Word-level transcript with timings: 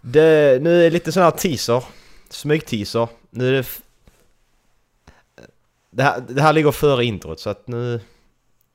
Det, 0.00 0.62
nu 0.62 0.78
är 0.78 0.82
det 0.84 0.90
lite 0.90 1.12
sån 1.12 1.22
här 1.22 1.30
teaser. 1.30 1.84
Smygteaser. 2.30 3.08
Nu 3.30 3.48
är 3.48 3.52
det... 3.52 3.66
Det 5.90 6.02
här, 6.02 6.20
det 6.28 6.42
här 6.42 6.52
ligger 6.52 6.70
före 6.72 7.04
introt 7.04 7.40
så 7.40 7.50
att 7.50 7.66
nu... 7.68 7.94
I 7.94 8.00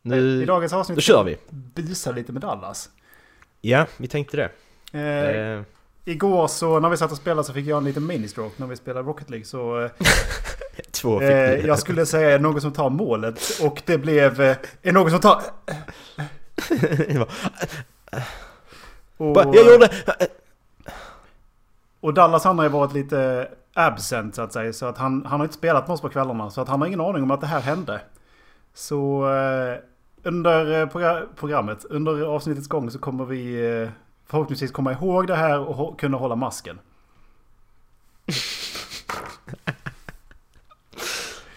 Nu... 0.01 0.45
dagens 0.45 0.73
avsnitt 0.73 0.95
Då 0.97 1.01
kör 1.01 1.23
vi! 1.23 1.37
busar 1.49 2.13
lite 2.13 2.31
med 2.31 2.41
Dallas. 2.41 2.89
Ja, 3.61 3.85
vi 3.97 4.07
tänkte 4.07 4.37
det. 4.37 4.49
Eh, 4.99 5.55
Eh, 5.57 5.61
Igår 6.07 6.47
så 6.47 6.79
när 6.79 6.89
vi 6.89 6.97
satt 6.97 7.11
och 7.11 7.17
spelade 7.17 7.43
så 7.43 7.53
fick 7.53 7.65
jag 7.65 7.77
en 7.77 7.83
liten 7.83 8.05
mini-stroke 8.05 8.53
när 8.57 8.67
vi 8.67 8.75
spelade 8.75 9.07
Rocket 9.09 9.29
League. 9.29 9.45
Så 9.45 9.81
eh, 9.81 9.91
två 10.91 11.19
fick 11.19 11.29
eh, 11.29 11.65
jag 11.65 11.79
skulle 11.79 12.05
säga 12.05 12.37
någon 12.37 12.61
som 12.61 12.73
tar 12.73 12.89
målet 12.89 13.39
och 13.61 13.81
det 13.85 13.97
blev... 13.97 14.41
Eh, 14.41 14.57
är 14.81 14.91
någon 14.91 15.11
som 15.11 15.19
tar... 15.19 15.41
Och, 19.17 19.37
Jag 19.37 19.55
gjorde... 19.73 19.89
och 22.05 22.13
Dallas 22.13 22.43
han 22.43 22.57
har 22.57 22.65
ju 22.65 22.71
varit 22.71 22.93
lite 22.93 23.47
absent 23.73 24.35
så 24.35 24.41
att 24.41 24.53
säga. 24.53 24.73
Så 24.73 24.85
att 24.85 24.97
han, 24.97 25.25
han 25.25 25.39
har 25.39 25.45
inte 25.45 25.57
spelat 25.57 25.87
med 25.87 25.93
oss 25.93 26.01
på 26.01 26.09
kvällarna. 26.09 26.49
Så 26.49 26.61
att 26.61 26.67
han 26.67 26.79
har 26.81 26.87
ingen 26.87 27.01
aning 27.01 27.23
om 27.23 27.31
att 27.31 27.41
det 27.41 27.47
här 27.47 27.59
hände. 27.61 28.01
Så 28.73 29.29
eh, 29.33 29.77
under 30.23 30.81
eh, 30.81 30.87
progra- 30.87 31.25
programmet, 31.35 31.85
under 31.89 32.21
avsnittets 32.21 32.67
gång 32.67 32.91
så 32.91 32.99
kommer 32.99 33.25
vi 33.25 33.65
eh, 33.81 33.89
förhoppningsvis 34.27 34.71
komma 34.71 34.91
ihåg 34.91 35.27
det 35.27 35.35
här 35.35 35.59
och 35.59 35.75
hå- 35.75 35.95
kunna 35.97 36.17
hålla 36.17 36.35
masken. 36.35 36.79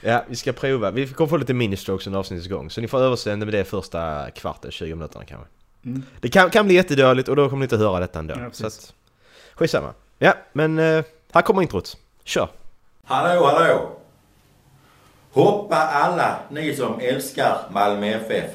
Ja, 0.01 0.25
vi 0.28 0.37
ska 0.37 0.53
prova. 0.53 0.91
Vi 0.91 1.06
kommer 1.09 1.28
få 1.28 1.37
lite 1.37 1.55
ministrokes 1.55 2.06
under 2.06 2.19
avsnittets 2.20 2.48
gång. 2.48 2.70
Så 2.70 2.80
ni 2.80 2.89
får 2.89 2.98
överseende 3.01 3.47
med 3.47 3.55
det 3.55 3.65
första 3.65 4.30
kvarten, 4.30 4.70
20 4.70 4.95
minuterna 4.95 5.25
kanske. 5.25 5.47
Mm. 5.84 6.03
Det 6.20 6.28
kan, 6.28 6.51
kan 6.51 6.67
bli 6.67 6.75
jättedåligt 6.75 7.28
och 7.28 7.37
då 7.37 7.48
kommer 7.48 7.61
ni 7.61 7.65
inte 7.65 7.77
höra 7.77 8.01
detta 8.01 8.19
ändå. 8.19 8.34
Ja, 8.39 8.51
så 8.53 8.67
att, 8.67 8.95
skitsamma. 9.55 9.92
Ja, 10.18 10.34
men 10.52 10.78
eh, 10.78 11.04
här 11.32 11.42
kommer 11.42 11.62
introt. 11.62 11.96
Kör! 12.24 12.48
Hallå, 13.04 13.47
hallå! 13.47 13.91
Hoppa 15.33 15.77
alla 15.77 16.38
ni 16.50 16.77
som 16.77 17.00
älskar 17.00 17.58
Malmö 17.70 18.06
FF. 18.06 18.50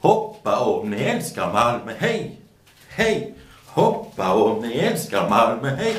Hoppa 0.00 0.60
om 0.60 0.90
ni 0.90 1.02
älskar 1.02 1.52
Malmö, 1.52 1.92
hej! 1.98 2.40
Hej! 2.88 3.34
Hoppa 3.66 4.34
om 4.34 4.60
ni 4.60 4.78
älskar 4.78 5.28
Malmö, 5.28 5.68
hej! 5.68 5.96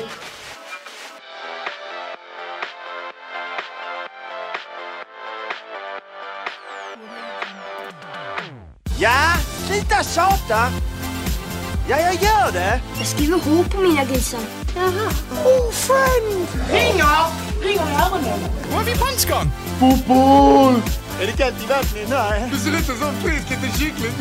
Ja, 8.98 9.34
sluta 9.66 10.02
tjata! 10.02 10.70
Ja, 11.90 11.96
jag 12.00 12.14
gör 12.14 12.52
det! 12.52 12.80
Jag 12.98 13.06
skriver 13.06 13.38
H 13.38 13.64
på 13.70 13.80
mina 13.80 14.04
grisar. 14.04 14.40
Jaha. 14.76 15.10
Oh, 15.44 15.70
friend! 15.70 16.46
Ringer! 16.70 17.26
Ringer 17.62 17.90
i 17.90 17.94
öronen. 18.04 18.40
Var 18.72 18.80
är 18.80 18.84
vi 18.84 18.94
punchgun? 18.94 19.50
Är 21.20 21.26
det 21.26 21.32
kallt 21.32 21.64
i 21.64 21.66
vattnet? 21.66 22.08
Nej. 22.08 22.48
Du 22.52 22.58
ser 22.58 22.70
ut 22.70 22.86
som 22.86 23.14
frisk 23.22 23.50
liten 23.50 23.72
kyckling. 23.78 24.12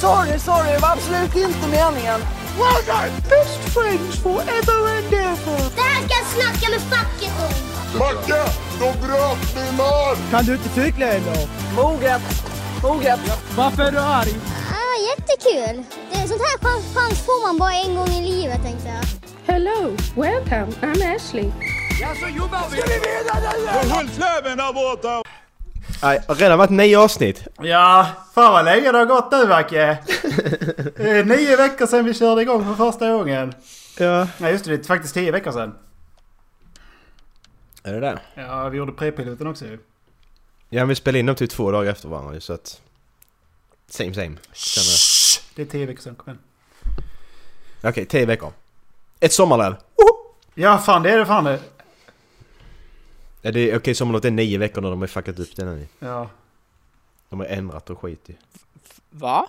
Sorry, 0.00 0.38
sorry, 0.38 0.72
det 0.72 0.78
var 0.78 0.92
absolut 0.92 1.36
inte 1.36 1.68
meningen. 1.68 2.20
Well 2.58 2.82
done! 2.86 3.12
Best 3.28 3.74
friends 3.74 4.16
forever 4.22 4.80
and 4.96 5.12
ever! 5.12 5.60
Det 5.76 5.82
här 5.82 6.02
ska 6.04 6.14
jag 6.20 6.26
snacka 6.26 6.70
med 6.70 6.80
facket 6.80 7.32
om. 7.46 7.98
Macke, 7.98 8.50
de 8.80 9.06
bröt 9.06 9.54
min 9.56 9.80
arm! 9.80 10.18
Kan 10.30 10.44
du 10.44 10.52
inte 10.52 10.68
cykla 10.68 11.06
eller? 11.06 11.48
Moget. 11.76 12.22
Moget. 12.82 13.20
Varför 13.56 13.82
är 13.82 13.92
du 13.92 13.98
arg? 13.98 14.34
Ah, 14.90 15.00
jättekul. 15.10 15.84
Det, 16.10 16.28
sånt 16.28 16.40
här 16.40 16.58
chans, 16.58 16.94
chans 16.94 17.26
får 17.26 17.46
man 17.46 17.58
bara 17.58 17.72
en 17.72 17.94
gång 17.94 18.08
i 18.08 18.30
livet 18.30 18.62
tänkte 18.62 18.88
jag. 18.88 19.04
Hello, 19.54 19.96
welcome. 20.14 20.66
I'm 20.82 21.16
Ashley. 21.16 21.50
Ja, 22.00 22.14
så 22.14 22.36
jobbar 22.36 22.70
vi! 22.70 22.76
Ska 22.76 22.86
vi 22.88 22.94
vinna? 22.94 23.94
Håll 23.94 24.08
fläven 24.08 24.58
där 24.58 24.72
borta! 24.72 25.22
Nej, 26.02 26.22
redan 26.28 26.58
varit 26.58 26.70
nio 26.70 26.98
avsnitt. 26.98 27.48
Ja, 27.62 28.06
fan 28.34 28.52
vad 28.52 28.64
länge 28.64 28.92
det 28.92 28.98
har 28.98 29.06
gått 29.06 29.32
nu 29.32 29.46
Macke. 29.48 29.98
Nio 31.24 31.56
veckor 31.56 31.86
sedan 31.86 32.04
vi 32.04 32.14
körde 32.14 32.42
igång 32.42 32.64
för 32.64 32.74
första 32.74 33.12
gången. 33.12 33.54
Ja. 33.98 34.28
Nej 34.38 34.52
just 34.52 34.64
det, 34.64 34.76
det 34.76 34.82
är 34.82 34.86
faktiskt 34.86 35.14
tio 35.14 35.32
veckor 35.32 35.52
sedan. 35.52 35.74
Är 37.82 37.92
det 37.92 38.00
det? 38.00 38.18
Ja, 38.34 38.68
vi 38.68 38.78
gjorde 38.78 38.92
pre-piloten 38.92 39.46
också 39.46 39.64
ju. 39.64 39.78
Ja, 40.68 40.80
men 40.80 40.88
vi 40.88 40.94
spelade 40.94 41.18
in 41.18 41.26
dem 41.26 41.36
typ 41.36 41.50
två 41.50 41.70
dagar 41.70 41.90
efter 41.90 42.08
varandra 42.08 42.40
så 42.40 42.52
att... 42.52 42.80
Same 43.90 44.14
same. 44.14 44.36
Känner 44.52 44.96
Det 45.54 45.62
är 45.62 45.66
tio 45.66 45.86
veckor 45.86 46.02
sedan, 46.02 46.14
kom 46.14 46.28
igen. 46.28 46.42
Okej, 47.82 48.06
tio 48.06 48.26
veckor. 48.26 48.52
Ett 49.20 49.32
sommarlöv. 49.32 49.76
Ja, 50.54 50.78
fan 50.78 51.02
det 51.02 51.10
är 51.10 51.18
det 51.18 51.26
fan 51.26 51.44
det. 51.44 51.60
Ja, 53.42 53.50
det 53.50 53.70
är, 53.70 53.76
okej, 53.76 53.94
sommarlovet 53.94 54.24
är 54.24 54.30
nio 54.30 54.58
veckor 54.58 54.80
när 54.80 54.90
de 54.90 55.00
har 55.00 55.08
fuckat 55.08 55.38
upp 55.38 55.56
det 55.56 55.64
nu. 55.64 55.86
Ja. 55.98 56.30
De 57.28 57.40
har 57.40 57.46
ändrat 57.46 57.90
och 57.90 57.98
skit 58.00 58.30
i. 58.30 58.36
Va? 59.10 59.48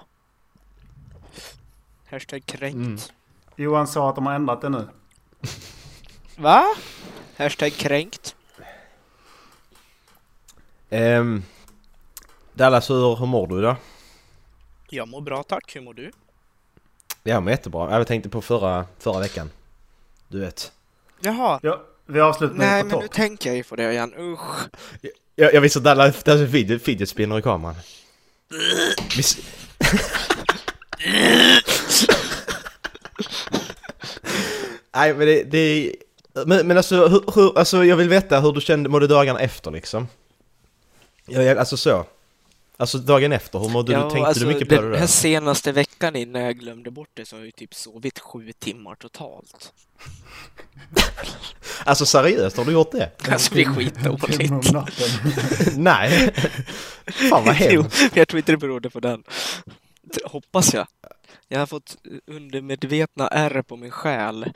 Hashtag 2.09 2.45
kränkt. 2.45 2.75
Mm. 2.75 2.99
Johan 3.55 3.87
sa 3.87 4.09
att 4.09 4.15
de 4.15 4.25
har 4.25 4.33
ändrat 4.33 4.61
det 4.61 4.69
nu. 4.69 4.87
Va? 6.37 6.75
Hashtag 7.37 7.73
kränkt. 7.73 8.35
Ehm... 10.89 11.43
Dallas, 12.53 12.89
hur, 12.89 13.15
hur 13.15 13.25
mår 13.25 13.47
du 13.47 13.59
idag? 13.59 13.75
Jag 14.93 15.07
mår 15.07 15.21
bra 15.21 15.43
tack, 15.43 15.75
hur 15.75 15.81
mår 15.81 15.93
du? 15.93 16.11
Jag 17.23 17.43
mår 17.43 17.51
jättebra. 17.51 17.97
Jag 17.97 18.07
tänkte 18.07 18.29
på 18.29 18.41
förra, 18.41 18.85
förra 18.99 19.19
veckan. 19.19 19.49
Du 20.27 20.39
vet. 20.39 20.71
Jaha. 21.21 21.59
Ja, 21.63 21.81
vi 22.05 22.19
avslutar 22.19 22.55
Nej 22.55 22.83
men 22.83 22.91
på 22.91 22.99
nu 23.01 23.07
topp. 23.07 23.15
tänker 23.15 23.49
jag 23.49 23.57
ju 23.57 23.63
på 23.63 23.75
det 23.75 23.91
igen, 23.91 24.13
usch. 24.17 24.67
Jag, 25.35 25.53
jag 25.53 25.61
visste 25.61 25.79
att 25.79 25.83
Dallas, 25.85 26.23
Dallas 26.23 26.51
fidget, 26.51 26.81
fidget 26.83 27.09
spinner 27.09 27.39
i 27.39 27.41
kameran. 27.41 27.75
Vis- 29.17 29.37
Nej 34.95 35.13
men 35.13 35.27
det, 35.27 35.43
det 35.43 35.95
men, 36.45 36.67
men 36.67 36.77
alltså, 36.77 37.07
hur, 37.07 37.23
hur, 37.35 37.57
alltså 37.59 37.85
jag 37.85 37.95
vill 37.95 38.09
veta 38.09 38.39
hur 38.39 38.51
du 38.51 38.61
kände, 38.61 38.89
mådde 38.89 39.07
dagarna 39.07 39.39
efter 39.39 39.71
liksom? 39.71 40.07
Ja, 41.25 41.41
jag- 41.43 41.57
alltså 41.57 41.77
så. 41.77 42.05
Alltså 42.81 42.97
dagen 42.97 43.31
efter, 43.31 43.59
hur 43.59 43.69
mådde 43.69 43.95
du? 43.95 44.09
Tänkte 44.09 44.39
du 44.39 44.45
mycket 44.45 44.69
på 44.69 44.75
det 44.75 44.89
Den 44.89 44.99
här 44.99 45.07
senaste 45.07 45.71
veckan 45.71 46.15
innan 46.15 46.41
jag 46.41 46.59
glömde 46.59 46.91
bort 46.91 47.09
det 47.13 47.25
så 47.25 47.35
har 47.35 47.39
jag 47.39 47.45
ju 47.45 47.51
typ 47.51 47.73
sovit 47.73 48.19
sju 48.19 48.51
timmar 48.59 48.95
totalt. 48.95 49.73
Alltså 51.85 52.05
seriöst, 52.05 52.57
har 52.57 52.65
du 52.65 52.71
gjort 52.71 52.91
det? 52.91 53.11
Alltså 53.31 53.55
det 53.55 53.61
är 53.61 53.65
skitdåligt. 53.65 55.73
Nej! 55.77 56.33
Fan 57.29 57.45
vad 57.45 57.55
Jo, 57.59 57.81
hemskt! 57.81 58.15
jag 58.15 58.27
tror 58.27 58.37
inte 58.37 58.51
det 58.51 58.57
berodde 58.57 58.89
på 58.89 58.99
den. 58.99 59.23
Hoppas 60.25 60.73
jag. 60.73 60.87
Jag 61.47 61.59
har 61.59 61.65
fått 61.65 61.97
undermedvetna 62.27 63.27
ärr 63.27 63.61
på 63.61 63.77
min 63.77 63.91
själ. 63.91 64.53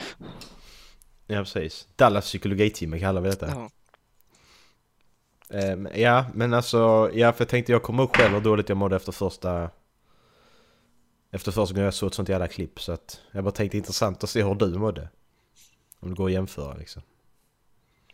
Ja 1.28 1.40
precis. 1.40 1.88
Dallas 1.96 2.25
psykologitimme 2.25 3.00
kallar 3.00 3.22
vi 3.22 3.30
detta. 3.30 3.47
Ja. 3.47 3.69
Ehm, 5.50 5.88
ja, 5.96 6.26
men 6.34 6.54
alltså, 6.54 7.10
ja 7.14 7.34
för 7.34 7.42
jag 7.42 7.50
tänkte 7.50 7.72
jag 7.72 7.84
kommer 7.84 8.04
ihåg 8.04 8.16
själv 8.16 8.34
hur 8.34 8.42
dåligt 8.42 8.70
jag 8.70 8.78
mådde 8.78 8.96
efter 8.96 9.12
första... 9.12 9.70
Efter 11.32 11.52
första 11.52 11.74
gången 11.74 11.86
jag 11.86 11.94
såg 11.94 12.08
ett 12.08 12.14
sånt 12.14 12.30
jävla 12.30 12.48
klipp 12.48 12.82
så 12.82 12.92
att 12.92 13.22
jag 13.32 13.44
bara 13.44 13.52
tänkte 13.52 13.78
intressant 13.78 14.24
att 14.24 14.30
se 14.30 14.44
hur 14.44 14.56
du 14.56 14.68
mådde. 14.68 15.10
Om 16.00 16.10
det 16.10 16.16
går 16.16 16.26
att 16.26 16.32
jämföra 16.32 16.74
liksom. 16.74 17.02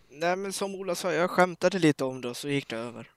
Nej 0.10 0.36
men 0.36 0.54
som 0.54 0.76
Ola 0.76 0.96
sa, 0.96 1.14
jag 1.14 1.30
skämtade 1.30 1.80
lite 1.80 2.04
om 2.04 2.22
det 2.22 2.30
och 2.30 2.38
så 2.38 2.50
gick 2.50 2.70
det 2.70 2.76
över. 2.76 3.10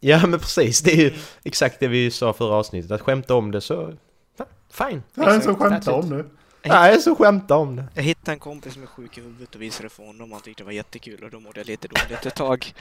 Ja 0.00 0.26
men 0.26 0.40
precis, 0.40 0.80
det 0.80 0.92
är 0.92 0.96
ju 0.96 1.14
exakt 1.42 1.80
det 1.80 1.88
vi 1.88 2.10
sa 2.10 2.32
förra 2.32 2.54
avsnittet. 2.54 2.90
Att 2.90 3.00
skämta 3.00 3.34
om 3.34 3.50
det 3.50 3.60
så... 3.60 3.94
ja, 4.36 4.46
Fine! 4.70 5.02
Jag 5.14 5.26
är 5.26 5.30
så 5.30 5.36
Exakt, 5.36 5.58
skämta 5.58 5.92
that's 5.92 6.02
om 6.02 6.08
nu. 6.08 6.24
Nej, 6.62 7.00
så 7.00 7.16
skämta 7.16 7.56
om 7.56 7.76
det. 7.76 7.88
Jag 7.94 8.02
hittade 8.02 8.32
en 8.32 8.38
kompis 8.38 8.72
som 8.72 8.82
är 8.82 8.86
sjuk 8.86 9.18
i 9.18 9.20
huvudet 9.20 9.54
och 9.54 9.62
visade 9.62 9.84
det 9.84 9.90
för 9.90 10.06
honom 10.06 10.32
och 10.32 10.36
han 10.36 10.42
tyckte 10.42 10.62
det 10.62 10.64
var 10.64 10.72
jättekul 10.72 11.24
och 11.24 11.30
då 11.30 11.40
mådde 11.40 11.60
jag 11.60 11.66
lite 11.66 11.88
dåligt 11.88 12.26
ett 12.26 12.34
tag. 12.34 12.74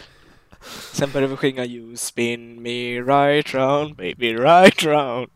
Sen 0.93 1.11
började 1.11 1.31
vi 1.31 1.37
sjunga 1.37 1.65
You 1.65 1.97
spin 1.97 2.61
me 2.61 3.01
right 3.01 3.53
round, 3.53 3.95
baby 3.95 4.33
right 4.33 4.83
round. 4.83 5.29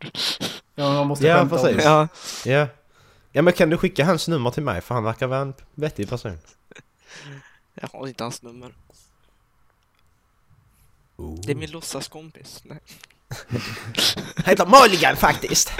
Ja, 0.74 0.92
man 0.92 1.06
måste 1.06 1.26
Ja, 1.26 1.46
precis. 1.50 1.84
Ja, 1.84 2.08
Ja. 2.44 2.66
Ja 3.32 3.42
men 3.42 3.52
kan 3.52 3.70
du 3.70 3.76
skicka 3.76 4.04
hans 4.04 4.28
nummer 4.28 4.50
till 4.50 4.62
mig? 4.62 4.80
För 4.80 4.94
han 4.94 5.04
verkar 5.04 5.26
vara 5.26 5.40
en 5.40 5.54
vettig 5.74 6.08
person. 6.08 6.38
jag 7.74 7.88
har 7.92 8.08
inte 8.08 8.24
hans 8.24 8.42
nummer. 8.42 8.74
Det 11.46 11.52
är 11.52 11.56
min 11.56 11.70
låtsaskompis. 11.70 12.62
Nej. 12.64 12.78
Heter 14.44 14.66
Mulligan 14.66 15.16
faktiskt! 15.16 15.72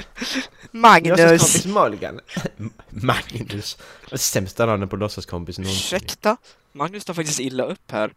Magnus! 0.71 1.19
Låtsaskompis 1.19 1.65
Mulligan. 1.65 2.19
Magnus. 2.89 3.77
Det 4.09 4.17
sämsta 4.17 4.65
namnet 4.65 4.89
på 4.89 4.95
låtsaskompis 4.95 5.57
någonsin. 5.59 5.97
Ursäkta? 5.97 6.37
Magnus 6.71 7.05
tar 7.05 7.13
faktiskt 7.13 7.39
illa 7.39 7.63
upp 7.63 7.91
här. 7.91 8.13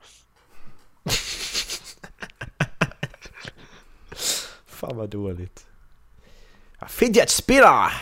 Fan 4.87 4.97
vad 4.97 5.09
dåligt. 5.09 5.67
Fidget 6.89 7.31
spinner! 7.31 7.93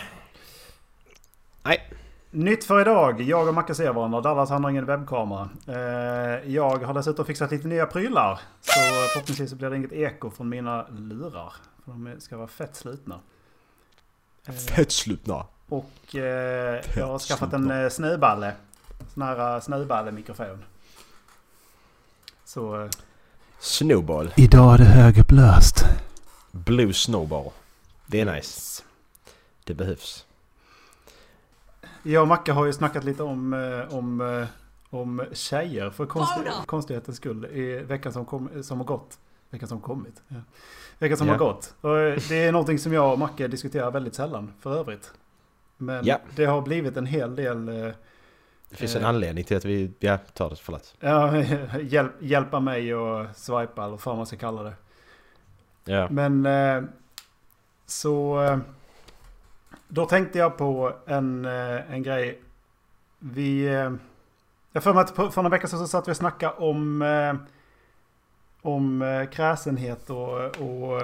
Nej. 1.63 1.91
Nytt 2.31 2.63
för 2.63 2.81
idag. 2.81 3.21
Jag 3.21 3.47
och 3.47 3.53
Macke 3.53 3.75
ser 3.75 3.93
varandra. 3.93 4.21
Dallas 4.21 4.49
han 4.49 4.63
har 4.63 4.71
ingen 4.71 4.85
webbkamera. 4.85 5.49
Eh, 5.67 6.51
jag 6.51 6.77
har 6.83 6.93
dessutom 6.93 7.25
fixat 7.25 7.51
lite 7.51 7.67
nya 7.67 7.85
prylar. 7.85 8.39
Så 8.61 8.71
förhoppningsvis 9.13 9.49
så 9.49 9.55
blir 9.55 9.69
det 9.69 9.75
inget 9.77 9.91
eko 9.91 10.29
från 10.31 10.49
mina 10.49 10.87
lurar. 10.87 11.53
För 11.85 11.91
de 11.91 12.15
ska 12.19 12.37
vara 12.37 12.47
fett 12.47 12.75
slutna. 12.75 13.19
Eh, 14.47 14.53
Fett 14.53 14.91
slutna. 14.91 15.45
och 15.69 16.15
eh, 16.15 16.81
jag 16.95 17.07
har 17.07 17.19
skaffat 17.19 17.53
en 17.53 17.71
eh, 17.71 17.89
snöballe. 17.89 18.53
Sån 19.13 19.23
här 19.23 19.59
snöballe-mikrofon. 19.59 20.63
Så... 22.45 22.81
Eh, 22.83 22.89
Snowball. 23.59 24.33
Idag 24.35 24.73
är 24.73 24.77
det 24.77 24.83
högupplöst. 24.83 25.74
Blue 26.55 26.93
Snowball. 26.93 27.51
Det 28.05 28.21
är 28.21 28.33
nice. 28.35 28.83
Det 29.63 29.73
behövs. 29.73 30.25
Jag 32.03 32.21
och 32.21 32.27
Macke 32.27 32.51
har 32.51 32.65
ju 32.65 32.73
snackat 32.73 33.03
lite 33.03 33.23
om, 33.23 33.53
eh, 33.53 33.95
om, 33.97 34.21
eh, 34.21 34.47
om 34.89 35.25
tjejer 35.33 35.89
för 35.89 36.05
konst, 36.05 36.33
konstighetens 36.65 37.17
skull 37.17 37.45
i 37.45 37.77
veckan 37.77 38.13
som, 38.13 38.25
kom, 38.25 38.63
som 38.63 38.77
har 38.77 38.85
gått. 38.85 39.17
Veckan 39.49 39.67
som 39.69 39.81
kommit. 39.81 40.21
Ja. 40.27 40.35
Veckan 40.99 41.17
som 41.17 41.27
Ja. 41.27 41.33
har 41.33 41.39
gått. 41.39 41.73
Och 41.81 41.97
eh, 41.99 42.19
det 42.29 42.43
är 42.43 42.51
någonting 42.51 42.79
som 42.79 42.93
jag 42.93 43.13
och 43.13 43.19
Macke 43.19 43.47
diskuterar 43.47 43.91
väldigt 43.91 44.15
sällan 44.15 44.53
för 44.59 44.75
övrigt. 44.79 45.11
Men 45.77 46.05
Ja. 46.05 46.19
det 46.35 46.45
har 46.45 46.61
blivit 46.61 46.97
en 46.97 47.05
hel 47.05 47.35
del 47.35 47.65
Det 48.69 48.75
finns 48.75 48.95
en 48.95 49.01
Eh. 49.01 49.09
anledning 49.09 49.43
till 49.43 49.57
att 49.57 49.65
vi... 49.65 49.91
Ja, 49.99 50.17
ta 50.33 50.49
det. 50.49 50.55
Förlåt. 50.55 50.95
ja, 50.99 51.37
hjälp, 51.81 52.11
hjälpa 52.19 52.59
mig 52.59 52.93
att 52.93 53.37
swipa 53.37 53.85
eller 53.85 53.99
vad 54.05 54.17
man 54.17 54.25
ska 54.25 54.37
kalla 54.37 54.63
det. 54.63 54.73
Ja. 55.85 56.07
Men 56.09 56.45
eh, 56.45 56.83
så 57.85 58.43
eh, 58.43 58.57
då 59.87 60.05
tänkte 60.05 60.39
jag 60.39 60.57
på 60.57 60.93
en, 61.05 61.45
eh, 61.45 61.93
en 61.93 62.03
grej. 62.03 62.41
Vi... 63.19 63.65
Jag 64.71 64.83
för 64.83 64.93
mig 64.93 65.01
att 65.01 65.15
för 65.15 65.35
några 65.35 65.49
veckor 65.49 65.67
sedan 65.67 65.79
så 65.79 65.87
satt 65.87 66.07
vi 66.07 66.11
och 66.11 66.17
snackade 66.17 66.53
om, 66.53 67.01
om 68.61 69.27
kräsenhet 69.31 70.09
och, 70.09 70.61
och, 70.61 71.01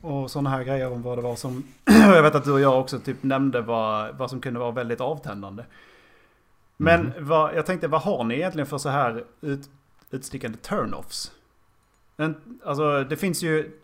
och 0.00 0.30
sådana 0.30 0.50
här 0.50 0.64
grejer 0.64 0.92
om 0.92 1.02
vad 1.02 1.18
det 1.18 1.22
var 1.22 1.36
som... 1.36 1.64
jag 1.84 2.22
vet 2.22 2.34
att 2.34 2.44
du 2.44 2.52
och 2.52 2.60
jag 2.60 2.80
också 2.80 2.98
typ 2.98 3.22
nämnde 3.22 3.60
vad, 3.60 4.16
vad 4.16 4.30
som 4.30 4.40
kunde 4.40 4.60
vara 4.60 4.70
väldigt 4.70 5.00
avtändande. 5.00 5.64
Men 6.76 7.12
vad, 7.18 7.54
jag 7.54 7.66
tänkte, 7.66 7.88
vad 7.88 8.02
har 8.02 8.24
ni 8.24 8.34
egentligen 8.34 8.66
för 8.66 8.78
så 8.78 8.88
här 8.88 9.24
ut, 9.40 9.70
utstickande 10.10 10.58
turn-offs? 10.58 11.30
En, 12.16 12.60
alltså 12.64 13.04
det 13.04 13.16
finns 13.16 13.42
ju... 13.42 13.79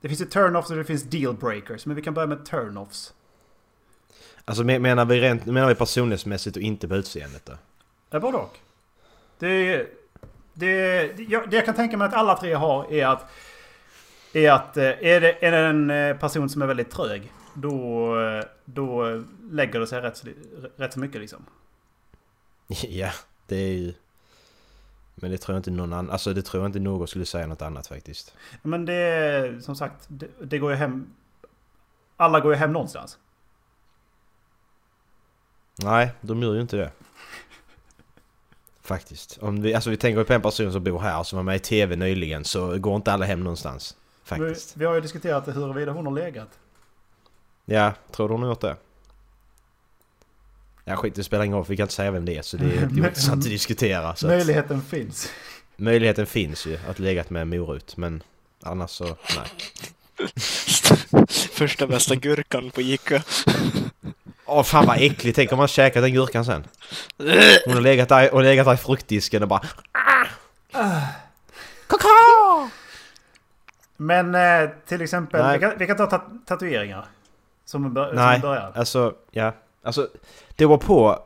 Det 0.00 0.08
finns 0.08 0.20
ju 0.20 0.24
turn-offs 0.24 0.70
och 0.70 0.76
det 0.76 0.84
finns 0.84 1.04
deal-breakers. 1.04 1.82
Men 1.86 1.96
vi 1.96 2.02
kan 2.02 2.14
börja 2.14 2.26
med 2.26 2.38
turn-offs. 2.38 3.12
Alltså 4.44 4.64
men- 4.64 4.82
menar 4.82 5.04
vi, 5.04 5.20
rent, 5.20 5.46
menar 5.46 5.68
vi 5.68 5.74
personlighetsmässigt 5.74 6.56
och 6.56 6.62
inte 6.62 6.88
på 6.88 6.96
utseendet 6.96 7.46
då? 7.46 7.52
Ja, 8.10 8.20
både 8.20 8.38
och. 8.38 8.58
Det, 9.38 9.86
det, 10.54 10.70
jag, 11.18 11.50
det 11.50 11.56
jag 11.56 11.64
kan 11.64 11.74
tänka 11.74 11.96
mig 11.96 12.08
att 12.08 12.14
alla 12.14 12.36
tre 12.36 12.54
har 12.54 12.92
är 12.92 13.06
att... 13.06 13.30
Är 14.32 14.50
att 14.52 14.76
eh, 14.76 14.84
är 14.84 15.20
det, 15.20 15.44
är 15.46 15.50
det 15.50 15.58
en 15.58 15.90
eh, 15.90 16.16
person 16.16 16.48
som 16.48 16.62
är 16.62 16.66
väldigt 16.66 16.90
trög. 16.90 17.32
Då, 17.54 18.20
eh, 18.20 18.44
då 18.64 19.22
lägger 19.50 19.80
det 19.80 19.86
sig 19.86 20.00
rätt, 20.00 20.16
så- 20.16 20.26
rätt 20.76 20.92
så 20.92 20.98
mycket 21.00 21.20
liksom. 21.20 21.46
ja, 22.88 23.10
det 23.46 23.56
är 23.56 23.72
ju... 23.72 23.94
Men 25.20 25.30
det 25.30 25.38
tror 25.38 25.54
jag 25.54 25.60
inte 25.60 25.70
någon 25.70 25.92
annan... 25.92 26.10
Alltså 26.10 26.34
det 26.34 26.42
tror 26.42 26.62
jag 26.62 26.68
inte 26.68 26.78
någon 26.78 27.08
skulle 27.08 27.26
säga 27.26 27.46
något 27.46 27.62
annat 27.62 27.86
faktiskt. 27.86 28.34
Men 28.62 28.84
det 28.84 29.64
som 29.64 29.76
sagt, 29.76 30.04
det, 30.08 30.28
det 30.42 30.58
går 30.58 30.70
ju 30.70 30.76
hem... 30.76 31.14
Alla 32.16 32.40
går 32.40 32.52
ju 32.52 32.58
hem 32.58 32.72
någonstans. 32.72 33.18
Nej, 35.82 36.12
de 36.20 36.42
gör 36.42 36.54
ju 36.54 36.60
inte 36.60 36.76
det. 36.76 36.90
Faktiskt. 38.80 39.38
Om 39.40 39.62
vi, 39.62 39.74
alltså 39.74 39.90
vi 39.90 39.96
tänker 39.96 40.24
på 40.24 40.32
en 40.32 40.42
person 40.42 40.72
som 40.72 40.84
bor 40.84 40.98
här 40.98 41.22
som 41.22 41.36
var 41.36 41.42
med 41.42 41.56
i 41.56 41.58
TV 41.58 41.96
nyligen 41.96 42.44
så 42.44 42.78
går 42.78 42.96
inte 42.96 43.12
alla 43.12 43.24
hem 43.24 43.40
någonstans. 43.40 43.96
Vi, 44.22 44.28
Faktiskt. 44.28 44.76
vi 44.76 44.84
har 44.84 44.94
ju 44.94 45.00
diskuterat 45.00 45.48
huruvida 45.48 45.92
hon 45.92 46.06
har 46.06 46.12
legat. 46.12 46.58
Ja, 47.64 47.92
tror 48.10 48.28
du 48.28 48.34
hon 48.34 48.42
har 48.42 48.48
gjort 48.48 48.60
det? 48.60 48.76
Ja 50.88 50.96
skit, 50.96 51.14
det 51.14 51.24
spelar 51.24 51.44
ingen 51.44 51.56
roll 51.56 51.64
för 51.64 51.70
vi 51.70 51.76
kan 51.76 51.84
inte 51.84 51.94
säga 51.94 52.10
vem 52.10 52.24
det 52.24 52.36
är 52.38 52.42
så 52.42 52.56
det 52.56 52.64
är 52.64 52.82
intressant 52.98 53.44
att 53.44 53.50
diskutera. 53.50 54.16
Så 54.16 54.26
att, 54.26 54.32
Möjligheten 54.32 54.82
finns. 54.82 55.32
möjligheten 55.76 56.26
finns 56.26 56.66
ju 56.66 56.78
att 56.88 56.98
legat 56.98 57.30
med 57.30 57.42
en 57.42 57.48
morot 57.48 57.96
men 57.96 58.22
annars 58.62 58.90
så 58.90 59.04
nej. 59.04 59.46
Första 61.52 61.86
bästa 61.86 62.14
gurkan 62.14 62.70
på 62.70 62.80
Ica. 62.80 63.22
Åh 64.46 64.62
fan 64.62 64.86
vad 64.86 64.96
äckligt, 65.02 65.36
tänk 65.36 65.52
om 65.52 65.58
man 65.58 65.68
käkat 65.68 66.02
den 66.02 66.12
gurkan 66.12 66.44
sen. 66.44 66.64
Hon 67.66 67.74
har 67.74 67.80
legat 67.80 68.08
där, 68.08 68.34
och 68.34 68.42
legat 68.42 68.66
där 68.66 68.74
i 68.74 68.76
fruktdisken 68.76 69.42
och 69.42 69.48
bara 69.48 69.62
Men 73.96 74.34
eh, 74.34 74.70
till 74.86 75.02
exempel, 75.02 75.52
vi 75.52 75.58
kan, 75.58 75.72
vi 75.78 75.86
kan 75.86 75.96
ta 75.96 76.06
tat- 76.06 76.46
tatueringar. 76.46 77.04
Som 77.64 77.84
en, 77.84 77.94
bör, 77.94 78.06
som 78.08 78.16
Nej, 78.16 78.34
en 78.34 78.40
början. 78.40 78.72
alltså 78.74 79.14
ja. 79.30 79.52
Alltså 79.88 80.08
det 80.56 80.66
beror 80.66 80.78
på 80.78 81.22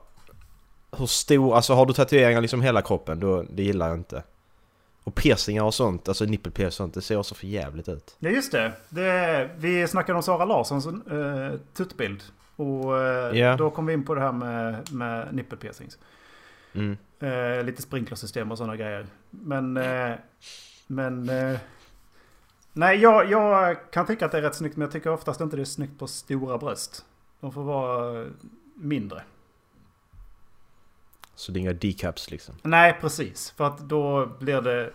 hur 0.96 1.06
stor, 1.06 1.56
alltså 1.56 1.74
har 1.74 1.86
du 1.86 1.92
tatueringar 1.92 2.40
liksom 2.40 2.62
hela 2.62 2.82
kroppen 2.82 3.20
då, 3.20 3.44
det 3.50 3.62
gillar 3.62 3.88
jag 3.88 3.98
inte. 3.98 4.22
Och 5.04 5.14
piercingar 5.14 5.62
och 5.64 5.74
sånt, 5.74 6.08
alltså 6.08 6.24
nippelpiercing 6.24 6.66
och 6.66 6.72
sånt, 6.72 6.94
det 6.94 7.02
ser 7.02 7.16
också 7.16 7.34
för 7.34 7.46
jävligt 7.46 7.88
ut. 7.88 8.16
Ja 8.18 8.30
just 8.30 8.52
det. 8.52 8.72
det 8.88 9.50
vi 9.56 9.88
snackade 9.88 10.16
om 10.16 10.22
Sara 10.22 10.44
Larssons 10.44 10.86
uh, 10.86 11.52
tuttbild. 11.74 12.22
Och 12.56 12.98
eh, 12.98 13.38
Ja. 13.38 13.56
då 13.56 13.70
kom 13.70 13.86
vi 13.86 13.92
in 13.92 14.04
på 14.04 14.14
det 14.14 14.20
här 14.20 14.32
med, 14.32 14.92
med 14.92 15.34
nippelpiercings. 15.34 15.98
Mm. 16.72 16.96
Eh, 17.20 17.64
lite 17.64 17.82
sprinklersystem 17.82 18.50
och 18.52 18.58
sådana 18.58 18.76
grejer. 18.76 19.06
Men... 19.30 19.76
eh, 19.76 20.12
men... 20.86 21.28
eh, 21.28 21.58
nej, 22.72 22.98
jag, 22.98 23.30
jag 23.30 23.76
kan 23.92 24.06
tycka 24.06 24.26
att 24.26 24.32
det 24.32 24.38
är 24.38 24.42
rätt 24.42 24.54
snyggt. 24.54 24.76
Men 24.76 24.82
jag 24.82 24.92
tycker 24.92 25.10
oftast 25.10 25.40
inte 25.40 25.56
det 25.56 25.62
är 25.62 25.64
snyggt 25.64 25.98
på 25.98 26.06
stora 26.06 26.58
bröst. 26.58 27.04
De 27.42 27.52
får 27.52 27.62
vara 27.62 28.30
mindre. 28.74 29.24
Så 31.34 31.52
det 31.52 31.58
är 31.58 31.60
inga 31.60 31.72
decaps 31.72 32.30
liksom. 32.30 32.54
Nej, 32.62 32.98
precis. 33.00 33.50
För 33.50 33.64
att 33.64 33.78
då 33.78 34.26
blir 34.26 34.60
det 34.60 34.92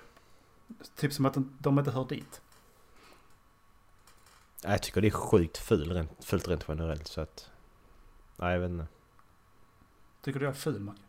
typ 0.95 1.13
som 1.13 1.25
att 1.25 1.33
de- 1.59 1.79
inte 1.79 1.91
hör 1.91 2.05
dit. 2.05 2.41
Jag 4.63 4.83
tycker 4.83 5.01
det 5.01 5.07
är 5.07 5.11
sjukt 5.11 5.57
ful, 5.57 5.91
rent, 5.91 6.25
fult 6.25 6.47
rent 6.47 6.65
generellt 6.67 7.07
så 7.07 7.21
att... 7.21 7.49
Nej 8.35 8.53
jag 8.53 8.59
vet 8.59 8.69
inte. 8.69 8.87
Tycker 10.21 10.39
du 10.39 10.45
jag 10.45 10.53
är 10.53 10.57
ful, 10.59 10.79
Macke? 10.79 10.99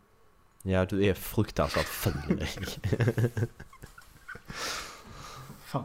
Ja 0.61 0.85
du 0.85 1.05
är 1.05 1.13
fruktansvärt 1.13 1.85
ful. 1.85 2.45
Fan. 5.65 5.83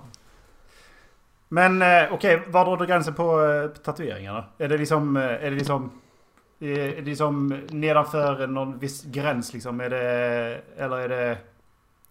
Men 1.48 1.82
eh, 1.82 2.12
okej, 2.12 2.42
var 2.48 2.64
drar 2.64 2.76
du 2.76 2.86
gränsen 2.86 3.14
på 3.14 3.44
eh, 3.44 3.68
tatueringarna? 3.82 4.44
Är 4.58 4.68
det 4.68 4.78
liksom... 4.78 5.16
eh, 5.16 5.22
Är 5.22 5.50
det 5.50 5.56
liksom... 5.56 5.90
Är 6.60 6.78
är 6.78 6.96
det 6.96 7.02
liksom 7.02 7.60
nedanför 7.70 8.46
någon 8.46 8.78
viss 8.78 9.04
gräns 9.04 9.52
liksom? 9.52 9.80
Är 9.80 9.90
det... 9.90 10.60
Eller 10.76 10.96
är 10.96 11.08
det... 11.08 11.38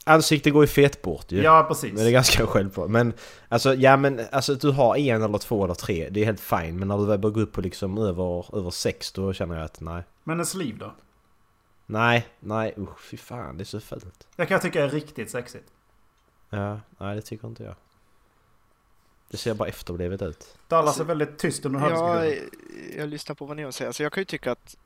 Ansikte 0.06 0.52
går 0.52 0.64
ju 0.64 0.68
fet 0.68 1.02
bort 1.02 1.32
ju. 1.32 1.42
Ja, 1.42 1.66
precis. 1.68 1.94
Men 1.94 2.04
det 2.04 2.10
är 2.10 2.12
ganska 2.12 2.48
självklart. 2.48 2.90
Men 2.90 3.14
alltså, 3.50 3.74
ja 3.76 3.98
men 3.98 4.22
alltså 4.32 4.56
du 4.56 4.72
har 4.72 4.98
en 4.98 5.22
eller 5.22 5.38
två 5.38 5.64
eller 5.64 5.74
tre, 5.74 6.10
det 6.12 6.22
är 6.22 6.26
helt 6.26 6.40
fine. 6.40 6.80
Men 6.80 6.88
när 6.88 6.98
du 6.98 7.06
väl 7.06 7.20
börjar 7.20 7.34
gå 7.34 7.42
upp 7.42 7.52
på 7.52 7.62
liksom 7.62 7.98
över, 7.98 8.58
över 8.58 8.70
sex 8.72 9.12
då 9.12 9.34
känner 9.34 9.56
jag 9.56 9.66
att 9.66 9.82
nej. 9.82 10.04
Men 10.24 10.40
en 10.40 10.46
sleeve 10.46 10.78
då? 10.80 10.94
Nej, 11.86 12.28
nej 12.40 12.74
usch 12.78 13.00
fy 13.00 13.18
fan 13.18 13.58
det 13.58 13.64
är 13.64 13.66
så 13.66 13.80
fult. 13.80 14.28
Det 14.36 14.46
kan 14.46 14.56
jag 14.56 14.62
tycka 14.62 14.84
är 14.84 14.90
riktigt 14.90 15.30
sexigt. 15.32 15.66
Ja, 16.50 16.80
nej 16.98 17.16
det 17.16 17.22
tycker 17.22 17.48
inte 17.48 17.64
jag. 17.64 17.76
Det 19.34 19.38
ser 19.38 19.54
bara 19.54 19.70
efterblivet 19.70 20.22
ut. 20.22 20.58
Dallas 20.68 20.88
Alltså, 20.88 21.04
är 21.04 21.08
väldigt 21.08 21.38
tyst 21.38 21.66
under 21.66 21.80
Ja, 21.80 21.90
diskussionen. 22.22 22.98
jag 22.98 23.10
lyssnar 23.10 23.36
på 23.36 23.46
vad 23.46 23.56
ni 23.58 23.62
har 23.64 23.70
att 23.70 23.76
säga. 23.76 23.94
Så 23.94 24.04
jag 24.04 24.14
kan 24.14 24.22
ju 24.22 24.26
tycka 24.26 24.52
att 24.52 24.78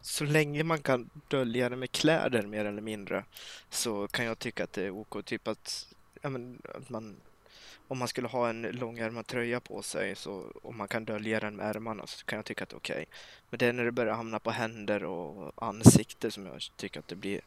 så 0.00 0.24
länge 0.24 0.64
man 0.64 0.82
kan 0.82 1.10
dölja 1.28 1.68
det 1.68 1.76
med 1.76 1.92
kläder 1.92 2.42
mer 2.42 2.64
eller 2.64 2.82
mindre 2.82 3.24
så 3.68 4.08
kan 4.08 4.24
jag 4.24 4.38
tycka 4.38 4.64
att 4.64 4.72
det 4.72 4.82
är 4.86 4.90
OK. 4.90 5.24
Typ 5.24 5.48
att, 5.48 5.86
ja, 6.22 6.28
men, 6.30 6.62
att 6.74 6.88
man, 6.88 7.16
om 7.88 7.98
man 7.98 8.08
skulle 8.08 8.28
ha 8.28 8.48
en 8.48 8.62
långärmad 8.62 9.26
tröja 9.26 9.60
på 9.60 9.82
sig 9.82 10.16
så 10.16 10.44
om 10.62 10.76
man 10.76 10.88
kan 10.88 11.04
dölja 11.04 11.40
den 11.40 11.56
med 11.56 11.66
ärmarna 11.76 12.06
så 12.06 12.24
kan 12.24 12.36
jag 12.36 12.44
tycka 12.46 12.64
att 12.64 12.70
det 12.70 12.74
är 12.74 12.78
okej. 12.78 13.06
Men 13.50 13.58
det 13.58 13.66
är 13.66 13.72
när 13.72 13.84
det 13.84 13.92
börjar 13.92 14.14
hamna 14.14 14.38
på 14.38 14.50
händer 14.50 15.04
och 15.04 15.52
ansikte 15.66 16.30
som 16.30 16.46
jag 16.46 16.60
tycker 16.76 17.00
att 17.00 17.08
det 17.08 17.16
blir 17.16 17.40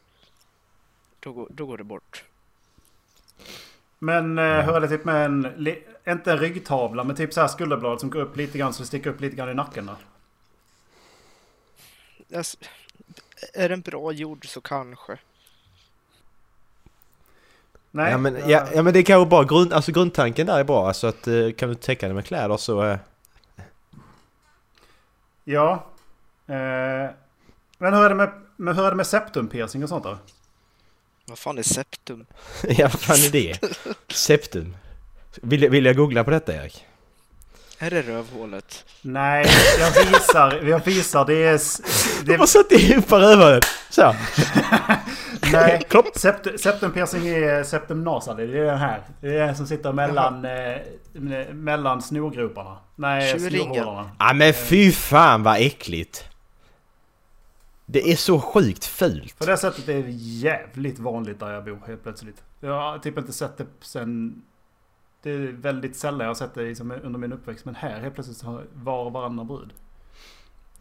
då 1.20 1.32
går, 1.32 1.48
då 1.50 1.66
går 1.66 1.78
det 1.78 1.84
bort. 1.84 2.24
Men 4.04 4.38
eh, 4.38 4.44
hur 4.60 4.76
är 4.76 4.80
det 4.80 4.88
typ 4.88 5.04
med 5.04 5.24
en... 5.24 5.66
Inte 6.08 6.32
en 6.32 6.38
ryggtavla, 6.38 7.04
men 7.04 7.16
typ 7.16 7.32
så 7.32 7.40
här 7.40 7.48
skulderblad 7.48 8.00
som 8.00 8.10
går 8.10 8.20
upp 8.20 8.36
lite 8.36 8.58
grann 8.58 8.72
så 8.72 8.82
det 8.82 8.86
sticker 8.86 9.10
upp 9.10 9.20
lite 9.20 9.36
grann 9.36 9.50
i 9.50 9.54
nacken 9.54 9.86
då? 9.86 9.96
Alltså, 12.36 12.56
är 13.54 13.68
den 13.68 13.80
bra 13.80 14.12
gjord 14.12 14.46
så 14.48 14.60
kanske. 14.60 15.18
Nej. 17.90 18.10
ja, 18.10 18.18
men, 18.18 18.34
jag- 18.34 18.50
ja, 18.50 18.66
ja 18.74 18.82
men 18.82 18.92
det 18.92 18.98
är 18.98 19.02
kanske 19.02 19.28
bra, 19.30 19.42
grund, 19.42 19.72
alltså 19.72 19.92
grundtanken 19.92 20.46
där 20.46 20.58
är 20.58 20.64
bra. 20.64 20.88
Alltså 20.88 21.06
att 21.06 21.26
eh, 21.26 21.50
kan 21.56 21.68
du 21.68 21.74
täcka 21.74 22.08
det 22.08 22.14
med 22.14 22.26
kläder 22.26 22.56
så... 22.56 22.84
eh, 22.84 22.98
Ja. 25.44 25.86
Eh, 26.46 27.10
men 27.78 27.94
hur 27.94 28.04
är 28.04 28.08
det 28.08 28.14
med, 28.14 28.32
men 28.56 28.76
hur 28.76 28.84
är 28.84 28.90
det 28.90 28.96
med 28.96 29.06
septumpiercing 29.06 29.82
och 29.82 29.88
sånt 29.88 30.04
då? 30.04 30.18
Vad 31.26 31.38
fan 31.38 31.58
är 31.58 31.62
septum? 31.62 32.26
ja, 32.68 32.88
vad 32.92 33.00
fan 33.00 33.16
är 33.16 33.30
det? 33.30 33.58
Septum. 34.08 34.76
Vill 35.42 35.62
jag, 35.62 35.70
vill 35.70 35.84
jag 35.84 35.96
googla 35.96 36.24
på 36.24 36.30
detta 36.30 36.54
Erik? 36.54 36.84
Är 37.78 37.90
det 37.90 38.02
rövhålet? 38.02 38.84
Nej, 39.02 39.46
jag 39.78 40.04
visar. 40.04 40.68
Jag 40.68 40.84
visar. 40.84 41.24
Det 41.24 41.34
är... 41.34 41.60
Det, 42.24 42.36
har 42.36 42.46
satt 42.46 42.72
ihop 42.72 43.12
rövhålet! 43.12 43.64
Så. 43.90 44.14
nej, 45.52 45.82
sept, 46.14 46.60
septumpiercing 46.60 47.28
är 47.28 47.64
septum 47.64 48.04
nasally. 48.04 48.46
Det 48.46 48.58
är 48.58 48.64
den 48.64 48.78
här. 48.78 49.02
Det 49.20 49.28
är 49.28 49.46
den 49.46 49.56
som 49.56 49.66
sitter 49.66 49.92
mellan, 49.92 50.44
eh, 50.44 50.78
mellan 51.52 52.02
snorgroparna. 52.02 52.76
Nej, 52.96 53.40
snorhålarna. 53.40 54.10
Ja 54.18 54.32
men 54.32 54.54
fy 54.54 54.92
fan 54.92 55.42
vad 55.42 55.56
äckligt! 55.60 56.24
Det 57.86 58.12
är 58.12 58.16
så 58.16 58.40
sjukt 58.40 58.84
fult. 58.84 59.38
På 59.38 59.46
det 59.46 59.56
sättet 59.56 59.88
är 59.88 60.02
det 60.02 60.10
jävligt 60.10 60.98
vanligt 60.98 61.40
där 61.40 61.52
jag 61.52 61.64
bor 61.64 61.82
helt 61.86 62.02
plötsligt. 62.02 62.42
Jag 62.60 62.80
har 62.80 62.98
typ 62.98 63.18
inte 63.18 63.32
sett 63.32 63.56
det 63.56 63.66
sen... 63.80 64.42
Det 65.22 65.30
är 65.30 65.38
väldigt 65.38 65.96
sällan 65.96 66.20
jag 66.20 66.26
har 66.26 66.34
sett 66.34 66.54
det 66.54 66.62
liksom 66.62 66.94
under 67.02 67.18
min 67.18 67.32
uppväxt. 67.32 67.64
Men 67.64 67.74
här 67.74 68.00
helt 68.00 68.14
plötsligt 68.14 68.42
har 68.42 68.64
var 68.72 69.04
och 69.04 69.12
varannan 69.12 69.46
brud. 69.46 69.72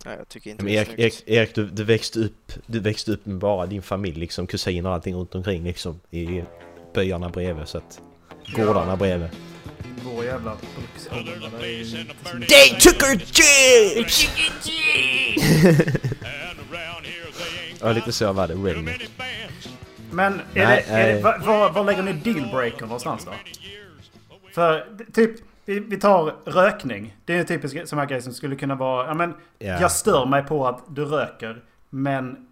Nej, 0.05 0.17
jag 0.17 0.27
tycker 0.27 0.49
inte 0.49 0.63
Men 0.63 0.73
det 0.73 0.79
är 0.79 0.89
Erik. 0.89 0.99
Erik, 0.99 1.23
Erik 1.27 1.55
du, 1.55 1.69
du, 1.69 1.83
växte 1.83 2.19
upp, 2.19 2.51
du 2.65 2.79
växte 2.79 3.11
upp 3.11 3.25
med 3.25 3.37
bara 3.37 3.65
din 3.65 3.81
familj, 3.81 4.19
liksom 4.19 4.47
kusiner 4.47 4.89
och 4.89 4.95
allting 4.95 5.15
runt 5.15 5.35
omkring 5.35 5.63
liksom. 5.63 5.99
I 6.11 6.43
byarna 6.93 7.29
bredvid 7.29 7.67
så 7.67 7.77
att... 7.77 8.01
Gårdarna 8.55 8.97
bredvid. 8.97 9.29
Vår 10.03 10.25
jävla 10.25 10.57
mycket- 12.33 12.49
They 12.49 12.69
took 12.79 13.01
her 13.03 13.17
chips! 13.17 14.27
Ja 17.81 17.91
lite 17.91 18.11
så 18.11 18.33
var 18.33 18.47
det, 18.47 18.53
Redneck. 18.53 19.09
Men 20.11 20.33
är 20.33 20.39
Nej, 20.53 20.85
det, 20.87 20.93
är 20.93 21.07
det, 21.07 21.13
nej. 21.13 21.21
var, 21.23 21.37
var, 21.39 21.69
var 21.71 21.83
lägger 21.83 22.03
ni 22.03 22.13
dealbreaker 22.13 22.81
någonstans 22.81 23.25
då? 23.25 23.31
För 24.53 24.85
typ, 25.13 25.31
vi, 25.65 25.79
vi 25.79 25.97
tar 25.99 26.35
rökning. 26.45 27.17
Det 27.25 27.33
är 27.35 27.39
en 27.39 27.45
typisk 27.45 27.87
sån 27.87 27.99
här 27.99 28.05
grej 28.05 28.21
som 28.21 28.33
skulle 28.33 28.55
kunna 28.55 28.75
vara... 28.75 29.07
Ja, 29.07 29.13
men, 29.13 29.33
Ja. 29.59 29.81
Jag 29.81 29.91
stör 29.91 30.25
mig 30.25 30.43
på 30.43 30.67
att 30.67 30.83
du 30.87 31.05
röker, 31.05 31.61
men 31.89 32.47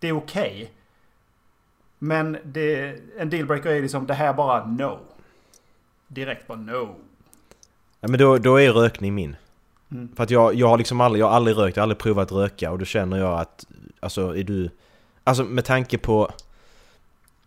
det 0.00 0.08
är 0.08 0.16
okej. 0.16 0.70
Men 1.98 2.38
det, 2.44 2.94
en 3.18 3.30
dealbreaker 3.30 3.70
är 3.70 3.82
liksom 3.82 4.06
det 4.06 4.14
här 4.14 4.32
bara 4.32 4.66
no. 4.66 4.98
Direkt 6.08 6.46
bara 6.46 6.58
no. 6.58 6.94
Ja 8.00 8.08
men 8.08 8.18
då, 8.18 8.38
då 8.38 8.60
är 8.60 8.72
rökning 8.72 9.14
min. 9.14 9.36
Mm. 9.90 10.08
För 10.16 10.22
att 10.22 10.30
jag, 10.30 10.54
jag 10.54 10.68
har 10.68 10.78
liksom 10.78 11.00
aldrig, 11.00 11.22
jag 11.22 11.26
har 11.26 11.36
aldrig 11.36 11.56
rökt, 11.56 11.76
jag 11.76 11.82
har 11.82 11.84
aldrig 11.84 11.98
provat 11.98 12.32
röka 12.32 12.70
och 12.70 12.78
då 12.78 12.84
känner 12.84 13.18
jag 13.18 13.40
att... 13.40 13.66
Alltså 14.00 14.36
är 14.36 14.44
du... 14.44 14.70
Alltså 15.24 15.44
med 15.44 15.64
tanke 15.64 15.98
på... 15.98 16.30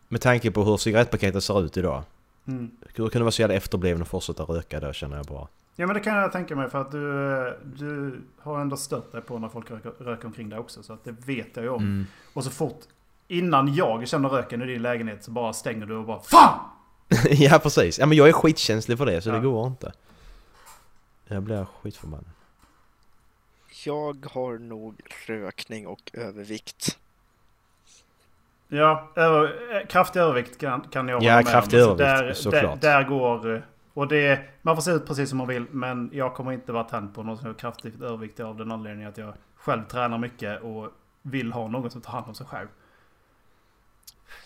Med 0.08 0.22
tanke 0.22 0.52
på 0.52 0.64
hur 0.64 0.78
cigarettpaketet 0.78 1.44
ser 1.44 1.66
ut 1.66 1.78
idag. 1.78 2.04
Mm. 2.48 2.72
Hur 2.96 3.10
kan 3.10 3.20
du 3.20 3.24
vara 3.24 3.32
så 3.32 3.42
jävla 3.42 3.56
efterbliven 3.56 4.02
och 4.02 4.08
fortsätta 4.08 4.44
röka 4.44 4.80
där 4.80 4.94
känner 4.94 5.18
jag 5.18 5.26
bara. 5.26 5.48
Ja 5.76 5.88
men 5.88 5.94
det 5.94 6.00
kan 6.00 6.18
jag 6.18 6.32
tänka 6.32 6.56
mig 6.56 6.70
för 6.70 6.82
att 6.82 6.92
du, 6.92 7.58
du 7.64 8.22
har 8.40 8.62
ändå 8.62 8.78
stött 8.78 9.12
dig 9.12 9.22
på 9.22 9.40
när 9.40 9.50
folk 9.50 9.72
röker, 9.72 9.90
röker 9.90 10.26
omkring 10.26 10.50
dig 10.50 10.60
också. 10.60 10.84
Så 10.84 10.94
att 10.94 11.04
det 11.04 11.12
vet 11.12 11.48
jag 11.54 11.64
ju 11.64 11.70
om. 11.70 11.84
Mm. 11.84 12.06
Och 12.34 12.44
så 12.44 12.50
fort 12.50 12.80
innan 13.28 13.74
jag 13.74 14.08
känner 14.08 14.30
röken 14.30 14.62
i 14.62 14.66
din 14.66 14.82
lägenhet 14.82 15.24
så 15.24 15.32
bara 15.32 15.54
stänger 15.54 15.86
du 15.86 15.96
och 15.96 16.06
bara 16.06 16.20
FAN! 16.20 16.60
ja 17.30 17.60
precis. 17.64 18.00
Ja 18.00 18.06
men 18.06 18.18
jag 18.18 18.28
är 18.28 18.34
skitkänslig 18.34 18.98
för 18.98 19.06
det 19.06 19.22
så 19.22 19.30
Ja. 19.30 19.34
det 19.34 19.40
går 19.42 19.68
inte. 19.68 19.92
Jag 21.28 21.44
blir 21.44 21.66
skitförbannad. 21.82 22.26
Jag 23.86 24.26
har 24.32 24.58
nog 24.58 25.02
rökning 25.28 25.88
och 25.88 26.12
övervikt. 26.14 26.98
Ja, 28.68 29.12
över, 29.16 29.76
eh, 29.76 29.88
kraftig 29.88 30.20
övervikt 30.20 30.58
kan, 30.58 30.82
kan 30.82 31.08
jag 31.08 31.24
Ja, 31.24 31.32
hålla 31.32 31.36
med 31.44 31.48
kraftig 31.48 31.80
om. 31.80 31.86
Så 31.98 32.04
övervikt, 32.04 32.28
där, 32.28 32.34
såklart. 32.34 32.82
Där, 32.82 33.02
där 33.02 33.10
går... 33.10 33.56
eh, 33.56 33.62
Och 33.94 34.08
det, 34.08 34.40
man 34.62 34.76
får 34.76 34.82
se 34.82 34.92
ut 34.92 35.08
precis 35.08 35.30
som 35.30 35.38
man 35.38 35.48
vill 35.48 35.66
men 35.72 36.10
jag 36.14 36.34
kommer 36.36 36.52
inte 36.52 36.72
vara 36.72 36.84
tänd 36.84 37.16
på 37.16 37.24
något 37.24 37.40
som 37.40 37.50
är 37.50 37.54
kraftigt 37.54 38.02
överviktig 38.02 38.44
av 38.44 38.58
den 38.58 38.72
anledningen 38.72 39.10
att 39.10 39.18
jag 39.18 39.34
själv 39.56 39.84
tränar 39.88 40.18
mycket 40.18 40.62
och 40.62 40.88
vill 41.22 41.54
ha 41.54 41.68
någon 41.68 41.92
som 41.92 42.02
tar 42.02 42.12
hand 42.12 42.26
om 42.28 42.36
sig 42.36 42.46
själv. 42.46 42.68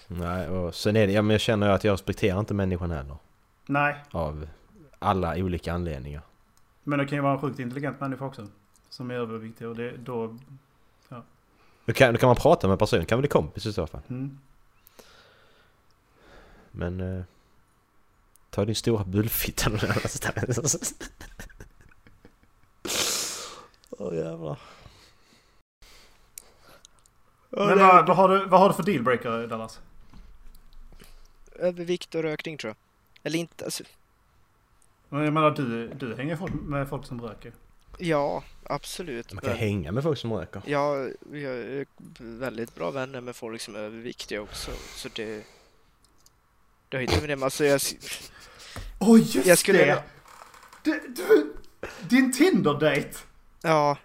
Nej 0.07 0.47
och 0.49 0.75
sen 0.75 0.95
är 0.95 1.07
det, 1.07 1.13
ja 1.13 1.21
men 1.21 1.31
jag 1.31 1.41
känner 1.41 1.69
att 1.69 1.83
jag 1.83 1.93
respekterar 1.93 2.39
inte 2.39 2.53
människan 2.53 2.91
heller. 2.91 3.17
Nej, 3.65 3.95
Av 4.11 4.47
alla 4.99 5.35
olika 5.37 5.73
anledningar. 5.73 6.21
men 6.83 6.99
det 6.99 7.05
kan 7.05 7.17
ju 7.17 7.21
vara 7.21 7.33
en 7.33 7.39
sjukt 7.39 7.59
intelligent 7.59 7.99
människa 7.99 8.25
också. 8.25 8.47
Som 8.89 9.11
är 9.11 9.15
överviktig 9.15 9.67
och 9.67 9.75
det, 9.75 9.97
då... 9.97 10.37
Då 11.85 11.93
kan, 11.93 12.13
då 12.13 12.19
kan 12.19 12.27
man 12.27 12.35
prata 12.35 12.67
med 12.67 12.79
personen, 12.79 13.05
kan 13.05 13.19
bli 13.19 13.27
kompis 13.27 13.65
i 13.65 13.73
så 13.73 13.87
fall. 13.87 14.01
Mm. 14.09 14.39
Men... 16.71 17.17
Eh, 17.17 17.23
ta 18.49 18.65
din 18.65 18.75
stora 18.75 19.03
bullfitta 19.03 19.69
någon 19.69 19.79
annanstans. 19.79 20.93
Åh 23.89 24.15
jävlar. 24.15 24.59
Men 27.57 27.79
vad, 27.79 28.07
vad, 28.07 28.17
har 28.17 28.29
du, 28.29 28.45
vad 28.45 28.59
har 28.59 28.67
du 28.69 28.75
för 28.75 28.83
dealbreaker 28.83 29.47
Dallas? 29.47 29.79
Övervikt 31.55 32.15
och 32.15 32.21
rökning 32.23 32.57
tror 32.57 32.69
jag. 32.69 32.75
Eller 33.23 33.39
inte, 33.39 33.65
alltså, 33.65 33.83
Men 35.09 35.23
Jag 35.23 35.33
menar 35.33 35.51
du, 35.51 35.87
du 35.87 36.15
hänger 36.15 36.35
folk, 36.35 36.53
med 36.53 36.89
folk 36.89 37.05
som 37.05 37.21
röker. 37.21 37.51
ja, 37.97 38.43
absolut. 38.63 39.33
Man 39.33 39.41
kan 39.41 39.49
men- 39.49 39.59
hänga 39.59 39.91
med 39.91 40.03
folk 40.03 40.19
som 40.19 40.33
röker. 40.33 40.61
Ja, 40.65 40.97
jag 41.31 41.53
är 41.57 41.85
väldigt 42.17 42.75
bra 42.75 42.91
vänner 42.91 43.21
med 43.21 43.35
folk 43.35 43.61
som 43.61 43.75
är 43.75 43.79
överviktiga 43.79 44.41
också. 44.41 44.71
Så 44.95 45.09
det... 45.15 45.43
Det 46.89 46.97
har 46.97 47.01
inte 47.01 47.19
med 47.19 47.29
det 47.29 47.35
men 47.35 47.43
alltså 47.43 47.65
jag... 47.65 47.81
Oj 48.99 49.19
just 49.21 49.47
Jag 49.47 49.57
skulle- 49.57 49.85
det! 49.85 50.03
Du, 50.83 51.13
du, 51.15 51.53
din 52.09 52.33
Tinder-date! 52.33 53.17
Ja, 53.61 53.97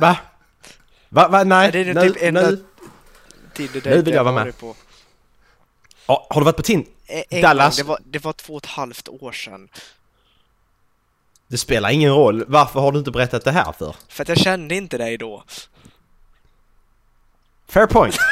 Va? 0.00 0.18
Va? 1.08 1.28
Va? 1.28 1.44
Nej, 1.44 1.72
Det 1.72 1.78
är 1.80 1.94
nu, 1.94 2.00
typ 2.12 2.22
enda- 2.22 2.50
nu. 2.50 2.64
Tinder 3.54 3.80
Nu 3.84 4.02
vill 4.02 4.14
jag 4.14 4.24
vara 4.24 4.44
med. 4.44 4.58
På. 4.58 4.74
Ja, 6.06 6.26
har 6.30 6.40
du 6.40 6.44
varit 6.44 6.56
på 6.56 6.62
Tinder? 6.62 6.88
En, 7.06 7.22
en 7.30 7.42
Dallas. 7.42 7.76
Gång, 7.76 7.86
det, 7.86 7.88
var, 7.88 7.98
det 8.04 8.24
var 8.24 8.32
två 8.32 8.54
och 8.54 8.64
ett 8.64 8.70
halvt 8.70 9.08
år 9.08 9.32
sedan. 9.32 9.68
Det 11.46 11.58
spelar 11.58 11.90
ingen 11.90 12.12
roll. 12.12 12.44
Varför 12.48 12.80
har 12.80 12.92
du 12.92 12.98
inte 12.98 13.10
berättat 13.10 13.44
det 13.44 13.50
här 13.52 13.72
för? 13.72 13.96
För 14.08 14.22
att 14.22 14.28
jag 14.28 14.38
kände 14.38 14.74
inte 14.74 14.98
dig 14.98 15.18
då. 15.18 15.44
Fair 17.68 17.86
point! 17.86 18.16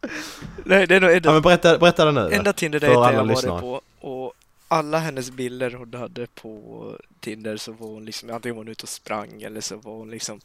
Nej, 0.64 0.86
det 0.86 0.96
är 0.96 1.00
nog 1.00 1.10
Ja 1.10 1.16
enda, 1.16 1.32
men 1.32 1.42
berätta, 1.42 1.78
berätta 1.78 2.04
det 2.04 2.12
nu 2.12 2.34
enda 2.34 2.52
tinder 2.52 2.80
för 2.80 2.86
jag 2.86 3.04
alla 3.04 3.18
varit 3.22 3.28
lyssnare. 3.30 3.60
på. 3.60 3.80
Och 4.00 4.32
alla 4.72 4.98
hennes 4.98 5.30
bilder 5.30 5.70
hon 5.70 5.94
hade 5.94 6.26
på 6.26 6.96
Tinder 7.20 7.56
så 7.56 7.72
var 7.72 7.86
hon 7.88 8.04
liksom, 8.04 8.30
antingen 8.30 8.56
var 8.56 8.60
hon 8.64 8.68
ute 8.68 8.82
och 8.82 8.88
sprang 8.88 9.42
eller 9.42 9.60
så 9.60 9.76
var 9.76 9.92
hon 9.92 10.10
liksom 10.10 10.40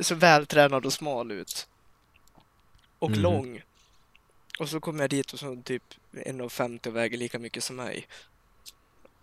så 0.00 0.14
vältränad 0.14 0.86
och 0.86 0.92
smal 0.92 1.32
ut. 1.32 1.68
Och 2.98 3.10
Mhm. 3.10 3.20
lång. 3.20 3.62
Och 4.58 4.68
så 4.68 4.80
kom 4.80 5.00
jag 5.00 5.10
dit 5.10 5.32
och 5.32 5.38
så 5.38 5.62
typ 5.64 5.82
1,50 6.12 6.88
och 6.88 6.96
väger 6.96 7.18
lika 7.18 7.38
mycket 7.38 7.64
som 7.64 7.76
mig. 7.76 8.06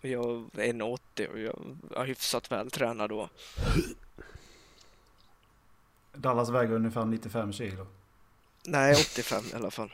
Och 0.02 0.08
jag 0.08 0.50
är 0.56 0.72
1,80 0.72 1.26
och 1.26 1.38
jag 1.40 1.58
är 1.96 2.04
hyfsat 2.04 2.52
vältränad 2.52 3.10
då. 3.10 3.28
Dallas 6.12 6.48
väger 6.48 6.72
ungefär 6.74 7.04
95 7.04 7.52
kilo. 7.52 7.86
Nej, 8.64 8.94
85 8.94 9.44
i 9.52 9.54
alla 9.54 9.70
fall. 9.70 9.92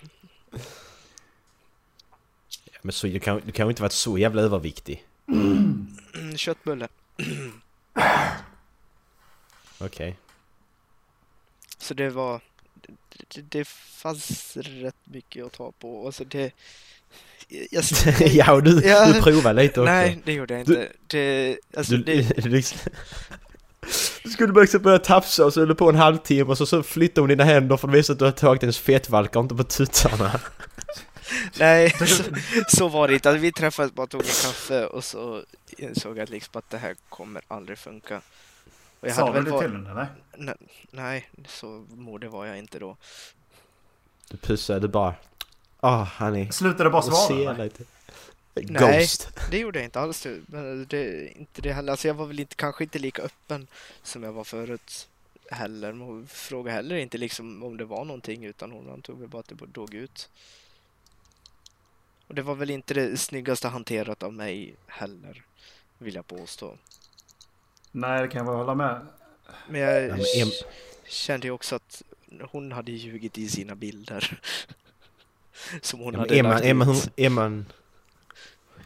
Men 2.82 2.92
så, 2.92 3.06
du 3.06 3.20
kan, 3.20 3.40
du 3.46 3.52
kan 3.52 3.66
ju 3.66 3.70
inte 3.70 3.82
varit 3.82 3.92
så 3.92 4.18
jävla 4.18 4.42
överviktig. 4.42 5.04
Mm, 5.28 5.96
Köttbulle. 6.37 6.88
Okej. 9.78 10.16
Så 11.78 11.94
det 11.94 12.10
var... 12.10 12.40
Det, 13.34 13.40
det 13.42 13.68
fanns 13.68 14.56
rätt 14.56 14.96
mycket 15.04 15.44
att 15.46 15.52
ta 15.52 15.72
på. 15.72 16.06
Alltså 16.06 16.25
det... 16.25 16.52
Jag, 17.70 17.84
ja, 18.20 18.52
och 18.52 18.62
du, 18.62 18.80
Ja. 18.84 19.12
du 19.12 19.20
provar 19.22 19.54
lite 19.54 19.80
också. 19.80 19.92
Nej, 19.92 20.22
det 20.25 20.32
gjorde 20.32 20.54
jag 20.58 20.66
Du- 20.66 20.72
inte. 20.72 20.92
Det, 21.06 21.56
alltså 21.76 21.92
Du, 21.96 22.02
det, 22.02 22.22
du, 22.42 22.49
liksom, 22.49 22.78
du 24.25 24.30
skulle 24.30 24.52
bara 24.52 24.60
liksom 24.60 24.82
börja 24.82 24.99
tafsa 24.99 25.44
och 25.44 25.52
så 25.54 25.60
höll 25.60 25.68
du 25.68 25.75
på 25.75 25.88
en 25.88 25.94
halvtimme 25.96 26.50
och 26.50 26.58
så, 26.58 26.66
så 26.66 26.82
flyttade 26.82 27.20
hon 27.20 27.28
dina 27.28 27.44
händer 27.44 27.76
för 27.76 27.88
att 27.88 27.94
visa 27.94 28.12
att 28.12 28.18
du 28.18 28.25
har 28.25 28.32
tagit 28.32 28.62
hennes 28.62 28.78
fetvalkar 28.78 29.40
och 29.40 29.44
inte 29.44 29.54
på 29.54 29.64
tuttarna. 29.64 30.40
nej, 31.58 31.90
så, 31.90 32.25
så 32.76 32.88
var 32.88 33.08
det 33.08 33.14
inte. 33.14 33.28
Alltså, 33.30 33.40
vi 33.42 33.52
träffades 33.52 33.92
bara 33.92 34.02
och 34.02 34.10
tog 34.10 34.20
en 34.20 34.26
kaffe 34.26 34.87
och 34.87 35.04
så 35.04 35.44
insåg 35.78 36.18
jag 36.18 36.30
liksom 36.30 36.58
att 36.58 36.70
det 36.70 36.78
här 36.78 36.96
kommer 37.08 37.42
aldrig 37.49 37.78
funka. 37.78 38.20
Och 39.00 39.08
jag 39.08 39.14
Sa 39.16 39.26
hade 39.26 39.32
du 39.32 39.34
väl 39.34 39.44
det 39.44 39.50
var- 39.50 39.62
till 39.62 39.70
henne? 39.70 40.06
Nej, 40.37 40.54
nej, 40.90 41.30
så 41.49 41.87
modig 41.96 42.30
var 42.30 42.46
jag 42.46 42.58
inte 42.58 42.78
då. 42.78 42.96
Du 44.30 44.37
pussade, 44.37 44.80
du 44.80 44.88
bara... 44.88 45.14
Ah, 45.80 46.02
han 46.02 46.37
är... 46.37 46.50
Slutade 46.50 46.90
bara 46.90 47.02
svara? 47.02 47.52
Nej. 47.52 47.70
Det 49.50 49.58
gjorde 49.58 49.78
jag 49.78 49.84
inte 49.87 50.00
alls. 50.00 50.22
det. 50.22 50.40
Men 50.46 50.87
det, 50.88 51.28
inte 51.38 51.62
det 51.62 51.72
heller. 51.72 51.92
Alltså 51.92 52.08
jag 52.08 52.14
var 52.14 52.26
väl 52.26 52.40
inte, 52.40 52.54
kanske 52.54 52.84
inte 52.84 52.99
lika 52.99 53.22
öppen 53.22 53.66
som 54.02 54.22
jag 54.22 54.32
var 54.32 54.44
förut 54.44 55.08
heller. 55.50 55.92
Men 55.92 56.06
hon 56.06 56.26
frågade 56.26 56.76
heller 56.76 56.96
inte 56.96 57.18
liksom 57.18 57.62
om 57.62 57.76
det 57.76 57.84
var 57.84 58.04
någonting 58.04 58.44
utan 58.44 58.72
hon 58.72 58.90
antog 58.90 59.20
väl 59.20 59.28
bara 59.28 59.40
att 59.40 59.49
det 59.49 59.66
dog 59.66 59.94
ut. 59.94 60.28
Och 62.30 62.37
det 62.37 62.42
var 62.42 62.54
väl 62.54 62.70
inte 62.70 62.94
det 62.94 63.16
snyggaste 63.16 63.68
hanterat 63.68 64.22
av 64.22 64.32
mig 64.32 64.75
heller, 64.87 65.42
vill 65.99 66.14
jag 66.14 66.26
påstå. 66.26 66.76
Nej, 67.92 68.22
det 68.22 68.28
kan 68.28 68.38
jag 68.38 68.46
väl 68.52 68.54
hålla 68.60 68.75
med. 68.75 69.06
Men 69.68 69.80
jag 69.80 70.02
Ja, 70.08 70.16
men 70.16 70.52
kände 71.08 71.46
ju 71.46 71.50
också 71.50 71.76
att 71.76 72.02
hon 72.50 72.72
hade 72.72 72.92
ljugit 72.92 73.38
i 73.38 73.49
sina 73.49 73.75
bilder. 73.75 74.40
Som 75.82 76.00
hon 76.00 76.14
Ja, 76.14 76.20
hade 76.20 76.38
är, 76.38 76.42
man, 76.42 76.52
lagt 76.52 76.64
är, 76.64 76.75
man, 76.75 76.90
ut. 76.90 77.10
är 77.16 77.30
man... 77.30 77.66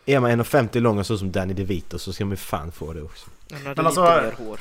Är 0.07 0.21
man 0.21 0.31
1,50 0.43 0.81
lång 0.81 0.99
och 0.99 1.07
så 1.07 1.19
som 1.19 1.33
Danny 1.33 1.55
DeVito 1.55 1.99
så 1.99 2.13
ska 2.13 2.25
man 2.25 2.31
ju 2.33 2.37
fan 2.37 2.73
få 2.73 2.93
det 2.93 3.03
också. 3.03 3.31
Hade 3.51 3.63
Men 3.65 3.71
lite 3.71 3.83
alltså- 3.83 4.03
mer 4.03 4.33
hår. 4.39 4.61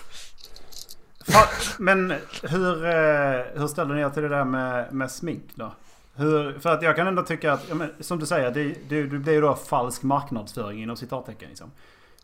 Fan, 1.26 1.48
men 1.80 2.12
hur, 2.44 2.86
eh, 2.86 3.60
hur 3.60 3.68
ställer 3.68 3.96
ni 3.96 4.02
er 4.02 4.10
till 4.10 4.24
det 4.24 4.30
där 4.30 4.44
med, 4.46 4.94
med 4.94 5.12
smink 5.12 5.44
då? 5.56 5.74
Hur, 6.16 6.60
för 6.60 6.70
att 6.70 6.82
jag 6.82 6.96
kan 6.96 7.08
ändå 7.08 7.24
tycka 7.24 7.54
att, 7.54 7.70
ja, 7.70 7.76
men, 7.76 7.94
som 8.00 8.20
du 8.20 8.26
säger, 8.26 8.52
det, 8.52 8.64
det, 8.90 9.04
det 9.04 9.20
blir 9.20 9.34
ju 9.34 9.42
då 9.42 9.56
falsk 9.56 10.04
marknadsföring 10.04 10.84
inom 10.84 10.98
citattecken. 10.98 11.50
Liksom. 11.50 11.72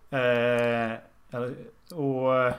Eh, 0.10 0.94
och 1.98 2.54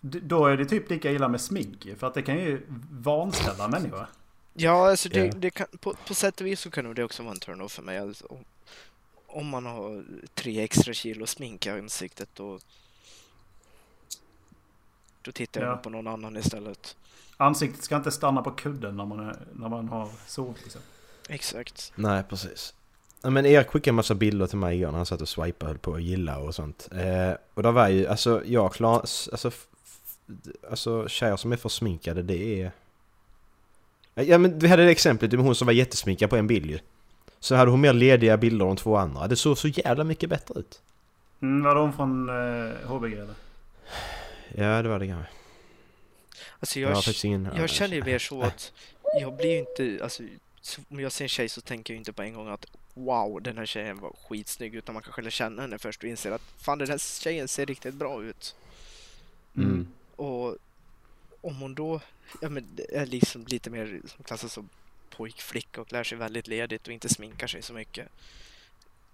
då 0.00 0.46
är 0.46 0.56
det 0.56 0.64
typ 0.64 0.90
lika 0.90 1.10
illa 1.12 1.28
med 1.28 1.40
smink 1.40 1.88
För 1.98 2.06
att 2.06 2.14
det 2.14 2.22
kan 2.22 2.38
ju 2.38 2.62
vanställa 2.90 3.68
människor. 3.68 4.06
Ja, 4.54 4.90
alltså 4.90 5.08
det, 5.08 5.30
det 5.30 5.50
kan, 5.50 5.66
på, 5.80 5.94
på 6.06 6.14
sätt 6.14 6.40
och 6.40 6.46
vis 6.46 6.60
så 6.60 6.70
kan 6.70 6.84
nog 6.84 6.94
det 6.94 7.04
också 7.04 7.22
vara 7.22 7.32
en 7.32 7.40
turn-off 7.40 7.72
för 7.72 7.82
mig. 7.82 7.98
Alltså, 7.98 8.26
om, 8.26 8.44
om 9.26 9.46
man 9.48 9.66
har 9.66 10.04
tre 10.34 10.60
extra 10.60 10.92
kilo 10.92 11.26
smink 11.26 11.66
i 11.66 11.70
ansiktet 11.70 12.28
då, 12.34 12.58
då 15.22 15.32
tittar 15.32 15.60
jag 15.60 15.70
Ja. 15.70 15.76
på 15.76 15.90
någon 15.90 16.06
annan 16.06 16.36
istället. 16.36 16.96
Ansiktet 17.40 17.84
ska 17.84 17.96
inte 17.96 18.10
stanna 18.10 18.42
på 18.42 18.50
kudden 18.50 18.96
när 18.96 19.04
man, 19.04 19.20
är, 19.20 19.36
när 19.52 19.68
man 19.68 19.88
har 19.88 20.08
sovit. 20.26 20.62
Liksom. 20.62 20.80
Exakt. 21.28 21.92
Nej, 21.94 22.22
precis. 22.28 22.74
Men 23.22 23.46
Erik 23.46 23.66
skickade 23.66 23.90
en 23.90 23.94
massa 23.94 24.14
bilder 24.14 24.46
till 24.46 24.58
mig 24.58 24.76
igår 24.76 24.90
när 24.90 24.96
han 24.96 25.06
satt 25.06 25.20
och 25.20 25.28
swipade 25.28 25.64
och 25.64 25.68
höll 25.68 25.78
på 25.78 25.94
att 25.94 26.02
gilla 26.02 26.38
och 26.38 26.54
sånt. 26.54 26.88
Eh, 26.92 27.32
och 27.54 27.62
det 27.62 27.70
var 27.70 27.88
ju, 27.88 28.06
alltså 28.06 28.42
jag 28.44 28.72
klar, 28.72 28.94
alltså, 28.94 29.50
alltså 30.70 31.08
tjejer 31.08 31.36
som 31.36 31.52
är 31.52 31.56
för 31.56 31.68
sminkade 31.68 32.22
det 32.22 32.62
är... 32.62 32.72
Ja 34.14 34.38
men 34.38 34.58
vi 34.58 34.68
hade 34.68 34.84
det 34.84 34.90
exemplet 34.90 35.32
med 35.32 35.40
hon 35.44 35.54
som 35.54 35.66
var 35.66 35.72
jättesminkad 35.72 36.30
på 36.30 36.36
en 36.36 36.46
bild 36.46 36.70
ju. 36.70 36.78
Så 37.40 37.54
hade 37.54 37.70
hon 37.70 37.80
mer 37.80 37.92
lediga 37.92 38.36
bilder 38.36 38.70
än 38.70 38.76
två 38.76 38.96
andra. 38.96 39.28
Det 39.28 39.36
såg 39.36 39.58
så 39.58 39.68
jävla 39.68 40.04
mycket 40.04 40.30
bättre 40.30 40.60
ut. 40.60 40.80
Mm, 41.40 41.64
var 41.64 41.74
de 41.74 41.92
från 41.92 42.28
eh, 42.28 42.88
HBG 42.88 43.12
eller? 43.12 43.34
Ja 44.54 44.82
det 44.82 44.88
var 44.88 44.98
det 44.98 45.06
kanske. 45.06 45.37
Alltså 46.60 46.80
Jag 46.80 46.90
jag, 46.90 46.96
har 46.96 47.24
ingen... 47.26 47.50
jag 47.56 47.70
känner 47.70 47.96
ju 47.96 48.04
mer 48.04 48.18
så 48.18 48.42
att 48.42 48.72
jag 49.20 49.36
blir 49.36 49.50
ju 49.50 49.58
inte, 49.58 50.04
alltså 50.04 50.22
så 50.60 50.80
om 50.88 51.00
jag 51.00 51.12
ser 51.12 51.24
en 51.24 51.28
tjej 51.28 51.48
så 51.48 51.60
tänker 51.60 51.94
jag 51.94 52.00
inte 52.00 52.12
på 52.12 52.22
en 52.22 52.34
gång 52.34 52.48
att 52.48 52.66
wow, 52.94 53.42
den 53.42 53.58
här 53.58 53.66
tjejen 53.66 54.00
var 54.00 54.12
skitsnygg 54.28 54.74
utan 54.74 54.92
man 54.92 55.02
kanske 55.02 55.22
lär 55.22 55.30
känna 55.30 55.62
henne 55.62 55.78
först 55.78 56.02
och 56.02 56.08
inser 56.08 56.30
att 56.30 56.42
fan 56.56 56.78
den 56.78 56.90
här 56.90 56.98
tjejen 56.98 57.48
ser 57.48 57.66
riktigt 57.66 57.94
bra 57.94 58.22
ut. 58.22 58.56
Mm. 59.56 59.88
Och 60.16 60.56
om 61.40 61.56
hon 61.56 61.74
då 61.74 62.00
ja, 62.40 62.48
men 62.48 62.66
det 62.74 62.96
är 62.96 63.06
liksom 63.06 63.44
lite 63.46 63.70
mer 63.70 64.00
som 64.06 64.24
klassas 64.24 64.52
som 64.52 64.68
pojkflicka 65.10 65.80
och 65.80 65.92
lär 65.92 66.04
sig 66.04 66.18
väldigt 66.18 66.46
ledigt 66.46 66.86
och 66.86 66.92
inte 66.92 67.08
sminkar 67.08 67.46
sig 67.46 67.62
så 67.62 67.72
mycket. 67.72 68.08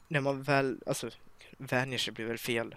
När 0.09 0.21
man 0.21 0.43
väl, 0.43 0.78
alltså 0.87 1.11
vänjer 1.59 1.99
sig 1.99 2.12
blir 2.12 2.25
väl 2.25 2.38
fel 2.38 2.75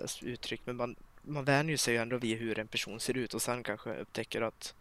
alltså, 0.00 0.24
uttryck, 0.24 0.60
men 0.64 0.76
man, 0.76 0.96
man 1.28 1.44
vänjer 1.44 1.76
sig 1.76 1.94
ju 1.94 2.00
ändå 2.00 2.18
vid 2.18 2.38
hur 2.38 2.58
en 2.58 2.68
person 2.68 3.00
ser 3.00 3.16
ut 3.16 3.34
och 3.34 3.42
sen 3.42 3.62
kanske 3.62 3.94
upptäcker 3.94 4.40
att 4.40 4.74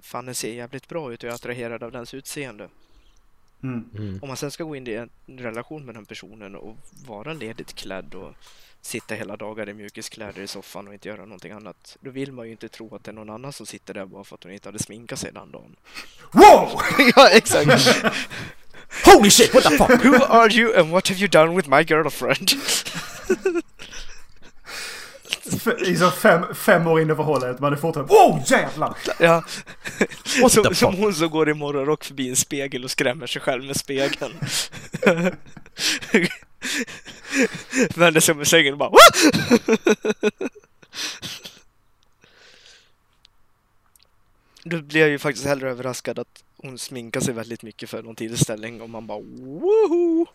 fan 0.00 0.26
den 0.26 0.34
ser 0.34 0.52
jävligt 0.52 0.88
bra 0.88 1.12
ut 1.12 1.22
och 1.22 1.26
jag 1.28 1.32
är 1.32 1.34
attraherad 1.34 1.82
av 1.82 1.92
dens 1.92 2.14
utseende. 2.14 2.68
Mm. 3.62 3.84
Mm. 3.98 4.18
Om 4.22 4.28
man 4.28 4.36
sen 4.36 4.50
ska 4.50 4.64
gå 4.64 4.76
in 4.76 4.86
i 4.86 4.92
en 4.92 5.10
relation 5.26 5.84
med 5.84 5.94
den 5.94 6.06
personen 6.06 6.54
och 6.54 6.76
vara 7.06 7.32
ledigt 7.32 7.74
klädd 7.74 8.14
och 8.14 8.34
sitta 8.80 9.14
hela 9.14 9.36
dagar 9.36 9.68
i 9.68 9.74
mjukiskläder 9.74 10.42
i 10.42 10.46
soffan 10.46 10.88
och 10.88 10.94
inte 10.94 11.08
göra 11.08 11.24
någonting 11.24 11.52
annat. 11.52 11.96
Då 12.00 12.10
vill 12.10 12.32
man 12.32 12.46
ju 12.46 12.52
inte 12.52 12.68
tro 12.68 12.94
att 12.94 13.04
det 13.04 13.10
är 13.10 13.12
någon 13.12 13.30
annan 13.30 13.52
som 13.52 13.66
sitter 13.66 13.94
där 13.94 14.06
bara 14.06 14.24
för 14.24 14.34
att 14.34 14.42
hon 14.42 14.52
inte 14.52 14.68
hade 14.68 14.78
sminkat 14.78 15.18
sig 15.18 15.32
den 15.32 15.52
dagen. 15.52 15.76
Wow! 16.32 16.80
ja, 17.16 17.30
exakt! 17.30 18.04
Holy 19.04 19.30
shit, 19.30 19.54
what 19.54 19.64
the 19.64 19.76
fuck! 19.76 20.04
Who 20.04 20.24
are 20.24 20.52
you 20.52 20.80
and 20.80 20.90
what 20.90 21.08
have 21.08 21.20
you 21.20 21.28
done 21.28 21.56
with 21.56 21.68
my 21.68 21.82
girlfriend? 21.82 22.50
Så 25.98 26.10
fem, 26.10 26.54
fem 26.54 26.86
år 26.86 27.00
in 27.00 27.10
i 27.10 27.14
förhållandet, 27.14 27.60
man 27.60 27.72
är 27.72 27.76
fortfarande 27.76 28.14
Wow 28.14 28.42
jävlar! 28.46 28.96
ja. 29.18 29.44
What 30.42 30.76
Som, 30.76 30.96
hon 30.96 31.14
som 31.14 31.30
går 31.30 31.48
i 31.48 31.54
morgonrock 31.54 32.04
förbi 32.04 32.28
en 32.28 32.36
spegel 32.36 32.84
och 32.84 32.90
skrämmer 32.90 33.26
sig 33.26 33.42
själv 33.42 33.64
med 33.64 33.76
spegeln. 33.76 34.32
Vänder 37.94 38.20
sig 38.20 38.34
om 38.34 38.42
i 38.42 38.46
sängen 38.46 38.72
och 38.72 38.78
bara! 38.78 38.90
Då 44.64 44.82
blir 44.82 45.00
jag 45.00 45.10
ju 45.10 45.18
faktiskt 45.18 45.46
hellre 45.46 45.70
överraskad 45.70 46.18
att 46.18 46.44
hon 46.56 46.78
sminkar 46.78 47.20
sig 47.20 47.34
väldigt 47.34 47.62
mycket 47.62 47.90
för 47.90 48.02
någon 48.02 48.16
tillställning 48.16 48.82
och 48.82 48.90
man 48.90 49.06
bara 49.06 49.20
woho! 49.20 50.26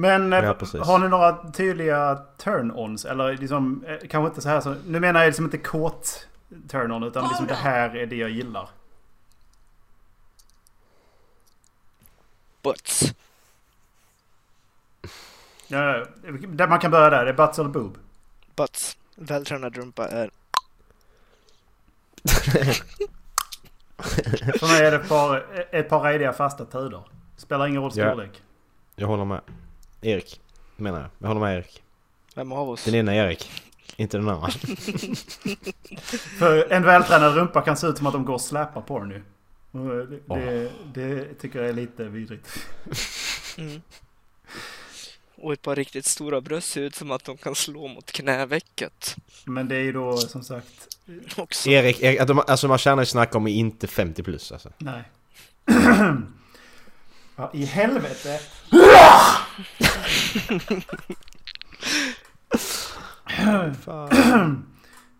Men 0.00 0.32
eh, 0.32 0.44
Ja, 0.44 0.84
har 0.84 0.98
ni 0.98 1.08
några 1.08 1.50
tydliga 1.52 2.18
turn-ons? 2.38 3.06
Eller 3.10 3.36
liksom, 3.36 3.84
eh, 3.84 4.08
kanske 4.08 4.28
inte 4.28 4.40
så 4.40 4.48
här 4.48 4.60
så... 4.60 4.74
Nu 4.86 5.00
menar 5.00 5.20
jag 5.20 5.26
liksom 5.26 5.44
inte 5.44 5.58
kåt 5.58 6.28
turn-on 6.68 7.02
utan 7.02 7.28
liksom 7.28 7.46
det 7.46 7.54
här 7.54 7.96
är 7.96 8.06
det 8.06 8.16
jag 8.16 8.30
gillar. 8.30 8.68
Butts. 12.62 13.02
Ja, 15.66 16.04
där 16.48 16.68
man 16.68 16.78
kan 16.80 16.90
börja 16.90 17.10
där, 17.10 17.24
det 17.24 17.30
är 17.30 17.34
butts 17.46 17.58
eller 17.58 17.68
boob. 17.68 17.98
Butts. 18.56 18.96
Vältränad 19.16 19.76
rumpa 19.76 20.08
är 20.08 20.30
För 24.58 24.66
mig 24.68 24.86
är 24.86 24.90
det 24.90 24.96
ett 24.96 25.08
par, 25.08 25.46
ett 25.70 25.88
par 25.88 26.02
rediga 26.02 26.32
fasta 26.32 26.64
tider. 26.64 27.02
Spelar 27.36 27.66
ingen 27.66 27.82
roll 27.82 27.92
Ja. 27.94 28.10
storlek. 28.10 28.42
Jag 28.96 29.06
håller 29.08 29.24
med. 29.24 29.40
Erik, 30.00 30.40
menar 30.76 31.00
jag. 31.00 31.08
Jag 31.18 31.28
håller 31.28 31.40
med 31.40 31.56
Erik. 31.58 31.82
vem 32.34 32.52
av 32.52 32.70
oss? 32.70 32.84
Den 32.84 32.94
ena 32.94 33.14
Erik. 33.14 33.50
Inte 33.96 34.16
den 34.16 34.28
andra. 34.28 34.48
För 36.38 36.72
en 36.72 36.82
vältränad 36.82 37.34
rumpa 37.34 37.60
kan 37.60 37.76
se 37.76 37.86
ut 37.86 37.96
som 37.96 38.06
att 38.06 38.12
de 38.12 38.24
går 38.24 38.34
och 38.34 38.40
släpar 38.40 38.80
på 38.80 38.98
den 38.98 39.08
nu. 39.08 39.22
Det, 39.72 40.20
Åh. 40.28 40.38
det, 40.38 40.70
det 40.94 41.34
tycker 41.34 41.58
jag 41.58 41.68
är 41.68 41.72
lite 41.72 42.04
vidrigt. 42.04 42.48
Mm. 43.58 43.82
Och 45.36 45.52
ett 45.52 45.62
par 45.62 45.76
riktigt 45.76 46.04
stora 46.04 46.40
bröst 46.40 46.70
ser 46.70 46.80
ut 46.80 46.94
som 46.94 47.10
att 47.10 47.24
de 47.24 47.36
kan 47.36 47.54
slå 47.54 47.88
mot 47.88 48.12
knävecket. 48.12 49.16
Men 49.44 49.68
det 49.68 49.76
är 49.76 49.80
ju 49.80 49.92
då 49.92 50.16
som 50.16 50.42
sagt... 50.44 50.88
Också. 51.36 51.70
Erik, 51.70 52.00
Erik 52.00 52.20
att 52.20 52.28
de, 52.28 52.42
alltså 52.46 52.68
man 52.68 52.78
tjänar 52.78 53.02
ju 53.02 53.06
snack 53.06 53.34
om 53.34 53.46
inte 53.46 53.86
50 53.86 54.22
plus 54.22 54.52
alltså. 54.52 54.72
Nej. 54.78 55.02
ja, 57.38 57.50
i 57.52 57.64
helvete. 57.64 58.40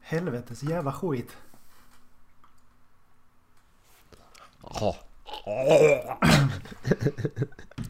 Helvetes 0.00 0.62
jävla 0.62 0.92
skit. 0.92 1.36
Ja. 4.62 4.96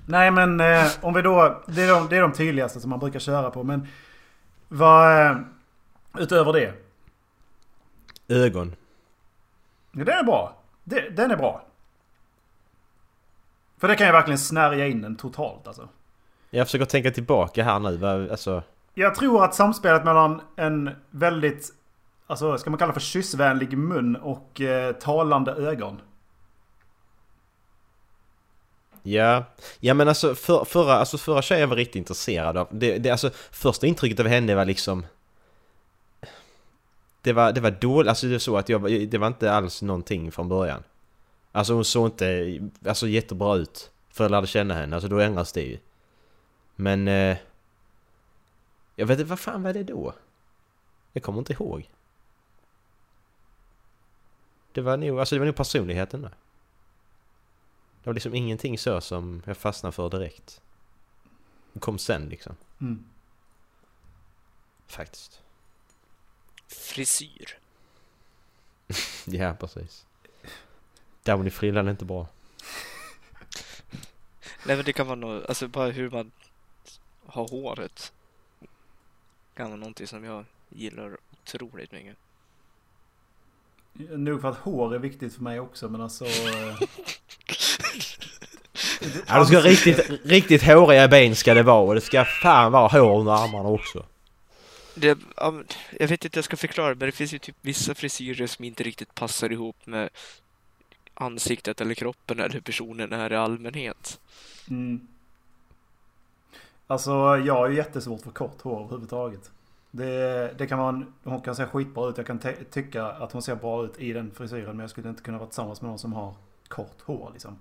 Nej 0.07 0.31
men 0.31 0.61
eh, 0.61 0.87
om 1.01 1.15
vi 1.15 1.23
då... 1.23 1.63
Det 1.67 1.83
är, 1.83 1.89
de, 1.89 2.09
det 2.09 2.17
är 2.17 2.21
de 2.21 2.33
tydligaste 2.33 2.81
som 2.81 2.91
man 2.91 2.99
brukar 2.99 3.21
köra 3.21 3.51
på 3.51 3.63
men... 3.63 3.89
Vad... 4.69 5.27
Eh, 5.27 5.37
utöver 6.19 6.53
det. 6.53 6.75
Ögon. 8.29 8.77
Ja, 9.93 10.05
den 10.05 10.19
är 10.19 10.25
bra. 10.25 10.57
Det, 10.85 11.11
den 11.11 11.31
är 11.31 11.37
bra. 11.37 11.68
För 13.79 13.89
det 13.89 13.97
kan 13.97 14.07
ju 14.07 14.13
verkligen 14.13 14.39
snärja 14.39 14.87
in 14.87 15.03
den 15.03 15.17
totalt 15.17 15.67
alltså. 15.67 15.89
Jag 16.51 16.67
försöker 16.67 16.85
tänka 16.85 17.11
tillbaka 17.11 17.65
här 17.65 17.79
nu. 17.79 18.31
Alltså, 18.31 18.63
Jag 18.95 19.15
tror 19.15 19.45
att 19.45 19.55
samspelet 19.55 20.05
mellan 20.05 20.41
en 20.57 20.91
väldigt... 21.11 21.75
Alltså 22.27 22.59
ska 22.59 22.71
man 22.71 22.79
kalla 22.79 22.93
för 22.93 23.01
kyssvänlig 23.01 23.79
mun 23.79 24.17
och 24.17 24.61
eh, 24.61 24.93
talande 24.93 25.53
ögon. 25.53 26.01
ja. 29.03 29.45
Ja 29.81 29.95
men 29.95 30.09
alltså 30.09 30.35
för, 30.35 30.65
förra, 30.65 30.93
alltså 30.95 31.19
förra 31.19 31.43
tjejen 31.43 31.69
var 31.69 31.77
riktigt 31.77 31.97
intresserad 31.97 32.57
av... 32.57 32.69
Det, 32.71 32.99
det, 32.99 33.11
alltså 33.11 33.31
första 33.51 33.87
intrycket 33.87 34.21
av 34.21 34.27
henne 34.27 34.55
var 34.55 34.65
liksom... 34.65 35.07
Det 37.23 37.33
var, 37.33 37.53
det 37.53 37.61
var 37.61 37.71
dåligt, 37.71 38.09
alltså 38.09 38.27
det 38.27 38.33
var 38.33 38.39
så 38.39 38.57
att 38.57 38.69
jag, 38.69 39.11
det 39.11 39.19
var 39.19 39.27
inte 39.27 39.53
alls 39.53 39.83
någonting 39.83 40.33
från 40.33 40.49
början. 40.49 40.83
Alltså 41.53 41.75
hon 41.75 41.85
såg 41.85 42.07
inte 42.07 42.61
alltså, 42.87 43.09
jättebra 43.09 43.57
ut. 43.57 43.91
För 44.09 44.25
jag 44.25 44.31
lärde 44.31 44.47
känna 44.47 44.75
henne, 44.75 44.97
alltså 44.97 45.09
då 45.09 45.21
ändras 45.21 45.53
det 45.53 45.63
ju. 45.63 45.79
Men... 46.77 47.09
Eh, 47.09 47.37
jag 48.97 49.07
vet 49.07 49.19
inte, 49.19 49.29
vad 49.31 49.41
fan 49.41 49.63
var 49.63 49.73
det 49.73 49.83
då? 49.83 50.15
Jag 51.13 51.23
kommer 51.23 51.39
inte 51.39 51.53
ihåg. 51.53 51.91
Det 54.73 54.81
var 54.81 54.97
nog, 54.97 55.21
alltså 55.21 55.35
det 55.35 55.39
var 55.39 55.47
nog 55.47 55.57
personligheten 55.57 56.23
där. 56.23 56.31
Det 58.03 58.07
var 58.07 58.15
liksom 58.15 58.35
ingenting 58.35 58.79
så 58.79 59.01
som 59.01 59.43
jag 59.47 59.57
fastnade 59.57 59.93
för 59.93 60.11
direkt. 60.11 60.61
Det 61.73 61.81
kom 61.81 61.99
sen 61.99 62.29
liksom. 62.29 62.57
Mm. 62.81 63.05
Faktiskt. 64.87 65.43
Frisyr. 66.67 67.59
Ja, 69.25 69.55
precis. 69.61 70.07
Downy 71.29 71.51
frillan 71.51 71.87
är 71.87 71.91
inte 71.91 72.05
bra. 72.05 72.23
Nej 74.65 74.77
men 74.77 74.85
det 74.85 74.93
kan 74.93 75.07
vara 75.07 75.17
något, 75.17 75.45
alltså 75.49 75.69
bara 75.69 75.91
hur 75.91 76.11
man 76.11 76.31
har 77.27 77.49
håret. 77.49 78.13
Kan 79.55 79.67
vara 79.67 79.77
någonting 79.77 80.07
som 80.07 80.25
jag 80.25 80.45
gillar 80.69 81.17
otroligt 81.33 81.93
mycket. 81.93 82.17
Nog 84.11 84.41
för 84.41 84.49
att 84.49 84.57
hår 84.57 84.95
är 84.95 84.99
viktigt 84.99 85.35
för 85.35 85.43
mig 85.43 85.61
också 85.61 85.89
men 85.89 86.01
alltså... 86.01 86.25
eh, 86.25 86.79
Ja, 89.27 89.39
det 89.39 89.47
ska 89.47 89.61
riktigt, 89.61 90.11
riktigt 90.25 90.63
håriga 90.63 91.09
ben 91.09 91.37
ska 91.37 91.55
det 91.55 91.63
vara 91.63 91.83
och 91.83 91.95
det 91.95 92.01
ska 92.01 92.25
fan 92.25 92.73
vara 92.73 92.89
hår 92.89 93.21
under 93.21 93.33
armarna 93.33 93.69
också. 93.69 94.07
Det, 94.95 95.19
jag 95.99 96.09
vet 96.09 96.25
inte 96.25 96.29
hur 96.29 96.39
jag 96.39 96.45
ska 96.45 96.57
förklara 96.57 96.89
men 96.89 96.99
det 96.99 97.13
finns 97.13 97.35
ju 97.35 97.39
typ 97.39 97.57
vissa 97.61 97.95
frisyrer 97.95 98.47
som 98.47 98.65
inte 98.65 98.83
riktigt 98.83 99.15
passar 99.15 99.53
ihop 99.53 99.77
med 99.85 100.09
ansiktet 101.21 101.81
eller 101.81 101.95
kroppen 101.95 102.39
eller 102.39 102.55
hur 102.55 102.61
personen 102.61 103.13
är 103.13 103.33
i 103.33 103.37
allmänhet. 103.37 104.21
Mm. 104.71 105.07
Alltså 106.87 107.11
jag 107.37 107.55
har 107.55 107.69
ju 107.69 107.77
jättesvårt 107.77 108.21
för 108.23 108.31
kort 108.31 108.63
hår 108.63 108.81
överhuvudtaget. 108.81 109.51
Det, 109.91 110.55
det 110.59 110.67
kan 110.67 110.79
vara, 110.79 111.03
hon 111.25 111.41
kan 111.41 111.57
se 111.57 111.67
skitbra 111.67 112.09
ut. 112.09 112.17
Jag 112.17 112.27
kan 112.27 112.41
tycka 112.71 113.05
att 113.07 113.33
hon 113.33 113.43
ser 113.43 113.57
bra 113.57 113.85
ut 113.85 113.99
i 113.99 114.13
den 114.13 114.31
frisyren. 114.31 114.77
Men 114.77 114.79
jag 114.81 114.91
skulle 114.91 115.09
inte 115.09 115.23
kunna 115.23 115.39
vara 115.39 115.49
tillsammans 115.49 115.83
med 115.83 115.89
någon 115.89 115.99
som 115.99 116.13
har 116.13 116.35
kort 116.69 117.03
hår 117.05 117.31
liksom. 117.33 117.59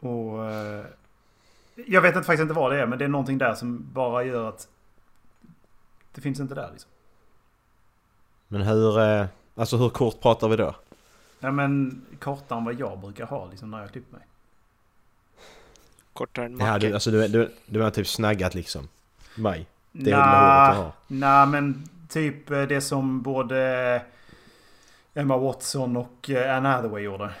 Och... 0.00 0.44
eh, 0.50 0.84
Jag 1.86 2.02
vet 2.02 2.16
inte, 2.16 2.26
faktiskt 2.26 2.42
inte 2.42 2.54
vad 2.54 2.72
det 2.72 2.80
är. 2.80 2.86
Men 2.86 2.98
det 2.98 3.04
är 3.04 3.08
någonting 3.08 3.38
där 3.38 3.54
som 3.54 3.86
bara 3.92 4.24
gör 4.24 4.48
att... 4.48 4.68
Det 6.14 6.20
finns 6.20 6.40
inte 6.40 6.54
där 6.54 6.68
liksom. 6.72 6.90
Men 8.48 8.62
hur, 8.62 8.98
eh, 9.00 9.26
alltså 9.54 9.76
hur 9.76 9.88
kort 9.88 10.20
pratar 10.20 10.48
vi 10.48 10.56
då? 10.56 10.74
Ja 11.40 11.50
men 11.50 12.02
kortare 12.20 12.58
än 12.58 12.64
vad 12.64 12.74
jag 12.74 12.98
brukar 12.98 13.26
ha 13.26 13.46
liksom 13.50 13.70
när 13.70 13.80
jag 13.80 13.92
klipper 13.92 14.16
mig. 14.16 14.26
Kortare 16.12 16.44
än 16.46 16.58
Ja, 16.58 16.72
Macke. 16.72 16.88
du, 16.88 16.94
alltså 16.94 17.10
du, 17.10 17.28
du, 17.28 17.52
du 17.66 17.80
har 17.80 17.90
typ 17.90 18.06
snaggat 18.06 18.54
liksom. 18.54 18.88
Mig. 19.34 19.66
Det 19.92 20.10
är 20.10 20.16
det 20.16 20.22
Nja, 20.22 20.72
håret. 20.72 20.94
Nej 21.06 21.46
men 21.46 21.88
typ 22.08 22.50
eh, 22.50 22.62
det 22.62 22.80
som 22.80 23.22
både 23.22 24.02
Emma 25.14 25.36
Watson 25.36 25.96
och 25.96 26.30
eh, 26.30 26.56
Anne 26.56 26.68
Hathaway 26.68 27.02
gjorde. 27.02 27.34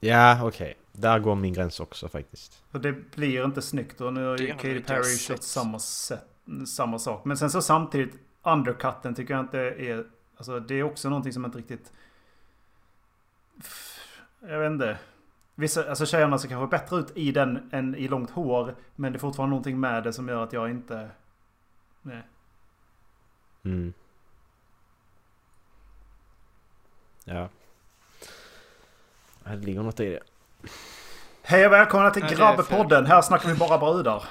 Ja, 0.00 0.44
okej. 0.44 0.74
Där 0.92 1.18
går 1.18 1.34
min 1.34 1.52
gräns 1.52 1.80
också 1.80 2.08
faktiskt. 2.08 2.62
För 2.70 2.78
det 2.78 2.92
blir 3.16 3.44
inte 3.44 3.62
snyggt 3.62 4.00
och 4.00 4.12
nu 4.12 4.26
har 4.26 4.38
ju 4.38 4.46
har 4.52 4.54
Katy 4.58 4.80
Perry 4.80 5.16
kört 5.18 5.42
samma, 5.42 5.78
sätt, 5.78 6.24
samma 6.66 6.98
sak. 6.98 7.24
Men 7.24 7.36
sen 7.36 7.50
så 7.50 7.62
samtidigt 7.62 8.14
undercutten 8.42 9.14
tycker 9.14 9.34
jag 9.34 9.40
inte 9.44 9.58
är... 9.60 10.04
Alltså 10.36 10.60
det 10.60 10.74
är 10.74 10.82
också 10.82 11.08
någonting 11.08 11.32
som 11.32 11.44
inte 11.44 11.58
riktigt... 11.58 11.92
Jag 14.40 14.58
vet 14.58 14.70
inte. 14.70 14.98
Vissa, 15.54 15.88
alltså 15.90 16.06
tjejerna 16.06 16.38
ser 16.38 16.48
kanske 16.48 16.78
bättre 16.78 16.96
ut 16.96 17.16
i 17.16 17.32
den 17.32 17.70
än 17.72 17.94
i 17.94 18.08
långt 18.08 18.30
hår. 18.30 18.74
Men 18.96 19.12
det 19.12 19.16
är 19.16 19.20
fortfarande 19.20 19.50
någonting 19.50 19.80
med 19.80 20.02
det 20.04 20.12
som 20.12 20.28
gör 20.28 20.44
att 20.44 20.52
jag 20.52 20.70
inte... 20.70 21.10
Nej. 22.02 22.22
Mm. 23.64 23.92
Ja. 27.24 27.48
Det 29.44 29.56
ligger 29.56 29.82
något 29.82 30.00
i 30.00 30.08
det. 30.08 30.20
Hej 31.42 31.66
och 31.66 31.72
välkomna 31.72 32.10
till 32.10 32.22
Ja, 32.30 32.36
Grabbepodden. 32.36 33.06
Här 33.06 33.22
snackar 33.22 33.48
vi 33.48 33.54
bara 33.54 33.78
brudar. 33.78 34.24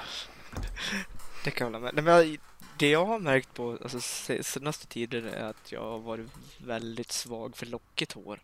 Det 1.44 1.50
kan 1.50 1.66
jag 1.66 1.72
hålla 1.72 1.84
med. 1.84 1.94
Nej, 1.94 2.04
men 2.04 2.14
jag- 2.14 2.38
det 2.78 2.90
jag 2.90 3.06
har 3.06 3.18
märkt 3.18 3.54
på 3.54 3.70
alltså, 3.82 4.00
se- 4.00 4.42
senaste 4.44 4.86
tiden 4.86 5.26
är 5.28 5.44
att 5.44 5.72
jag 5.72 5.82
har 5.82 5.98
varit 5.98 6.30
väldigt 6.58 7.12
svag 7.12 7.56
för 7.56 7.66
lockigt 7.66 8.12
hår. 8.12 8.40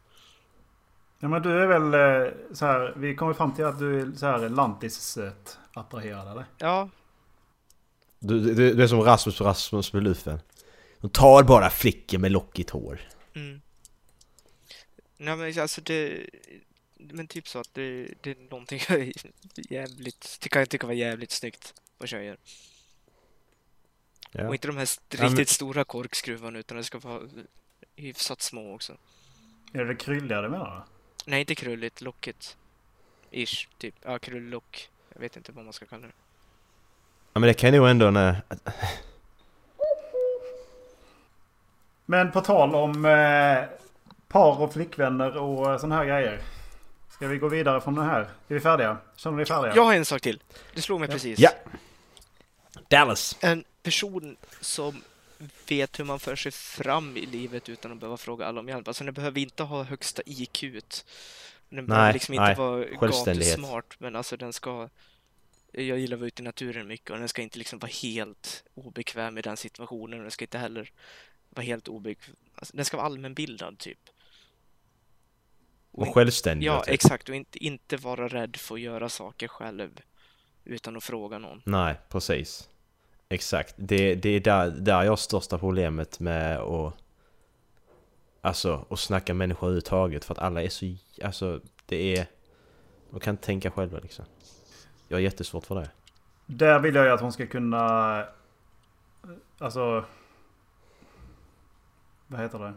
Ja 1.19 1.29
men 1.29 1.43
du 1.43 1.63
är 1.63 1.67
väl 1.67 1.95
eh, 1.95 2.33
så 2.55 2.67
här. 2.67 2.93
Vi 2.97 3.15
kommer 3.17 3.33
fram 3.35 3.55
till 3.55 3.65
att 3.65 3.79
du 3.79 4.01
är 4.01 4.13
så 4.17 4.27
här 4.27 4.49
lantis 4.49 5.19
attraherad 5.75 6.29
eller? 6.31 6.45
Ja, 6.59 6.89
Du, 8.19 8.41
du, 8.55 8.75
du 8.75 8.83
är 8.83 8.87
som 8.87 9.01
Rasmus 9.01 9.41
Rasmus 9.41 9.93
med 9.93 10.03
lufen. 10.03 10.41
De 11.01 11.11
tar 11.11 11.43
bara 11.43 11.71
flickor 11.71 12.19
med 12.19 12.33
lockigt 12.33 12.71
hår. 12.71 13.01
Mm. 13.35 13.61
Nej 15.17 15.37
men 15.37 15.61
alltså 15.63 15.81
det... 15.81 16.27
Men 16.97 17.27
typ 17.27 17.49
så 17.49 17.59
att 17.59 17.75
det, 17.75 18.09
det 18.21 18.31
är 18.31 18.37
någonting 18.51 18.81
jävligt... 19.71 20.39
Det 20.43 20.49
kan 20.49 20.61
jag 20.61 20.69
tycka 20.69 20.87
var 20.87 20.95
jävligt 20.95 21.31
snyggt 21.31 21.75
på 21.99 22.07
tjejer. 22.07 22.37
Ja. 24.33 24.49
Och 24.49 24.55
inte 24.55 24.67
de 24.69 24.77
här 24.77 24.83
st- 24.83 25.03
Ja, 25.11 25.19
men- 25.23 25.29
riktigt 25.31 25.49
stora 25.49 25.85
korkskruvarna 25.85 26.59
utan 26.59 26.77
det 26.77 26.85
ska 26.85 26.99
vara 26.99 27.23
hyfsat 27.97 28.43
små 28.43 28.75
också. 28.75 28.97
Är 29.73 29.85
det 29.85 29.95
krylliga 29.97 30.43
du 30.43 30.49
menar? 30.49 30.85
Nej, 31.25 31.41
inte 31.41 31.55
krulligt, 31.55 32.01
lockigt. 32.01 32.57
Ish, 33.31 33.69
typ. 33.79 33.95
Ja, 34.03 34.19
krullock. 34.19 34.89
Jag 35.15 35.21
vet 35.21 35.37
inte 35.37 35.53
vad 35.53 35.65
man 35.65 35.73
ska 35.73 35.87
kalla 35.87 36.07
det. 36.07 36.13
ja 37.33 37.41
men 37.41 37.49
det 37.49 37.55
kan 37.55 37.75
nog 37.75 37.89
ändå 37.89 38.11
när... 38.11 38.43
Men 42.07 42.33
på 42.33 42.41
tal 42.41 42.75
om 42.75 43.05
eh, 43.05 43.65
par 44.29 44.61
och 44.63 44.73
flickvänner 44.73 45.37
och 45.37 45.73
eh, 45.73 45.79
såna 45.79 45.95
här 45.97 46.05
grejer. 46.05 46.41
Ska 47.11 47.27
vi 47.27 47.39
gå 47.39 47.49
vidare 47.49 47.81
från 47.81 47.95
det 47.95 48.03
här? 48.03 48.21
Är 48.21 48.55
vi 48.55 48.61
färdiga? 48.61 48.97
Känner 49.17 49.37
ni 49.39 49.45
färdiga? 49.45 49.77
Jag 49.77 49.85
har 49.85 49.95
en 49.95 50.05
sak 50.05 50.21
till. 50.23 50.43
Det 50.75 50.83
slog 50.83 51.01
mig 51.01 51.09
Ja. 51.09 51.13
precis. 51.13 51.39
Ja! 51.39 51.51
Dallas! 52.89 53.37
En 53.41 53.65
person 53.83 54.37
som 54.61 55.03
vet 55.69 55.99
hur 55.99 56.05
man 56.05 56.21
för 56.21 56.37
sig 56.37 56.53
fram 56.53 57.17
i 57.17 57.27
livet 57.27 57.69
utan 57.69 57.93
att 57.93 57.99
behöva 57.99 58.17
fråga 58.17 58.47
alla 58.47 58.61
om 58.61 58.69
hjälp. 58.69 58.89
Alltså 58.89 59.05
den 59.05 59.15
behöver 59.15 59.41
inte 59.41 59.63
ha 59.63 59.83
högsta 59.83 60.23
IQ. 60.27 60.61
Den 61.69 61.87
behöver 61.87 62.05
Nej, 62.05 62.13
liksom 62.13 62.35
inte 62.35 62.45
nej. 62.45 62.55
vara 62.55 62.87
Självständighet. 62.99 63.57
gatusmart, 63.57 64.01
men 64.01 64.17
alltså 64.17 64.37
den 64.37 64.53
ska... 64.53 64.89
Jag 65.73 65.99
gillar 65.99 66.17
att 66.17 66.21
vara 66.21 66.27
ute 66.27 66.43
i 66.43 66.45
naturen 66.45 66.87
mycket 66.87 67.11
och 67.11 67.19
den 67.19 67.29
ska 67.29 67.43
inte 67.43 67.59
liksom 67.59 67.79
vara 67.79 67.91
helt 68.03 68.65
obekväm 68.75 69.39
i 69.39 69.43
den 69.43 69.57
situationen. 69.57 70.21
Den 70.21 70.31
ska 70.31 70.45
inte 70.45 70.59
heller 70.59 70.93
vara 71.51 71.65
helt 71.65 71.89
obekväm. 71.89 72.37
Alltså, 72.55 72.77
den 72.77 72.85
ska 72.85 72.97
vara 72.97 73.07
allmänbildad 73.07 73.79
typ. 73.79 73.99
Och 75.91 76.15
självständig. 76.15 76.67
Ja, 76.67 76.83
typ. 76.83 76.95
exakt. 76.95 77.29
Och 77.29 77.35
inte, 77.35 77.65
inte 77.65 77.97
vara 77.97 78.29
rädd 78.29 78.57
för 78.57 78.75
att 78.75 78.81
göra 78.81 79.09
saker 79.09 79.49
själv 79.49 80.01
utan 80.65 80.97
att 80.97 81.05
fråga 81.05 81.39
någon. 81.39 81.63
Nej, 81.65 81.97
precis. 82.09 82.69
Exakt. 83.35 83.75
Det, 83.77 84.15
det 84.15 84.29
är 84.29 84.41
där, 84.41 84.71
där 84.71 85.03
jag 85.03 85.13
har 85.13 85.17
största 85.17 85.59
problemet 85.59 86.21
med 86.21 86.59
att... 86.59 86.95
Alltså, 88.41 88.87
att 88.91 88.99
snacka 88.99 89.35
människor 89.35 89.67
överhuvudtaget. 89.67 90.25
För 90.25 90.35
att 90.35 90.39
alla 90.39 90.63
är 90.63 90.69
så... 90.69 90.95
Alltså, 91.25 91.61
det 91.87 92.17
är... 92.17 92.27
De 93.11 93.21
kan 93.21 93.33
inte 93.33 93.47
tänka 93.47 93.71
själva 93.71 93.99
liksom. 93.99 94.25
Jag 95.09 95.17
har 95.17 95.21
jättesvårt 95.21 95.67
för 95.67 95.75
det. 95.75 95.91
Där 96.47 96.79
vill 96.79 96.95
jag 96.95 97.05
ju 97.05 97.11
att 97.11 97.21
hon 97.21 97.33
ska 97.33 97.47
kunna... 97.47 98.25
Alltså... 99.59 100.05
Vad 102.27 102.41
heter 102.41 102.59
det? 102.59 102.73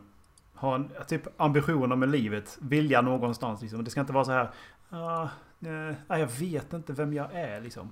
Ha 0.54 0.76
en 0.76 0.92
typ 1.08 1.22
ambitioner 1.38 1.96
med 1.96 2.10
livet. 2.10 2.58
Vilja 2.62 3.02
någonstans 3.02 3.62
liksom. 3.62 3.84
Det 3.84 3.92
ska 3.92 4.02
inte 4.02 4.14
vara 4.14 4.26
så 4.26 4.32
här... 4.32 4.52
Uh, 4.94 5.28
nej, 5.60 5.96
jag 6.08 6.28
vet 6.28 6.74
inte 6.74 6.94
vem 6.94 7.14
jag 7.14 7.34
är 7.34 7.62
liksom. 7.62 7.92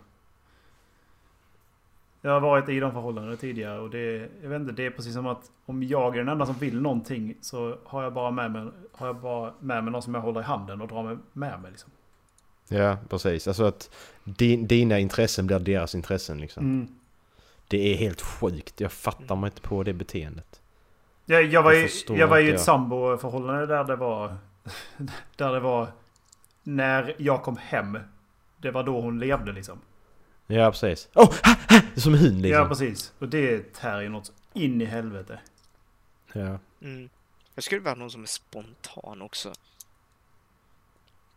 Jag 2.25 2.31
har 2.31 2.39
varit 2.39 2.69
i 2.69 2.79
de 2.79 2.91
förhållandena 2.91 3.37
tidigare 3.37 3.79
och 3.79 3.89
det, 3.89 4.29
jag 4.41 4.49
vet 4.49 4.61
inte, 4.61 4.73
det 4.73 4.85
är 4.85 4.89
precis 4.89 5.13
som 5.13 5.27
att 5.27 5.51
om 5.65 5.83
jag 5.83 6.13
är 6.13 6.19
den 6.19 6.29
enda 6.29 6.45
som 6.45 6.55
vill 6.55 6.81
någonting 6.81 7.35
så 7.41 7.77
har 7.85 8.03
jag 8.03 8.13
bara 8.13 8.31
med 8.31 8.51
mig, 8.51 8.67
har 8.91 9.07
jag 9.07 9.15
bara 9.15 9.53
med 9.59 9.83
mig 9.83 9.91
någon 9.91 10.01
som 10.01 10.15
jag 10.15 10.21
håller 10.21 10.39
i 10.39 10.43
handen 10.43 10.81
och 10.81 10.87
drar 10.87 11.03
med, 11.03 11.17
med 11.33 11.61
mig 11.61 11.71
liksom. 11.71 11.91
Ja, 12.67 12.97
precis. 13.09 13.47
Alltså 13.47 13.63
att 13.63 13.89
din, 14.23 14.67
dina 14.67 14.99
intressen 14.99 15.47
blir 15.47 15.59
deras 15.59 15.95
intressen 15.95 16.37
liksom. 16.37 16.63
Mm. 16.63 16.87
Det 17.67 17.93
är 17.93 17.97
helt 17.97 18.21
sjukt. 18.21 18.81
Jag 18.81 18.91
fattar 18.91 19.35
mig 19.35 19.47
inte 19.47 19.61
på 19.61 19.83
det 19.83 19.93
beteendet. 19.93 20.61
Jag, 21.25 21.43
jag 21.43 21.63
var 21.63 21.71
Jag 21.71 21.81
ju, 21.81 21.87
förstår 21.87 22.17
jag 22.17 22.27
var 22.27 22.37
ju 22.37 22.43
i 22.43 22.47
inte, 22.47 22.55
ett 22.55 22.61
ja. 22.61 22.65
samboförhållande 22.65 23.65
där 23.65 23.83
det 23.83 23.95
var... 23.95 24.37
Där 25.35 25.53
det 25.53 25.59
var... 25.59 25.87
När 26.63 27.15
jag 27.17 27.43
kom 27.43 27.57
hem. 27.57 27.97
Det 28.57 28.71
var 28.71 28.83
då 28.83 29.01
hon 29.01 29.19
levde 29.19 29.51
liksom. 29.51 29.79
Ja, 30.47 30.71
precis. 30.71 31.09
Oh, 31.13 31.35
det 31.69 31.95
är 31.95 31.99
som 31.99 32.13
hund 32.13 32.41
liksom. 32.41 32.61
Ja, 32.61 32.67
precis. 32.67 33.13
Och 33.19 33.29
det 33.29 33.73
tär 33.73 34.01
ju 34.01 34.09
något 34.09 34.31
in 34.53 34.81
i 34.81 34.85
helvete. 34.85 35.39
Ja. 36.33 36.59
Mm. 36.81 37.09
Jag 37.55 37.63
skulle 37.63 37.89
ha 37.89 37.95
någon 37.95 38.11
som 38.11 38.23
är 38.23 38.27
spontan 38.27 39.21
också. 39.21 39.53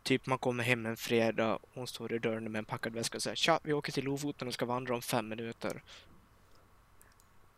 typ 0.03 0.27
man 0.27 0.39
kommer 0.39 0.65
hem 0.65 0.87
en 0.87 0.97
fredag, 0.97 1.59
hon 1.75 1.87
står 1.87 2.13
i 2.13 2.19
dörren 2.19 2.53
med 2.53 2.59
en 2.59 2.65
packad 2.65 2.93
väska 2.93 3.19
och 3.19 3.23
säger 3.23 3.37
Tja, 3.37 3.61
vi 3.63 3.73
åker 3.73 3.93
till 3.93 4.05
Lofoten 4.05 4.49
och 4.49 4.55
ska 4.55 4.65
vandra 4.67 4.95
om 4.95 5.03
fem 5.03 5.29
minuter. 5.29 5.83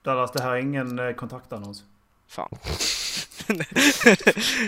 Dallas, 0.03 0.33
det 0.33 0.43
här 0.43 0.51
är 0.51 0.57
ingen 0.57 0.99
eh, 0.99 1.13
kontaktannons. 1.13 1.85
Fan. 2.27 2.49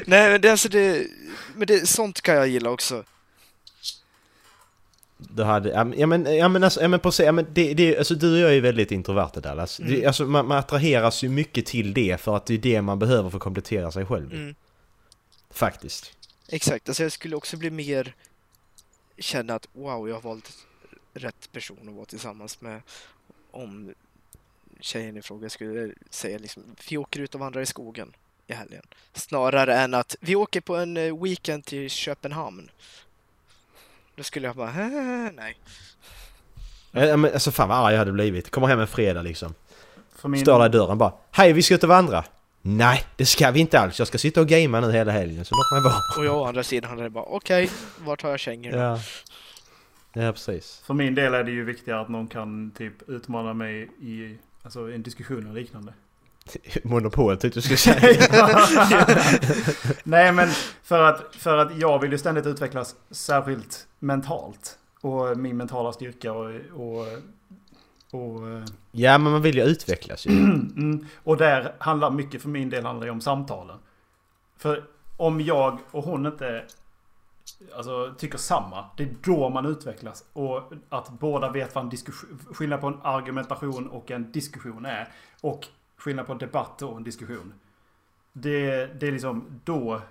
Nej 0.06 0.30
men 0.30 0.40
det, 0.40 0.50
alltså 0.50 0.68
det, 0.68 1.06
men 1.54 1.66
det, 1.66 1.88
sånt 1.88 2.20
kan 2.20 2.34
jag 2.34 2.48
gilla 2.48 2.70
också. 2.70 3.04
Du 5.30 5.42
hade, 5.42 5.68
ja 5.70 6.06
men, 6.06 6.36
ja 6.36 6.48
men, 6.48 6.64
alltså, 6.64 6.80
ja, 6.80 6.88
men 6.88 7.00
på, 7.00 7.12
ja, 7.18 7.32
men 7.32 7.46
det, 7.52 7.74
det, 7.74 7.98
alltså 7.98 8.14
du 8.14 8.32
och 8.32 8.38
jag 8.38 8.50
är 8.50 8.54
ju 8.54 8.60
väldigt 8.60 8.92
introverta 8.92 9.40
Dallas. 9.40 9.80
Mm. 9.80 9.92
Det, 9.92 10.06
alltså, 10.06 10.24
man, 10.24 10.46
man 10.46 10.58
attraheras 10.58 11.24
ju 11.24 11.28
mycket 11.28 11.66
till 11.66 11.94
det 11.94 12.20
för 12.20 12.36
att 12.36 12.46
det 12.46 12.54
är 12.54 12.58
det 12.58 12.82
man 12.82 12.98
behöver 12.98 13.30
för 13.30 13.36
att 13.36 13.42
komplettera 13.42 13.92
sig 13.92 14.06
själv. 14.06 14.32
Mm. 14.32 14.54
Faktiskt. 15.50 16.16
Exakt, 16.48 16.88
alltså 16.88 17.02
jag 17.02 17.12
skulle 17.12 17.36
också 17.36 17.56
bli 17.56 17.70
mer 17.70 18.14
känna 19.18 19.54
att 19.54 19.68
wow, 19.72 20.08
jag 20.08 20.14
har 20.14 20.22
valt 20.22 20.52
rätt 21.14 21.52
person 21.52 21.88
att 21.88 21.94
vara 21.94 22.04
tillsammans 22.04 22.60
med 22.60 22.82
om 23.50 23.94
tjejen 24.80 25.16
i 25.16 25.22
fråga 25.22 25.50
skulle 25.50 25.94
säga 26.10 26.38
liksom 26.38 26.62
vi 26.90 26.96
åker 26.96 27.20
ut 27.20 27.34
och 27.34 27.40
vandrar 27.40 27.62
i 27.62 27.66
skogen 27.66 28.12
i 28.46 28.52
helgen. 28.52 28.82
Snarare 29.12 29.74
än 29.74 29.94
att 29.94 30.16
vi 30.20 30.36
åker 30.36 30.60
på 30.60 30.76
en 30.76 30.96
eh, 30.96 31.22
weekend 31.22 31.64
till 31.64 31.90
Köpenhamn. 31.90 32.70
Då 34.22 34.26
skulle 34.26 34.46
jag 34.46 34.56
bara, 34.56 34.68
"Äh, 34.70 35.30
nej. 35.36 35.56
Ja, 36.90 37.16
men, 37.16 37.32
alltså 37.32 37.50
fan 37.50 37.68
vad 37.68 37.78
arg 37.78 37.92
jag 37.92 37.98
hade 37.98 38.12
blivit. 38.12 38.50
Kommer 38.50 38.66
hem 38.66 38.80
en 38.80 38.86
fredag 38.86 39.22
liksom. 39.22 39.54
Min, 40.24 40.40
Står 40.40 40.58
där 40.58 40.66
i 40.66 40.68
dörren 40.68 40.98
bara 40.98 41.12
Hej 41.30 41.52
vi 41.52 41.62
ska 41.62 41.74
ut 41.74 41.82
och 41.82 41.88
vandra! 41.88 42.24
Nej 42.62 43.04
det 43.16 43.26
ska 43.26 43.50
vi 43.50 43.60
inte 43.60 43.80
alls. 43.80 43.98
Jag 43.98 44.08
ska 44.08 44.18
sitta 44.18 44.40
och 44.40 44.46
gamea 44.48 44.80
nu 44.80 44.92
hela 44.92 45.12
helgen 45.12 45.44
så 45.44 45.54
låt 45.54 45.82
mig 45.82 45.92
vara. 45.92 46.02
Och 46.18 46.24
jag 46.24 46.42
å 46.42 46.44
andra 46.44 46.62
sidan 46.62 46.90
hade 46.98 47.10
bara, 47.10 47.24
okej, 47.24 47.70
vart 47.98 48.22
har 48.22 48.30
jag 48.30 48.40
kängorna? 48.40 48.76
Ja. 48.76 48.98
Ja 50.12 50.32
precis. 50.32 50.82
för 50.86 50.94
min 50.94 51.14
del 51.14 51.34
är 51.34 51.44
det 51.44 51.50
ju 51.50 51.64
viktigare 51.64 52.00
att 52.00 52.08
någon 52.08 52.26
kan 52.26 52.70
typ 52.70 53.08
utmana 53.08 53.54
mig 53.54 53.82
i 54.00 54.38
alltså, 54.62 54.92
en 54.92 55.02
diskussion 55.02 55.42
eller 55.46 55.60
liknande. 55.60 55.94
Monopol 56.84 57.36
tyckte 57.36 57.58
du 57.58 57.62
skulle 57.62 57.76
säga. 57.76 58.28
Nej 60.04 60.32
men 60.32 60.48
för 60.82 61.02
att, 61.02 61.34
för 61.34 61.58
att 61.58 61.78
jag 61.78 61.98
vill 61.98 62.12
ju 62.12 62.18
ständigt 62.18 62.46
utvecklas 62.46 62.94
särskilt 63.10 63.86
mentalt. 63.98 64.78
Och 65.00 65.38
min 65.38 65.56
mentala 65.56 65.92
styrka 65.92 66.32
och... 66.32 66.50
och, 66.72 67.06
och 68.10 68.40
ja 68.90 69.18
men 69.18 69.32
man 69.32 69.42
vill 69.42 69.56
ju 69.56 69.62
utvecklas 69.62 70.26
ju. 70.26 70.30
Mm. 70.76 71.06
Och 71.24 71.36
där 71.36 71.74
handlar 71.78 72.10
mycket 72.10 72.42
för 72.42 72.48
min 72.48 72.70
del 72.70 72.84
handlar 72.84 73.10
om 73.10 73.20
samtalen. 73.20 73.78
För 74.56 74.84
om 75.16 75.40
jag 75.40 75.78
och 75.90 76.04
hon 76.04 76.26
inte 76.26 76.64
alltså, 77.76 78.14
tycker 78.18 78.38
samma, 78.38 78.84
det 78.96 79.02
är 79.02 79.14
då 79.22 79.48
man 79.48 79.66
utvecklas. 79.66 80.24
Och 80.32 80.72
att 80.88 81.08
båda 81.08 81.50
vet 81.50 81.74
vad 81.74 81.84
en 81.84 81.90
diskussion, 81.90 82.38
skillnad 82.52 82.80
på 82.80 82.86
en 82.86 82.98
argumentation 83.02 83.88
och 83.88 84.10
en 84.10 84.32
diskussion 84.32 84.86
är. 84.86 85.08
Och 85.40 85.68
skillnad 86.02 86.26
på 86.26 86.32
en 86.32 86.38
debatt 86.38 86.82
och 86.82 86.96
en 86.96 87.04
diskussion. 87.04 87.52
Det, 88.32 88.86
det 88.86 89.08
är 89.08 89.12
liksom 89.12 89.60
då... 89.64 90.02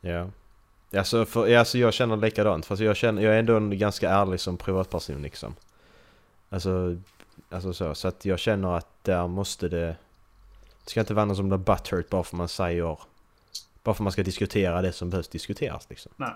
Ja. 0.00 0.30
Alltså, 0.96 1.24
för, 1.24 1.56
alltså 1.56 1.78
jag 1.78 1.94
känner 1.94 2.16
likadant 2.16 2.66
fast 2.66 2.82
jag, 2.82 2.96
känner, 2.96 3.22
jag 3.22 3.34
är 3.34 3.38
ändå 3.38 3.56
en 3.56 3.78
ganska 3.78 4.10
ärlig 4.10 4.40
som 4.40 4.56
privatperson 4.56 5.22
liksom. 5.22 5.54
Alltså, 6.50 6.96
alltså 7.50 7.72
så, 7.72 7.94
så 7.94 8.08
att 8.08 8.24
jag 8.24 8.38
känner 8.38 8.76
att 8.76 9.04
där 9.04 9.26
måste 9.26 9.68
det... 9.68 9.96
Det 10.84 10.90
ska 10.90 11.00
inte 11.00 11.14
vara 11.14 11.24
någon 11.24 11.36
som 11.36 11.48
blir 11.48 11.58
butthurt 11.58 12.08
bara 12.08 12.22
för 12.22 12.36
man 12.36 12.48
säger... 12.48 12.98
Bara 13.82 13.94
för 13.94 14.02
man 14.02 14.12
ska 14.12 14.22
diskutera 14.22 14.82
det 14.82 14.92
som 14.92 15.10
behövs 15.10 15.28
diskuteras 15.28 15.90
liksom. 15.90 16.12
Nej. 16.16 16.32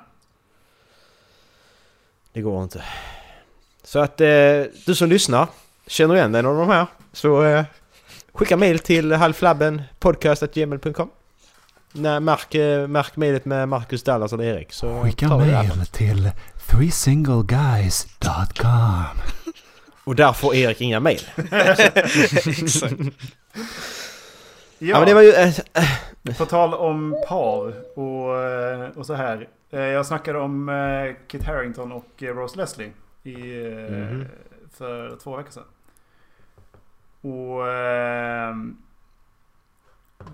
Det 2.33 2.41
går 2.41 2.63
inte. 2.63 2.85
Så 3.87 3.99
att 3.99 4.21
eh, 4.21 4.27
du 4.87 4.95
som 4.95 5.09
lyssnar, 5.09 5.49
känner 5.87 6.15
igen 6.15 6.33
dig 6.33 6.43
någon 6.43 6.61
av 6.61 6.67
de 6.67 6.73
här? 6.75 6.87
Så 7.13 7.45
eh, 7.45 7.65
skicka 8.33 8.57
mail 8.57 8.79
till 8.79 9.13
halvflabben.podcast.gmail.com 9.13 11.11
Nej, 11.93 12.21
märk, 12.21 12.55
eh, 12.55 12.89
märk 12.89 13.17
mejlet 13.17 13.45
med 13.45 13.69
Marcus 13.69 14.03
Dallas 14.03 14.33
eller 14.33 14.45
Erik 14.45 14.73
så 14.73 15.03
Skicka 15.03 15.29
mail 15.37 15.87
till 15.93 16.31
threesingleguys.com 16.67 19.19
Och 20.05 20.17
där 20.17 20.33
får 20.33 20.55
Erik 20.55 20.81
inga 20.81 21.01
mail. 21.01 21.21
Exakt. 22.47 22.95
Ja, 24.79 24.99
men 24.99 25.07
det 25.07 25.15
var 25.15 25.23
ju... 25.23 25.33
Eh, 25.33 25.55
På 26.39 26.47
tal 26.47 26.75
om 26.75 27.17
par 27.29 27.73
och, 27.99 28.43
eh, 28.43 28.89
och 28.97 29.07
så 29.07 29.15
här. 29.15 29.49
Eh, 29.73 29.81
Jag 29.81 30.07
snackade 30.07 30.39
om 30.39 30.69
eh, 30.69 30.75
Kit 31.29 31.45
Harington 31.47 31.93
och 31.93 32.23
eh, 32.23 32.27
Rose 32.35 32.57
Leslie 32.57 32.91
i, 33.27 33.63
Mhm. 33.91 34.25
för 34.73 35.17
två 35.17 35.37
veckor 35.37 35.51
sedan. 35.51 35.65
Och 37.21 37.69
ehm, 37.69 38.77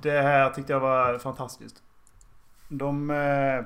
det 0.02 0.20
här 0.22 0.50
tyckte 0.50 0.72
jag 0.72 0.81
var 0.81 1.18
fantastiskt. 1.18 1.83
De... 2.68 3.11
eh, 3.11 3.64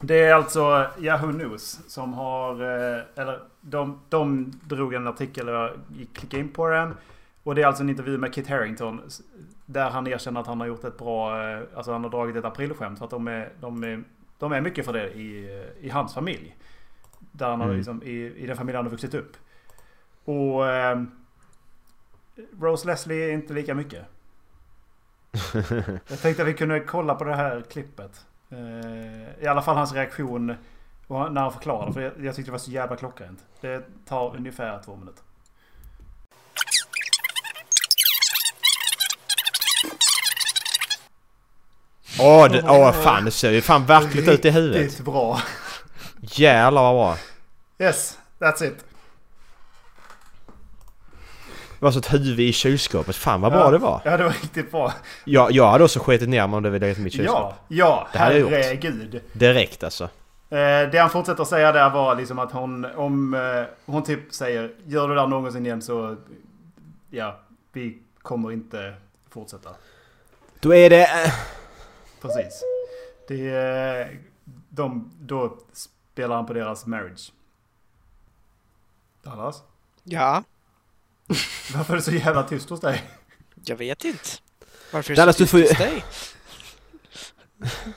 Det 0.00 0.18
är 0.24 0.34
alltså 0.34 0.86
Yahoo 0.98 1.30
News 1.32 1.80
som 1.88 2.14
har... 2.14 2.52
eh, 2.62 3.02
Eller 3.14 3.40
de, 3.60 4.00
de 4.08 4.52
drog 4.64 4.94
en 4.94 5.06
artikel 5.06 5.46
jag 5.48 5.70
gick 5.96 6.16
klicka 6.16 6.38
in 6.38 6.48
på 6.48 6.68
den. 6.68 6.94
Och 7.42 7.54
det 7.54 7.62
är 7.62 7.66
alltså 7.66 7.82
en 7.82 7.90
intervju 7.90 8.18
med 8.18 8.34
Kit 8.34 8.48
Harington. 8.48 9.00
Där 9.66 9.90
han 9.90 10.06
erkänner 10.06 10.40
att 10.40 10.46
han 10.46 10.60
har 10.60 10.66
gjort 10.66 10.84
ett 10.84 10.98
bra... 10.98 11.42
eh, 11.50 11.62
Alltså 11.76 11.92
han 11.92 12.02
har 12.04 12.10
dragit 12.10 12.36
ett 12.36 12.44
aprilskämt. 12.44 12.98
För 12.98 13.04
att 13.04 13.10
de 13.10 13.28
är, 13.28 13.52
de 13.60 13.84
är, 13.84 14.02
de 14.38 14.52
är 14.52 14.60
mycket 14.60 14.84
för 14.84 14.92
det 14.92 15.10
i, 15.14 15.48
i 15.80 15.88
hans 15.88 16.14
familj. 16.14 16.56
Där 17.36 17.48
han 17.50 17.60
har 17.60 17.66
Mm. 17.66 17.76
liksom, 17.76 18.02
i, 18.02 18.34
i 18.36 18.46
den 18.46 18.56
familj 18.56 18.76
han 18.76 18.84
har 18.84 18.90
vuxit 18.90 19.14
upp. 19.14 19.36
Och... 20.24 20.68
Eh, 20.68 21.02
Rose 22.60 22.86
Leslie 22.86 23.28
är 23.28 23.32
inte 23.32 23.52
lika 23.54 23.74
mycket. 23.74 24.04
Jag 26.08 26.20
tänkte 26.22 26.42
att 26.42 26.48
vi 26.48 26.54
kunde 26.54 26.80
kolla 26.80 27.14
på 27.14 27.24
det 27.24 27.34
här 27.36 27.64
klippet. 27.70 28.24
Eh, 28.50 29.44
I 29.44 29.46
alla 29.46 29.62
fall 29.62 29.76
hans 29.76 29.92
reaktion 29.92 30.46
när 31.08 31.40
han 31.40 31.52
förklarade. 31.52 31.92
För 31.92 32.00
jag, 32.00 32.12
jag 32.20 32.34
tyckte 32.34 32.48
det 32.48 32.52
var 32.52 32.58
så 32.58 32.70
jävla 32.70 32.96
klockrent. 32.96 33.44
Det 33.60 33.82
tar 34.08 34.36
ungefär 34.36 34.82
två 34.84 34.96
minuter. 34.96 35.22
Åh, 42.20 42.48
det, 42.52 42.62
åh 42.68 42.92
fan 42.92 43.24
det 43.24 43.30
ser 43.30 43.50
ju 43.50 43.60
fan 43.60 43.86
verkligt 43.86 44.28
ut 44.28 44.44
i 44.44 44.50
huvudet. 44.50 44.80
Riktigt 44.82 45.04
bra. 45.04 45.40
Jävlar 46.20 46.82
vad 46.82 46.94
bra. 46.94 47.16
Yes, 47.86 48.18
that's 48.38 48.64
it. 48.64 48.84
Det 51.78 51.84
var 51.84 51.90
så 51.90 51.98
ett 51.98 52.12
huvud 52.12 52.40
i 52.40 52.52
kylskåpet. 52.52 53.16
Fan 53.16 53.40
vad 53.40 53.52
bra 53.52 53.60
ja. 53.60 53.70
det 53.70 53.78
var. 53.78 54.00
Ja, 54.04 54.16
det 54.16 54.24
var 54.24 54.30
riktigt 54.30 54.70
bra. 54.70 54.92
Jag, 55.24 55.52
jag 55.52 55.70
hade 55.70 55.84
också 55.84 55.98
skitit 56.00 56.28
ner 56.28 56.46
mig 56.46 56.56
om 56.56 56.62
det 56.62 56.70
var 56.70 56.78
legat 56.78 56.98
i 56.98 57.00
mitt 57.00 57.12
kylskåp. 57.12 57.38
Ja, 57.38 57.56
ja, 57.68 58.08
Det 58.12 58.18
hade 58.18 58.32
jag 58.32 58.40
gjort. 58.40 58.50
herregud. 58.50 59.20
Direkt 59.32 59.84
alltså. 59.84 60.04
Eh, 60.50 60.90
det 60.92 60.98
han 61.00 61.10
fortsätter 61.10 61.42
att 61.42 61.48
säga 61.48 61.72
där 61.72 61.90
var 61.90 62.14
liksom 62.14 62.38
att 62.38 62.52
hon, 62.52 62.84
om 62.84 63.34
eh, 63.34 63.64
hon 63.92 64.02
typ 64.02 64.34
säger 64.34 64.72
Gör 64.86 65.08
du 65.08 65.14
det 65.14 65.20
där 65.20 65.26
någonsin 65.26 65.66
igen 65.66 65.82
så 65.82 66.16
Ja, 67.10 67.40
vi 67.72 67.98
kommer 68.22 68.52
inte 68.52 68.94
fortsätta. 69.30 69.70
Då 70.60 70.74
är 70.74 70.90
det... 70.90 71.02
eh, 71.02 71.32
Precis. 72.22 72.62
Det 73.28 74.08
de, 74.68 75.10
då 75.20 75.56
spelar 76.16 76.36
han 76.36 76.46
på 76.46 76.52
deras 76.52 76.86
marriage. 76.86 77.32
Dallas? 79.22 79.62
Ja, 80.04 80.44
Varför 81.74 81.92
är 81.92 81.96
det 81.96 82.02
så 82.02 82.12
jävla 82.12 82.42
tyst 82.42 82.70
hos 82.70 82.80
dig? 82.80 83.02
jag 83.64 83.76
vet 83.76 84.04
inte. 84.04 84.28
Varför 84.92 85.12
är 85.12 85.16
det 85.16 85.22
Dallas, 85.22 85.36
så 85.36 85.42
du 85.42 85.46
får 85.46 85.58
tyst 85.58 85.72
hos 85.72 85.78
dig? 85.78 86.04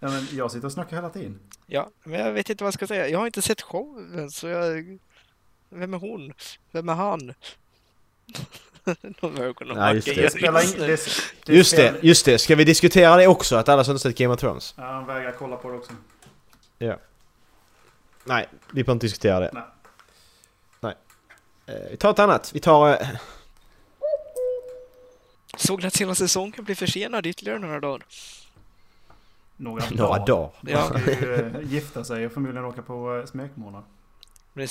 Ja, 0.00 0.08
men 0.08 0.28
jag 0.32 0.50
sitter 0.50 0.66
och 0.66 0.72
snackar 0.72 0.96
hela 0.96 1.10
tiden. 1.10 1.40
Ja, 1.66 1.90
men 2.04 2.20
jag 2.20 2.32
vet 2.32 2.50
inte 2.50 2.64
vad 2.64 2.66
jag 2.66 2.74
ska 2.74 2.86
säga. 2.86 3.08
Jag 3.08 3.18
har 3.18 3.26
inte 3.26 3.42
sett 3.42 3.62
showen, 3.62 4.30
så 4.30 4.48
jag... 4.48 4.98
Vem 5.68 5.94
är 5.94 5.98
hon? 5.98 6.32
Vem 6.70 6.88
är 6.88 6.94
han? 6.94 7.20
De 9.20 9.38
ögonen 9.38 9.76
Nej, 9.76 9.94
just 9.94 10.06
det. 10.06 10.30
Spelar 10.30 10.78
nu. 10.78 10.86
det, 10.86 11.00
det 11.46 11.54
Just 11.54 11.76
det, 11.76 11.94
just 12.02 12.24
det. 12.24 12.38
Ska 12.38 12.56
vi 12.56 12.64
diskutera 12.64 13.16
det 13.16 13.26
också? 13.26 13.56
Att 13.56 13.68
alla 13.68 13.84
som 13.84 13.92
inte 13.92 14.02
sett 14.02 14.18
Game 14.18 14.34
of 14.34 14.40
Thrones? 14.40 14.74
Ja, 14.76 14.84
han 14.84 15.06
vägrar 15.06 15.32
kolla 15.38 15.56
på 15.56 15.70
det 15.70 15.76
också. 15.76 15.92
Nej, 18.24 18.48
vi 18.70 18.74
behöver 18.84 18.92
inte 18.92 19.06
diskutera 19.06 19.40
det. 19.40 19.50
Nej. 19.52 19.62
Nej. 20.80 20.94
Eh, 21.66 21.90
vi 21.90 21.96
tar 21.96 22.10
ett 22.10 22.18
annat. 22.18 22.50
Vi 22.54 22.60
tar... 22.60 22.88
eh, 22.88 23.08
Såg 25.56 25.80
ni 25.80 25.86
att 25.86 25.94
senaste 25.94 26.24
säsongen 26.28 26.64
blir 26.64 26.74
försenad 26.74 27.26
ytterligare 27.26 27.58
några 27.58 27.80
dagar? 27.80 28.06
Några, 29.56 29.84
några 29.90 30.24
dagar. 30.24 30.50
Ja, 30.60 30.84
ska 30.88 30.98
ju 31.12 31.34
eh, 31.34 31.60
gifta 31.62 32.04
sig 32.04 32.26
och 32.26 32.32
förmodligen 32.32 32.64
åka 32.64 32.82
på 32.82 33.24
smekmånad. 33.26 33.82
men 34.52 34.62
det 34.62 34.68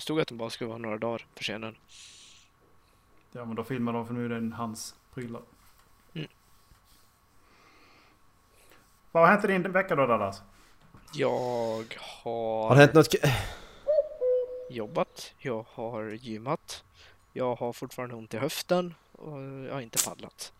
stod 0.00 0.20
att 0.20 0.28
den 0.28 0.38
bara 0.38 0.50
skulle 0.50 0.68
vara 0.68 0.78
några 0.78 0.98
dagar 0.98 1.26
försenad. 1.34 1.74
Ja, 3.32 3.44
men 3.44 3.56
då 3.56 3.64
filmar 3.64 3.92
de 3.92 4.06
förmodligen 4.06 4.52
hans 4.52 4.94
prylar. 5.14 5.42
Vad 9.12 9.22
har 9.22 9.30
hänt 9.32 9.44
i 9.44 9.46
din 9.46 9.72
vecka 9.72 9.96
då 9.96 10.06
Dallas? 10.06 10.42
Jag 11.14 11.98
har, 11.98 12.68
Har 12.68 12.74
det 12.74 12.80
hänt 12.80 12.94
något... 12.94 13.14
jobbat, 14.70 15.34
jag 15.38 15.66
har 15.72 16.10
gymmat, 16.10 16.84
jag 17.32 17.54
har 17.54 17.72
fortfarande 17.72 18.14
ont 18.14 18.34
i 18.34 18.38
höften 18.38 18.94
och 19.12 19.40
jag 19.42 19.72
har 19.72 19.80
inte 19.80 20.04
paddlat. 20.04 20.52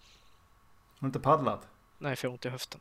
Har 0.98 1.06
inte 1.08 1.20
paddlat? 1.20 1.68
Nej, 1.98 2.16
för 2.16 2.26
jag 2.26 2.30
har 2.30 2.34
ont 2.34 2.46
i 2.46 2.48
höften. 2.48 2.80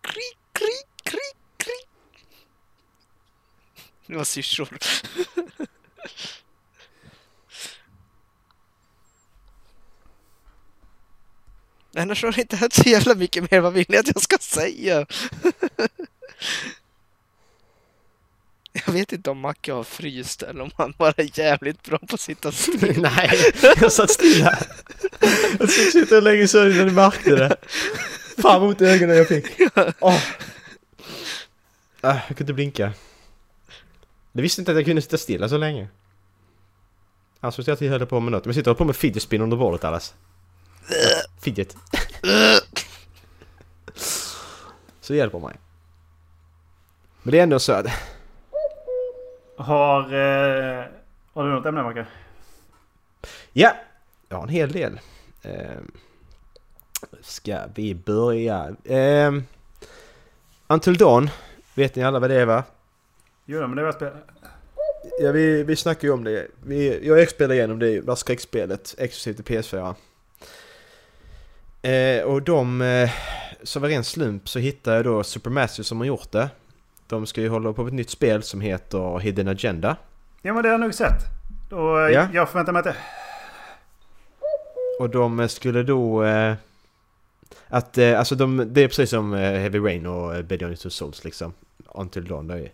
Krik, 0.00 0.38
krik, 0.52 0.86
krik, 1.02 1.36
krik. 1.56 1.88
Det 4.06 4.16
var 4.16 4.24
syrsor. 4.24 4.68
Annars 11.96 12.22
har 12.22 12.32
det 12.32 12.40
inte 12.40 12.56
hänt 12.56 12.72
så 12.72 12.88
jävla 12.88 13.14
mycket 13.14 13.50
mer. 13.50 13.60
Vad 13.60 13.72
vill 13.72 13.86
ni 13.88 13.96
att 13.96 14.06
jag 14.06 14.22
ska 14.22 14.38
säga? 14.40 15.06
Jag 18.86 18.92
vet 18.92 19.12
inte 19.12 19.30
om 19.30 19.38
Macke 19.38 19.72
har 19.72 19.84
fryst 19.84 20.42
eller 20.42 20.62
om 20.62 20.70
han 20.76 20.94
bara 20.98 21.14
är 21.16 21.38
jävligt 21.38 21.82
bra 21.82 21.98
på 21.98 22.14
att 22.14 22.20
sitta 22.20 22.52
still. 22.52 23.02
Nej, 23.16 23.30
jag 23.80 23.92
satt 23.92 24.10
stilla. 24.10 24.58
Jag 25.58 25.70
skulle 25.70 25.90
sitta 25.90 26.20
länge 26.20 26.48
så 26.48 26.70
innan 26.70 26.86
du 26.86 26.92
märkte 26.92 27.36
det. 27.36 27.56
Fan 28.38 28.60
vad 28.60 28.70
ont 28.70 28.80
i 28.80 28.84
ögonen 28.84 29.16
jag 29.16 29.28
fick. 29.28 29.46
Åh. 30.00 30.20
Ah, 32.00 32.14
jag 32.14 32.26
kunde 32.26 32.42
inte 32.42 32.52
blinka. 32.52 32.92
Jag 34.32 34.42
visste 34.42 34.60
inte 34.60 34.72
att 34.72 34.78
jag 34.78 34.84
kunde 34.84 35.02
sitta 35.02 35.18
stilla 35.18 35.48
så 35.48 35.56
länge. 35.56 35.88
Alltså 37.40 37.62
jag 37.66 37.74
att 37.74 37.80
jag 37.80 37.90
höll 37.90 38.06
på 38.06 38.20
med 38.20 38.32
något. 38.32 38.44
Men 38.44 38.50
jag 38.50 38.54
sitter 38.54 38.70
och 38.70 38.76
håller 38.78 38.84
på 38.84 38.88
med 38.88 38.96
fidget 38.96 39.22
spin 39.22 39.40
under 39.40 39.56
bordet 39.56 39.84
allas. 39.84 40.14
Fidget. 41.40 41.76
Så 45.00 45.12
det 45.12 45.16
hjälper 45.16 45.38
mig. 45.38 45.56
Men 47.22 47.32
det 47.32 47.38
är 47.38 47.42
ändå 47.42 47.58
så 47.58 47.72
att... 47.72 47.86
Har... 49.56 50.00
Eh, 50.00 50.84
har 51.32 51.44
du 51.44 51.50
något 51.50 51.66
ämne 51.66 51.82
Macke? 51.82 52.06
Ja! 53.52 53.72
Jag 54.28 54.36
har 54.36 54.42
en 54.42 54.48
hel 54.48 54.72
del. 54.72 55.00
Ehm, 55.42 55.90
ska 57.20 57.60
vi 57.74 57.94
börja? 57.94 58.76
Um, 58.84 59.44
Until 60.66 60.96
Dawn. 60.96 61.30
Vet 61.74 61.96
ni 61.96 62.02
alla 62.04 62.18
vad 62.18 62.30
det 62.30 62.40
är 62.40 62.46
va? 62.46 62.64
Jo 63.44 63.60
men 63.60 63.76
det 63.76 63.82
var 63.82 63.92
spel... 63.92 64.12
Ja, 65.20 65.32
vi, 65.32 65.62
vi 65.62 65.76
snackade 65.76 66.06
ju 66.06 66.12
om 66.12 66.24
det. 66.24 66.46
Vi, 66.66 67.06
jag 67.06 67.30
spelade 67.30 67.54
igenom 67.54 67.78
det, 67.78 68.00
det 68.00 68.16
skräckspelet, 68.16 68.94
exklusivt 68.98 69.36
till 69.36 69.56
PS4. 69.56 69.94
Eh, 71.84 72.22
och 72.22 72.42
de, 72.42 72.82
eh, 72.82 73.10
var 73.80 73.88
ren 73.88 74.04
slump 74.04 74.48
så 74.48 74.58
hittade 74.58 74.96
jag 74.96 75.04
då 75.04 75.22
Supermassive 75.24 75.84
som 75.84 75.98
har 75.98 76.04
gjort 76.06 76.32
det. 76.32 76.48
De 77.06 77.26
ska 77.26 77.40
ju 77.40 77.48
hålla 77.48 77.72
på 77.72 77.82
med 77.82 77.88
ett 77.90 77.94
nytt 77.94 78.10
spel 78.10 78.42
som 78.42 78.60
heter 78.60 79.18
Hidden 79.18 79.48
Agenda. 79.48 79.96
Ja 80.42 80.54
men 80.54 80.62
det 80.62 80.68
har 80.68 80.74
jag 80.74 80.80
nog 80.80 80.94
sett. 80.94 81.22
Och 81.70 82.00
eh, 82.00 82.10
Ja. 82.14 82.28
jag 82.32 82.48
förväntar 82.48 82.72
mig 82.72 82.80
att 82.80 82.84
det... 82.84 82.96
Och 85.00 85.10
de 85.10 85.48
skulle 85.48 85.82
då... 85.82 86.24
Eh, 86.24 86.54
att, 87.68 87.98
eh, 87.98 88.18
alltså 88.18 88.34
de, 88.34 88.72
det 88.72 88.82
är 88.82 88.88
precis 88.88 89.10
som 89.10 89.34
eh, 89.34 89.38
Heavy 89.40 89.78
Rain 89.78 90.06
och 90.06 90.36
eh, 90.36 90.42
Beyond 90.42 90.78
Two 90.78 90.88
Souls 90.88 91.24
liksom. 91.24 91.52
Until 91.94 92.24
Dawn 92.24 92.48
då 92.48 92.56
ju. 92.56 92.68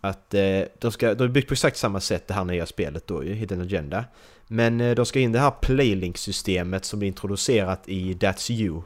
Att 0.00 0.34
eh, 0.34 0.62
de 0.78 0.92
ska, 0.92 1.14
de 1.14 1.24
är 1.24 1.28
byggt 1.28 1.48
på 1.48 1.54
exakt 1.54 1.76
samma 1.76 2.00
sätt 2.00 2.28
det 2.28 2.34
här 2.34 2.44
nya 2.44 2.66
spelet 2.66 3.06
då 3.06 3.24
ju, 3.24 3.34
Hidden 3.34 3.60
Agenda. 3.60 4.04
Men 4.52 4.80
eh, 4.80 4.94
de 4.94 5.06
ska 5.06 5.20
in 5.20 5.32
det 5.32 5.38
här 5.38 5.50
Playlink-systemet 5.50 6.84
som 6.84 7.02
är 7.02 7.06
introducerat 7.06 7.88
i 7.88 8.14
That's 8.14 8.50
You. 8.50 8.82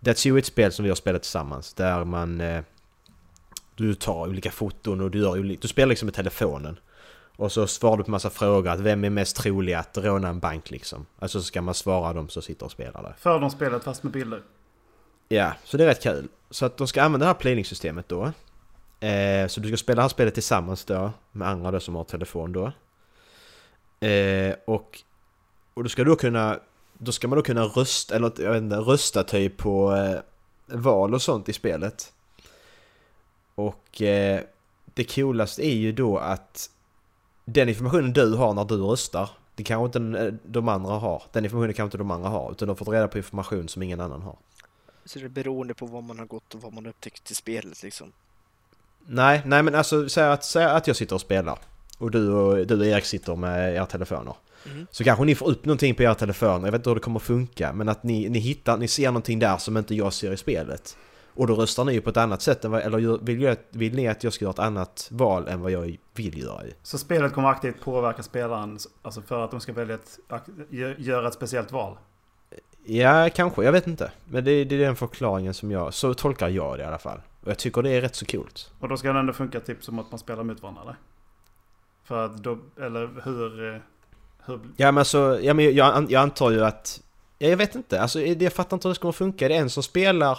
That's 0.00 0.26
You 0.26 0.36
är 0.36 0.38
ett 0.38 0.46
spel 0.46 0.72
som 0.72 0.82
vi 0.82 0.88
har 0.88 0.96
spelat 0.96 1.22
tillsammans 1.22 1.74
där 1.74 2.04
man... 2.04 2.40
Eh, 2.40 2.62
du 3.76 3.94
tar 3.94 4.28
olika 4.28 4.50
foton 4.50 5.00
och 5.00 5.10
du 5.10 5.18
gör 5.18 5.38
olika... 5.38 5.60
Du 5.60 5.68
spelar 5.68 5.88
liksom 5.88 6.06
med 6.06 6.14
telefonen. 6.14 6.78
Och 7.36 7.52
så 7.52 7.66
svarar 7.66 7.96
du 7.96 8.04
på 8.04 8.10
massa 8.10 8.30
frågor 8.30 8.70
att 8.70 8.80
vem 8.80 9.04
är 9.04 9.10
mest 9.10 9.36
trolig 9.36 9.74
att 9.74 9.98
råna 9.98 10.28
en 10.28 10.40
bank 10.40 10.70
liksom. 10.70 11.06
Alltså 11.18 11.38
så 11.38 11.44
ska 11.44 11.62
man 11.62 11.74
svara 11.74 12.12
dem 12.12 12.28
som 12.28 12.42
sitter 12.42 12.66
och 12.66 12.72
spelar 12.72 13.02
där. 13.02 13.14
Fördomsspelet 13.18 13.84
fast 13.84 14.02
med 14.02 14.12
bilder. 14.12 14.42
Ja, 15.28 15.52
så 15.64 15.76
det 15.76 15.84
är 15.84 15.88
rätt 15.88 16.02
kul. 16.02 16.28
Så 16.50 16.66
att 16.66 16.76
de 16.76 16.86
ska 16.86 17.02
använda 17.02 17.26
det 17.26 17.32
här 17.32 17.40
playing-systemet 17.40 18.08
då. 18.08 18.32
Eh, 19.06 19.46
så 19.46 19.60
du 19.60 19.68
ska 19.68 19.76
spela 19.76 19.96
det 19.96 20.02
här 20.02 20.08
spelet 20.08 20.34
tillsammans 20.34 20.84
då 20.84 21.12
med 21.32 21.48
andra 21.48 21.70
då 21.70 21.80
som 21.80 21.94
har 21.94 22.04
telefon 22.04 22.52
då. 22.52 22.72
Eh, 24.02 24.54
och, 24.64 25.02
och 25.74 25.82
du 25.82 25.88
ska 25.88 26.04
då 26.04 26.16
kunna... 26.16 26.58
Då 26.98 27.12
ska 27.12 27.28
man 27.28 27.36
då 27.36 27.42
kunna 27.42 27.64
rösta, 27.64 28.16
eller 28.16 28.32
jag 28.38 28.52
vet 28.52 28.62
inte, 28.62 28.76
rösta 28.76 29.24
typ 29.24 29.56
på 29.56 29.96
eh, 29.96 30.20
val 30.76 31.14
och 31.14 31.22
sånt 31.22 31.48
i 31.48 31.52
spelet. 31.52 32.12
Och 33.54 34.02
eh, 34.02 34.40
det 34.84 35.14
coolaste 35.14 35.66
är 35.66 35.74
ju 35.74 35.92
då 35.92 36.18
att 36.18 36.70
den 37.44 37.68
informationen 37.68 38.12
du 38.12 38.34
har 38.34 38.54
när 38.54 38.64
du 38.64 38.76
röstar, 38.76 39.30
det 39.54 39.64
kanske 39.64 39.98
inte 39.98 40.18
eh, 40.18 40.34
de 40.44 40.68
andra 40.68 40.92
har. 40.92 41.22
Den 41.32 41.44
informationen 41.44 41.74
kanske 41.74 41.86
inte 41.86 41.98
de 41.98 42.10
andra 42.10 42.28
har, 42.28 42.52
utan 42.52 42.68
de 42.68 42.70
har 42.70 42.76
fått 42.76 42.88
reda 42.88 43.08
på 43.08 43.18
information 43.18 43.68
som 43.68 43.82
ingen 43.82 44.00
annan 44.00 44.22
har. 44.22 44.36
Så 45.04 45.18
det 45.18 45.24
är 45.24 45.28
beroende 45.28 45.74
på 45.74 45.86
vad 45.86 46.04
man 46.04 46.18
har 46.18 46.26
gått 46.26 46.54
och 46.54 46.62
vad 46.62 46.72
man 46.72 46.86
upptäckt 46.86 47.30
i 47.30 47.34
spelet 47.34 47.82
liksom. 47.82 48.12
Nej, 49.06 49.42
nej 49.46 49.62
men 49.62 49.74
alltså 49.74 50.08
säg 50.08 50.24
att, 50.24 50.44
säg 50.44 50.64
att 50.64 50.86
jag 50.86 50.96
sitter 50.96 51.14
och 51.14 51.20
spelar 51.20 51.58
och 52.02 52.10
du 52.10 52.30
och, 52.30 52.66
du 52.66 52.78
och 52.78 52.86
Erik 52.86 53.04
sitter 53.04 53.36
med 53.36 53.74
era 53.74 53.86
telefoner. 53.86 54.34
Mhm. 54.66 54.86
Så 54.90 55.04
kanske 55.04 55.24
ni 55.24 55.34
får 55.34 55.48
upp 55.48 55.64
någonting 55.64 55.94
på 55.94 56.02
era 56.02 56.14
telefoner, 56.14 56.66
jag 56.66 56.72
vet 56.72 56.74
inte 56.78 56.90
hur 56.90 56.94
det 56.94 57.00
kommer 57.00 57.20
att 57.20 57.26
funka, 57.26 57.72
men 57.72 57.88
att 57.88 58.02
ni, 58.02 58.28
ni 58.28 58.38
hittar, 58.38 58.76
ni 58.76 58.88
ser 58.88 59.06
någonting 59.06 59.38
där 59.38 59.56
som 59.56 59.76
inte 59.76 59.94
jag 59.94 60.12
ser 60.12 60.32
i 60.32 60.36
spelet. 60.36 60.96
Och 61.34 61.46
då 61.46 61.54
röstar 61.54 61.84
ni 61.84 61.92
ju 61.92 62.00
på 62.00 62.10
ett 62.10 62.16
annat 62.16 62.42
sätt 62.42 62.64
än 62.64 62.70
vad, 62.70 62.82
eller 62.82 63.24
vill, 63.24 63.42
jag, 63.42 63.56
vill 63.70 63.94
ni 63.94 64.08
att 64.08 64.24
jag 64.24 64.32
ska 64.32 64.44
göra 64.44 64.52
ett 64.52 64.58
annat 64.58 65.08
val 65.10 65.48
än 65.48 65.60
vad 65.60 65.70
jag 65.70 65.96
vill 66.14 66.38
göra? 66.38 66.62
Så 66.82 66.98
spelet 66.98 67.32
kommer 67.32 67.48
aktivt 67.48 67.80
påverka 67.80 68.22
spelaren 68.22 68.78
alltså 69.02 69.22
för 69.22 69.44
att 69.44 69.50
de 69.50 69.60
ska 69.60 69.72
välja 69.72 69.94
ett, 69.94 70.18
göra 70.98 71.28
ett 71.28 71.34
speciellt 71.34 71.72
val. 71.72 71.96
Ja, 72.84 73.30
kanske, 73.34 73.64
jag 73.64 73.72
vet 73.72 73.86
inte. 73.86 74.12
Men 74.24 74.44
det, 74.44 74.64
det 74.64 74.74
är 74.74 74.78
den 74.78 74.96
förklaringen 74.96 75.54
som 75.54 75.70
jag, 75.70 75.94
så 75.94 76.14
tolkar 76.14 76.48
jag 76.48 76.78
det 76.78 76.82
i 76.82 76.86
alla 76.86 76.98
fall. 76.98 77.20
Och 77.40 77.50
jag 77.50 77.58
tycker 77.58 77.82
det 77.82 77.90
är 77.90 78.00
rätt 78.00 78.14
så 78.14 78.26
coolt. 78.26 78.70
Och 78.80 78.88
då 78.88 78.96
ska 78.96 79.12
det 79.12 79.18
ändå 79.18 79.32
funka 79.32 79.60
typ 79.60 79.84
som 79.84 79.98
att 79.98 80.10
man 80.10 80.18
spelar 80.18 80.42
mot 80.42 80.62
varandra 80.62 80.82
eller? 80.82 80.96
För 82.04 82.24
att 82.24 82.36
då, 82.36 82.58
eller 82.80 83.08
hur... 83.24 83.74
eh, 83.74 83.80
hur 84.46 84.60
Ja 84.76 84.92
men 84.92 84.98
alltså, 84.98 85.38
ja, 85.42 85.54
men 85.54 85.74
jag, 85.74 86.10
jag 86.10 86.22
antar 86.22 86.50
ju 86.50 86.64
att... 86.64 87.00
Ja, 87.38 87.48
jag 87.48 87.56
vet 87.56 87.74
inte, 87.74 88.00
alltså 88.00 88.18
det- 88.18 88.42
jag 88.42 88.52
fattar 88.52 88.76
inte 88.76 88.88
hur 88.88 88.90
det 88.90 88.94
ska 88.94 89.02
komma 89.02 89.12
funka. 89.12 89.48
Det 89.48 89.54
är 89.56 89.60
en 89.60 89.70
som 89.70 89.82
spelar... 89.82 90.38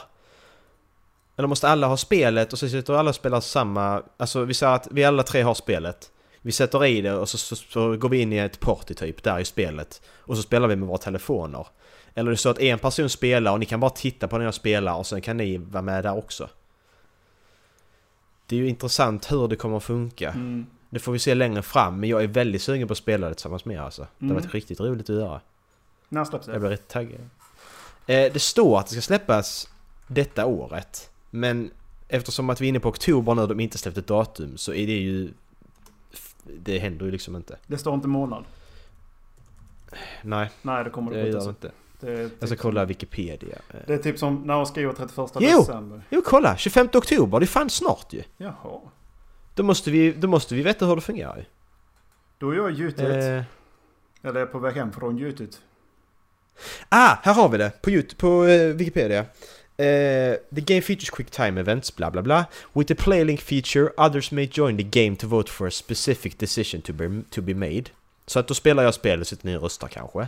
Eller 1.38 1.48
måste 1.48 1.70
alla 1.70 1.88
ha 1.88 1.98
spelet 1.98 2.54
och 2.54 2.60
så 2.60 2.70
sitter 2.70 2.94
alla 2.94 3.10
och 3.10 3.16
spelar 3.16 3.40
samma... 3.42 4.04
Alltså 4.18 4.44
vi 4.46 4.54
säger 4.54 4.74
att 4.74 4.88
vi 4.92 5.04
alla 5.04 5.24
tre 5.24 5.42
har 5.42 5.54
spelet. 5.54 6.12
Vi 6.42 6.52
sätter 6.52 6.86
i 6.86 7.02
det 7.02 7.14
och 7.14 7.30
så, 7.30 7.38
så, 7.38 7.56
så 7.56 7.98
går 7.98 8.10
vi 8.10 8.22
in 8.22 8.34
i 8.34 8.38
ett 8.38 8.60
party 8.60 8.94
typ 8.94 9.24
där 9.24 9.40
i 9.40 9.46
spelet. 9.46 10.02
Och 10.20 10.36
så 10.38 10.44
spelar 10.44 10.68
vi 10.68 10.76
med 10.76 10.88
våra 10.88 10.98
telefoner. 10.98 11.68
Eller 12.14 12.32
det 12.32 12.36
är 12.36 12.38
så 12.38 12.50
att 12.50 12.60
en 12.60 12.80
person 12.80 13.10
spelar 13.10 13.52
och 13.52 13.60
ni 13.60 13.66
kan 13.66 13.80
bara 13.80 13.90
titta 13.92 14.28
på 14.28 14.38
när 14.38 14.46
jag 14.46 14.54
spelar 14.54 14.96
och 14.96 15.08
sen 15.08 15.22
kan 15.22 15.38
ni 15.38 15.58
vara 15.58 15.82
med 15.82 16.04
där 16.04 16.18
också. 16.18 16.50
Det 18.46 18.56
är 18.56 18.60
ju 18.60 18.70
intressant 18.70 19.32
hur 19.32 19.48
det 19.48 19.56
kommer 19.56 19.78
att 19.78 19.84
funka. 19.84 20.30
mm. 20.30 20.66
Det 20.94 21.00
får 21.00 21.12
vi 21.12 21.20
se 21.20 21.34
längre 21.36 21.62
fram, 21.62 22.00
men 22.00 22.10
jag 22.10 22.24
är 22.24 22.28
väldigt 22.28 22.62
sugen 22.62 22.88
på 22.88 22.92
att 22.92 22.98
spela 22.98 23.28
det 23.30 23.34
tillsammans 23.36 23.66
med 23.66 23.76
er 23.78 23.82
alltså. 23.82 24.02
Det 24.02 24.26
har 24.26 24.32
Mm. 24.32 24.44
varit 24.44 24.54
riktigt 24.54 24.80
roligt 24.80 25.10
att 25.10 25.16
göra. 25.16 25.42
När 26.10 26.26
släpps 26.26 26.48
Jag 26.48 26.56
det? 26.56 26.60
blir 26.60 26.70
rätt 26.70 26.88
taggad. 26.88 27.20
Eh, 28.08 28.34
det 28.34 28.42
står 28.42 28.80
att 28.80 28.86
det 28.88 28.92
ska 28.92 29.02
släppas 29.02 29.70
detta 30.08 30.46
året. 30.46 31.10
Men 31.30 31.72
eftersom 32.08 32.50
att 32.50 32.62
vi 32.62 32.66
är 32.66 32.70
inne 32.70 32.80
på 32.80 32.90
oktober 32.90 33.36
nu 33.36 33.42
och 33.42 33.48
de 33.48 33.60
inte 33.60 33.78
släppt 33.78 33.98
ett 33.98 34.08
datum 34.08 34.58
så 34.58 34.74
är 34.74 34.88
det 34.88 34.94
ju... 34.94 35.30
Det 36.44 36.80
händer 36.80 37.06
ju 37.06 37.12
liksom 37.12 37.36
inte. 37.36 37.58
Det 37.68 37.78
står 37.78 37.94
inte 37.94 38.08
månad. 38.08 38.44
Nej, 40.22 40.50
Nej, 40.62 40.84
det 40.84 40.90
kommer 40.90 41.12
det 41.12 41.22
det 41.22 41.30
gör 41.30 41.40
det 41.40 41.50
inte. 41.50 41.72
Det 42.00 42.12
är, 42.14 42.20
Jag 42.20 42.30
ska 42.38 42.48
typ 42.48 42.60
kolla 42.60 42.86
Wikipedia. 42.86 43.58
Det 43.88 43.94
är 43.94 43.98
typ 43.98 44.20
som 44.20 44.36
när 44.46 44.54
de 44.54 44.66
skriver 44.66 44.94
31 44.94 45.32
Jo! 45.40 45.60
december. 45.60 46.02
Jo, 46.10 46.22
kolla! 46.26 46.58
25 46.58 46.90
oktober, 46.94 47.40
det 47.40 47.44
är 47.44 47.48
fan 47.48 47.70
snart 47.70 48.14
ju! 48.14 48.24
Jaha. 48.38 48.80
Då 49.56 49.64
måste 49.64 49.92
vi, 49.92 50.12
då 50.12 50.28
måste 50.28 50.56
vi 50.56 50.62
veta 50.62 50.86
hur 50.86 50.96
det 50.96 51.02
fungerar. 51.02 51.46
Då 52.38 52.52
är 52.52 52.56
jag 52.56 52.72
gjutit. 52.72 53.00
Eh, 53.00 53.44
Eller 54.22 54.42
är 54.42 54.46
på 54.46 54.60
väg 54.60 54.76
hem 54.76 54.92
från 54.92 55.18
gjutet. 55.18 55.62
Ah, 56.90 57.18
här 57.24 57.34
har 57.34 57.50
vi 57.50 57.58
det! 57.58 57.72
På, 57.82 57.90
YouTube, 57.90 58.16
på 58.16 58.46
eh, 58.46 58.74
Wikipedia. 58.76 59.26
Eh, 59.78 60.36
the 60.56 60.62
game 60.62 60.82
features 60.82 61.10
quick 61.10 61.32
time 61.32 61.62
events, 61.62 61.96
bla 61.96 62.12
bla 62.12 62.22
bla. 62.22 62.46
With 62.74 62.88
the 62.88 62.96
playlink 62.96 63.42
feature, 63.42 63.90
others 63.98 64.32
may 64.32 64.50
join 64.54 64.78
the 64.78 65.02
game 65.02 65.16
to 65.16 65.28
vote 65.28 65.52
for 65.52 65.68
a 65.68 65.72
specific 65.72 66.38
decision 66.38 66.82
to 66.82 66.94
be, 66.94 67.22
to 67.30 67.42
be 67.42 67.54
made. 67.54 67.84
Så 68.26 68.40
att 68.40 68.48
då 68.48 68.54
spelar 68.54 68.84
jag 68.84 68.94
spelet 68.94 69.28
så 69.28 69.36
att 69.36 69.44
ni 69.44 69.58
röstar 69.58 69.88
kanske. 69.88 70.28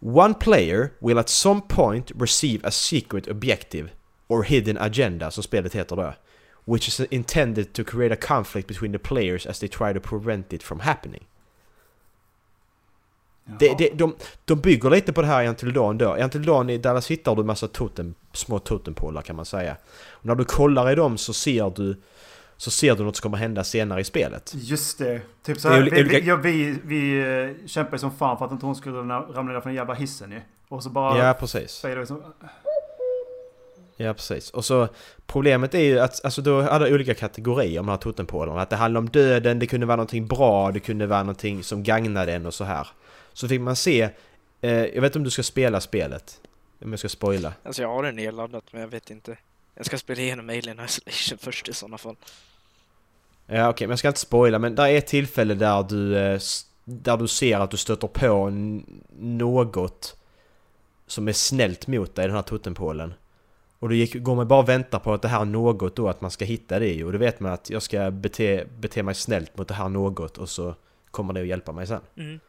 One 0.00 0.34
player 0.34 0.90
will 0.98 1.18
at 1.18 1.28
some 1.28 1.60
point 1.68 2.12
receive 2.20 2.68
a 2.68 2.70
secret 2.70 3.28
objective, 3.28 3.88
or 4.28 4.42
hidden 4.42 4.78
agenda 4.78 5.30
som 5.30 5.42
spelet 5.42 5.74
heter 5.74 5.96
då. 5.96 6.14
Which 6.64 6.88
is 6.88 7.00
intended 7.00 7.72
to 7.72 7.84
create 7.84 8.14
a 8.14 8.26
conflict 8.26 8.68
between 8.68 8.92
the 8.92 8.98
players 8.98 9.46
as 9.46 9.58
they 9.58 9.68
try 9.68 9.94
to 9.94 10.00
prevent 10.00 10.52
it 10.52 10.62
from 10.62 10.80
happening. 10.80 11.24
Det, 13.44 13.74
det, 13.78 13.90
de, 13.94 14.14
de 14.44 14.60
bygger 14.60 14.90
lite 14.90 15.12
på 15.12 15.22
det 15.22 15.26
här 15.26 15.42
i 15.42 15.48
Until 15.48 15.72
Dawn 15.72 15.98
då. 15.98 16.18
I 16.18 16.22
Until 16.22 16.42
Dawn 16.42 16.70
i 16.70 16.78
Dallas 16.78 17.10
hittar 17.10 17.34
du 17.34 17.44
massa 17.44 17.68
totem, 17.68 18.14
små 18.32 18.58
totempålar 18.58 19.22
kan 19.22 19.36
man 19.36 19.44
säga. 19.44 19.76
Och 20.10 20.26
när 20.26 20.34
du 20.34 20.44
kollar 20.44 20.90
i 20.90 20.94
dem 20.94 21.18
så 21.18 21.32
ser 21.32 21.70
du 21.76 21.96
så 22.56 22.70
ser 22.70 22.96
du 22.96 23.04
något 23.04 23.16
som 23.16 23.22
kommer 23.22 23.38
hända 23.38 23.64
senare 23.64 24.00
i 24.00 24.04
spelet. 24.04 24.52
Just 24.54 24.98
det. 24.98 25.20
Typ 25.42 25.60
så 25.60 25.68
här, 25.68 25.82
vi, 25.82 26.02
vi, 26.02 26.26
ja, 26.26 26.36
vi, 26.36 26.78
vi 26.84 27.20
eh, 27.20 27.66
kämpade 27.66 27.98
som 27.98 28.10
fan 28.10 28.38
för 28.38 28.44
att 28.44 28.52
inte 28.52 28.66
hon 28.66 28.76
skulle 28.76 28.96
ramla 28.98 29.42
ner 29.42 29.60
från 29.60 29.70
den 29.70 29.74
jävla 29.74 29.94
hissen 29.94 30.30
ju. 30.30 30.40
Och 30.68 30.82
så 30.82 30.90
bara... 30.90 31.26
Ja, 31.26 31.34
precis. 31.34 31.80
fejdade 31.80 32.00
vi 32.00 32.06
som, 32.06 32.22
Ja, 34.02 34.14
precis. 34.14 34.50
Och 34.50 34.64
så 34.64 34.88
problemet 35.26 35.74
är 35.74 35.80
ju 35.80 35.98
att 35.98 36.24
alltså, 36.24 36.42
då 36.42 36.62
hade 36.62 36.94
olika 36.94 37.14
kategorier 37.14 37.80
om 37.80 37.86
de 37.86 37.92
här 37.92 37.98
totempålarna. 37.98 38.62
Att 38.62 38.70
det 38.70 38.76
handlar 38.76 38.98
om 38.98 39.08
döden, 39.08 39.58
det 39.58 39.66
kunde 39.66 39.86
vara 39.86 39.96
någonting 39.96 40.26
bra, 40.26 40.70
det 40.72 40.80
kunde 40.80 41.06
vara 41.06 41.22
någonting 41.22 41.62
som 41.62 41.82
gagnade 41.82 42.32
en 42.32 42.46
och 42.46 42.54
så 42.54 42.64
här. 42.64 42.88
Så 43.32 43.48
fick 43.48 43.60
man 43.60 43.76
se, 43.76 44.08
eh, 44.60 44.70
jag 44.70 45.00
vet 45.00 45.04
inte 45.04 45.18
om 45.18 45.24
du 45.24 45.30
ska 45.30 45.42
spela 45.42 45.80
spelet, 45.80 46.40
om 46.84 46.90
jag 46.90 46.98
ska 46.98 47.08
spoila. 47.08 47.52
Alltså 47.62 47.82
jag 47.82 47.88
har 47.88 48.02
den 48.02 48.16
nedladdat 48.16 48.64
men 48.70 48.80
jag 48.80 48.88
vet 48.88 49.10
inte. 49.10 49.36
Jag 49.74 49.86
ska 49.86 49.98
spela 49.98 50.20
igenom 50.20 50.48
Alien 50.48 50.80
Isolation 50.84 51.38
först 51.40 51.68
i 51.68 51.72
sådana 51.72 51.98
fall. 51.98 52.16
Ja 53.46 53.68
okej, 53.68 53.86
men 53.86 53.92
jag 53.92 53.98
ska 53.98 54.08
inte 54.08 54.20
spoila, 54.20 54.58
men 54.58 54.74
det 54.74 54.82
är 54.82 54.98
ett 54.98 55.06
tillfälle 55.06 55.54
där 55.54 55.82
du, 55.82 56.18
eh, 56.18 56.40
där 56.84 57.16
du 57.16 57.28
ser 57.28 57.58
att 57.58 57.70
du 57.70 57.76
stöter 57.76 58.08
på 58.08 58.50
något 59.18 60.16
som 61.06 61.28
är 61.28 61.32
snällt 61.32 61.86
mot 61.86 62.14
dig, 62.14 62.26
den 62.26 62.36
här 62.36 62.42
totempålen. 62.42 63.14
Och 63.82 63.88
då 63.88 63.94
gick, 63.94 64.22
går 64.22 64.36
man 64.36 64.48
bara 64.48 64.60
och 64.60 64.68
väntar 64.68 64.98
på 64.98 65.12
att 65.14 65.22
det 65.22 65.28
här 65.28 65.44
något 65.44 65.96
då, 65.96 66.08
att 66.08 66.20
man 66.20 66.30
ska 66.30 66.44
hitta 66.44 66.78
det 66.78 66.94
i. 66.94 67.02
Och 67.02 67.12
då 67.12 67.18
vet 67.18 67.40
man 67.40 67.52
att 67.52 67.70
jag 67.70 67.82
ska 67.82 68.10
bete, 68.10 68.66
bete 68.78 69.02
mig 69.02 69.14
snällt 69.14 69.58
mot 69.58 69.68
det 69.68 69.74
här 69.74 69.88
något 69.88 70.38
och 70.38 70.48
så 70.48 70.74
kommer 71.10 71.34
det 71.34 71.40
att 71.40 71.46
hjälpa 71.46 71.72
mig 71.72 71.86
sen. 71.86 72.00
Mm. 72.16 72.40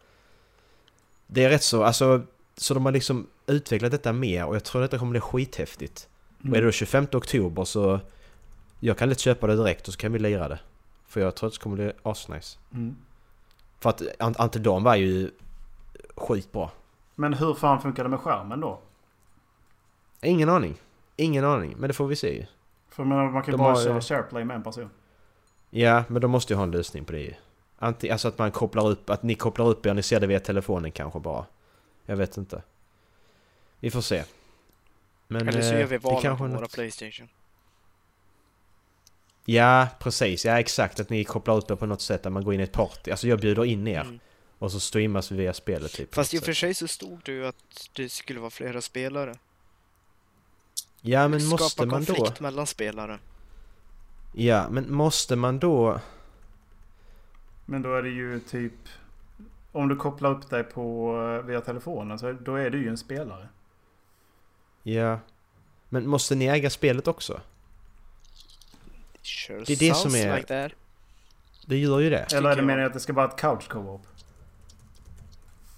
Det 1.28 1.44
är 1.44 1.50
rätt 1.50 1.64
så, 1.64 1.84
alltså, 1.84 2.22
så 2.58 2.74
de 2.74 2.86
har 2.86 2.92
liksom 2.92 3.28
utvecklat 3.48 3.92
detta 3.92 4.14
mer 4.14 4.46
och 4.46 4.56
jag 4.56 4.64
tror 4.64 4.84
att 4.84 4.92
det 4.92 4.98
kommer 4.98 5.12
bli 5.12 5.20
skithäftigt. 5.20 6.10
Och 6.40 6.58
är 6.58 6.62
det 6.62 6.68
då 6.68 6.72
25 6.72 7.08
oktober 7.14 7.64
så 7.64 8.00
jag 8.80 8.98
kan 8.98 9.10
lätt 9.10 9.20
köpa 9.20 9.48
det 9.48 9.56
direkt 9.56 9.88
och 9.88 9.94
så 9.94 10.00
kan 10.00 10.14
vi 10.14 10.20
lira 10.20 10.48
det. 10.48 10.60
För 11.08 11.22
jag 11.22 11.36
tror 11.36 11.48
att 11.48 11.54
det 11.54 11.60
kommer 11.60 11.76
bli 11.76 11.92
asnice. 12.04 12.58
Mm. 12.74 12.96
För 13.80 13.90
att 13.90 14.02
Ant- 14.02 14.44
Until 14.44 14.64
Dawn 14.64 14.84
var 14.84 14.96
ju 14.96 15.32
skitbra. 16.16 16.70
Men 17.16 17.34
hur 17.34 17.54
fan 17.54 17.82
funkar 17.82 18.04
det 18.04 18.10
med 18.10 18.20
skärmen 18.20 18.60
då? 18.60 18.80
Ingen 20.22 20.50
aning. 20.50 20.76
Ingen 21.16 21.45
aning, 21.45 21.76
men 21.78 21.88
det 21.88 21.93
får 21.93 22.07
vi 22.07 22.16
se 22.16 22.34
ju. 22.36 22.45
För 22.89 23.03
man, 23.03 23.32
man 23.34 23.43
kan 23.43 23.53
ju 23.53 23.57
bara 23.57 23.84
köra 23.84 24.01
SharePlay 24.01 24.43
med 24.45 24.55
en 24.55 24.64
person. 24.64 24.89
Ja, 25.70 26.03
men 26.07 26.22
de 26.22 26.32
måste 26.32 26.53
ju 26.53 26.57
ha 26.57 26.64
en 26.64 26.72
lösning 26.72 27.05
på 27.05 27.11
det 27.11 27.20
ju. 27.20 27.34
Anti- 27.80 28.11
alltså 28.11 28.28
att 28.28 28.38
man 28.38 28.51
kopplar 28.51 28.88
upp, 28.89 29.09
att 29.09 29.24
ni 29.24 29.36
kopplar 29.36 29.66
upp 29.68 29.86
er 29.86 29.93
ni 29.93 30.03
ser 30.03 30.20
det 30.20 30.28
via 30.28 30.39
telefonen 30.39 30.91
kanske 30.91 31.20
bara. 31.20 31.45
Jag 32.05 32.16
vet 32.16 32.38
inte. 32.38 32.61
Vi 33.80 33.91
får 33.91 34.01
se. 34.01 34.24
Men 35.28 35.47
Eller 35.47 35.61
så 35.61 35.74
eh, 35.74 35.80
gör 35.80 35.88
vi 35.88 35.97
valen 35.97 36.22
kanske 36.22 36.43
på 36.43 36.49
våra 36.49 36.59
något- 36.61 36.74
Playstation. 36.74 37.30
Ja, 39.45 39.88
precis. 39.99 40.45
Ja, 40.45 40.59
exakt. 40.59 40.99
Att 40.99 41.09
ni 41.09 41.24
kopplar 41.24 41.55
upp 41.57 41.72
er 41.72 41.76
på 41.76 41.86
något 41.86 42.01
sätt 42.01 42.24
där 42.24 42.30
man 42.30 42.43
går 42.43 42.53
in 42.53 42.59
i 42.59 42.64
ett 42.64 42.72
party. 42.72 43.11
Alltså 43.11 43.28
jag 43.28 43.39
bjuder 43.39 43.66
in 43.66 43.88
er. 43.88 44.01
Mm. 44.01 44.20
Och 44.59 44.72
så 44.72 44.80
streamas 44.80 45.32
vi 45.32 45.36
via 45.36 45.53
spelet 45.53 45.91
typ. 45.93 46.16
Fast 46.16 46.34
i 46.34 46.39
och 46.39 46.43
för 46.43 46.53
sig 46.53 46.74
så 46.74 46.88
stod 46.88 47.20
det 47.26 47.32
ju 47.32 47.45
att 47.45 47.89
det 47.95 48.09
skulle 48.09 48.39
vara 48.39 48.49
flera 48.49 48.82
spelare. 48.82 49.36
Ja, 51.06 51.28
men 51.28 51.41
Skapa 51.41 51.64
måste 51.64 51.86
man 51.86 52.04
då... 52.04 52.14
konflikt 52.14 52.39
mellan 52.39 52.68
spelare. 52.68 53.20
Ja, 54.34 54.70
men 54.70 54.93
måste 54.93 55.36
man 55.36 55.60
då... 55.60 55.99
Men 57.66 57.82
då 57.82 57.95
är 57.95 58.04
det 58.04 58.10
ju 58.10 58.39
typ... 58.39 58.74
Om 59.72 59.88
du 59.88 59.95
kopplar 59.95 60.32
upp 60.32 60.49
dig 60.49 60.64
på 60.64 61.16
eh, 61.39 61.45
via 61.47 61.62
telefonen 61.62 62.20
så 62.20 62.32
då 62.32 62.56
är 62.56 62.70
du 62.70 62.82
ju 62.84 62.89
en 62.89 62.97
spelare. 62.97 63.47
Ja. 64.84 65.20
Men 65.89 66.08
måste 66.08 66.36
ni 66.36 66.45
äga 66.45 66.70
spelet 66.70 67.08
också? 67.08 67.41
Sure 69.22 69.64
Det 69.68 69.74
är 69.74 69.78
det 69.80 69.95
som 69.95 70.16
är- 70.16 70.38
like. 70.38 70.70
Det 71.66 71.78
gör 71.78 71.99
ju 71.99 72.10
det. 72.10 72.34
Eller 72.34 72.49
är 72.49 72.56
det 72.56 72.62
meningen 72.62 72.88
att 72.88 72.93
det 72.93 72.99
ska 72.99 73.14
vara 73.14 73.28
ett 73.28 73.39
couch 73.39 73.68
co-op? 73.70 74.08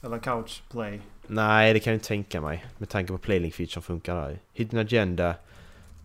Eller 0.04 0.20
couch 0.20 0.64
play? 0.72 1.02
Nej, 1.28 1.74
det 1.74 1.80
kan 1.80 1.92
jag 1.92 1.96
inte 1.96 2.08
tänka 2.08 2.42
mig. 2.42 2.66
Med 2.78 2.90
tanke 2.90 3.14
på 3.14 3.18
playlink 3.18 3.54
feature 3.54 3.82
funkar 3.82 4.16
där. 4.16 4.40
Hidden 4.54 4.80
agenda. 4.80 5.36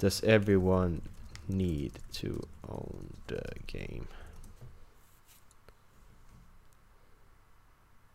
Does 0.01 0.23
everyone 0.23 1.01
need 1.47 1.93
to 2.13 2.27
own 2.63 3.13
the 3.27 3.43
game? 3.67 4.07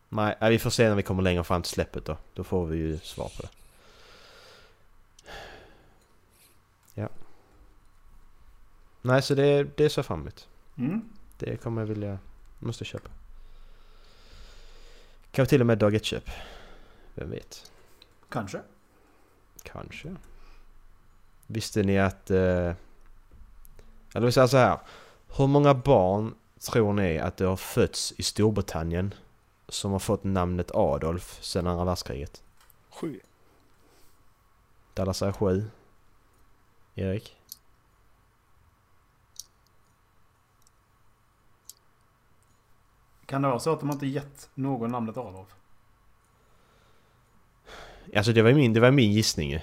Nej, 0.08 0.36
nej, 0.40 0.50
vi 0.50 0.58
får 0.58 0.70
se 0.70 0.88
när 0.88 0.94
vi 0.94 1.02
kommer 1.02 1.22
längre 1.22 1.44
fram 1.44 1.62
till 1.62 1.70
släppet 1.70 2.04
då. 2.04 2.16
Då 2.34 2.44
får 2.44 2.66
vi 2.66 2.78
ju 2.78 2.98
svar 2.98 3.32
på 3.36 3.42
det. 3.42 3.48
Ja. 6.94 7.08
Nej, 9.02 9.22
så 9.22 9.34
det, 9.34 9.64
det 9.76 9.90
ser 9.90 9.98
jag 9.98 10.06
fram 10.06 10.20
emot. 10.20 10.48
Mm. 10.76 11.08
Det 11.38 11.56
kommer 11.56 11.82
jag 11.82 11.86
vilja... 11.86 12.18
Måste 12.58 12.84
köpa. 12.84 13.10
Kanske 15.30 15.50
till 15.50 15.60
och 15.60 15.66
med 15.66 15.78
dag 15.78 15.94
ett 15.94 16.04
köp. 16.04 16.30
Vem 17.16 17.30
vet? 17.30 17.72
Kanske. 18.28 18.62
Kanske. 19.62 20.16
Visste 21.46 21.82
ni 21.82 21.98
att... 21.98 22.30
Eh, 22.30 22.74
eller 24.14 24.26
vi 24.26 24.32
säger 24.32 24.46
så 24.46 24.56
här. 24.56 24.78
Hur 25.36 25.46
många 25.46 25.74
barn 25.74 26.34
tror 26.70 26.92
ni 26.92 27.18
att 27.18 27.36
det 27.36 27.44
har 27.44 27.56
fötts 27.56 28.14
i 28.16 28.22
Storbritannien 28.22 29.14
som 29.68 29.92
har 29.92 29.98
fått 29.98 30.24
namnet 30.24 30.70
Adolf 30.74 31.42
sedan 31.42 31.66
andra 31.66 31.84
världskriget? 31.84 32.42
Sju. 32.90 33.20
Dallas 34.94 35.18
säger 35.18 35.32
sju. 35.32 35.70
Erik? 36.94 37.36
Kan 43.26 43.42
det 43.42 43.48
vara 43.48 43.58
så 43.58 43.72
att 43.72 43.80
de 43.80 43.90
inte 43.90 44.06
gett 44.06 44.50
någon 44.54 44.90
namnet 44.90 45.16
Adolf? 45.16 45.56
Alltså 48.14 48.32
det 48.32 48.42
var 48.42 48.52
min, 48.52 48.72
det 48.72 48.80
var 48.80 48.90
min 48.90 49.12
gissning 49.12 49.50
ju. 49.50 49.60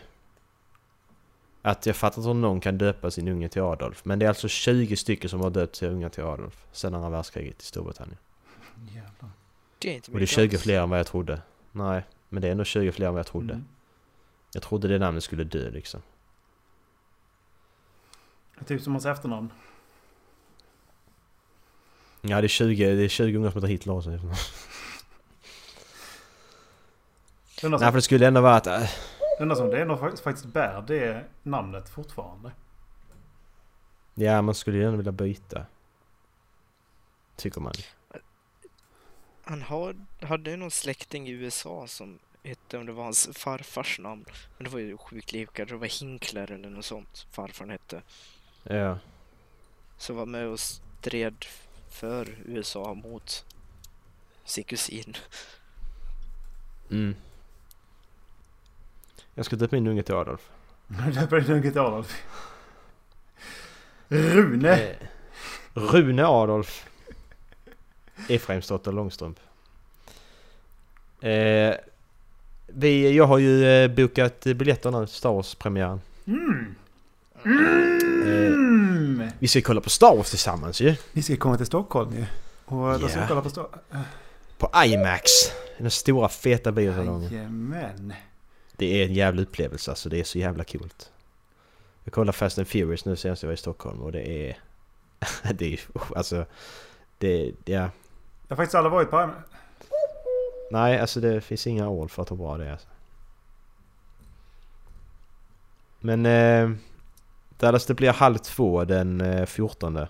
Att 1.62 1.86
jag 1.86 1.96
fattar 1.96 2.18
inte 2.22 2.28
hur 2.28 2.34
någon 2.34 2.60
kan 2.60 2.78
döpa 2.78 3.12
sin 3.12 3.28
unge 3.28 3.50
till 3.50 3.62
Adolf. 3.62 4.06
Men 4.06 4.20
det 4.20 4.26
är 4.26 4.30
alltså 4.30 4.48
20 4.48 4.96
stycken 4.98 5.30
som 5.30 5.42
har 5.42 5.50
döpt 5.50 5.76
sina 5.76 5.92
unga 5.92 6.10
till 6.10 6.24
Adolf 6.24 6.66
sedan 6.72 6.94
andra 6.94 7.10
världskriget 7.10 7.62
i 7.62 7.66
Storbritannien. 7.66 8.18
Jävlar. 8.88 9.30
Det 9.80 9.90
är 9.90 9.96
inte 9.96 10.12
Och 10.12 10.18
det 10.18 10.18
är 10.18 10.22
mycket 10.22 10.36
20 10.36 10.56
alls. 10.56 10.64
fler 10.64 10.82
än 10.82 10.90
vad 10.90 11.00
jag 11.00 11.08
trodde. 11.08 11.42
Nej, 11.72 12.04
men 12.30 12.42
det 12.42 12.48
är 12.48 12.52
ändå 12.52 12.64
20 12.64 12.92
fler 12.92 13.08
än 13.08 13.14
vad 13.14 13.20
jag 13.20 13.28
trodde. 13.28 13.54
Mm. 13.54 13.66
Jag 14.54 14.64
trodde 14.64 14.88
det 14.88 15.00
namnet 15.00 15.24
skulle 15.24 15.44
dö 15.44 15.70
liksom. 15.70 16.02
Typ 18.66 18.82
som 18.82 18.94
hans 18.94 19.06
efternamn. 19.06 19.50
Ja, 22.22 22.42
det 22.42 22.46
är 22.46 22.48
20, 22.48 22.96
det 22.96 23.04
är 23.04 23.08
20 23.08 23.38
ungar 23.38 23.52
som 23.52 23.58
heter 23.58 23.68
Hitler 23.68 23.94
också. 23.94 24.20
Undrar 27.64 27.80
Nej, 27.80 27.86
som, 27.86 27.92
för 27.92 27.98
det 27.98 28.02
skulle 28.02 28.28
ändå 28.28 28.42
vara 28.42 28.56
att... 28.56 28.68
Äh, 28.68 28.90
undrar 29.40 29.56
som 29.56 29.70
det 29.70 29.82
är 29.82 29.86
något 29.86 30.00
faktiskt, 30.00 30.24
faktiskt 30.24 30.46
bär 30.46 30.82
det 30.88 31.24
namnet 31.44 31.90
fortfarande. 31.90 32.52
ja, 34.14 34.42
man 34.42 34.56
skulle 34.56 34.78
ju 34.78 34.86
ändå 34.86 34.98
vilja 34.98 35.12
byta. 35.12 35.66
Tycker 37.36 37.62
man. 37.62 37.74
Han 39.44 39.62
har, 39.62 39.96
hade 40.22 40.52
ju 40.52 40.58
någon 40.58 40.72
släkting 40.72 41.28
i 41.28 41.32
USA 41.32 41.88
som 41.88 42.20
hette, 42.44 42.78
om 42.78 42.86
det 42.86 42.92
var 42.92 43.04
hans 43.04 43.30
farfars 43.34 44.00
namn. 44.00 44.26
Men 44.58 44.64
det 44.64 44.70
var 44.70 44.80
ju 44.80 44.98
sjukt 44.98 45.32
lika, 45.32 45.66
det 45.66 45.76
var 45.76 46.00
Hinkler 46.00 46.52
eller 46.52 46.70
något 46.70 46.86
sånt 46.86 47.28
farfarn 47.32 47.70
hette. 47.70 48.02
Ja. 48.64 49.00
Som 49.98 50.16
var 50.16 50.26
med 50.26 50.48
och 50.48 50.60
stred 50.60 51.46
för 51.90 52.38
USA 52.46 52.94
mot 52.94 53.46
sin 54.46 54.64
kusin. 54.64 55.18
Mm. 56.92 57.16
Jag 59.36 59.46
ska 59.46 59.56
döpa 59.56 59.76
min 59.76 59.88
unge 59.88 60.04
till 60.04 60.16
Adolf. 60.16 60.50
Döper 61.14 61.40
din 61.42 61.52
unge 61.52 61.72
till 61.72 61.80
Adolf. 61.82 62.24
Rune! 64.08 64.80
Eh, 64.82 64.96
Rune 65.74 66.26
Adolf. 66.26 66.86
Efraimsdotter 68.30 68.92
Långstrump. 68.92 69.40
Eh, 71.22 71.74
vi, 72.68 73.16
jag 73.16 73.26
har 73.26 73.38
ju 73.38 73.66
eh, 73.66 73.88
bokat 73.92 74.44
biljetter 74.44 74.92
nu 74.92 75.06
till 75.06 75.16
Star 75.16 75.30
Wars-premiären. 75.34 76.02
Mm. 76.28 76.76
Eh, 77.46 77.50
Mm. 78.24 79.30
vi 79.40 79.48
ska 79.48 79.62
kolla 79.62 79.82
på 79.82 79.90
Star 79.90 80.16
Wars 80.18 80.30
tillsammans 80.30 80.82
ju. 80.82 80.96
Ni 81.14 81.22
ska 81.22 81.36
komma 81.38 81.58
till 81.58 81.66
Stockholm 81.66 82.14
ju. 82.16 82.26
Och 82.66 83.00
då 83.00 83.08
ska 83.08 83.22
vi 83.22 83.28
kolla 83.28 83.42
på 83.42 83.50
Stockholm. 83.50 83.84
På 84.58 84.72
IMAX. 84.86 85.32
Den 85.78 85.92
stora 85.92 86.30
feta 86.30 86.72
biosalongen. 86.72 87.34
Jajamän. 87.34 88.14
Det 88.78 89.02
är 89.02 89.06
en 89.06 89.14
jävla 89.14 89.42
upplevelse 89.42 89.92
alltså. 89.92 90.10
Det 90.10 90.20
är 90.20 90.24
så 90.24 90.38
jävla 90.38 90.64
coolt. 90.64 91.12
Jag 92.04 92.14
kollade 92.14 92.38
Fast 92.38 92.58
and 92.58 92.68
Furious 92.68 93.06
nu 93.06 93.16
senast 93.16 93.44
jag 93.44 93.48
var 93.48 93.54
i 93.54 93.58
Stockholm 93.58 94.02
och 94.02 94.12
det 94.12 94.50
är... 94.50 94.58
det 95.54 95.74
är 95.74 95.80
alltså... 96.16 96.46
Det... 97.18 97.52
Ja. 97.66 97.90
Jag 98.48 98.50
har 98.50 98.56
faktiskt 98.56 98.76
aldrig 98.76 98.92
varit 98.92 99.10
på 99.10 99.22
IMAX. 99.22 99.50
nej 100.72 101.00
alltså 101.00 101.20
det 101.20 101.42
finns 101.42 101.68
inga 101.68 101.90
ord 101.90 102.12
för 102.12 102.22
att 102.22 102.32
hur 102.32 102.36
bra 102.36 102.58
det. 102.58 102.72
Alltså. 102.72 102.88
Men 106.00 106.26
eh, 106.26 106.72
Dallas 107.58 107.86
det 107.86 107.94
blir 107.94 108.14
halv 108.14 108.38
två 108.38 108.84
den 108.84 109.22
eh, 109.22 109.46
14. 109.46 110.08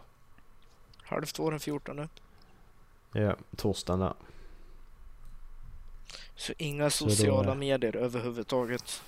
Halv 1.04 1.26
två 1.26 1.50
den 1.50 1.60
14. 1.60 2.10
Ja, 3.12 3.36
torsdagen 3.56 4.00
där. 4.00 4.14
Så 6.44 6.54
inga 6.58 6.90
Så 6.90 7.06
då 7.06 7.12
sociala 7.12 7.52
är- 7.52 7.56
medier 7.56 7.96
överhuvudtaget. 7.96 9.02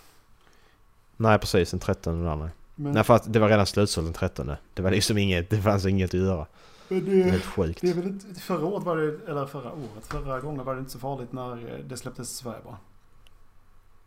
Nej 1.18 1.40
precis, 1.40 1.72
den 1.72 1.80
13 1.80 2.24
där 2.24 2.36
nej. 2.36 2.50
Men, 2.76 2.92
Nej 2.92 3.04
för 3.04 3.16
att 3.16 3.34
det 3.34 3.40
var 3.40 3.50
redan 3.50 3.66
slutsålt 3.66 4.06
den 4.08 4.14
13. 4.14 4.52
Det 4.74 4.82
var 4.82 4.92
liksom 4.92 5.18
inget, 5.18 5.50
det 5.50 5.62
fanns 5.62 5.86
inget 5.86 6.10
att 6.14 6.20
göra. 6.20 6.46
men 6.88 7.06
Det 7.06 7.12
är 7.12 7.26
det, 7.26 7.32
helt 7.32 7.46
sjukt. 7.46 7.82
det 7.82 7.90
är 7.90 7.94
väl 7.94 8.04
inte, 8.06 8.40
förra 8.42 8.66
året 8.66 8.84
var 8.84 8.98
det, 8.98 9.32
eller 9.32 9.46
förra 9.46 9.72
året, 9.72 10.06
förra 10.08 10.40
gången 10.40 10.66
var 10.66 10.74
det 10.74 10.80
inte 10.80 10.92
så 10.92 11.00
farligt 11.00 11.34
när 11.34 11.52
eh, 11.52 11.80
det 11.86 11.98
släpptes 11.98 12.32
i 12.32 12.36
Sverige 12.36 12.60
bara. 12.66 12.78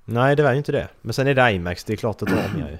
Nej 0.04 0.36
det 0.36 0.42
var 0.42 0.50
ju 0.52 0.58
inte 0.58 0.72
det. 0.72 0.88
Men 1.02 1.12
sen 1.12 1.26
är 1.26 1.34
det 1.34 1.52
IMAX, 1.52 1.84
det 1.84 1.92
är 1.92 1.96
klart 1.96 2.22
att 2.22 2.28
det 2.28 2.34
drar 2.34 2.54
mer 2.54 2.70
ju. 2.70 2.78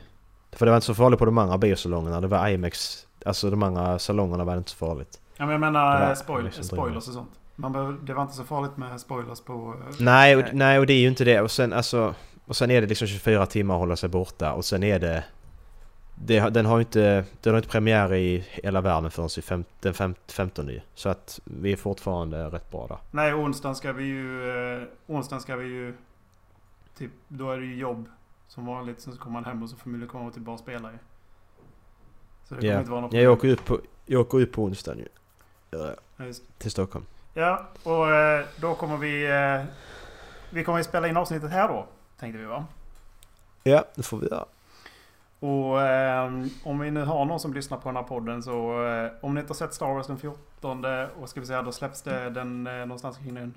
För 0.53 0.67
det 0.67 0.71
var 0.73 0.77
inte 0.77 0.87
så 0.87 0.95
farligt 0.95 1.19
på 1.19 1.25
de 1.25 1.39
andra 1.39 1.59
biosalongerna. 1.59 2.21
Det 2.21 2.27
var 2.27 2.49
IMAX, 2.49 3.07
alltså 3.25 3.51
de 3.51 3.63
andra 3.63 3.99
salongerna 3.99 4.45
var 4.45 4.53
det 4.55 4.59
inte 4.59 4.71
så 4.71 4.77
farligt. 4.77 5.21
Ja 5.37 5.45
men 5.47 5.53
jag 5.53 5.61
menar 5.61 6.11
eh, 6.11 6.15
spoil, 6.17 6.45
liksom 6.45 6.65
spoilers 6.65 7.09
och 7.09 7.15
sånt. 7.15 7.31
Man 7.61 7.73
behöver, 7.73 7.93
det 7.93 8.15
var 8.15 8.23
inte 8.23 8.35
så 8.35 8.45
farligt 8.45 8.77
med 8.77 9.01
spoilers 9.01 9.41
på... 9.41 9.75
eh, 9.89 9.95
Nej 10.01 10.37
och, 10.37 10.43
Nej. 10.43 10.51
nej 10.55 10.79
och 10.79 10.87
det 10.87 10.93
är 10.93 11.01
ju 11.01 11.09
inte 11.09 11.25
det. 11.25 11.41
Och 11.41 11.51
sen 11.51 11.73
alltså... 11.73 12.15
Och 12.47 12.57
sen 12.57 12.71
är 12.71 12.81
det 12.81 12.87
liksom 12.87 13.07
24 13.09 13.47
timmar 13.47 13.75
att 13.75 13.81
hålla 13.81 13.97
sig 13.97 14.09
borta 14.09 14.53
och 14.53 14.65
sen 14.65 14.83
är 14.83 14.99
det... 14.99 15.25
det 16.15 16.51
den 16.51 16.67
har 16.67 16.81
inte, 16.81 17.25
den 17.41 17.53
har 17.53 17.59
inte 17.59 17.69
premiär 17.69 18.15
i 18.15 18.45
hela 18.49 18.81
världen 18.81 19.11
förrän 19.11 19.29
i 19.39 19.43
fem, 19.43 19.65
den 19.81 19.95
fem, 19.95 20.15
15 20.27 20.69
ju. 20.69 20.81
Så 20.95 21.09
att 21.09 21.41
vi 21.45 21.73
är 21.73 21.77
fortfarande 21.77 22.45
rätt 22.45 22.71
bra 22.71 22.87
där. 22.87 22.99
Nej, 23.11 23.35
onsdagen 23.35 23.77
ska 23.77 23.93
vi 23.93 24.05
ju... 24.05 24.51
Eh, 24.77 24.83
onsdagen 25.07 25.41
ska 25.41 25.57
vi 25.57 25.67
ju... 25.67 25.95
Typ, 26.99 27.11
då 27.29 27.51
är 27.51 27.59
det 27.59 27.67
ju 27.67 27.77
jobb 27.77 28.09
som 28.49 28.67
vanligt. 28.67 29.01
Sen 29.01 29.13
så 29.13 29.19
kommer 29.19 29.33
man 29.33 29.45
hem 29.45 29.63
och 29.63 29.71
så 29.71 29.77
får 29.77 29.91
man 29.91 30.09
komma 30.09 30.31
till 30.31 30.43
bara 30.43 30.55
och 30.55 30.61
spela 30.61 30.93
ju. 30.93 30.99
Så 32.49 32.55
det 32.55 32.61
kommer 32.61 32.79
inte 32.79 32.91
vara 32.91 33.01
något 33.01 33.13
jag 33.13 33.33
åker 33.33 33.49
upp 33.49 33.65
på, 33.65 33.81
jag 34.07 34.21
åker 34.21 34.41
upp 34.41 34.53
på 34.53 34.63
onsdagen 34.63 34.99
ju. 34.99 35.09
Ja, 35.71 35.95
Till 36.59 36.71
Stockholm. 36.71 37.05
Ja, 37.39 37.67
och 37.83 38.11
eh, 38.11 38.45
då 38.57 38.75
kommer 38.75 38.97
vi... 38.97 39.27
Eh, 39.27 39.65
vi 40.51 40.65
kommer 40.65 40.83
spela 40.83 41.09
in 41.09 41.17
avsnittet 41.17 41.51
här 41.51 41.69
då. 41.69 41.87
Tänkte 42.21 42.39
vi 42.39 42.45
va? 42.45 42.67
Ja, 43.63 43.85
det 43.95 44.03
får 44.03 44.19
vi 44.19 44.27
göra. 44.27 44.45
Och 45.41 45.83
eh, 45.83 46.33
om 46.65 46.79
vi 46.79 46.91
nu 46.91 47.05
har 47.05 47.25
någon 47.25 47.41
som 47.41 47.55
lyssnar 47.55 47.79
på 47.79 47.89
den 47.89 47.97
här 47.97 48.03
podden 48.03 48.43
så... 48.43 48.87
Eh, 48.87 49.11
om 49.21 49.35
ni 49.35 49.41
inte 49.41 49.51
har 49.51 49.55
sett 49.55 49.75
Star 49.75 49.87
Wars 49.87 50.07
den 50.07 50.19
14 50.19 50.85
och 51.21 51.29
ska 51.29 51.41
vi 51.41 51.47
säga 51.47 51.63
då 51.63 51.73
släpps 51.73 52.03
det 52.03 52.31
den 52.31 52.67
eh, 52.67 52.73
någonstans 52.73 53.17
kring 53.17 53.35
den... 53.35 53.55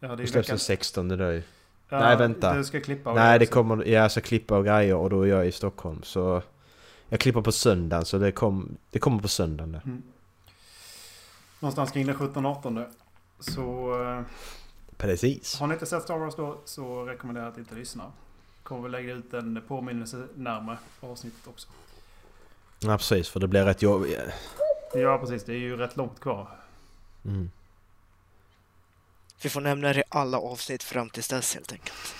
Ja, 0.00 0.08
det 0.08 0.16
Det 0.16 0.26
släpps 0.26 0.48
den 0.48 0.58
16 0.58 1.08
det 1.08 1.34
ju. 1.34 1.42
Ja, 1.88 2.00
Nej, 2.00 2.16
vänta. 2.16 2.54
Du 2.54 2.64
ska 2.64 2.80
klippa 2.80 3.10
och 3.10 3.16
Nej 3.16 3.38
det 3.38 3.44
också. 3.44 3.54
kommer, 3.54 3.84
jag 3.84 4.10
ska 4.10 4.20
klippa 4.20 4.58
och 4.58 4.64
grejer 4.64 4.96
och 4.96 5.10
då 5.10 5.22
är 5.22 5.26
jag 5.26 5.46
i 5.46 5.52
Stockholm 5.52 6.02
så... 6.02 6.42
Jag 7.08 7.20
klipper 7.20 7.40
på 7.40 7.52
söndagen 7.52 8.04
så 8.04 8.18
det, 8.18 8.32
kom, 8.32 8.76
det 8.90 8.98
kommer 8.98 9.22
på 9.22 9.28
söndagen. 9.28 9.80
Mm. 9.84 10.02
Någonstans 11.66 11.90
kring 11.90 12.06
den 12.06 12.16
17-18. 12.16 12.86
Så 13.38 14.02
eh, 14.02 14.22
Precis. 14.96 15.58
har 15.58 15.66
ni 15.66 15.74
inte 15.74 15.86
sett 15.86 16.02
Star 16.02 16.18
Wars 16.18 16.34
då 16.36 16.60
så 16.64 17.04
rekommenderar 17.04 17.44
jag 17.44 17.52
att 17.52 17.58
inte 17.58 17.74
lyssna. 17.74 18.12
Kommer 18.62 18.82
vi 18.82 18.88
lägga 18.88 19.12
ut 19.12 19.34
en 19.34 19.62
påminnelse 19.68 20.26
närmare 20.34 20.78
avsnittet 21.00 21.46
också. 21.46 21.68
Ja 22.78 22.98
precis 22.98 23.28
för 23.28 23.40
det 23.40 23.48
blir 23.48 23.64
rätt 23.64 23.82
jobb... 23.82 24.06
Ja 24.94 25.18
precis, 25.18 25.44
det 25.44 25.52
är 25.52 25.58
ju 25.58 25.76
rätt 25.76 25.96
långt 25.96 26.20
kvar. 26.20 26.48
Mm. 27.24 27.50
Vi 29.42 29.48
får 29.48 29.60
nämna 29.60 29.92
det 29.92 30.00
i 30.00 30.04
alla 30.08 30.38
avsnitt 30.38 30.82
fram 30.82 31.10
tills 31.10 31.28
dess 31.28 31.54
helt 31.54 31.72
enkelt. 31.72 32.14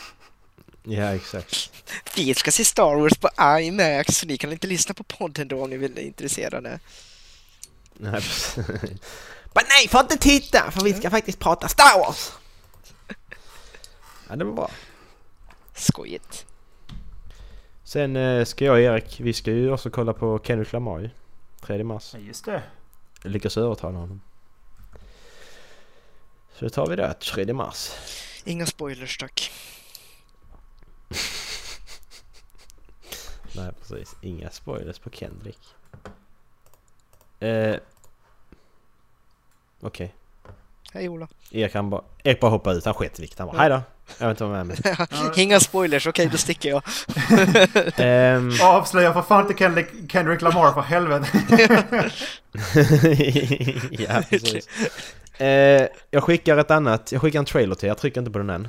Ja 0.82 1.14
exakt. 1.14 1.70
Vi 2.16 2.34
ska 2.34 2.50
se 2.50 2.64
Star 2.64 2.96
Wars 2.96 3.18
på 3.18 3.28
IMAX, 3.60 4.18
så 4.18 4.26
ni 4.26 4.38
kan 4.38 4.52
inte 4.52 4.66
lyssna 4.66 4.94
på 4.94 5.04
podden 5.04 5.48
då 5.48 5.62
om 5.62 5.70
ni 5.70 5.76
vill 5.76 5.98
är 5.98 6.02
intresserade. 6.02 6.80
Nej. 7.98 8.22
Men 9.56 9.64
nej, 9.68 9.88
får 9.88 10.00
inte 10.00 10.16
titta 10.16 10.70
för 10.70 10.84
vi 10.84 10.94
ska 10.94 11.10
faktiskt 11.10 11.38
prata 11.38 11.68
Star 11.68 11.98
Wars! 11.98 12.32
Ja 14.28 14.36
det 14.36 14.44
var 14.44 14.52
bra. 14.52 14.70
Skojigt. 15.74 16.46
Sen 17.84 18.16
eh, 18.16 18.44
ska 18.44 18.64
jag 18.64 18.72
och 18.72 18.80
Erik, 18.80 19.20
vi 19.20 19.32
ska 19.32 19.50
ju 19.50 19.72
också 19.72 19.90
kolla 19.90 20.12
på 20.12 20.40
Kendrick 20.44 20.72
Lamar 20.72 21.00
ju. 21.00 21.10
3 21.60 21.84
mars. 21.84 22.10
Ja, 22.14 22.20
just 22.20 22.44
det. 22.44 22.62
Jag 23.22 23.32
lyckas 23.32 23.56
övertala 23.56 23.98
honom. 23.98 24.20
Så 26.54 26.64
då 26.64 26.70
tar 26.70 26.86
vi 26.86 26.96
det, 26.96 27.14
3 27.14 27.52
mars. 27.52 27.90
Inga 28.44 28.66
spoilers 28.66 29.18
tack. 29.18 29.52
Nej 33.56 33.72
precis, 33.80 34.16
inga 34.20 34.50
spoilers 34.50 34.98
på 34.98 35.10
Kendrick. 35.10 35.60
Eh, 37.40 37.76
Okej. 39.82 40.14
Hej 40.92 41.08
Ola. 41.08 41.28
Erik 41.50 41.74
han 41.74 41.90
bara, 41.90 42.02
Erik 42.22 42.40
bara 42.40 42.50
hoppade 42.50 42.76
ut, 42.76 42.84
han 42.84 42.94
sket 42.94 43.18
i 43.18 43.22
vilket. 43.22 43.38
Han 43.38 43.48
bara, 43.48 43.58
hejdå! 43.58 43.82
Jag 44.18 44.26
vill 44.26 44.30
inte 44.30 44.44
vara 44.44 44.64
med 44.64 44.66
mig. 44.66 44.96
Inga 45.36 45.60
spoilers, 45.60 46.06
okej 46.06 46.28
då 46.32 46.38
sticker 46.38 46.68
jag. 46.68 46.82
Ehm, 47.96 48.50
Avslöja 48.62 49.12
för 49.12 49.22
fan 49.22 49.42
inte 49.42 49.58
Kendrick, 49.58 49.86
Kendrick 50.12 50.42
Lamar 50.42 50.72
för 50.72 50.80
helvete. 50.80 51.26
ja, 53.90 54.22
precis. 54.30 54.68
Eh, 55.40 55.88
jag 56.10 56.22
skickar 56.22 56.56
ett 56.56 56.70
annat, 56.70 57.12
jag 57.12 57.20
skickar 57.20 57.38
en 57.38 57.44
trailer 57.44 57.74
till, 57.74 57.88
jag 57.88 57.98
trycker 57.98 58.20
inte 58.20 58.30
på 58.30 58.38
den 58.38 58.50
än. 58.50 58.64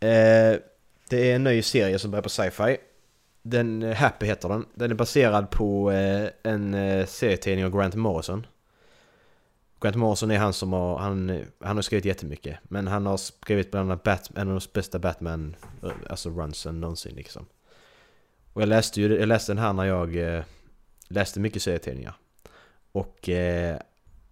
Eh, 0.00 0.58
det 1.08 1.30
är 1.30 1.34
en 1.34 1.44
ny 1.44 1.62
serie 1.62 1.98
som 1.98 2.10
börjar 2.10 2.22
på 2.22 2.28
sci-fi. 2.28 2.76
Den, 3.42 3.82
eh, 3.82 3.96
Happy 3.96 4.26
heter 4.26 4.48
den. 4.48 4.66
Den 4.74 4.90
är 4.90 4.94
baserad 4.94 5.50
på 5.50 5.92
eh, 5.92 6.28
en 6.42 6.74
eh, 6.74 7.06
serietidning 7.06 7.64
av 7.64 7.70
Grant 7.70 7.94
Morrison. 7.94 8.46
Grant 9.84 9.96
Morrison 9.96 10.30
är 10.30 10.38
han 10.38 10.52
som 10.52 10.72
har, 10.72 10.98
han, 10.98 11.44
han 11.60 11.76
har 11.76 11.82
skrivit 11.82 12.04
jättemycket. 12.04 12.58
Men 12.62 12.86
han 12.86 13.06
har 13.06 13.16
skrivit 13.16 13.70
bland 13.70 13.90
annat 13.90 14.02
Bat, 14.02 14.30
en 14.36 14.48
av 14.48 14.54
de 14.60 14.66
bästa 14.72 14.98
Batman, 14.98 15.56
eh, 15.82 15.90
alltså 16.10 16.30
runsen 16.30 16.80
någonsin 16.80 17.14
liksom. 17.16 17.46
Och 18.52 18.62
jag 18.62 18.68
läste 18.68 19.00
ju, 19.00 19.18
jag 19.18 19.28
läste 19.28 19.52
den 19.52 19.58
här 19.62 19.72
när 19.72 19.84
jag 19.84 20.16
eh, 20.16 20.42
läste 21.08 21.40
mycket 21.40 21.62
serietidningar. 21.62 22.14
Och 22.92 23.28
eh, 23.28 23.76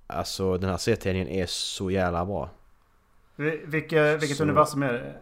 alltså 0.06 0.58
den 0.58 0.70
här 0.70 0.76
serietidningen 0.76 1.28
är 1.28 1.46
så 1.46 1.90
jävla 1.90 2.24
bra. 2.26 2.50
Vi- 3.36 3.60
Vilke, 3.66 4.16
vilket 4.16 4.36
Så- 4.36 4.42
universum 4.42 4.82
är 4.82 4.92
det? 4.92 5.14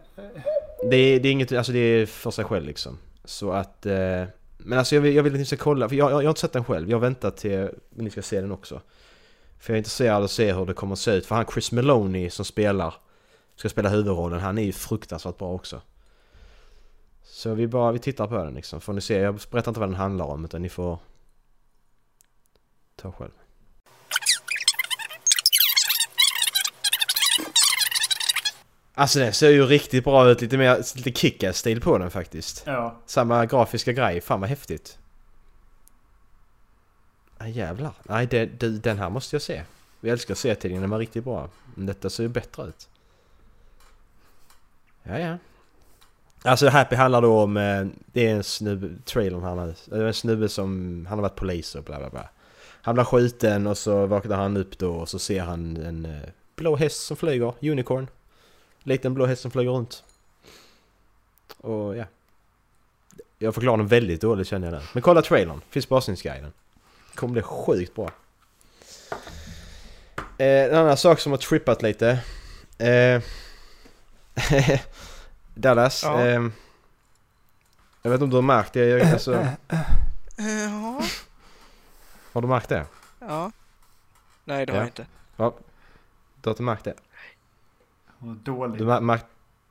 Det 0.89 0.95
är, 0.97 1.19
det 1.19 1.27
är 1.27 1.31
inget, 1.31 1.51
alltså 1.51 1.71
det 1.71 1.79
är 1.79 2.05
för 2.05 2.31
sig 2.31 2.45
själv 2.45 2.65
liksom. 2.65 2.97
Så 3.25 3.51
att... 3.51 3.85
Eh, 3.85 4.23
men 4.57 4.79
alltså 4.79 4.95
jag 4.95 5.01
vill, 5.01 5.15
jag 5.15 5.23
vill 5.23 5.33
att 5.33 5.39
ni 5.39 5.45
ska 5.45 5.57
kolla, 5.57 5.89
för 5.89 5.95
jag, 5.95 6.05
jag, 6.11 6.11
jag 6.11 6.27
har 6.27 6.29
inte 6.29 6.41
sett 6.41 6.53
den 6.53 6.63
själv. 6.63 6.89
Jag 6.89 6.99
väntar 6.99 7.31
till 7.31 7.69
ni 7.89 8.09
ska 8.09 8.21
se 8.21 8.41
den 8.41 8.51
också. 8.51 8.81
För 9.61 9.73
jag 9.73 9.75
är 9.75 9.77
intresserad 9.77 10.17
av 10.17 10.23
att 10.23 10.31
se 10.31 10.53
hur 10.53 10.65
det 10.65 10.73
kommer 10.73 10.93
att 10.93 10.99
se 10.99 11.11
ut. 11.11 11.25
För 11.25 11.35
han 11.35 11.45
Chris 11.53 11.71
Meloni 11.71 12.29
som 12.29 12.45
spelar, 12.45 12.93
ska 13.55 13.69
spela 13.69 13.89
huvudrollen, 13.89 14.39
han 14.39 14.57
är 14.57 14.63
ju 14.63 14.73
fruktansvärt 14.73 15.37
bra 15.37 15.51
också. 15.51 15.81
Så 17.23 17.53
vi 17.53 17.67
bara, 17.67 17.91
vi 17.91 17.99
tittar 17.99 18.27
på 18.27 18.35
den 18.35 18.53
liksom. 18.53 18.81
Får 18.81 18.93
ni 18.93 19.01
se, 19.01 19.17
jag 19.17 19.41
berättar 19.51 19.71
inte 19.71 19.79
vad 19.79 19.89
den 19.89 19.95
handlar 19.95 20.25
om 20.25 20.45
utan 20.45 20.61
ni 20.61 20.69
får 20.69 20.99
ta 22.95 23.11
själv. 23.11 23.31
Alltså 28.93 29.19
den 29.19 29.33
ser 29.33 29.49
ju 29.49 29.65
riktigt 29.65 30.03
bra 30.03 30.29
ut, 30.29 30.41
lite 30.41 30.57
mer, 30.57 30.77
lite 30.95 31.19
kick 31.19 31.43
stil 31.53 31.81
på 31.81 31.97
den 31.97 32.11
faktiskt. 32.11 32.63
Ja. 32.65 33.01
Samma 33.05 33.45
grafiska 33.45 33.91
grej, 33.91 34.21
fan 34.21 34.41
vad 34.41 34.49
häftigt. 34.49 34.97
Ja 37.41 37.47
jävlar. 37.47 37.93
Nej 38.03 38.27
det, 38.27 38.45
det, 38.45 38.69
den 38.69 38.97
här 38.97 39.09
måste 39.09 39.35
jag 39.35 39.41
se. 39.41 39.63
Vi 39.99 40.09
älskar 40.09 40.35
serietidningen, 40.35 40.81
den 40.81 40.89
var 40.89 40.99
riktigt 40.99 41.23
bra. 41.23 41.49
Men 41.75 41.85
detta 41.85 42.09
ser 42.09 42.23
ju 42.23 42.29
bättre 42.29 42.67
ut. 42.67 42.89
Ja 45.03 45.19
ja. 45.19 45.37
Alltså 46.43 46.69
Happy 46.69 46.95
handlar 46.95 47.21
då 47.21 47.39
om, 47.39 47.57
eh, 47.57 47.85
det 48.05 48.27
är 48.27 48.35
en 48.35 48.43
snubbe, 48.43 48.89
trailern 49.05 49.43
här 49.43 49.55
nu. 49.55 49.75
Det 49.85 49.95
är 49.95 50.03
en 50.03 50.13
snubbe 50.13 50.49
som, 50.49 51.05
han 51.09 51.17
har 51.17 51.21
varit 51.21 51.35
polis 51.35 51.75
och 51.75 51.83
bla 51.83 51.99
bla 51.99 52.09
bla. 52.09 52.29
Han 52.81 52.95
blir 52.95 53.03
skjuten 53.03 53.67
och 53.67 53.77
så 53.77 54.05
vaknar 54.05 54.37
han 54.37 54.57
upp 54.57 54.77
då 54.77 54.95
och 54.95 55.09
så 55.09 55.19
ser 55.19 55.41
han 55.41 55.77
en 55.77 56.05
eh, 56.05 56.29
blå 56.55 56.75
häst 56.75 57.05
som 57.05 57.17
flyger, 57.17 57.53
unicorn. 57.61 58.07
Liten 58.83 59.13
blå 59.13 59.25
häst 59.25 59.41
som 59.41 59.51
flyger 59.51 59.71
runt. 59.71 60.03
Och 61.57 61.97
ja. 61.97 62.05
Jag 63.37 63.53
förklarar 63.53 63.77
den 63.77 63.87
väldigt 63.87 64.21
dåligt 64.21 64.47
känner 64.47 64.71
jag 64.71 64.79
nu. 64.79 64.85
Men 64.93 65.01
kolla 65.01 65.21
trailern, 65.21 65.61
finns 65.69 65.85
på 65.85 65.97
avsnittsguiden. 65.97 66.53
Det 67.11 67.17
kommer 67.17 67.33
bli 67.33 67.41
sjukt 67.41 67.95
bra. 67.95 68.11
Eh, 70.37 70.63
en 70.69 70.75
annan 70.75 70.97
sak 70.97 71.19
som 71.19 71.31
har 71.31 71.37
trippat 71.37 71.81
lite. 71.81 72.19
Eh, 72.77 73.21
Dallas. 75.53 76.03
Ja. 76.03 76.21
Eh, 76.21 76.47
jag 78.01 78.11
vet 78.11 78.15
inte 78.15 78.23
om 78.23 78.29
du 78.29 78.35
har 78.35 78.41
märkt 78.41 78.73
det. 78.73 78.85
Jag, 78.85 79.01
alltså, 79.01 79.31
Ja. 80.37 81.01
har 82.33 82.41
du 82.41 82.47
märkt 82.47 82.69
det? 82.69 82.85
Ja. 83.19 83.51
Nej, 84.45 84.65
det 84.65 84.71
har 84.73 84.77
Ja. 84.79 84.83
jag 84.83 84.87
inte. 84.87 85.05
Du 86.41 86.49
har 86.49 86.51
inte 86.53 86.63
märkt 86.63 86.83
det? 86.83 86.93
Vad 88.17 88.35
Dåligt. 88.35 88.77
Du, 88.77 88.85
ma- 88.85 89.19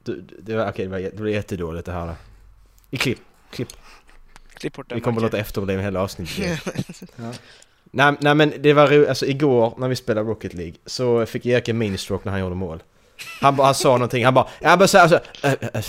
du, 0.02 0.20
du, 0.20 0.40
det 0.40 0.56
var, 0.56 0.70
okej, 0.70 0.84
det, 0.86 0.90
var, 0.90 0.98
det 0.98 1.20
var 1.22 1.28
jättedåligt 1.28 1.86
det 1.86 1.92
här. 1.92 2.14
I 2.90 2.96
klipp, 2.96 3.18
klipp. 3.50 3.68
Klipp 4.60 4.76
bort 4.76 4.88
den. 4.88 4.96
Vi 4.96 5.02
kommer 5.02 5.18
att 5.18 5.22
låta 5.22 5.38
efterbliven 5.38 5.84
hela 5.84 6.00
avsnittet. 6.00 6.60
nej, 7.90 8.14
nej 8.20 8.34
men 8.34 8.52
det 8.58 8.72
var 8.72 8.86
roligt, 8.86 9.08
alltså 9.08 9.26
igår 9.26 9.74
när 9.78 9.88
vi 9.88 9.96
spelade 9.96 10.30
Rocket 10.30 10.54
League 10.54 10.74
så 10.86 11.26
fick 11.26 11.46
Erik 11.46 11.68
en 11.68 11.78
ministroke 11.78 12.24
när 12.24 12.32
han 12.32 12.40
gjorde 12.40 12.54
mål. 12.54 12.82
Han, 13.40 13.56
bara, 13.56 13.64
han 13.64 13.74
sa 13.74 13.92
någonting, 13.92 14.24
han 14.24 14.34
bara, 14.34 14.48
han 14.62 14.78
bara 14.78 14.88
så 14.88 14.98
här, 14.98 15.08
så 15.08 15.18
här, 15.42 15.56
äh, 15.60 15.68
äh. 15.74 15.84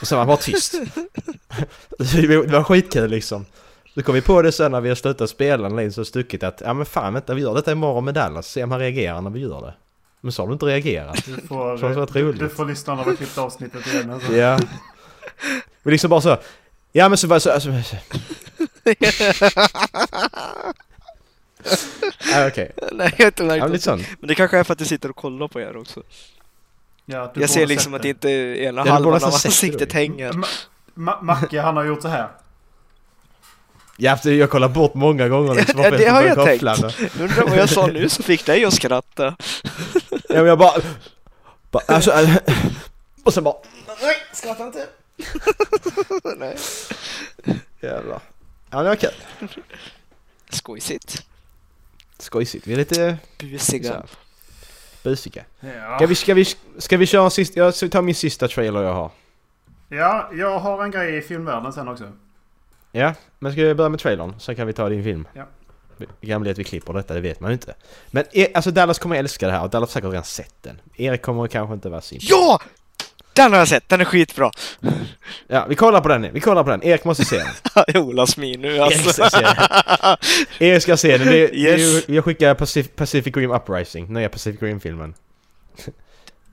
Och 0.00 0.06
så 0.06 0.14
var 0.14 0.20
han 0.20 0.26
bara 0.26 0.36
tyst. 0.36 0.74
det 1.98 2.46
var 2.46 2.64
skitkul 2.64 3.10
liksom. 3.10 3.46
Så 3.94 4.02
kom 4.02 4.14
vi 4.14 4.20
på 4.20 4.42
det 4.42 4.52
sen 4.52 4.72
när 4.72 4.80
vi 4.80 4.88
har 4.88 4.96
slutat 4.96 5.30
spela 5.30 5.82
en 5.82 5.92
så 5.92 6.04
stuckit 6.04 6.42
att, 6.42 6.60
ja 6.64 6.74
men 6.74 6.86
fan 6.86 7.14
vänta 7.14 7.34
vi 7.34 7.42
gör 7.42 7.54
detta 7.54 7.72
imorgon 7.72 8.04
med 8.04 8.14
Dallas, 8.14 8.46
se 8.46 8.64
om 8.64 8.70
han 8.70 8.80
reagerar 8.80 9.20
när 9.20 9.30
vi 9.30 9.40
gör 9.40 9.60
det. 9.60 9.74
Men 10.20 10.32
så 10.32 10.42
har 10.42 10.46
du 10.46 10.52
inte 10.52 10.66
reagerat. 10.66 11.24
Du 11.26 11.46
får, 11.46 11.76
Så 11.76 11.88
det 11.88 11.94
var 11.94 12.08
du, 12.12 12.22
roligt. 12.22 12.40
du 12.40 12.48
får 12.48 12.64
lyssna 12.64 12.94
när 12.94 13.04
vi 13.04 13.16
klippt 13.16 13.38
avsnittet 13.38 13.86
igen. 13.86 14.10
Alltså. 14.10 14.36
Ja. 14.36 14.58
Men 15.82 15.92
liksom 15.92 16.10
bara 16.10 16.20
så, 16.20 16.36
ja 16.92 17.08
men 17.08 17.18
så 17.18 17.26
var 17.26 17.38
så, 17.38 17.50
alltså, 17.50 17.68
ja, 22.32 22.46
okej. 22.46 22.72
Nej, 22.92 23.14
jag 23.18 23.24
har 23.24 23.26
inte 23.26 23.42
Ja, 23.42 23.46
märkt 23.48 23.60
men 23.60 23.68
det. 23.70 23.72
lite 23.72 23.84
sån. 23.84 24.04
Men 24.20 24.28
det 24.28 24.34
kanske 24.34 24.58
är 24.58 24.64
för 24.64 24.72
att 24.72 24.80
jag 24.80 24.88
sitter 24.88 25.10
och 25.10 25.16
kollar 25.16 25.48
på 25.48 25.60
er 25.60 25.76
också. 25.76 26.02
Ja, 27.06 27.30
du 27.34 27.40
Jag 27.40 27.50
ser 27.50 27.66
liksom 27.66 27.94
att 27.94 28.02
det. 28.02 28.08
inte 28.08 28.30
ena 28.30 28.70
du 28.84 28.90
borde 28.90 28.90
halvan 28.90 29.14
av 29.24 29.34
ansiktet 29.34 29.92
hänger. 29.92 30.32
Ma- 30.32 30.46
Ma- 30.94 31.22
Macke 31.22 31.60
han 31.60 31.76
har 31.76 31.84
gjort 31.84 32.02
så 32.02 32.08
här. 32.08 32.28
Ja, 33.96 34.18
jag 34.22 34.50
kollar 34.50 34.68
bort 34.68 34.94
många 34.94 35.28
gånger 35.28 35.54
liksom. 35.54 35.80
Ja, 35.80 35.90
det 35.90 36.06
har 36.08 36.22
jag 36.22 36.44
tänkt. 36.44 36.62
Undrar 37.20 37.46
vad 37.48 37.58
jag 37.58 37.68
sa 37.70 37.86
nu 37.86 38.08
som 38.08 38.24
fick 38.24 38.46
dig 38.46 38.64
att 38.64 38.74
skratta. 38.74 39.36
Ja, 40.10 40.18
men 40.28 40.46
jag 40.46 40.58
bara... 40.58 40.80
bara 41.70 41.82
alltså, 41.86 42.12
och 43.24 43.34
sen 43.34 43.44
bara... 43.44 43.54
Nej, 44.02 44.16
skratta 44.32 44.66
inte. 44.66 44.86
Nej. 46.36 46.56
Jävlar. 47.80 48.20
Ja, 48.70 48.82
det 48.82 48.88
var 48.88 48.96
kul. 48.96 49.10
Skojsigt. 50.50 51.26
Skojsigt. 52.18 52.66
Vi 52.66 52.72
är 52.72 52.76
lite 52.76 53.18
Busiga. 53.38 53.92
Så. 53.92 54.16
busiga. 55.02 55.44
Ja. 55.60 55.96
Ska 55.96 56.06
vi, 56.06 56.14
ska 56.14 56.34
vi, 56.34 56.44
ska 56.78 56.96
vi 56.96 57.06
köra 57.06 57.24
en 57.24 57.30
sista... 57.30 57.60
Jag 57.60 57.74
ska 57.74 57.88
ta 57.88 58.02
min 58.02 58.14
sista 58.14 58.48
trailer 58.48 58.82
jag 58.82 58.94
har. 58.94 59.10
ja, 59.88 60.30
jag 60.32 60.58
har 60.58 60.84
en 60.84 60.90
grej 60.90 61.16
i 61.16 61.22
filmvärlden 61.22 61.72
sen 61.72 61.88
också. 61.88 62.12
Ja, 62.92 63.14
men 63.38 63.52
ska 63.52 63.62
vi 63.62 63.74
börja 63.74 63.88
med 63.88 64.00
trailern? 64.00 64.40
Sen 64.40 64.56
kan 64.56 64.66
vi 64.66 64.72
ta 64.72 64.88
din 64.88 65.04
film. 65.04 65.28
Ja. 65.32 65.46
Bli 66.20 66.50
att 66.50 66.58
vi 66.58 66.64
klipper 66.64 66.92
detta, 66.92 67.14
det 67.14 67.20
vet 67.20 67.40
man 67.40 67.50
ju 67.50 67.52
inte. 67.52 67.74
Men 68.10 68.24
e- 68.32 68.48
alltså 68.54 68.70
Dallas 68.70 68.98
kommer 68.98 69.16
älska 69.16 69.46
det 69.46 69.52
här 69.52 69.62
och 69.62 69.70
Dallas 69.70 69.88
har 69.88 69.92
säkert 69.92 70.10
redan 70.10 70.24
sett 70.24 70.62
den. 70.62 70.80
Erik 70.96 71.22
kommer 71.22 71.46
kanske 71.46 71.74
inte 71.74 71.88
vara 71.88 72.00
sin. 72.00 72.18
Ja! 72.22 72.60
Den 73.38 73.52
har 73.52 73.58
jag 73.58 73.68
sett, 73.68 73.88
den 73.88 74.00
är 74.00 74.04
skitbra. 74.04 74.50
Ja, 75.48 75.66
vi 75.68 75.74
kollar 75.74 76.00
på 76.00 76.08
den. 76.08 76.32
Vi 76.32 76.40
kollar 76.40 76.64
på 76.64 76.70
den. 76.70 76.82
Erik 76.84 77.04
måste 77.04 77.24
se 77.24 77.38
den. 77.38 77.96
Olas 78.02 78.36
min 78.36 78.60
nu 78.60 78.68
Erik 78.76 78.80
alltså. 78.80 79.12
ska 79.12 79.30
se 79.30 79.38
den. 79.40 79.56
Erik 80.68 80.82
ska 80.82 80.96
se 80.96 81.18
den. 81.18 81.26
Det, 81.26 81.46
det, 81.46 81.54
Yes. 81.56 82.08
ju- 82.08 82.14
jag 82.14 82.24
skickar 82.24 82.54
Pacific, 82.54 82.92
Pacific 82.96 83.36
Rim 83.36 83.50
Uprising, 83.50 84.12
nya 84.12 84.28
Pacific 84.28 84.62
Rim-filmen. 84.62 85.14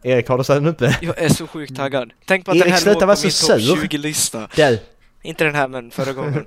Erik, 0.03 0.27
har 0.29 0.38
du 0.38 0.43
sett 0.43 0.55
den 0.55 0.65
uppe? 0.67 0.97
Jag 1.01 1.17
är 1.17 1.29
så 1.29 1.47
sjukt 1.47 1.75
taggad. 1.75 2.11
Tänk 2.25 2.45
på 2.45 2.51
att 2.51 2.57
Erik, 2.57 2.65
den 2.65 2.73
här 2.73 2.86
låg 2.86 2.99
på 2.99 3.05
min 3.07 3.15
topp 3.15 3.31
sur. 3.31 3.57
20-lista. 3.75 4.47
Där! 4.55 4.79
Inte 5.21 5.43
den 5.43 5.55
här 5.55 5.67
men 5.67 5.91
förra 5.91 6.13
gången. 6.13 6.45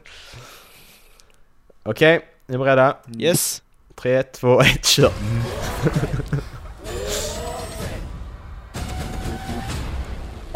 Okej, 1.83 2.15
är 2.15 2.21
ni 2.53 2.59
beredda? 2.59 2.97
Yes. 3.19 3.63
Tre, 4.03 4.23
två, 4.23 4.61
ett, 4.61 4.87
kör! 4.87 5.13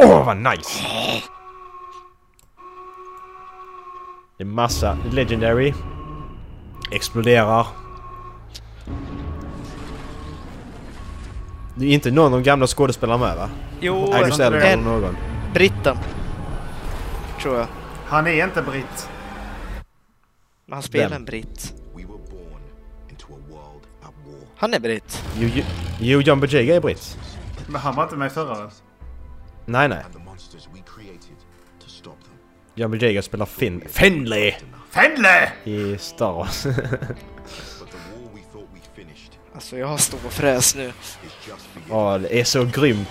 Åh, 0.04 0.26
vad 0.26 0.36
nice! 0.36 0.84
Det 4.36 4.44
är 4.44 4.48
massa 4.48 4.98
legendary. 5.10 5.74
Exploderar. 6.90 7.66
Det 11.74 11.86
är 11.86 11.90
inte 11.90 12.10
någon 12.10 12.24
av 12.24 12.30
de 12.30 12.42
gamla 12.42 12.66
skådespelarna 12.66 13.26
med 13.26 13.36
va? 13.36 13.48
Jo, 13.80 14.12
eller 14.12 14.52
en 14.52 14.80
någon. 14.80 15.16
britten. 15.54 15.96
Tror 17.42 17.56
jag. 17.56 17.66
Han 18.06 18.26
är 18.26 18.44
inte 18.44 18.62
britt. 18.62 19.08
Men 20.66 20.72
han 20.72 20.82
spelar 20.82 21.08
Vem? 21.08 21.16
en 21.16 21.24
britt. 21.24 21.74
Han 24.56 24.74
är 24.74 24.80
britt. 24.80 25.24
Jo, 25.38 25.48
jo, 25.54 25.64
jo 26.00 26.20
John 26.20 26.40
Boyega 26.40 26.76
är 26.76 26.80
britt. 26.80 27.18
Men 27.66 27.80
han 27.80 27.94
var 27.94 28.02
inte 28.02 28.16
med 28.16 28.32
förra. 28.32 28.70
Nej, 29.66 29.88
nej. 29.88 30.04
Them. 30.12 30.22
John 32.74 32.90
Boyega 32.90 33.22
spelar 33.22 33.46
Finn... 33.46 33.82
Finley! 33.88 34.54
Fenle! 34.90 35.52
I 35.64 35.98
Star 35.98 36.32
Wars. 36.32 36.66
Alltså 39.54 39.76
jag 39.76 39.86
har 39.86 39.98
nu. 40.76 40.88
is 40.88 40.92
just 41.48 41.74
beginning. 41.74 41.98
Ja, 41.98 42.18
det 42.18 42.40
är 42.40 42.44
så 42.44 42.64
grymt. 42.64 43.08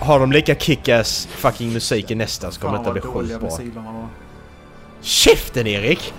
Har 0.00 0.20
de 0.20 0.32
lika 0.32 0.54
kickass 0.54 1.26
fucking 1.26 1.72
musik 1.72 2.10
i 2.10 2.14
nästa 2.14 2.50
så 2.50 2.60
kommer 2.60 2.78
detta 2.78 2.92
bli 2.92 3.00
sjukt 3.00 3.40
bra. 3.40 4.08
Käften 5.00 5.66
Erik! 5.66 6.14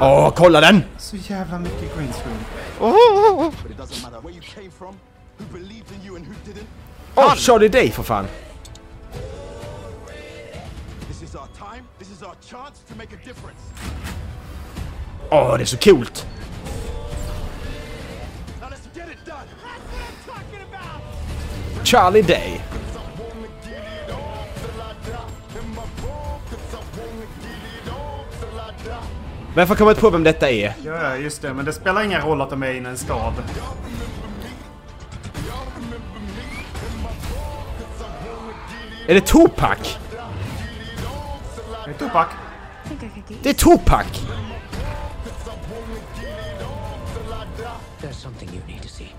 Åh, 0.00 0.30
kolla 0.30 0.60
den! 0.60 0.82
så 0.98 1.16
jävla 1.16 1.58
mycket 1.58 1.96
green 1.96 2.12
screen. 2.12 2.38
But 2.78 3.88
didn't. 6.44 6.66
Åh, 7.14 7.34
Charlie 7.34 7.68
Day 7.68 7.90
för 7.90 8.02
fan! 8.02 8.26
This 11.08 11.22
is 11.22 11.34
our 11.34 11.48
time. 11.58 11.84
This 11.98 12.10
is 12.10 12.22
our 12.22 12.34
chance 12.50 12.82
to 12.88 12.94
make 12.96 13.12
a 13.14 13.18
difference. 13.24 13.60
Åh, 15.30 15.56
det 15.56 15.62
är 15.62 15.66
så 15.66 15.78
coolt! 15.78 16.26
Charlie 21.84 22.22
Day! 22.22 22.60
Men 29.54 29.62
jag 29.62 29.68
får 29.68 29.74
komma 29.74 29.94
på 29.94 30.10
vem 30.10 30.24
detta 30.24 30.50
är. 30.50 30.74
Ja, 30.84 31.16
just 31.16 31.42
det. 31.42 31.54
Men 31.54 31.64
det 31.64 31.72
spelar 31.72 32.02
ingen 32.02 32.20
roll 32.20 32.40
att 32.40 32.50
de 32.50 32.62
är 32.62 32.74
inne 32.74 32.88
i 32.88 32.90
en 32.90 32.98
stad. 32.98 33.32
Är 39.08 39.14
det 39.14 39.20
Tupac? 39.20 39.98
Det 41.84 41.90
är 41.90 41.94
Tupac. 41.94 42.26
Det 43.42 43.50
är 43.50 43.54
Tupac! 43.54 44.06
There's 48.00 48.12
something 48.12 48.48
you 48.48 48.60
need 48.66 48.82
to 48.82 48.88
see. 48.88 49.14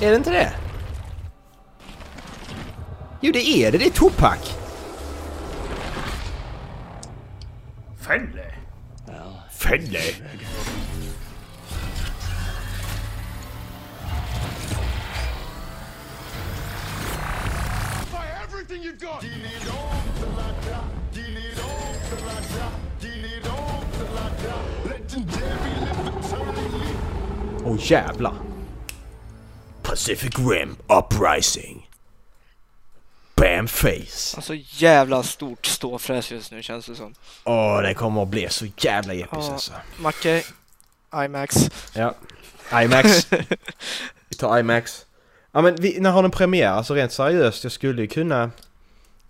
Är 0.00 0.10
det 0.10 0.16
inte 0.16 0.30
det? 0.30 0.52
Jo, 3.20 3.32
det 3.32 3.48
är 3.48 3.72
det. 3.72 3.78
Det 3.78 3.86
är 3.86 3.90
Tupac! 3.90 4.56
Fenle. 8.00 8.54
Finley! 9.50 10.14
Everything 18.72 18.82
you've 18.82 19.00
got. 19.00 19.24
Åh 27.64 27.76
jävlar! 27.80 28.34
Pacific 29.82 30.38
Rim 30.38 30.76
Uprising. 30.88 31.88
Bam 33.34 33.68
face. 33.68 34.36
Alltså 34.36 34.54
jävla 34.56 35.22
stort 35.22 35.66
ståfräs 35.66 36.30
just 36.30 36.52
nu 36.52 36.62
känns 36.62 36.86
det 36.86 36.94
som. 36.94 37.14
Åh, 37.44 37.82
det 37.82 37.94
kommer 37.94 38.22
att 38.22 38.28
bli 38.28 38.48
så 38.48 38.66
jävla 38.76 39.14
episkt 39.14 39.32
Ja. 39.46 39.52
alltså. 39.52 39.72
Macke, 39.98 40.42
IMAX. 41.24 41.56
Ja. 41.94 42.14
IMAX. 42.82 43.26
Vi 44.28 44.36
tar 44.38 44.58
IMAX. 44.58 45.06
Ja 45.52 45.62
men 45.62 45.76
vi, 45.76 46.00
när 46.00 46.10
har 46.10 46.22
den 46.22 46.30
premiär? 46.30 46.68
Alltså 46.70 46.94
rent 46.94 47.12
seriöst, 47.12 47.64
jag 47.64 47.72
skulle 47.72 48.02
ju 48.02 48.08
kunna... 48.08 48.50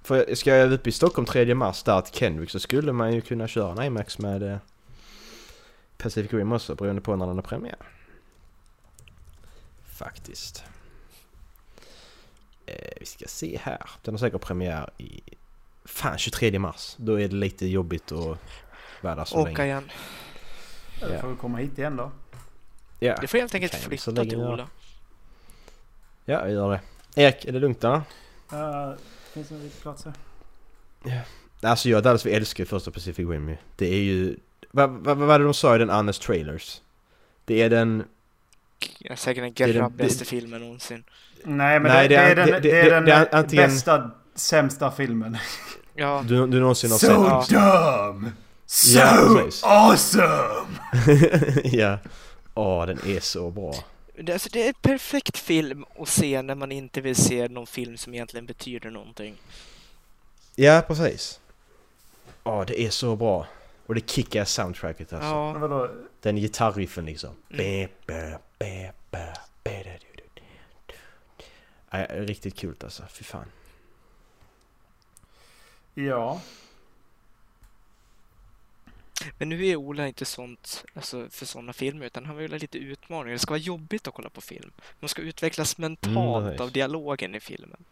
För 0.03 0.35
ska 0.35 0.57
jag 0.57 0.73
upp 0.73 0.87
i 0.87 0.93
Stockholm 0.93 1.27
3 1.27 1.55
mars 1.55 1.83
där 1.83 2.01
till 2.01 2.15
Kendrick 2.15 2.51
så 2.51 2.61
skulle 2.61 2.93
man 2.93 3.13
ju 3.13 3.21
kunna 3.21 3.49
köra 3.49 3.73
en 3.73 3.83
IMAX 3.87 4.19
med 4.19 4.43
eh, 4.43 4.57
Pacific 5.99 6.33
Rim 6.33 6.53
också 6.53 6.75
beroende 6.75 7.03
på 7.03 7.17
när 7.17 7.27
den 7.27 7.35
har 7.37 7.43
premiär. 7.43 7.77
Faktiskt. 9.99 10.65
Eh, 12.67 12.75
vi 13.01 13.07
ska 13.07 13.25
se 13.29 13.59
här. 13.63 13.91
Den 14.03 14.15
har 14.15 14.19
säkert 14.19 14.41
premiär 14.41 14.91
i... 14.99 15.21
Fan 15.85 16.19
23 16.19 16.59
mars. 16.59 16.95
Då 16.97 17.21
är 17.21 17.29
det 17.29 17.35
lite 17.37 17.67
jobbigt 17.67 18.13
att 18.13 18.39
vara 19.01 19.15
där 19.15 19.25
så 19.25 19.37
Åka 19.39 19.45
länge. 19.51 19.65
igen. 19.65 19.91
Då 21.01 21.19
får 21.21 21.29
vi 21.29 21.37
komma 21.37 21.59
hit 21.59 21.79
igen 21.79 21.97
då. 21.97 22.11
Ja, 22.99 23.17
Du 23.21 23.27
får 23.27 23.39
helt 23.39 23.55
enkelt 23.55 23.73
jag 23.73 23.83
flytta 23.83 24.13
till 24.25 24.33
jag- 24.33 24.41
Ola. 24.53 24.69
Ja 26.25 26.41
jag 26.41 26.51
gör 26.53 26.71
det. 26.71 26.81
Erik, 27.23 27.45
är 27.45 27.53
det 27.53 27.59
lugnt 27.59 27.81
då? 27.81 27.89
Uh, 27.89 28.03
finns 29.35 29.49
det 29.49 29.55
en 29.55 29.63
liten 29.63 29.81
plats 29.83 30.05
här? 30.05 30.15
Alltså 31.71 31.89
jag 31.89 32.03
Dallas 32.03 32.27
vi 32.27 32.33
älskar 32.33 32.65
första 32.65 32.91
Pacific 32.91 33.29
Rim 33.29 33.49
ju. 33.49 33.57
Det 33.77 33.87
är 33.87 34.03
ju... 34.03 34.37
Vad 34.71 34.91
va, 34.91 35.15
vad 35.15 35.29
var 35.29 35.39
det 35.39 35.45
de 35.45 35.55
sa 35.55 35.75
i 35.75 35.79
den 35.79 35.91
Honest 35.91 36.23
Trailers? 36.23 36.81
Det 37.45 37.63
är 37.63 37.71
den... 37.71 38.05
Ja, 38.99 39.17
säkert 39.17 39.57
den 39.59 39.69
är 39.69 39.73
grabbigaste 39.73 40.19
det- 40.19 40.25
filmen 40.25 40.61
någonsin. 40.61 41.05
Nej 41.45 41.81
men 41.81 41.93
Nej, 41.93 42.09
det, 42.09 42.15
det 42.17 42.21
det, 42.21 42.27
är- 42.27 42.31
är 42.31 42.37
den, 42.37 42.47
det- 42.47 42.61
det, 42.61 42.81
är 42.81 42.91
den 42.91 43.05
det 43.05 43.13
är 43.13 43.35
antingen- 43.35 43.71
bästa, 43.71 44.11
sämsta 44.35 44.91
filmen. 44.91 45.37
Ja, 45.95 46.25
Du, 46.29 46.47
du 46.47 46.61
någonsin 46.61 46.91
har 46.91 46.99
So 46.99 47.41
sett? 47.41 47.51
dumb! 47.51 48.31
So 48.67 48.99
Ja, 48.99 49.49
awesome! 49.63 50.79
ja. 51.65 51.99
Åh, 52.55 52.87
den 52.87 52.99
är 53.07 53.21
så 53.21 53.51
bra. 53.51 53.75
Det, 54.23 54.33
alltså, 54.33 54.49
det 54.53 54.65
är 54.65 54.69
en 54.69 54.75
perfekt 54.75 55.39
film 55.39 55.85
att 55.99 56.09
se 56.09 56.43
när 56.43 56.55
man 56.55 56.73
inte 56.73 57.01
vill 57.01 57.17
se 57.17 57.49
någon 57.49 57.67
film 57.67 57.97
som 57.97 58.15
egentligen 58.15 58.47
betyder 58.47 58.91
någonting. 58.91 59.37
Ja, 60.55 60.83
precis. 60.87 61.41
Åh, 62.45 62.65
det 62.67 62.81
är 62.81 62.91
så 62.91 63.17
bra. 63.17 63.47
Och 63.87 63.95
det 63.95 64.11
kickar 64.11 64.45
soundtracket 64.45 65.13
alltså. 65.13 65.29
Ja, 65.29 65.53
vadå? 65.53 65.91
Den 66.21 66.37
gitarriffen 66.37 67.05
liksom. 67.05 67.31
Mm. 67.51 67.57
Be, 67.59 67.89
be, 68.07 68.39
be. 68.59 68.93
Nej, 71.93 72.07
riktigt 72.11 72.57
kul 72.57 72.75
alltså. 72.81 73.03
Fy 73.11 73.25
fan. 73.25 73.47
Ja. 75.95 76.41
Men 79.39 79.49
nu 79.49 79.67
är 79.67 79.77
Ola 79.77 80.09
inte 80.09 80.25
sånt 80.25 80.85
alltså, 80.95 81.29
för 81.31 81.47
sådana 81.47 81.73
filmer 81.73 82.07
utan 82.07 82.27
han 82.27 82.37
vill 82.37 82.53
ha 82.53 82.59
lite 82.59 82.79
utmaningar. 82.79 83.33
Det 83.33 83.39
ska 83.39 83.51
vara 83.51 83.59
jobbigt 83.59 84.09
att 84.09 84.15
kolla 84.15 84.31
på 84.31 84.41
film. 84.41 84.73
Man 85.01 85.09
ska 85.09 85.23
utvecklas 85.23 85.79
mentalt 85.79 86.45
precis. 86.45 86.61
av 86.61 86.73
dialogen 86.73 87.35
i 87.35 87.41
filmen. 87.41 87.85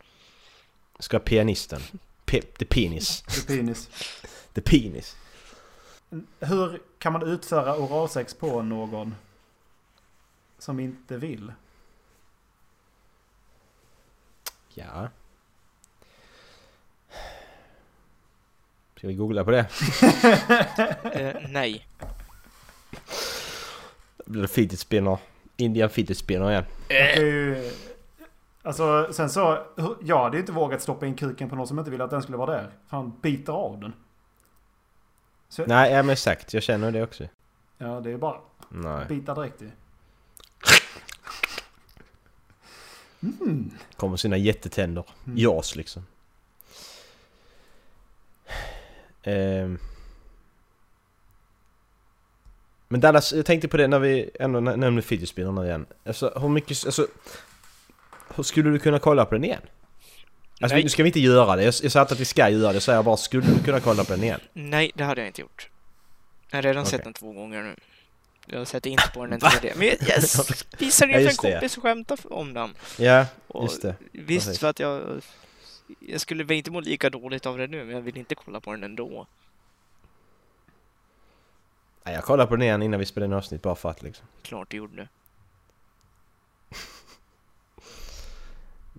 Ska 0.99 1.19
pianisten. 1.19 1.81
Pe, 2.25 2.43
the 2.43 2.65
penis. 2.65 3.23
The 3.47 3.57
penis. 3.57 3.89
The 4.53 4.61
penis. 4.61 5.17
Hur 6.41 6.83
kan 6.99 7.13
man 7.13 7.23
utföra 7.23 7.77
oralsex 7.77 8.35
på 8.35 8.63
någon 8.63 9.15
som 10.59 10.81
inte 10.81 11.17
vill? 11.17 11.53
Ja. 14.75 15.09
Ska 19.01 19.09
vi 19.09 19.15
googla 19.15 19.45
på 19.45 19.51
det? 19.51 19.67
Eh, 21.13 21.37
nej. 21.49 21.87
Blir 24.27 24.43
det 24.43 24.49
fidget 24.49 24.79
spinner. 24.81 25.19
Indian 25.57 25.91
fidget 25.91 26.19
spinner 26.19 26.51
igen. 26.51 26.65
Ju- 27.17 27.71
Alltså 28.63 29.09
sen 29.13 29.31
så, 29.31 29.67
jag 30.03 30.19
hade 30.23 30.37
ju 30.37 30.41
inte 30.41 30.53
vågat 30.53 30.83
stoppa 30.83 31.07
in 31.07 31.15
kuken 31.15 31.49
på 31.51 31.57
någon 31.57 31.67
som 31.69 31.79
inte 31.79 31.91
ville 31.91 32.05
att 32.05 32.11
den 32.11 32.23
skulle 32.23 32.39
vara 32.39 32.51
där. 32.53 32.71
För 32.89 32.97
han 32.97 33.13
biter 33.21 33.53
av 33.53 33.81
den. 33.81 33.93
Så, 35.49 35.67
Nej, 35.67 35.93
ja, 35.93 36.03
men 36.03 36.13
exakt. 36.13 36.55
Jag 36.55 36.63
känner 36.63 36.91
det 36.93 37.03
också. 37.03 37.25
Ja, 37.79 38.01
det 38.01 38.11
är 38.13 38.17
bara 38.17 38.37
Nej. 38.69 39.07
bita 39.09 39.35
direkt 39.35 39.63
i. 39.63 39.71
Kommer 43.97 44.17
sina 44.17 44.37
jättetänder. 44.37 45.05
Mm. 45.27 45.39
Jas 45.39 45.77
liksom. 45.77 46.07
Ehm. 49.23 49.79
Men 52.89 53.01
Dallas, 53.01 53.33
jag 53.33 53.47
tänkte 53.47 53.69
på 53.69 53.77
det 53.77 53.87
när 53.89 53.99
vi 53.99 54.31
ändå 54.41 54.61
nä- 54.61 54.77
nämnde 54.77 55.03
fidget 55.03 55.29
spinnarna 55.29 55.67
igen. 55.67 55.87
Alltså 56.05 56.33
hur 56.41 56.49
mycket, 56.49 56.87
alltså... 56.87 57.07
Hur 58.35 58.43
skulle 58.43 58.71
du 58.71 58.79
kunna 58.79 58.99
kolla 58.99 59.25
på 59.27 59.35
den 59.35 59.45
igen? 59.45 59.63
Alltså 60.61 60.75
Nej. 60.75 60.83
nu 60.83 60.89
ska 60.89 61.03
vi 61.03 61.09
inte 61.09 61.21
göra 61.21 61.57
det. 61.57 61.65
Jag, 61.65 61.75
jag 61.83 61.93
sa 61.93 62.01
inte 62.03 62.15
att 62.15 62.21
vi 62.21 62.25
ska 62.25 62.49
göra 62.49 62.69
det. 62.69 62.75
Jag 62.75 62.83
säger 62.83 63.03
bara, 63.03 63.17
skulle 63.17 63.47
du 63.47 63.63
kunna 63.65 63.81
kolla 63.81 64.05
på 64.05 64.13
den 64.13 64.25
igen? 64.25 64.41
Nej, 64.53 64.93
det 64.95 65.05
hade 65.05 65.21
jag 65.21 65.29
inte 65.29 65.41
gjort. 65.41 65.69
Jag 66.51 66.57
har 66.59 66.63
redan 66.63 66.87
sett 66.87 66.95
Okej. 66.95 67.05
den 67.05 67.13
två 67.13 67.33
gånger 67.33 67.63
nu. 67.63 67.75
Jag 68.47 68.67
sätter 68.67 68.91
inte 68.91 69.11
på 69.15 69.25
den 69.25 69.33
en 69.33 69.41
tredje. 69.41 69.75
Men 69.77 69.87
jag, 69.87 69.97
jag 70.01 70.19
s- 70.19 70.65
visade 70.79 71.13
den 71.13 71.23
för 71.23 71.31
en 71.31 71.37
kompis 71.53 71.77
och 71.77 71.83
skämtade 71.83 72.23
om 72.31 72.55
den. 72.55 72.75
Ja, 72.99 73.27
Och 73.47 73.63
just 73.65 73.83
det. 73.83 73.95
Visst, 74.13 74.47
Precis. 74.47 74.59
för 74.61 74.69
att 74.69 74.81
jag... 74.81 75.03
Jag 75.99 76.21
skulle 76.21 76.45
väl 76.45 76.57
inte 76.57 76.71
må 76.71 76.81
lika 76.81 77.11
dåligt 77.11 77.47
av 77.47 77.59
det 77.59 77.67
nu, 77.67 77.85
men 77.85 77.95
jag 77.95 78.03
vill 78.03 78.17
inte 78.17 78.35
kolla 78.35 78.61
på 78.61 78.71
den 78.71 78.85
ändå. 78.85 79.27
Nej, 82.05 82.15
jag 82.15 82.25
kollade 82.25 82.49
på 82.49 82.57
den 82.57 82.63
igen 82.63 82.83
innan 82.83 83.01
vi 83.01 83.07
spelade 83.07 83.27
in 83.27 83.33
avsnitt 83.33 83.63
bara 83.63 83.75
för 83.75 83.91
att 83.91 84.03
liksom. 84.03 84.27
Klart 84.43 84.71
det 84.71 84.77
gjorde. 84.77 85.09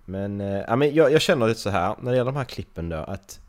Men, 0.05 0.39
ja, 0.39 0.75
men 0.75 0.95
jag, 0.95 1.11
jag 1.11 1.21
känner 1.21 1.47
lite 1.47 1.59
så 1.59 1.69
här 1.69 1.95
när 2.01 2.11
det 2.11 2.17
gäller 2.17 2.31
de 2.31 2.37
här 2.37 2.45
klippen 2.45 2.89
då 2.89 2.97
att 2.97 3.39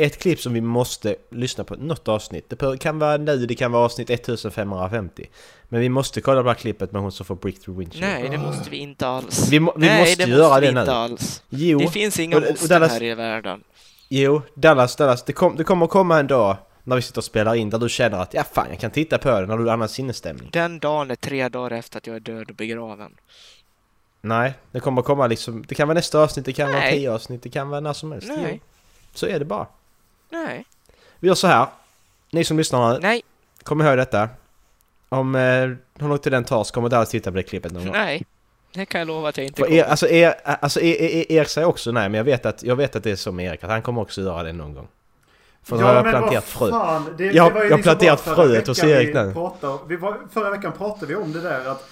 ett 0.00 0.18
klipp 0.18 0.40
som 0.40 0.52
vi 0.52 0.60
måste 0.60 1.16
lyssna 1.30 1.64
på, 1.64 1.74
något 1.74 2.08
avsnitt. 2.08 2.50
Det 2.58 2.78
kan 2.80 2.98
vara 2.98 3.16
nu, 3.16 3.46
det 3.46 3.54
kan 3.54 3.72
vara 3.72 3.84
avsnitt 3.84 4.10
1550. 4.10 5.26
Men 5.68 5.80
vi 5.80 5.88
måste 5.88 6.20
kolla 6.20 6.40
på 6.40 6.44
det 6.44 6.50
här 6.50 6.54
klippet 6.54 6.92
med 6.92 7.02
hon 7.02 7.12
som 7.12 7.26
får 7.26 7.34
breakthrough 7.34 7.78
windshield. 7.78 8.06
Nej, 8.06 8.28
det 8.28 8.38
måste 8.38 8.70
vi 8.70 8.76
inte 8.76 9.08
alls. 9.08 9.48
Vi, 9.50 9.60
må, 9.60 9.72
vi 9.76 9.86
Nej, 9.86 10.00
måste 10.00 10.24
det 10.24 10.30
göra 10.30 10.42
måste 10.48 10.60
det 10.60 10.66
vi 10.66 10.72
nu. 10.74 10.80
inte 10.80 10.92
alls. 10.92 11.42
Jo, 11.48 11.78
Det 11.78 11.88
finns 11.88 12.18
inga 12.18 12.40
Dallas- 12.40 12.88
här 12.90 13.02
i 13.02 13.14
världen. 13.14 13.64
jo, 14.08 14.42
Dallas, 14.54 14.96
Dallas, 14.96 15.24
det, 15.24 15.32
kom, 15.32 15.56
det 15.56 15.64
kommer 15.64 15.86
komma 15.86 16.18
en 16.20 16.26
dag 16.26 16.56
när 16.84 16.96
vi 16.96 17.02
sitter 17.02 17.18
och 17.20 17.24
spelar 17.24 17.54
in 17.54 17.70
där 17.70 17.78
du 17.78 17.88
känner 17.88 18.18
att 18.18 18.34
ja 18.34 18.44
fan 18.52 18.66
jag 18.70 18.80
kan 18.80 18.90
titta 18.90 19.18
på 19.18 19.30
det 19.40 19.46
när 19.46 19.56
du 19.58 19.64
har 19.64 19.72
annan 19.72 19.88
sinnesstämning. 19.88 20.48
Den 20.52 20.78
dagen 20.78 21.10
är 21.10 21.14
tre 21.14 21.48
dagar 21.48 21.70
efter 21.78 21.98
att 21.98 22.06
jag 22.06 22.16
är 22.16 22.20
död 22.20 22.50
och 22.50 22.56
begraven. 22.56 23.12
Nej, 24.20 24.52
det 24.72 24.80
kommer 24.80 25.02
komma 25.02 25.26
liksom, 25.26 25.64
det 25.68 25.74
kan 25.74 25.88
vara 25.88 25.94
nästa 25.94 26.18
avsnitt, 26.20 26.44
det 26.44 26.52
kan 26.52 26.68
vara 26.68 26.80
Nej. 26.80 26.92
tio 26.98 27.12
avsnitt, 27.12 27.42
det 27.42 27.48
kan 27.50 27.68
vara 27.68 27.80
när 27.80 27.92
som 27.92 28.12
helst. 28.12 28.28
Nej. 28.28 28.50
Jo, 28.52 28.58
så 29.14 29.26
är 29.26 29.38
det 29.38 29.44
bara. 29.44 29.66
Nej, 30.30 30.64
Vi 31.18 31.28
gör 31.28 31.34
så 31.34 31.46
här. 31.46 31.66
Ni 32.32 32.44
som 32.44 32.56
lyssnar 32.58 32.92
nu, 32.92 32.98
nej, 33.02 33.22
kom 33.62 33.80
ihåg 33.82 33.96
detta. 33.96 34.28
Om 35.08 35.34
eh, 35.34 35.70
långt 36.08 36.22
till 36.22 36.32
den 36.32 36.44
tar 36.44 36.64
så 36.64 36.74
kommer 36.74 36.88
Dallas 36.88 37.10
titta 37.10 37.30
på 37.30 37.36
det 37.36 37.42
klippet 37.42 37.72
någon 37.72 37.84
gång. 37.84 37.92
nej. 37.92 38.24
Det 38.72 38.86
kan 38.86 38.98
jag 38.98 39.08
lova 39.08 39.28
att 39.28 39.36
jag 39.36 39.46
inte 39.46 39.62
kommer. 39.62 39.76
er, 39.76 39.84
alltså 39.84 40.08
er, 40.08 40.34
alltså 40.44 40.80
er, 40.80 41.02
er, 41.02 41.32
Erik 41.32 41.48
säger 41.48 41.66
också 41.68 41.92
nej, 41.92 42.08
men 42.08 42.14
jag 42.18 42.24
vet, 42.24 42.46
att, 42.46 42.62
jag 42.62 42.76
vet 42.76 42.96
att 42.96 43.02
det 43.04 43.10
är 43.10 43.16
som 43.16 43.36
med 43.36 43.46
Erik, 43.46 43.64
att 43.64 43.70
han 43.70 43.82
kommer 43.82 44.00
också 44.02 44.20
göra 44.20 44.42
det 44.42 44.52
någon 44.52 44.74
gång. 44.74 44.88
För 45.62 45.76
nu 45.76 45.82
har 45.82 45.94
jag 45.94 46.04
planterat 46.04 46.44
frö. 46.44 46.70
Fan, 46.70 47.14
det, 47.18 47.24
Jag- 47.24 47.50
har 47.50 47.60
liksom 47.60 47.82
planterat 47.82 48.20
fröet 48.20 48.66
hos 48.66 48.84
Erik 48.84 49.12
pratade- 49.34 49.78
Vi 49.88 49.96
var, 49.96 50.18
förra 50.32 50.50
veckan 50.50 50.72
pratade 50.72 51.06
vi 51.06 51.14
om 51.14 51.32
det 51.32 51.40
där 51.40 51.68
att 51.68 51.88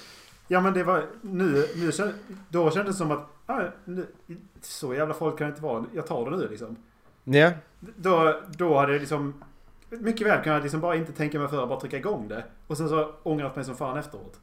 Ja 0.48 0.60
men 0.60 0.72
det 0.74 0.84
var 0.84 1.04
nu, 1.22 1.68
nu 1.76 1.90
då 2.48 2.70
kändes 2.70 2.94
det 2.94 2.98
som 2.98 3.10
att 3.10 3.26
ah, 3.46 3.60
nu, 3.84 4.06
så 4.62 4.94
jävla 4.94 5.14
folk 5.14 5.38
kan 5.38 5.46
det 5.46 5.50
inte 5.50 5.62
vara. 5.62 5.84
Jag 5.94 6.06
tar 6.06 6.30
det 6.30 6.36
nu 6.36 6.48
liksom. 6.48 6.76
Ja, 7.24 7.50
Då, 7.96 8.40
då 8.56 8.78
hade 8.78 8.92
jag 8.92 9.00
liksom 9.00 9.44
mycket 9.88 10.26
väl 10.26 10.42
kunnat 10.44 10.62
liksom 10.62 10.80
bara 10.80 10.96
inte 10.96 11.12
tänka 11.12 11.38
mig 11.38 11.48
för 11.48 11.62
att 11.62 11.68
bara 11.68 11.80
trycka 11.80 11.96
igång 11.96 12.28
det. 12.28 12.44
Och 12.66 12.76
sen 12.76 12.88
så 12.88 13.14
ångrat 13.22 13.56
mig 13.56 13.64
som 13.64 13.76
fan 13.76 13.98
efteråt. 13.98 14.40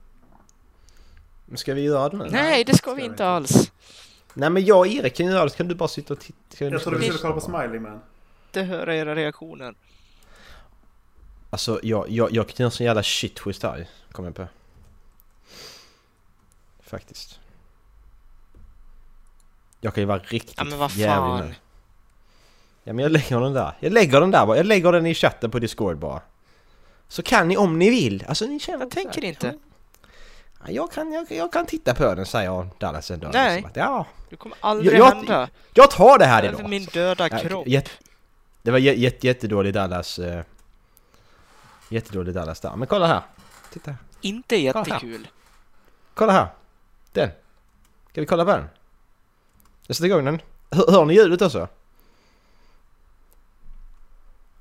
men 1.45 1.57
ska 1.57 1.73
vi 1.73 1.81
göra 1.81 2.09
det 2.09 2.17
nu? 2.17 2.27
Nej, 2.31 2.63
det 2.63 2.73
ska 2.73 2.91
vi 2.93 3.01
Ska 3.01 3.05
vi 3.05 3.11
inte 3.11 3.27
alls. 3.27 3.71
Nej 4.33 4.49
men 4.49 4.65
jag 4.65 4.79
och 4.79 4.87
Erik 4.87 5.15
kan 5.15 5.25
göra 5.25 5.43
det, 5.43 5.49
så 5.49 5.57
kan 5.57 5.67
du 5.67 5.75
bara 5.75 5.87
sitta 5.89 6.13
och 6.13 6.19
titta. 6.19 6.65
Jag 6.65 6.81
trodde 6.81 6.97
vi 6.97 7.03
skulle 7.03 7.19
kolla 7.19 7.33
på. 7.33 7.41
Smiley 7.41 7.79
Man. 7.79 8.01
Inte 8.45 8.61
höra 8.61 8.95
era 8.95 9.15
reaktioner. 9.15 9.75
Alltså 11.49 11.79
jag, 11.83 12.09
jag, 12.09 12.31
jag 12.31 12.47
kan 12.47 12.55
göra 12.63 12.71
sån 12.71 12.85
jävla 12.85 13.03
shit 13.03 13.35
twist 13.35 13.63
här 13.63 13.87
kommer 14.11 14.29
jag 14.29 14.35
på. 14.35 14.47
Faktiskt. 16.79 17.39
Jag 19.81 19.93
kan 19.93 20.01
ju 20.01 20.05
vara 20.05 20.19
riktigt 20.19 20.57
Ja 20.57 20.63
men 20.63 20.79
vad 20.79 20.91
jävlig 20.91 21.39
fan. 21.39 21.47
nu. 21.47 21.55
Ja 22.83 22.93
men 22.93 23.03
jag 23.03 23.11
lägger 23.11 23.39
den 23.39 23.53
där. 23.53 23.77
Jag 23.79 23.93
lägger 23.93 24.21
den 24.21 24.31
där 24.31 24.45
bara. 24.45 24.57
Jag 24.57 24.65
lägger 24.65 24.91
den 24.91 25.05
i 25.05 25.13
chatten 25.13 25.51
på 25.51 25.59
Discord 25.59 25.97
bara. 25.97 26.21
Så 27.07 27.23
kan 27.23 27.47
ni 27.47 27.57
om 27.57 27.79
ni 27.79 27.89
vill. 27.89 28.25
Alltså 28.27 28.45
ni 28.45 28.59
känner 28.59 28.79
Jag 28.79 28.91
tänker 28.91 29.23
inte. 29.23 29.55
Ja, 30.65 30.71
jag, 30.71 30.91
kan, 30.91 31.11
jag, 31.11 31.31
jag 31.31 31.53
kan 31.53 31.65
titta 31.65 31.93
på 31.95 32.15
den 32.15 32.25
säger 32.25 32.67
Dallas 32.79 33.07
dag. 33.07 33.29
Nej. 33.33 33.55
Liksom 33.55 33.69
att, 33.69 33.75
ja, 33.75 34.05
Det 34.29 34.35
kommer 34.35 34.57
aldrig 34.61 34.93
Jag- 34.93 34.99
jag- 34.99 35.15
hända. 35.15 35.49
jag 35.73 35.91
tar 35.91 36.19
det 36.19 36.25
här 36.25 36.45
idag. 36.45 36.69
min 36.69 36.85
döda 36.85 37.29
Ja, 37.31 37.37
kropp. 37.39 37.67
jätte- 37.67 37.91
det 38.61 38.71
var 38.71 38.79
jä- 38.79 38.93
jätte, 38.95 39.27
jättedålig 39.27 39.73
Dallas. 39.73 40.19
Uh, 40.19 40.39
jättedålig 41.89 42.35
Dallas 42.35 42.59
där. 42.59 42.75
Men 42.75 42.87
kolla 42.87 43.07
här. 43.07 43.21
Titta. 43.73 43.95
Inte 44.21 44.55
jättekul. 44.55 45.27
Kolla 46.13 46.31
här. 46.31 46.47
Den. 47.11 47.29
Ska 48.11 48.21
vi 48.21 48.27
kolla 48.27 48.45
på 48.45 48.51
den? 48.51 48.69
Jag 49.87 49.95
sätter 49.95 50.05
igång 50.07 50.25
den. 50.25 50.41
Hör, 50.71 50.91
hör 50.91 51.05
ni 51.05 51.13
ljudet 51.13 51.41
också? 51.41 51.67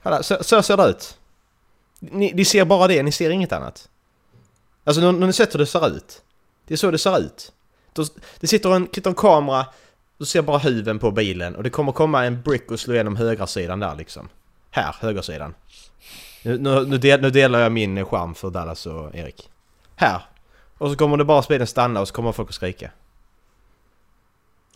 Hallå, 0.03 0.23
så, 0.23 0.39
så 0.41 0.63
ser 0.63 0.77
det 0.77 0.85
ut. 0.85 1.19
Ni, 2.01 2.33
ni 2.35 2.45
ser 2.45 2.65
bara 2.65 2.89
det, 2.89 3.03
ni 3.03 3.13
ser 3.13 3.31
inget 3.31 3.53
annat. 3.53 3.89
Alltså 4.85 5.03
när, 5.03 5.13
när 5.13 5.27
ni 5.27 5.33
sett 5.33 5.55
hur 5.55 5.59
det 5.59 5.67
ser 5.67 5.97
ut. 5.97 6.23
Det 6.67 6.75
är 6.75 6.79
så 6.79 6.91
det 6.91 6.99
ser 6.99 7.19
ut. 7.19 7.53
Då, 7.93 8.05
det 8.41 8.47
sitter 8.47 8.75
en, 8.75 8.89
sitter 8.93 9.11
en 9.11 9.17
kamera, 9.17 9.67
du 10.19 10.25
ser 10.25 10.43
bara 10.43 10.59
huven 10.59 10.99
på 10.99 11.11
bilen 11.11 11.57
och 11.57 11.63
det 11.63 11.71
kommer 11.71 11.93
komma 11.93 12.25
en 12.25 12.43
brick 12.43 12.71
och 12.71 12.81
slå 12.81 12.95
igenom 12.95 13.17
högra 13.17 13.47
sidan 13.47 13.81
där 13.81 13.95
liksom. 13.95 14.29
Här, 14.71 14.97
högersidan. 15.01 15.55
Nu, 16.45 16.59
nu, 16.59 16.87
nu, 16.87 16.99
del, 16.99 17.21
nu 17.21 17.31
delar 17.31 17.59
jag 17.59 17.73
min 17.73 18.05
skärm 18.05 18.35
för 18.35 18.51
Dallas 18.51 18.87
och 18.87 19.15
Erik. 19.15 19.51
Här. 19.97 20.23
Och 20.79 20.91
så 20.91 20.97
kommer 20.97 21.17
det 21.17 21.25
bara 21.25 21.43
speeden 21.43 21.67
stanna 21.67 22.01
och 22.01 22.09
så 22.09 22.15
kommer 22.15 22.33
folk 22.33 22.49
att 22.49 22.55
skrika. 22.55 22.91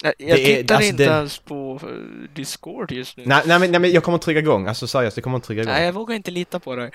Jag, 0.02 0.14
jag 0.18 0.36
Det 0.38 0.52
är- 0.52 0.56
tittar 0.62 0.74
alltså, 0.74 0.90
inte 0.90 1.04
det- 1.04 1.10
ens 1.10 1.38
på 1.38 1.80
eh, 1.82 1.88
Discord 2.34 2.92
just 2.92 3.16
nu. 3.16 3.22
Nej, 3.26 3.42
nej, 3.46 3.58
men, 3.58 3.70
nej 3.70 3.80
men 3.80 3.92
jag 3.92 4.02
kommer 4.04 4.18
trigga 4.18 4.40
igång, 4.40 4.66
alltså 4.66 4.86
seriöst, 4.86 5.16
jag 5.16 5.24
kommer 5.24 5.38
trigga 5.38 5.62
igång. 5.62 5.72
Nej, 5.72 5.80
Nej, 5.80 5.86
jag 5.86 5.92
vågar 5.92 6.14
inte 6.14 6.30
lita 6.30 6.60
på 6.60 6.76
dig. 6.76 6.90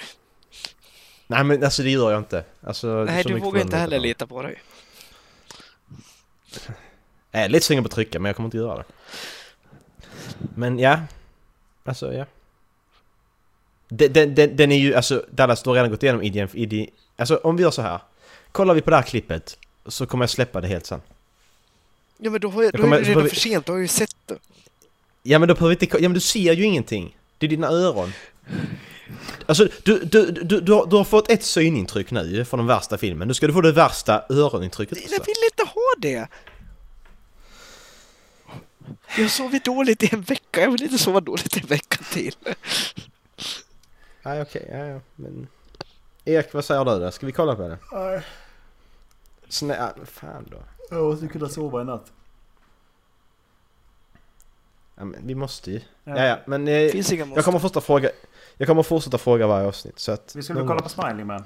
men 1.27 1.63
alltså 1.63 1.83
det 1.83 1.89
gör 1.89 2.11
jag 2.11 2.19
inte. 2.19 2.43
Alltså, 2.61 2.87
Nej, 2.87 3.23
du 3.23 3.39
vågar 3.39 3.61
inte 3.61 3.77
heller 3.77 3.97
på. 3.97 4.03
lita 4.03 4.27
på 4.27 4.41
dig. 4.41 4.61
Jag 7.31 7.43
är 7.43 7.49
lite 7.49 7.65
sugen 7.65 7.83
på 7.83 7.87
att 7.87 7.93
trycka 7.93 8.19
men 8.19 8.29
jag 8.29 8.35
kommer 8.35 8.47
inte 8.47 8.57
göra 8.57 8.77
det. 8.77 8.83
Men 10.55 10.79
ja. 10.79 10.99
Alltså 11.85 12.13
ja. 12.13 12.25
Den, 13.89 14.13
den, 14.13 14.35
den, 14.35 14.55
den 14.55 14.71
är 14.71 14.77
ju, 14.77 14.95
alltså 14.95 15.25
Dallas 15.31 15.63
du 15.63 15.69
har 15.69 15.75
redan 15.75 15.91
gått 15.91 16.03
igenom 16.03 16.23
IDM, 16.23 16.47
ID, 16.53 16.89
Alltså 17.17 17.35
om 17.35 17.55
vi 17.57 17.63
gör 17.63 17.71
så 17.71 17.81
här. 17.81 17.99
Kollar 18.51 18.73
vi 18.73 18.81
på 18.81 18.89
det 18.89 18.95
här 18.95 19.03
klippet 19.03 19.57
så 19.85 20.05
kommer 20.05 20.23
jag 20.23 20.29
släppa 20.29 20.61
det 20.61 20.67
helt 20.67 20.85
sen. 20.85 21.01
Ja, 22.23 22.29
men 22.31 22.41
då, 22.41 22.49
har 22.49 22.63
jag, 22.63 22.67
Jag 22.73 22.79
då 22.79 22.83
kommer- 22.83 22.97
är 22.97 23.01
det 23.01 23.09
redan 23.09 23.29
för 23.29 23.35
sent, 23.35 23.65
du 23.65 23.71
har 23.71 23.79
ju 23.79 23.87
sett 23.87 24.15
det. 24.25 24.37
Ja 25.23 25.39
men 25.39 25.47
då 25.47 25.53
behöver 25.55 25.71
inte, 25.83 25.85
ja 25.85 26.09
men 26.09 26.13
du 26.13 26.19
ser 26.19 26.53
ju 26.53 26.63
ingenting. 26.63 27.17
Det 27.37 27.45
är 27.45 27.49
dina 27.49 27.67
öron. 27.67 28.13
Alltså 29.45 29.67
du, 29.83 29.99
du, 29.99 30.25
du, 30.31 30.61
du, 30.61 30.73
har, 30.73 30.85
du 30.85 30.95
har 30.95 31.03
fått 31.03 31.29
ett 31.31 31.43
synintryck 31.43 32.11
nu 32.11 32.45
från 32.45 32.57
den 32.57 32.67
värsta 32.67 32.97
filmen. 32.97 33.27
Nu 33.27 33.33
ska 33.33 33.47
du 33.47 33.53
få 33.53 33.61
det 33.61 33.71
värsta 33.71 34.23
öronintrycket 34.29 34.97
Jag 34.97 35.05
också. 35.19 35.23
vill 35.25 35.35
inte 35.51 35.63
ha 35.73 35.81
det! 35.97 36.27
Jag 39.17 39.23
har 39.23 39.27
sovit 39.29 39.65
dåligt 39.65 40.03
i 40.03 40.09
en 40.11 40.21
vecka, 40.21 40.61
jag 40.61 40.71
vill 40.71 40.83
inte 40.83 40.97
sova 40.97 41.21
dåligt 41.21 41.57
en 41.57 41.67
vecka 41.67 41.97
till. 42.11 42.35
Nej 44.23 44.41
okej, 44.41 44.67
ja, 44.71 44.77
ja 44.85 44.99
men... 45.15 45.47
Erik 46.25 46.53
vad 46.53 46.65
säger 46.65 46.85
du 46.85 46.99
då? 46.99 47.11
Ska 47.11 47.25
vi 47.25 47.31
kolla 47.31 47.55
på 47.55 47.61
det? 47.67 47.77
Nej. 47.91 48.21
Snä... 49.49 49.93
Fan 50.05 50.47
då. 50.51 50.57
Jag 50.91 51.03
måste 51.03 51.27
kunna 51.27 51.49
sova 51.49 51.81
i 51.81 51.85
natt. 51.85 52.11
Ja, 54.95 55.05
men 55.05 55.27
vi 55.27 55.35
måste 55.35 55.71
ju. 55.71 55.81
Ja. 56.03 56.17
Ja, 56.17 56.25
ja, 56.25 56.39
men 56.45 56.67
eh, 56.67 56.89
Finns 56.89 57.11
inga 57.11 57.25
måste. 57.25 57.37
jag 57.37 57.45
kommer 57.45 57.59
fortsätta 57.59 57.81
fråga. 57.81 58.09
Jag 58.57 58.67
kommer 58.67 58.83
fortsätta 58.83 59.17
fråga 59.17 59.47
varje 59.47 59.67
avsnitt 59.67 59.99
så 59.99 60.11
att... 60.11 60.35
Vi 60.35 60.43
skulle 60.43 60.59
kolla 60.59 60.81
på 60.81 60.89
Smiling 60.89 61.27
Man. 61.27 61.43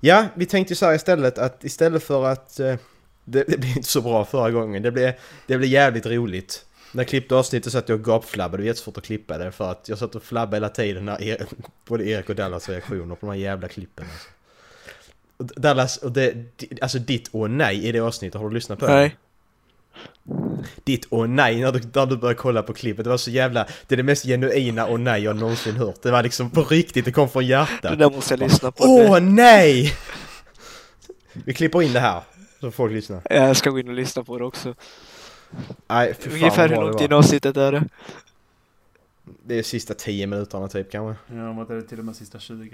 Ja, 0.00 0.26
vi 0.34 0.46
tänkte 0.46 0.72
ju 0.72 0.76
så 0.76 0.86
här 0.86 0.94
istället 0.94 1.38
att 1.38 1.64
istället 1.64 2.02
för 2.02 2.24
att... 2.24 2.60
Eh, 2.60 2.76
det, 3.24 3.44
det 3.48 3.58
blev 3.58 3.76
inte 3.76 3.88
så 3.88 4.00
bra 4.00 4.24
förra 4.24 4.50
gången. 4.50 4.82
Det 4.82 4.90
blev, 4.90 5.12
det 5.46 5.58
blev 5.58 5.70
jävligt 5.70 6.06
roligt. 6.06 6.66
När 6.92 7.02
jag 7.02 7.08
klippte 7.08 7.34
avsnittet 7.36 7.72
så 7.72 7.78
att 7.78 7.88
jag 7.88 8.04
gapflabbade. 8.04 8.56
Det 8.56 8.62
var 8.62 8.66
jättesvårt 8.66 8.96
att 8.96 9.04
klippa 9.04 9.38
det 9.38 9.52
för 9.52 9.70
att 9.70 9.88
jag 9.88 9.98
satt 9.98 10.14
och 10.14 10.22
flabbade 10.22 10.56
hela 10.56 10.68
tiden 10.68 11.04
när 11.04 11.22
er, 11.22 11.46
både 11.84 12.04
Erik 12.04 12.28
och 12.28 12.36
Dallas 12.36 12.68
reaktioner 12.68 13.14
på 13.14 13.26
de 13.26 13.28
här 13.28 13.36
jävla 13.36 13.68
klippen. 13.68 14.06
Alltså. 14.12 14.28
Dallas, 15.38 15.96
och 15.96 16.12
det, 16.12 16.34
alltså 16.82 16.98
ditt 16.98 17.28
åh 17.32 17.48
nej 17.48 17.84
i 17.86 17.92
det 17.92 18.00
avsnittet, 18.00 18.40
har 18.40 18.48
du 18.48 18.54
lyssnat 18.54 18.78
på 18.78 18.86
det? 18.86 18.92
Nej. 18.92 19.16
Ditt 20.84 21.06
åh 21.10 21.26
nej 21.26 21.60
när 21.60 21.72
du, 21.72 21.80
när 21.94 22.06
du 22.06 22.16
började 22.16 22.38
kolla 22.38 22.62
på 22.62 22.72
klippet, 22.74 23.04
det 23.04 23.10
var 23.10 23.16
så 23.16 23.30
jävla... 23.30 23.66
Det 23.86 23.94
är 23.94 23.96
det 23.96 24.02
mest 24.02 24.24
genuina 24.24 24.88
åh 24.88 24.98
nej 24.98 25.22
jag 25.22 25.36
någonsin 25.36 25.76
hört. 25.76 26.02
Det 26.02 26.10
var 26.10 26.22
liksom 26.22 26.50
på 26.50 26.62
riktigt, 26.62 27.04
det 27.04 27.12
kom 27.12 27.28
från 27.28 27.42
Det 27.42 27.48
hjärtat. 27.48 27.98
där 27.98 28.10
måste 28.10 28.32
jag 28.34 28.40
lyssna 28.40 28.70
på. 28.72 28.84
Åh 28.84 29.20
nej! 29.20 29.92
Vi 31.32 31.54
klipper 31.54 31.82
in 31.82 31.92
det 31.92 32.00
här, 32.00 32.22
så 32.60 32.70
folk 32.70 32.92
lyssnar. 32.92 33.22
Jag 33.30 33.56
ska 33.56 33.70
gå 33.70 33.78
in 33.78 33.88
och 33.88 33.94
lyssna 33.94 34.24
på 34.24 34.38
det 34.38 34.44
också. 34.44 34.74
Nej, 35.86 36.14
fy 36.14 36.30
fan 36.30 36.38
Ungefär 36.38 36.68
hur 36.68 36.76
långt 36.76 36.98
det 36.98 37.04
in 37.04 37.12
avsnittet 37.12 37.56
är 37.56 37.72
det? 37.72 37.84
Det 39.46 39.58
är 39.58 39.62
sista 39.62 39.94
10 39.94 40.26
minuterna 40.26 40.68
typ 40.68 40.90
kanske. 40.90 41.34
Ja, 41.34 41.48
om 41.50 41.66
det 41.68 41.74
är 41.74 41.80
till 41.80 41.98
och 41.98 42.04
med 42.04 42.16
sista 42.16 42.38
20. 42.38 42.70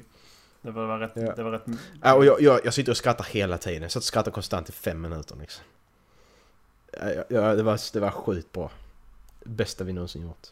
Det 0.63 0.71
var, 0.71 0.87
var 0.87 0.99
rätt... 0.99 1.13
Ja. 1.15 1.35
Det 1.35 1.43
var 1.43 1.51
rätt 1.51 1.65
Ja, 2.03 2.15
och 2.15 2.25
jag, 2.25 2.41
jag, 2.41 2.61
jag 2.65 2.75
sitter 2.75 2.93
och 2.93 2.97
skrattar 2.97 3.25
hela 3.25 3.59
tiden. 3.59 3.83
Jag 3.83 3.91
satt 3.91 4.01
och 4.01 4.05
skrattar 4.05 4.31
konstant 4.31 4.69
i 4.69 4.73
fem 4.73 5.01
minuter 5.01 5.37
liksom. 5.41 5.65
Ja, 6.93 7.25
ja, 7.29 7.55
det, 7.55 7.63
var, 7.63 7.93
det 7.93 8.01
var 8.01 8.11
sjukt 8.11 8.53
bra. 8.53 8.71
Bästa 9.45 9.85
vi 9.85 9.93
någonsin 9.93 10.23
gjort. 10.23 10.49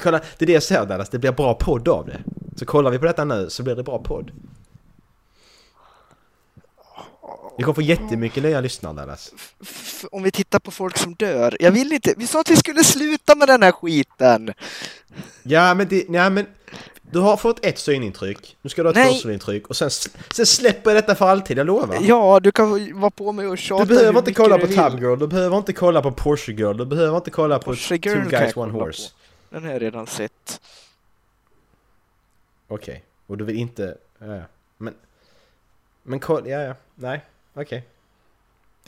Kolla, 0.00 0.18
det 0.18 0.44
är 0.44 0.46
det 0.46 0.52
jag 0.52 0.62
säger 0.62 0.86
Dallas, 0.86 1.08
det 1.08 1.18
blir 1.18 1.32
bra 1.32 1.54
podd 1.54 1.88
av 1.88 2.06
det. 2.06 2.20
Så 2.56 2.66
kollar 2.66 2.90
vi 2.90 2.98
på 2.98 3.04
detta 3.04 3.24
nu 3.24 3.50
så 3.50 3.62
blir 3.62 3.74
det 3.76 3.82
bra 3.82 3.98
podd. 3.98 4.30
Vi 7.58 7.64
kommer 7.64 7.74
få 7.74 7.82
jättemycket 7.82 8.42
nya 8.42 8.60
lyssnare 8.60 8.94
Dallas. 8.94 9.34
Om 10.10 10.22
vi 10.22 10.30
tittar 10.30 10.58
på 10.58 10.70
folk 10.70 10.98
som 10.98 11.14
dör. 11.14 11.56
Jag 11.60 11.70
vill 11.70 11.92
inte. 11.92 12.14
Vi 12.16 12.26
sa 12.26 12.40
att 12.40 12.50
vi 12.50 12.56
skulle 12.56 12.84
sluta 12.84 13.34
med 13.34 13.48
den 13.48 13.62
här 13.62 13.72
skiten. 13.72 14.54
Ja 15.42 15.74
men 15.74 15.88
det, 15.88 16.06
ja 16.08 16.30
men 16.30 16.46
Du 17.10 17.18
har 17.18 17.36
fått 17.36 17.64
ett 17.64 17.78
synintryck, 17.78 18.56
nu 18.62 18.70
ska 18.70 18.82
du 18.82 18.88
ha 18.88 18.94
Nej. 18.94 19.12
två 19.12 19.18
synintryck 19.18 19.66
och 19.66 19.76
sen, 19.76 19.90
sen 20.34 20.46
släpper 20.46 20.90
jag 20.90 21.04
detta 21.04 21.14
för 21.14 21.26
alltid, 21.26 21.58
jag 21.58 21.66
lovar. 21.66 21.98
Ja, 22.00 22.40
du 22.40 22.52
kan 22.52 23.00
vara 23.00 23.10
på 23.10 23.32
mig 23.32 23.46
och 23.46 23.58
tjata 23.58 23.84
Du 23.84 23.94
behöver 23.94 24.18
inte 24.18 24.34
kolla 24.34 24.58
på. 24.58 24.66
Tub 24.66 25.00
Girl, 25.00 25.18
du 25.18 25.26
behöver 25.26 25.56
inte 25.56 25.72
kolla 25.72 26.02
på 26.02 26.12
Porsche 26.12 26.52
Girl, 26.52 26.76
du 26.76 26.86
behöver 26.86 27.16
inte 27.16 27.30
kolla 27.30 27.58
på 27.58 27.74
Two 27.74 27.96
Guys 27.96 28.56
One 28.56 28.72
Horse. 28.72 29.10
på. 29.10 29.54
Den 29.54 29.64
har 29.64 29.72
jag 29.72 29.82
redan 29.82 30.06
sett. 30.06 30.60
Okej, 32.68 33.04
och 33.26 33.38
du 33.38 33.44
vill 33.44 33.56
inte... 33.56 33.96
Ja. 34.18 34.42
Men... 34.76 34.94
Men 36.02 36.20
kolla, 36.20 36.48
ja 36.48 36.60
ja, 36.60 36.74
nej, 36.94 37.24
okej. 37.54 37.84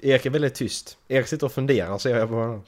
Erik 0.02 0.26
är 0.26 0.30
väldigt 0.30 0.54
tyst. 0.54 0.96
Erik 1.08 1.26
sitter 1.26 1.46
och 1.46 1.52
funderar 1.52 1.98
ser 1.98 2.16
jag 2.18 2.28
på 2.28 2.34
honom. 2.34 2.62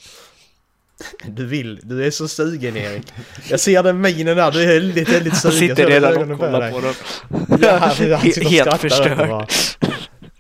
Du 1.27 1.47
vill, 1.47 1.81
du 1.83 2.07
är 2.07 2.11
så 2.11 2.29
sugen 2.29 2.77
Erik. 2.77 3.13
Jag 3.49 3.61
ser 3.61 3.83
den 3.83 4.01
minen 4.01 4.37
där, 4.37 4.51
du 4.51 4.63
är 4.63 4.67
väldigt, 4.67 5.09
väldigt 5.09 5.33
Han 5.33 5.53
sugen. 5.53 5.59
sitter 5.59 5.75
Så 5.75 5.83
jag 5.83 5.91
redan 5.91 6.31
och 6.33 6.39
på 6.39 6.45
kollar 6.45 6.71
på 6.71 6.81
dem. 6.81 6.95
Ja, 7.61 7.71
han, 7.71 7.81
han 7.81 7.95
sitter 7.95 8.45
och 8.45 8.51
Helt 8.51 8.81
förstörd. 8.81 9.51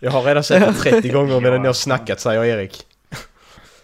Jag 0.00 0.10
har 0.10 0.22
redan 0.22 0.44
sett 0.44 0.66
det 0.82 0.90
30 0.90 1.08
gånger 1.12 1.40
medan 1.40 1.60
jag 1.60 1.68
har 1.68 1.72
snackat, 1.72 2.20
säger 2.20 2.44
Erik. 2.44 2.86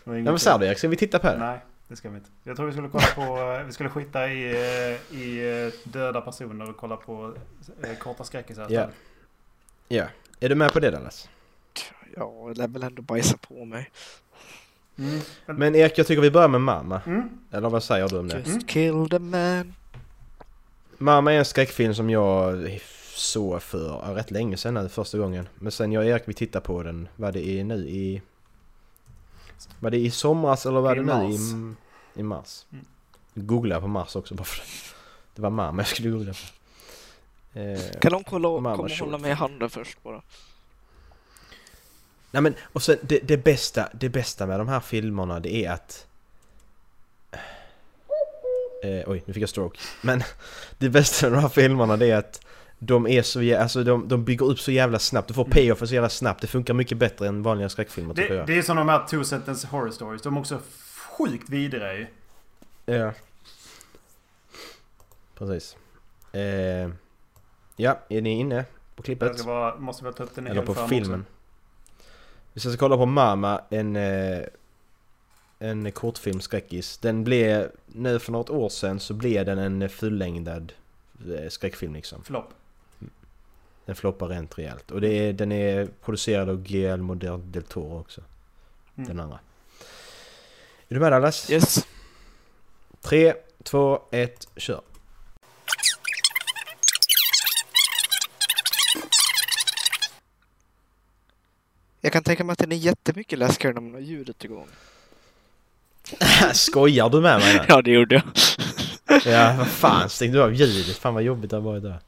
Ja 0.05 0.13
men 0.13 0.39
säg 0.39 0.59
det 0.59 0.67
Erik, 0.67 0.79
ska 0.79 0.89
vi 0.89 0.97
titta 0.97 1.19
på 1.19 1.27
det? 1.27 1.39
Nej, 1.39 1.59
det 1.89 1.97
ska 1.97 2.11
vi 2.11 2.17
inte. 2.17 2.31
Jag 2.45 2.57
tror 2.57 2.67
vi 2.67 2.73
skulle 2.73 2.89
kolla 2.89 3.07
på... 3.15 3.63
Vi 3.67 3.73
skulle 3.73 3.89
skita 3.89 4.29
i, 4.29 4.51
eh, 4.51 5.19
i 5.19 5.63
eh, 5.67 5.91
döda 5.91 6.21
personer 6.21 6.71
och 6.71 6.77
kolla 6.77 6.97
på 6.97 7.35
eh, 7.83 7.99
korta 7.99 8.25
skräckisar 8.25 8.67
Ja. 8.71 8.89
Ja. 9.89 10.05
Är 10.41 10.49
du 10.49 10.55
med 10.55 10.73
på 10.73 10.81
det 10.81 10.91
Dallas? 10.91 11.29
Ja, 12.17 12.33
jag 12.47 12.59
lär 12.59 12.69
väl 12.69 12.83
ändå 12.83 13.03
bajsa 13.03 13.37
på 13.37 13.65
mig. 13.65 13.91
Mm. 14.99 15.21
Men 15.47 15.75
Erik, 15.75 15.99
jag 15.99 16.07
tycker 16.07 16.23
vi 16.23 16.31
börjar 16.31 16.49
med 16.49 16.61
Mamma. 16.61 17.01
Mm. 17.07 17.29
Eller 17.51 17.69
vad 17.71 17.83
säger 17.83 18.09
du 18.09 18.19
om 18.19 18.29
det? 18.29 18.43
Just 18.47 18.69
kill 18.69 19.09
the 19.11 19.19
man. 19.19 19.75
Mamma 20.99 21.33
är 21.33 21.39
en 21.39 21.45
skräckfilm 21.45 21.95
som 21.95 22.11
jag 22.11 22.81
såg 23.15 23.63
för 23.63 24.01
ja, 24.07 24.15
rätt 24.15 24.31
länge 24.31 24.57
sedan 24.57 24.75
nu, 24.75 24.89
första 24.89 25.19
gången. 25.19 25.49
Men 25.59 25.73
sen 25.73 25.93
jag 25.93 26.03
och 26.03 26.09
Erik 26.09 26.23
vi 26.27 26.35
tittade 26.35 26.65
på 26.65 26.83
den, 26.83 27.09
var 27.17 27.33
det 27.33 27.49
i, 27.49 27.65
nu 27.65 27.75
i... 27.89 28.23
Var 29.81 29.91
det 29.91 29.99
i 29.99 30.11
somras 30.11 30.67
eller 30.67 30.81
var 30.81 30.97
det 30.97 31.03
nu 31.03 31.31
i, 31.33 31.75
i 32.21 32.23
mars? 32.23 32.67
Mm. 32.73 32.85
Googla 33.35 33.81
på 33.81 33.87
mars 33.87 34.17
också 34.17 34.35
bara 34.35 34.45
för 34.45 34.63
det. 35.35 35.43
Var 35.43 35.51
mamma 35.51 35.81
jag 35.83 35.89
skulle 35.89 36.11
googla 36.11 36.33
på. 36.33 37.59
Eh, 37.59 38.01
Kan 38.01 38.13
de 38.13 38.25
kolla, 38.25 38.49
komma 38.49 38.75
och 38.75 38.91
hålla 38.91 39.19
mig 39.19 39.31
i 39.31 39.35
handen 39.35 39.71
först 39.71 40.03
bara? 40.03 40.23
Nej 42.31 42.43
men, 42.43 42.55
och 42.63 42.83
sen 42.83 42.97
det, 43.03 43.19
det, 43.19 43.37
bästa, 43.37 43.89
det 43.93 44.09
bästa 44.09 44.47
med 44.47 44.61
de 44.61 44.69
här 44.69 44.81
filmerna 44.81 45.41
det 45.41 45.55
är 45.65 45.71
att... 45.73 46.07
Eh, 48.85 49.03
oj, 49.11 49.23
nu 49.27 49.33
fick 49.35 49.43
jag 49.43 49.49
stroke. 49.51 49.79
Men 50.03 50.23
det 50.79 50.89
bästa 50.89 51.27
med 51.31 51.39
de 51.39 51.43
här 51.43 51.49
filmerna 51.49 51.97
det 51.97 52.11
är 52.11 52.17
att 52.17 52.41
de 52.79 53.07
är 53.07 53.23
så 53.23 53.41
jä- 53.41 53.59
alltså 53.63 53.85
de, 53.85 54.09
de 54.09 54.25
bygger 54.25 54.47
upp 54.47 54.61
så 54.61 54.71
jävla 54.73 54.99
snabbt. 54.99 55.29
Du 55.29 55.35
får 55.35 55.45
payoff 55.45 55.79
så 55.89 55.95
jävla 55.95 56.09
snabbt. 56.09 56.41
Det 56.41 56.47
funkar 56.47 56.75
mycket 56.75 56.99
bättre 56.99 57.29
än 57.29 57.43
vanliga 57.43 57.69
skräckfilmer 57.69 58.15
tycker 58.15 58.29
Det, 58.31 58.37
jag. 58.39 58.47
det 58.47 58.59
är 58.59 58.63
som 58.63 58.77
de 58.77 58.89
här 58.89 59.07
two 59.07 59.23
sentence 59.25 59.67
horror 59.67 59.91
stories. 59.91 60.23
De 60.23 60.37
är 60.37 60.41
också 60.41 60.61
sjukt 61.19 61.49
vidriga 61.51 61.95
ju. 61.95 62.07
Ja. 62.87 63.13
Precis. 65.35 65.77
Eh, 66.33 66.91
ja, 67.77 67.99
är 68.09 68.21
ni 68.21 68.31
inne 68.41 68.65
på 68.97 69.03
klippet? 69.03 69.33
Jag 69.37 69.47
bara, 69.47 69.77
måste 69.77 70.05
väl 70.05 70.15
ta 70.15 70.23
upp 70.23 70.35
den 70.35 70.47
Eller 70.47 70.63
på 70.63 70.75
filmen. 70.75 71.21
också. 71.21 71.33
Vi 72.53 72.61
ska 72.61 72.77
kolla 72.77 72.97
på 72.97 73.07
Mama, 73.07 73.61
en, 73.71 73.97
eh, 73.97 74.43
en 75.59 75.93
kortfilm 75.93 76.41
skräckis. 76.41 76.99
Den 76.99 77.25
blev, 77.25 77.71
nu 77.87 78.19
för 78.19 78.33
något 78.33 78.51
år 78.51 78.69
sedan 78.69 79.01
så 79.01 79.15
blev 79.15 79.47
den 79.47 79.59
en 79.59 79.89
fullängdad 79.89 80.73
eh, 81.39 81.49
skräckfilm 81.49 81.95
liksom. 81.95 82.25
Flopp. 82.25 82.55
Den 83.85 83.97
floppar 83.97 84.29
rent 84.29 84.59
rejält. 84.59 84.91
Och 84.91 85.01
det 85.01 85.09
är, 85.09 85.33
den 85.33 85.53
är 85.53 85.89
producerad 86.05 86.49
av 86.49 86.63
Guillermo 86.63 87.15
del 87.15 87.53
del 87.53 87.63
Toro 87.63 88.01
också. 88.01 88.21
Mm. 88.97 89.09
Den 89.09 89.21
andra. 89.21 89.39
Är 90.89 90.95
du 90.95 91.01
med 91.01 91.13
Dallas? 91.13 91.51
Yes. 91.51 91.87
Tre, 93.01 93.35
två, 93.63 94.01
ett, 94.11 94.49
kör. 94.57 94.81
Jag 102.09 102.13
kan 102.13 102.23
tänka 102.23 102.45
mig 102.45 102.53
att 102.53 102.59
den 102.59 102.73
är 102.73 102.77
jättemycket 102.77 103.39
läskigare 103.39 103.75
när 103.75 103.81
man 103.81 103.93
har 103.93 104.01
ljudet 104.01 104.45
igång. 104.45 104.69
Skojar 106.53 107.11
du 107.11 107.21
med 107.21 107.39
mig 107.39 107.55
nu? 107.55 107.65
Ja, 107.69 107.83
det 107.83 107.91
gjorde 107.91 108.15
jag. 108.15 108.25
Ja, 109.27 109.55
vad 109.59 109.69
fan 109.69 110.09
stängde 110.11 110.39
du 110.39 110.43
av 110.43 110.55
ljudet? 110.55 110.97
Fan 110.97 111.15
vad 111.15 111.23
jobbigt 111.23 111.51
det 111.51 111.57
har 111.57 111.63
varit 111.63 111.83
där. 111.83 112.01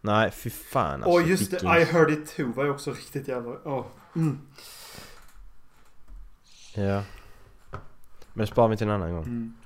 Nej, 0.00 0.30
fy 0.30 0.50
fan 0.50 1.02
alltså. 1.02 1.10
Åh 1.10 1.30
just 1.30 1.50
det, 1.50 1.56
I 1.56 1.84
heard 1.84 2.10
it 2.10 2.36
too 2.36 2.52
var 2.52 2.64
ju 2.64 2.70
också 2.70 2.92
riktigt 2.92 3.28
jävla... 3.28 3.56
Åh. 3.64 3.84
Mm. 4.16 4.38
Ja. 6.74 7.02
Men 8.32 8.46
det 8.46 8.46
sparar 8.46 8.68
vi 8.68 8.76
till 8.76 8.86
en 8.86 8.92
annan 8.92 9.12
gång. 9.12 9.24
Mm. 9.24 9.56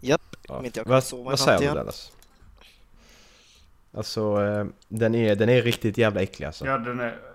Japp, 0.00 0.36
Ja. 0.48 0.54
om 0.54 0.64
inte 0.64 0.78
jag 0.78 0.86
kan 0.86 0.92
Vad, 0.92 1.04
sova 1.04 1.30
vad 1.30 1.40
säger 1.40 1.58
du. 1.58 1.66
Dallas? 1.66 2.12
Alltså, 3.92 4.44
eh, 4.44 4.66
den 4.88 5.14
är, 5.14 5.36
den 5.36 5.48
är 5.48 5.62
riktigt 5.62 5.98
jävla 5.98 6.20
äcklig 6.22 6.46
alltså. 6.46 6.66
Ja 6.66 6.78
den 6.78 7.00
är... 7.00 7.29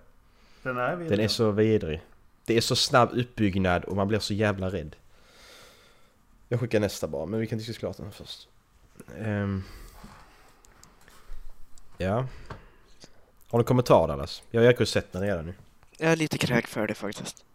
Den 0.65 0.77
är 0.77 0.95
vidrig. 0.95 1.17
Den 1.17 1.25
är 1.25 1.27
så 1.27 1.51
vidrig. 1.51 2.01
Det 2.45 2.57
är 2.57 2.61
så 2.61 2.75
snabb 2.75 3.09
uppbyggnad 3.13 3.83
och 3.83 3.95
man 3.95 4.07
blir 4.07 4.19
så 4.19 4.33
jävla 4.33 4.69
rädd. 4.69 4.95
Jag 6.49 6.59
skickar 6.59 6.79
nästa 6.79 7.07
bara, 7.07 7.25
men 7.25 7.39
vi 7.39 7.47
kan 7.47 7.57
diskutera 7.57 7.79
klart 7.79 7.97
den 7.97 8.11
först. 8.11 8.47
Ehm. 9.17 9.63
ja. 11.97 12.27
Har 13.47 13.59
du 13.59 13.65
kommentar 13.65 14.07
Dallas? 14.07 14.43
Jag 14.51 14.77
har 14.77 14.85
sett 14.85 15.11
den 15.11 15.21
redan 15.21 15.45
nu. 15.45 15.53
Jag 15.97 16.11
är 16.11 16.15
lite 16.15 16.37
kräkfärdig 16.37 16.97
faktiskt. 16.97 17.45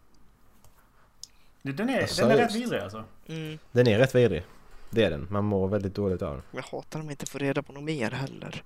Den 1.61 1.89
är, 1.89 2.01
Alltså, 2.01 2.21
den 2.21 2.31
är 2.31 2.37
rätt 2.37 2.55
vidrig 2.55 2.81
alltså. 2.81 3.03
Mm. 3.27 3.59
Den 3.71 3.87
är 3.87 3.97
rätt 3.97 4.15
vidrig. 4.15 4.43
Det 4.89 5.03
är 5.03 5.09
den. 5.09 5.27
Man 5.29 5.43
mår 5.43 5.67
väldigt 5.67 5.95
dåligt 5.95 6.21
av 6.21 6.33
den. 6.33 6.43
Jag 6.51 6.63
hatar 6.63 6.99
om 6.99 7.05
jag 7.05 7.13
inte 7.13 7.25
får 7.25 7.39
reda 7.39 7.61
på 7.61 7.73
något 7.73 7.83
mer 7.83 8.11
heller. 8.11 8.63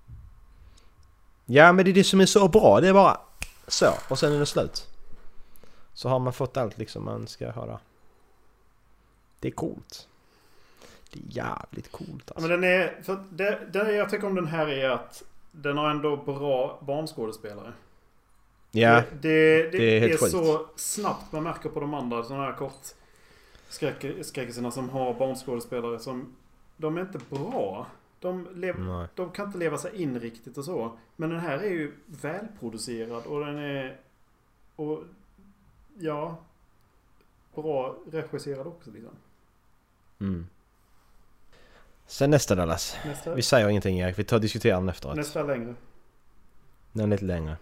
Ja 1.45 1.71
men 1.71 1.85
det 1.85 1.91
är 1.91 1.93
det 1.93 2.03
som 2.03 2.21
är 2.21 2.25
så 2.25 2.47
bra. 2.47 2.81
Det 2.81 2.87
är 2.87 2.93
bara 2.93 3.19
så 3.67 3.93
och 4.09 4.19
sen 4.19 4.33
är 4.33 4.39
det 4.39 4.45
slut. 4.45 4.87
Så 5.93 6.09
har 6.09 6.19
man 6.19 6.33
fått 6.33 6.57
allt 6.57 6.77
liksom 6.77 7.05
man 7.05 7.27
ska 7.27 7.51
höra. 7.51 7.79
Det 9.39 9.47
är 9.47 9.51
coolt. 9.51 10.07
Det 11.11 11.19
är 11.19 11.45
jävligt 11.45 11.91
coolt 11.91 12.31
alltså. 12.31 12.47
men 12.47 12.61
den 12.61 12.63
är... 12.63 13.01
För 13.03 13.23
det, 13.29 13.67
det 13.73 13.91
jag 13.91 14.09
tycker 14.09 14.27
om 14.27 14.35
den 14.35 14.47
här 14.47 14.67
är 14.67 14.89
att 14.89 15.23
den 15.51 15.77
har 15.77 15.89
ändå 15.89 16.17
bra 16.17 16.79
barnskådespelare. 16.81 17.73
Ja, 18.71 18.95
Det, 18.95 19.03
det, 19.21 19.63
det, 19.63 19.77
det 19.77 19.97
är 19.97 19.99
helt 19.99 20.21
är 20.21 20.27
så 20.27 20.67
snabbt 20.75 21.31
man 21.31 21.43
märker 21.43 21.69
på 21.69 21.79
de 21.79 21.93
andra 21.93 22.23
sådana 22.23 22.43
här 22.43 22.53
kort 22.53 22.87
skräck, 23.69 24.05
skräckisarna 24.25 24.71
som 24.71 24.89
har 24.89 25.13
barnskådespelare 25.13 25.99
som... 25.99 26.35
De 26.77 26.97
är 26.97 27.01
inte 27.01 27.19
bra. 27.29 27.87
De, 28.25 28.47
lev, 28.55 28.75
de 29.15 29.31
kan 29.31 29.45
inte 29.45 29.57
leva 29.57 29.77
sig 29.77 30.01
in 30.01 30.19
riktigt 30.19 30.57
och 30.57 30.65
så. 30.65 30.97
Men 31.15 31.29
den 31.29 31.39
här 31.39 31.57
är 31.57 31.69
ju 31.69 31.93
välproducerad 32.05 33.25
och 33.25 33.45
den 33.45 33.57
är... 33.57 33.97
Och... 34.75 35.03
Ja. 35.99 36.37
Bra 37.55 37.95
regisserad 38.11 38.67
också 38.67 38.91
liksom. 38.91 39.11
Mm. 40.19 40.47
Sen 42.05 42.29
nästa 42.29 42.55
Dallas. 42.55 42.97
Nästa, 43.05 43.35
Vi 43.35 43.41
säger 43.41 43.69
ingenting 43.69 43.99
Erik, 43.99 44.19
vi 44.19 44.23
tar 44.23 44.37
och 44.37 44.41
diskuterar 44.41 44.75
den 44.75 44.89
efteråt. 44.89 45.15
nästa 45.15 45.43
längre. 45.43 45.75
Den 46.91 47.05
är 47.05 47.07
lite 47.07 47.25
längre. 47.25 47.57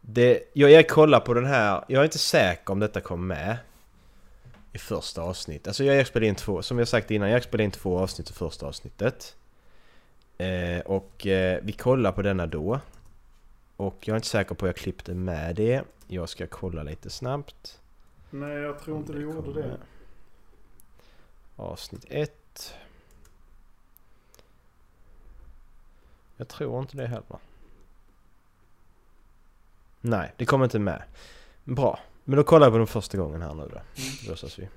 Det, 0.00 0.42
jag 0.52 0.70
Erik 0.70 0.90
kollar 0.90 1.20
på 1.20 1.34
den 1.34 1.46
här, 1.46 1.84
jag 1.88 2.00
är 2.00 2.04
inte 2.04 2.18
säker 2.18 2.72
om 2.72 2.78
detta 2.78 3.00
kom 3.00 3.26
med 3.26 3.56
i 4.78 4.80
första 4.80 5.22
avsnitt. 5.22 5.66
Alltså 5.66 5.84
jag 5.84 6.06
spelade 6.06 6.26
in 6.26 6.34
två, 6.34 6.62
som 6.62 6.78
jag 6.78 6.88
sagt 6.88 7.10
innan, 7.10 7.30
jag 7.30 7.42
spelade 7.42 7.64
in 7.64 7.70
två 7.70 7.98
avsnitt 7.98 8.30
i 8.30 8.32
första 8.32 8.66
avsnittet. 8.66 9.36
Eh, 10.38 10.80
och 10.80 11.26
eh, 11.26 11.60
vi 11.62 11.72
kollar 11.72 12.12
på 12.12 12.22
denna 12.22 12.46
då. 12.46 12.80
Och 13.76 13.96
jag 14.00 14.14
är 14.14 14.16
inte 14.16 14.28
säker 14.28 14.54
på 14.54 14.66
att 14.66 14.68
jag 14.68 14.76
klippte 14.76 15.14
med 15.14 15.56
det. 15.56 15.82
Jag 16.06 16.28
ska 16.28 16.46
kolla 16.46 16.82
lite 16.82 17.10
snabbt. 17.10 17.80
Nej, 18.30 18.56
jag 18.56 18.78
tror 18.78 18.98
inte 18.98 19.12
du 19.12 19.22
gjorde 19.22 19.52
det. 19.62 19.78
Avsnitt 21.56 22.04
1. 22.08 22.74
Jag 26.36 26.48
tror 26.48 26.80
inte 26.80 26.96
det 26.96 27.06
heller. 27.06 27.38
Nej, 30.00 30.32
det 30.36 30.46
kommer 30.46 30.64
inte 30.64 30.78
med. 30.78 31.02
Bra. 31.64 31.98
Men 32.28 32.36
då 32.36 32.44
kollar 32.44 32.66
jag 32.66 32.72
på 32.72 32.78
den 32.78 32.86
första 32.86 33.18
gången 33.18 33.42
här 33.42 33.54
nu 33.54 33.68
då. 33.72 33.80
Då 34.26 34.32
ses 34.32 34.58
vi. 34.58 34.68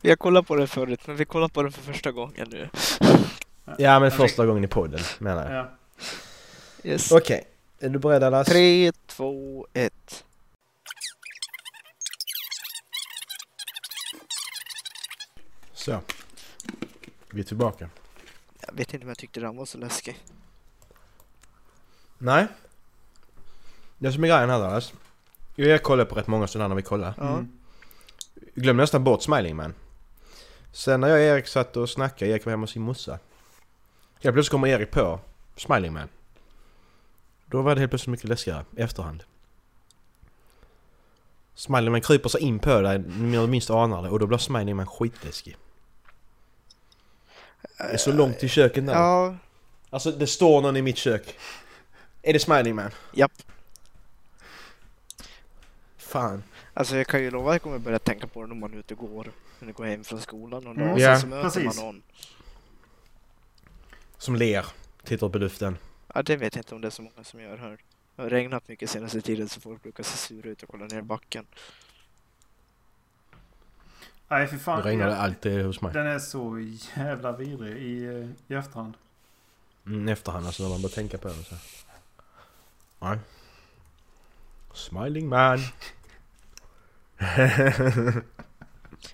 Vi 0.00 0.08
har 0.08 0.16
kollat 0.16 0.46
på 0.46 0.56
den 0.56 0.68
förut, 0.68 1.00
men 1.06 1.16
vi 1.16 1.24
kollar 1.24 1.48
på 1.48 1.62
den 1.62 1.72
för 1.72 1.82
första 1.82 2.12
gången 2.12 2.48
nu. 2.50 2.70
Ja 3.78 4.00
men 4.00 4.10
första 4.10 4.46
gången 4.46 4.64
i 4.64 4.66
podden 4.66 5.00
menar 5.18 5.52
jag. 5.52 5.54
Ja. 5.54 5.70
Yes. 6.82 7.12
Okej. 7.12 7.48
Är 7.78 7.88
du 7.88 7.98
beredd 7.98 8.22
Dallas? 8.22 8.46
Tre, 8.46 8.92
två, 9.06 9.66
ett. 9.72 10.24
Så. 15.72 16.00
Vi 17.30 17.40
är 17.40 17.44
tillbaka. 17.44 17.88
Jag 18.60 18.74
vet 18.74 18.94
inte 18.94 19.04
om 19.04 19.08
jag 19.08 19.18
tyckte 19.18 19.40
den 19.40 19.56
var 19.56 19.64
så 19.64 19.78
läskig. 19.78 20.24
Nej. 22.18 22.46
Det 23.98 24.12
som 24.12 24.24
är 24.24 24.28
grejen 24.28 24.50
här 24.50 24.58
Dallas. 24.58 24.92
Jag 25.54 25.66
och 25.66 25.70
Erik 25.72 25.82
kollar 25.82 26.04
på 26.04 26.14
rätt 26.14 26.26
många 26.26 26.46
sådana 26.46 26.68
när 26.68 26.74
vi 26.74 26.82
kollar. 26.82 27.14
Ja. 27.18 27.28
Mm. 27.28 27.48
glömde 28.54 28.82
nästan 28.82 29.04
bort 29.04 29.22
Smiling 29.22 29.56
Man. 29.56 29.74
Sen 30.72 31.00
när 31.00 31.08
jag 31.08 31.16
och 31.16 31.22
Erik 31.22 31.46
satt 31.46 31.76
och 31.76 31.90
snackade, 31.90 32.30
Erik 32.30 32.44
var 32.44 32.50
hemma 32.50 32.62
hos 32.62 32.70
sin 32.70 32.82
morsa. 32.82 33.18
Helt 34.22 34.34
plötsligt 34.34 34.50
kommer 34.50 34.68
Erik 34.68 34.90
på 34.90 35.20
Smiling 35.56 35.92
Man. 35.92 36.08
Då 37.46 37.62
var 37.62 37.74
det 37.74 37.80
helt 37.80 37.90
plötsligt 37.90 38.10
mycket 38.10 38.28
läskigare 38.28 38.64
i 38.76 38.80
efterhand. 38.80 39.22
Smiling 41.54 41.92
Man 41.92 42.00
kryper 42.00 42.28
sig 42.28 42.40
in 42.40 42.58
på 42.58 42.80
dig 42.80 42.98
när 42.98 43.40
du 43.40 43.46
minst 43.46 43.70
anar 43.70 44.02
det 44.02 44.08
och 44.08 44.18
då 44.18 44.26
blir 44.26 44.38
Smiling 44.38 44.76
Man 44.76 44.86
skitläskig. 44.86 45.56
Det 47.78 47.84
är 47.84 47.96
så 47.96 48.12
långt 48.12 48.38
till 48.38 48.50
köket 48.50 48.84
nu. 48.84 48.92
Ja, 48.92 49.36
Alltså 49.90 50.10
det 50.10 50.26
står 50.26 50.62
någon 50.62 50.76
i 50.76 50.82
mitt 50.82 50.96
kök. 50.96 51.38
Är 52.22 52.32
det 52.32 52.38
Smiling 52.38 52.74
Man? 52.74 52.90
japp. 53.12 53.32
Fan. 56.14 56.42
Alltså 56.74 56.96
jag 56.96 57.06
kan 57.06 57.22
ju 57.22 57.30
lova 57.30 57.50
att 57.50 57.54
jag 57.54 57.62
kommer 57.62 57.78
börja 57.78 57.98
tänka 57.98 58.26
på 58.26 58.42
det 58.42 58.46
när 58.48 58.54
man 58.54 58.74
är 58.74 58.78
ute 58.78 58.94
och 58.94 59.00
går. 59.08 59.32
När 59.58 59.66
du 59.66 59.72
går 59.72 59.84
hem 59.84 60.04
från 60.04 60.20
skolan 60.20 60.66
och 60.66 60.74
Mm. 60.74 60.88
mm. 60.88 60.98
Ja, 60.98 61.20
så 61.20 61.26
möter 61.26 61.42
precis. 61.42 61.64
man 61.64 61.86
någon. 61.86 62.02
Som 64.18 64.36
ler. 64.36 64.66
Tittar 65.04 65.26
upp 65.26 65.36
i 65.36 65.38
luften. 65.38 65.78
Ja, 66.14 66.22
det 66.22 66.36
vet 66.36 66.54
jag 66.56 66.60
inte 66.60 66.74
om 66.74 66.80
det 66.80 66.88
är 66.88 66.90
så 66.90 67.02
många 67.02 67.24
som 67.24 67.40
gör 67.40 67.56
här. 67.56 67.78
Det 68.16 68.22
har 68.22 68.30
regnat 68.30 68.68
mycket 68.68 68.90
senaste 68.90 69.20
tiden 69.20 69.48
så 69.48 69.60
folk 69.60 69.82
brukar 69.82 70.02
se 70.02 70.16
sura 70.16 70.50
ut 70.50 70.62
och 70.62 70.68
kolla 70.68 70.86
ner 70.86 70.98
i 70.98 71.02
backen. 71.02 71.46
Nej, 74.28 74.46
för 74.46 74.56
fan. 74.56 74.82
Det 74.82 74.88
regnar 74.88 75.08
alltid 75.08 75.64
hos 75.64 75.80
mig. 75.80 75.92
Den 75.92 76.06
är 76.06 76.18
så 76.18 76.74
jävla 76.96 77.32
vidrig 77.32 77.82
i, 77.82 78.04
eh, 78.04 78.54
i 78.54 78.58
efterhand. 78.58 78.94
Mm, 79.86 80.08
efterhand 80.08 80.46
alltså 80.46 80.62
när 80.62 80.70
man 80.70 80.82
börjar 80.82 80.94
tänka 80.94 81.18
på 81.18 81.28
det 81.28 81.34
så. 81.34 81.54
Nej. 83.00 83.18
Smiling 84.74 85.28
man. 85.28 85.58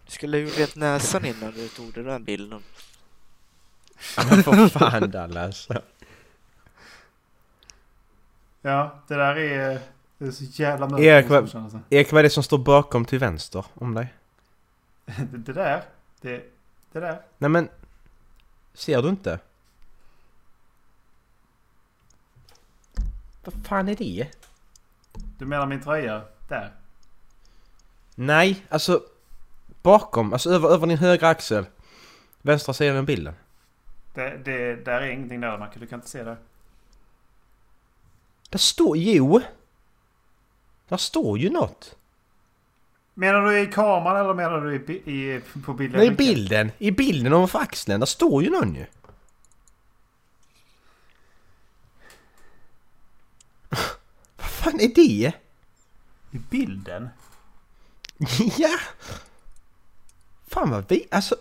Du 0.04 0.12
skulle 0.12 0.36
ha 0.36 0.42
gjort 0.42 0.76
näsan 0.76 1.24
innan 1.24 1.52
du 1.52 1.68
tog 1.68 1.94
den 1.94 2.04
där 2.04 2.18
bilden. 2.18 2.62
Men 4.16 4.42
för 4.42 4.68
fan 4.68 5.10
Dallas. 5.10 5.68
Ja, 8.62 9.02
det 9.08 9.14
där 9.14 9.36
är, 9.36 9.80
det 10.18 10.26
är 10.26 10.30
så 10.30 10.44
jävla 10.44 10.88
mörkt. 10.88 11.02
Erik, 11.02 11.28
vad-. 11.28 11.82
Erik, 11.90 12.12
vad 12.12 12.18
är 12.18 12.22
det 12.22 12.30
som 12.30 12.42
står 12.42 12.58
bakom 12.58 13.04
till 13.04 13.18
vänster 13.18 13.64
om 13.74 13.94
dig? 13.94 14.14
det, 15.06 15.24
det 15.32 15.52
där. 15.52 15.82
Det, 16.20 16.44
det 16.92 17.00
där. 17.00 17.22
Nej 17.38 17.50
men... 17.50 17.68
Ser 18.74 19.02
du 19.02 19.08
inte? 19.08 19.38
Vad 23.44 23.66
fan 23.66 23.88
är 23.88 23.96
det? 23.96 24.26
Du 25.38 25.46
menar 25.46 25.66
min 25.66 25.80
tröja? 25.80 26.22
Där. 26.48 26.72
Nej, 28.20 28.66
alltså... 28.68 29.02
Bakom, 29.82 30.32
alltså 30.32 30.50
över, 30.50 30.68
över 30.68 30.86
din 30.86 30.98
högra 30.98 31.28
axel. 31.28 31.66
Vänstra 32.42 32.74
sidan 32.74 32.96
av 32.96 33.04
bilden. 33.04 33.34
Det, 34.14 34.40
det, 34.44 34.84
där 34.84 35.00
är 35.00 35.06
ingenting 35.10 35.40
där 35.40 35.58
Macke. 35.58 35.78
Du 35.78 35.86
kan 35.86 35.98
inte 35.98 36.08
se 36.10 36.22
det. 36.22 36.36
Där 38.50 38.58
står... 38.58 38.96
Jo! 38.96 39.40
Där 40.88 40.96
står 40.96 41.38
ju 41.38 41.50
något. 41.50 41.96
Menar 43.14 43.44
du 43.44 43.60
i 43.60 43.66
kameran 43.66 44.16
eller 44.16 44.34
menar 44.34 44.60
du 44.60 44.74
i, 44.74 45.12
i, 45.12 45.40
på 45.64 45.72
bilden? 45.72 46.00
Nej, 46.00 46.08
i 46.08 46.10
bilden. 46.10 46.72
I 46.78 46.90
bilden 46.90 47.32
ovanför 47.32 47.58
axeln. 47.58 48.00
Där 48.00 48.06
står 48.06 48.42
ju 48.42 48.50
någon 48.50 48.74
ju. 48.74 48.86
Vad 54.36 54.46
fan 54.46 54.80
är 54.80 54.94
det? 54.94 55.32
I 56.30 56.38
bilden? 56.50 57.08
ja! 58.58 58.78
Fan 60.48 60.70
vad 60.70 60.84
vi... 60.88 61.06
Alltså... 61.10 61.36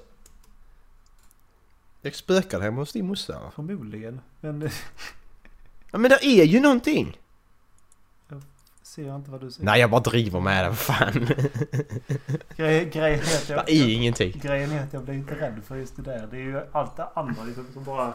Jag 2.02 2.16
spökar 2.16 2.60
hemma 2.60 2.82
hos 2.82 2.94
din 2.94 3.08
morsa. 3.08 3.40
va? 3.40 3.52
Förmodligen. 3.56 4.22
Men 4.42 4.70
Ja, 5.92 5.98
men 5.98 6.10
det 6.12 6.26
är 6.26 6.46
ju 6.46 6.60
någonting! 6.60 7.18
ser 8.90 9.04
jag 9.08 9.16
inte 9.16 9.32
vad 9.32 9.42
du 9.42 9.52
ser. 9.52 9.64
Nej, 9.64 9.80
jag 9.80 9.90
bara 9.90 10.02
driver 10.02 10.40
med. 10.40 10.68
Vad 10.68 10.78
fan. 10.78 11.28
Grej, 12.56 12.86
grejen, 12.86 13.20
är 13.20 13.38
att 13.38 13.50
jag, 13.50 13.66
Det 13.66 13.72
är 13.72 13.94
ingenting. 13.96 14.40
grejen 14.44 14.72
är 14.72 14.84
att 14.84 14.94
jag 14.94 15.04
blir 15.04 15.14
inte 15.14 15.36
rädd 15.36 15.62
för 15.68 15.76
just 15.76 15.96
det 15.96 16.02
där. 16.02 16.28
Det 16.32 16.38
är 16.38 16.42
ju 16.42 16.62
allt 16.72 16.98
det 16.98 17.08
andra 17.14 17.44
liksom 17.44 17.66
som 17.74 17.84
bara... 17.84 18.14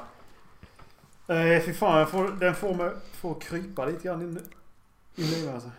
Nej, 1.26 1.62
fy 1.66 1.72
fan. 1.72 2.06
Får, 2.06 2.28
den 2.28 2.54
får 2.54 2.74
mig 2.74 2.90
får 3.12 3.40
krypa 3.40 3.86
lite 3.86 4.02
grann 4.08 4.22
in, 4.22 4.38
in 5.16 5.24
i 5.24 5.44
mig 5.44 5.54
alltså. 5.54 5.70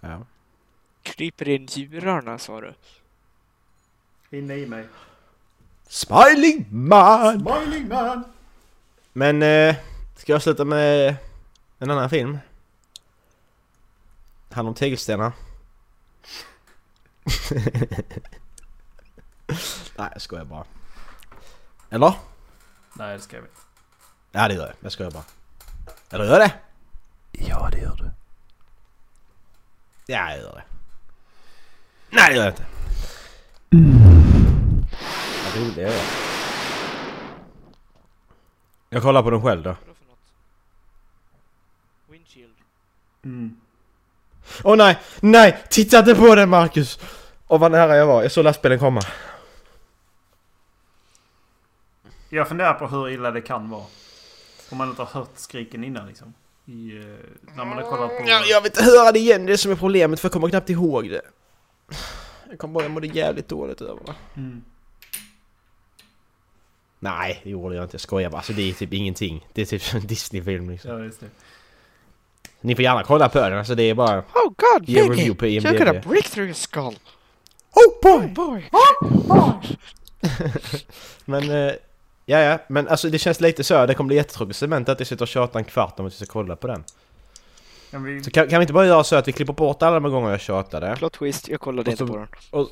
Ja. 0.00 0.26
Kryper 1.02 1.48
in 1.48 1.66
djurarna 1.66 2.38
sa 2.38 2.60
du? 2.60 2.74
Inne 4.30 4.54
i 4.54 4.66
mig. 4.66 4.88
Smiling 5.88 6.66
man! 6.70 7.40
Smiling 7.40 7.88
man! 7.88 8.24
Men, 9.12 9.42
eh, 9.42 9.76
ska 10.16 10.32
jag 10.32 10.42
sluta 10.42 10.64
med 10.64 11.16
en 11.78 11.90
annan 11.90 12.10
film? 12.10 12.38
Han 14.50 14.66
om 14.66 14.74
tegelstenar. 14.74 15.32
Nej, 19.96 20.08
jag 20.12 20.22
skojar 20.22 20.44
bara. 20.44 20.64
Eller? 21.90 22.14
Nej, 22.92 23.16
det 23.16 23.22
ska 23.22 23.36
jag 23.36 23.44
inte. 23.44 23.54
Ja, 24.32 24.48
det 24.48 24.54
gör 24.54 24.66
jag. 24.66 24.74
Jag 24.80 24.92
skojar 24.92 25.10
bara. 25.10 25.24
Eller 26.10 26.24
gör 26.24 26.40
jag 26.40 26.48
det? 26.48 26.54
Ja, 27.32 27.68
det 27.72 27.78
gör 27.78 27.96
du. 27.96 28.10
Ja, 30.10 30.30
jag 30.30 30.38
gör 30.38 30.52
det. 30.52 30.62
Nej, 32.10 32.30
det 32.30 32.36
gör 32.36 32.44
jag 32.44 32.52
inte. 32.52 32.66
Det 35.74 35.82
gör 35.82 35.90
jag. 35.90 36.04
Jag 38.88 39.02
kollar 39.02 39.22
på 39.22 39.30
den 39.30 39.42
själv 39.42 39.62
då. 39.62 39.68
Vadå 39.68 39.94
för 39.94 40.04
något? 40.08 40.18
Windshield. 42.06 42.54
Mm. 43.24 43.56
Åh 44.64 44.76
nej! 44.76 44.98
Nej! 45.20 45.64
Titta 45.70 45.98
inte 45.98 46.14
på 46.14 46.34
den 46.34 46.48
Marcus! 46.48 46.98
Åh 47.48 47.60
vad 47.60 47.72
nära 47.72 47.96
jag 47.96 48.06
var. 48.06 48.22
Jag 48.22 48.32
såg 48.32 48.44
lastbilen 48.44 48.78
komma. 48.78 49.00
Jag 52.28 52.48
funderar 52.48 52.74
på 52.74 52.86
hur 52.86 53.08
illa 53.08 53.30
det 53.30 53.40
kan 53.40 53.70
vara. 53.70 53.86
Om 54.70 54.78
man 54.78 54.88
inte 54.88 55.02
har 55.02 55.20
hört 55.20 55.38
skriken 55.38 55.84
innan 55.84 56.06
liksom. 56.06 56.34
I, 56.68 56.98
eh, 56.98 57.04
när 57.56 57.64
man 57.64 57.78
har 57.78 57.82
kollat 57.90 58.08
på... 58.18 58.24
Ja, 58.26 58.42
jag 58.48 58.60
vill 58.60 58.70
inte 58.70 58.82
höra 58.84 59.12
det 59.12 59.18
igen, 59.18 59.46
det 59.46 59.50
är 59.50 59.52
det 59.52 59.58
som 59.58 59.72
är 59.72 59.76
problemet 59.76 60.20
för 60.20 60.26
jag 60.28 60.32
kommer 60.32 60.48
knappt 60.48 60.70
ihåg 60.70 61.10
det. 61.10 61.22
Jag 62.50 62.58
kommer 62.58 62.74
bara 62.74 62.84
jag 62.84 62.90
mådde 62.90 63.06
jävligt 63.06 63.48
dåligt 63.48 63.80
över 63.80 64.00
det. 64.06 64.14
Mm. 64.40 64.62
Nej, 66.98 67.40
det 67.44 67.50
gjorde 67.50 67.74
jag 67.74 67.84
inte. 67.84 67.94
Jag 67.94 68.00
skojar 68.00 68.30
bara. 68.30 68.36
Alltså 68.36 68.52
det 68.52 68.70
är 68.70 68.72
typ 68.72 68.92
ingenting. 68.92 69.46
Det 69.52 69.62
är 69.62 69.66
typ 69.66 69.94
en 69.94 70.06
Disney-film 70.06 70.70
liksom. 70.70 70.90
Ja, 70.90 71.04
just 71.04 71.20
det. 71.20 71.26
Ni 72.60 72.74
får 72.74 72.82
gärna 72.82 73.02
kolla 73.02 73.28
på 73.28 73.38
den, 73.40 73.58
alltså 73.58 73.74
det 73.74 73.82
är 73.82 73.94
bara... 73.94 74.18
Oh 74.18 74.52
god, 74.56 74.88
Ge 74.88 74.94
Piggy! 74.94 75.08
review 75.10 75.34
på 75.34 75.46
You're 75.46 75.78
gonna 75.78 75.90
IMDb. 75.94 76.08
break 76.08 76.24
through 76.24 76.46
your 76.46 76.54
skull! 76.54 76.98
Oh 77.74 78.02
boy! 78.02 78.28
Boy! 78.34 78.70
Men, 81.24 81.50
eh, 81.50 81.72
ja 82.28 82.38
ja, 82.38 82.58
men 82.68 82.88
alltså 82.88 83.10
det 83.10 83.18
känns 83.18 83.40
lite 83.40 83.64
så. 83.64 83.86
Det 83.86 83.94
kommer 83.94 84.08
bli 84.08 84.16
jättetråkigt 84.16 84.58
cement 84.58 84.88
att 84.88 85.00
jag 85.00 85.06
sitter 85.06 85.24
och 85.24 85.28
tjatar 85.28 85.58
en 85.58 85.64
kvart 85.64 86.00
om 86.00 86.06
att 86.06 86.12
vi 86.12 86.16
ska 86.16 86.26
kolla 86.26 86.56
på 86.56 86.66
den. 86.66 86.84
Kan 87.90 88.04
vi... 88.04 88.22
Så 88.22 88.30
kan, 88.30 88.48
kan 88.48 88.58
vi 88.58 88.62
inte 88.62 88.72
bara 88.72 88.86
göra 88.86 89.04
så 89.04 89.16
att 89.16 89.28
vi 89.28 89.32
klipper 89.32 89.52
bort 89.52 89.82
alla 89.82 90.00
de 90.00 90.12
gånger 90.12 90.30
jag 90.30 90.40
tjatade? 90.40 90.96
Plot 90.96 91.12
twist, 91.12 91.48
jag 91.48 91.60
kollade 91.60 91.90
Och 91.90 92.00
inte 92.00 92.06
på 92.06 92.16
den. 92.16 92.66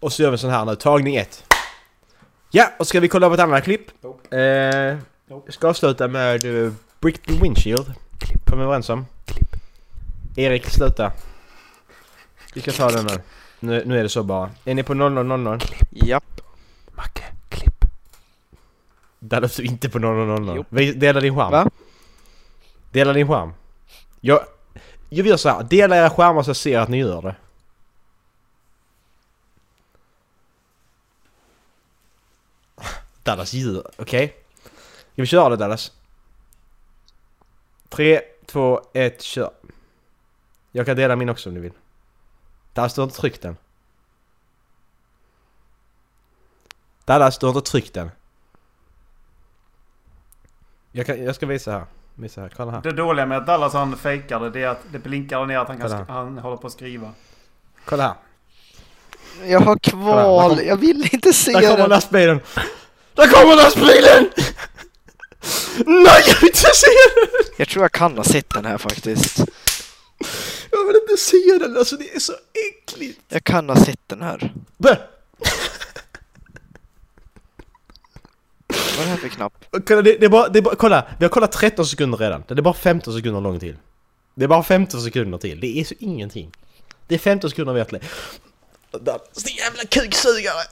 Och 0.00 0.12
så 0.12 0.22
gör 0.22 0.30
vi 0.30 0.38
sån 0.38 0.50
här 0.50 0.64
nu, 0.64 0.76
tagning 0.76 1.16
ett. 1.16 1.44
Ja, 2.50 2.72
och 2.78 2.86
ska 2.86 3.00
vi 3.00 3.08
kolla 3.08 3.28
på 3.28 3.34
ett 3.34 3.40
annat 3.40 3.64
klipp? 3.64 4.04
Eh, 4.30 4.40
jag 4.40 4.98
ska 5.48 5.68
avsluta 5.68 6.08
med 6.08 6.44
uh, 6.44 6.72
Brick 7.00 7.22
the 7.22 7.32
Windshield. 7.42 7.92
Kommer 8.44 8.62
vi 8.62 8.66
överens 8.66 8.90
om? 8.90 9.06
Erik, 10.36 10.66
sluta. 10.70 11.12
Vi 12.54 12.60
ska 12.60 12.72
ta 12.72 12.90
den 12.90 13.06
nu. 13.06 13.20
nu. 13.60 13.82
Nu 13.86 13.98
är 13.98 14.02
det 14.02 14.08
så 14.08 14.22
bara. 14.22 14.50
Är 14.64 14.74
ni 14.74 14.82
på 14.82 14.94
0000? 14.94 15.60
Japp. 15.90 16.40
Macke, 16.94 17.22
klipp. 17.22 17.37
Där 19.18 19.40
låter 19.40 19.62
du 19.62 19.68
inte 19.68 19.88
på 19.88 19.98
0000. 19.98 20.52
Jo. 20.56 20.64
Vi- 20.68 20.92
Dela 20.92 21.20
din 21.20 21.36
skärm. 21.36 21.50
Va? 21.50 21.70
Dela 22.92 23.12
din 23.12 23.28
skärm. 23.28 23.52
Jag, 24.20 24.40
jag 25.08 25.26
gör 25.26 25.36
så 25.36 25.48
här. 25.48 25.62
Dela 25.62 25.96
era 25.96 26.10
skärmar 26.10 26.42
så 26.42 26.50
jag 26.50 26.56
ser 26.56 26.78
att 26.78 26.88
ni 26.88 26.98
gör 26.98 27.22
det. 27.22 27.34
Dallas 33.22 33.52
djur, 33.52 33.82
okej? 33.98 34.36
Ska 35.12 35.22
vi 35.22 35.26
köra 35.26 35.48
det 35.48 35.56
Dallas? 35.56 35.92
3, 37.88 38.20
2, 38.46 38.80
1, 38.92 39.22
kör. 39.22 39.50
Jag 40.72 40.86
kan 40.86 40.96
dela 40.96 41.16
min 41.16 41.28
också 41.28 41.48
om 41.50 41.54
ni 41.54 41.60
vill. 41.60 41.72
Dallas, 42.74 42.94
du 42.94 43.00
har 43.00 43.06
inte 43.06 43.20
tryckt 43.20 43.42
den. 43.42 43.56
Dallas, 47.04 47.38
du 47.38 47.46
har 47.46 47.54
inte 47.56 47.70
tryckt 47.70 47.94
den. 47.94 48.10
Jag, 50.98 51.06
kan, 51.06 51.24
jag 51.24 51.34
ska 51.34 51.46
visa 51.46 51.70
här. 51.72 51.84
Visa 52.14 52.40
här, 52.40 52.52
kolla 52.56 52.70
här. 52.72 52.80
Det 52.82 52.92
dåliga 52.92 53.26
med 53.26 53.38
att 53.38 53.46
Dallas 53.46 53.72
han 53.72 53.96
fejkar 53.96 54.40
det, 54.40 54.50
det 54.50 54.62
är 54.62 54.68
att 54.68 54.80
det 54.92 54.98
blinkar 54.98 55.46
ner 55.46 55.58
att 55.58 55.68
han, 55.68 55.78
kan 55.78 55.90
han 56.08 56.38
håller 56.38 56.56
på 56.56 56.66
att 56.66 56.72
skriva. 56.72 57.10
Kolla 57.84 58.02
här. 58.02 58.14
Jag 59.50 59.60
har 59.60 59.76
kval, 59.78 60.48
där 60.50 60.56
kom- 60.56 60.66
jag 60.68 60.76
vill 60.76 61.08
inte 61.14 61.32
se 61.32 61.52
Där 61.52 61.60
kommer 61.60 61.76
den! 61.76 61.88
lastbilen! 61.90 62.40
Där 63.14 63.26
kommer 63.28 63.56
lastbilen! 63.56 64.30
Nej, 65.86 66.22
jag 66.26 66.34
vill 66.40 66.48
inte 66.48 66.58
se 66.74 66.86
den! 67.14 67.44
Jag 67.56 67.68
tror 67.68 67.84
jag 67.84 67.92
kan 67.92 68.16
ha 68.16 68.24
sett 68.24 68.50
den 68.50 68.64
här 68.64 68.78
faktiskt. 68.78 69.38
Jag 70.70 70.86
vill 70.86 70.96
inte 71.02 71.16
se 71.22 71.58
den, 71.60 71.76
alltså 71.76 71.96
det 71.96 72.14
är 72.14 72.20
så 72.20 72.32
äckligt! 72.72 73.20
Jag 73.28 73.44
kan 73.44 73.68
ha 73.68 73.76
sett 73.76 74.00
den 74.08 74.22
här. 74.22 74.52
Bä! 74.78 74.98
Vad 78.98 79.06
är 79.06 79.10
det 79.10 79.16
här 79.16 79.28
för 79.28 79.28
knapp? 79.28 79.64
Kolla, 79.86 80.02
det, 80.02 80.16
det, 80.16 80.26
är 80.26 80.30
bara, 80.30 80.48
det 80.48 80.58
är 80.58 80.62
bara, 80.62 80.74
kolla, 80.74 81.06
vi 81.18 81.24
har 81.24 81.30
kollat 81.30 81.52
13 81.52 81.86
sekunder 81.86 82.18
redan. 82.18 82.44
Det 82.48 82.54
är 82.54 82.62
bara 82.62 82.74
15 82.74 83.14
sekunder 83.14 83.40
lång 83.40 83.60
till. 83.60 83.76
Det 84.34 84.44
är 84.44 84.48
bara 84.48 84.62
15 84.62 85.00
sekunder 85.00 85.38
till. 85.38 85.60
Det 85.60 85.80
är 85.80 85.84
så 85.84 85.94
ingenting. 85.98 86.52
Det 87.06 87.14
är 87.14 87.18
15 87.18 87.50
sekunder 87.50 87.72
vi 87.72 87.80
har 87.80 87.86
till. 87.86 87.98
Där, 88.90 89.18
Din 89.44 89.56
jävla 89.56 89.82
kuksugare! 89.82 90.62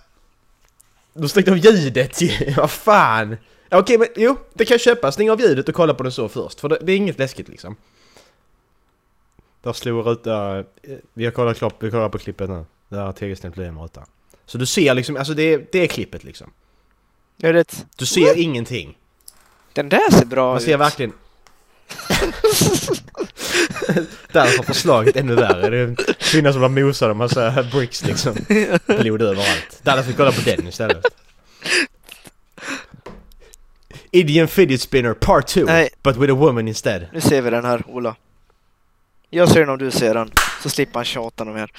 Du 1.14 1.28
stängde 1.28 1.50
av 1.50 1.58
ljudet 1.58 2.20
ju, 2.20 2.54
vad 2.56 2.70
fan! 2.70 3.36
Okej 3.66 3.78
Okej 3.78 3.98
men 3.98 4.08
jo, 4.16 4.36
det 4.54 4.64
kan 4.64 4.74
jag 4.74 4.80
köpa. 4.80 5.12
Stäng 5.12 5.30
av 5.30 5.40
ljudet 5.40 5.68
och 5.68 5.74
kolla 5.74 5.94
på 5.94 6.02
den 6.02 6.12
så 6.12 6.28
först. 6.28 6.60
För 6.60 6.68
det, 6.68 6.78
det 6.82 6.92
är 6.92 6.96
inget 6.96 7.18
läskigt 7.18 7.48
liksom. 7.48 7.76
Där 9.62 9.72
slog 9.72 10.06
ruta... 10.06 10.58
Eh, 10.58 10.64
vi 11.14 11.24
har 11.24 11.32
kollat, 11.32 11.58
klopp, 11.58 11.74
vi 11.78 11.90
kollar 11.90 12.08
på 12.08 12.18
klippet 12.18 12.50
nu. 12.50 12.64
Där 12.88 13.02
har 13.02 13.12
tegelsten 13.12 13.50
blivit 13.50 13.72
en 13.72 13.78
ruta. 13.78 14.06
Så 14.46 14.58
du 14.58 14.66
ser 14.66 14.94
liksom, 14.94 15.16
alltså 15.16 15.34
det 15.34 15.72
det 15.72 15.78
är 15.78 15.86
klippet 15.86 16.24
liksom. 16.24 16.50
Är 17.42 17.52
det... 17.52 17.84
Du 17.96 18.06
ser 18.06 18.38
ingenting. 18.38 18.96
Den 19.72 19.88
där 19.88 20.10
ser 20.10 20.24
bra 20.24 20.48
Man 20.48 20.56
ut. 20.56 20.62
ser 20.62 20.76
verkligen... 20.76 21.12
Där 24.32 24.56
har 24.56 24.62
förslaget 24.62 25.16
ännu 25.16 25.34
värre. 25.34 25.70
Det 25.70 25.78
är 25.78 25.84
en 25.84 25.96
kvinna 26.18 26.52
som 26.52 26.74
blir 26.74 26.84
mosad 26.84 27.10
av 27.10 27.16
massa 27.16 27.62
bricks 27.62 28.04
liksom. 28.04 28.34
Blod 28.86 29.22
överallt. 29.22 29.80
Får 29.84 30.02
vi 30.02 30.12
kolla 30.12 30.32
på 30.32 30.40
den 30.40 30.68
istället. 30.68 31.04
Indian 34.10 34.48
Fidget 34.48 34.80
Spinner 34.80 35.14
Part 35.14 35.46
2 35.46 35.60
Nej. 35.60 35.88
But 36.02 36.16
with 36.16 36.32
a 36.32 36.36
woman 36.36 36.68
instead. 36.68 37.06
Nu 37.12 37.20
ser 37.20 37.42
vi 37.42 37.50
den 37.50 37.64
här, 37.64 37.82
Ola. 37.86 38.16
Jag 39.30 39.48
ser 39.48 39.60
den 39.60 39.68
om 39.68 39.78
du 39.78 39.90
ser 39.90 40.14
den, 40.14 40.30
så 40.62 40.68
slipper 40.68 40.94
han 40.94 41.04
tjata 41.04 41.44
mer. 41.44 41.72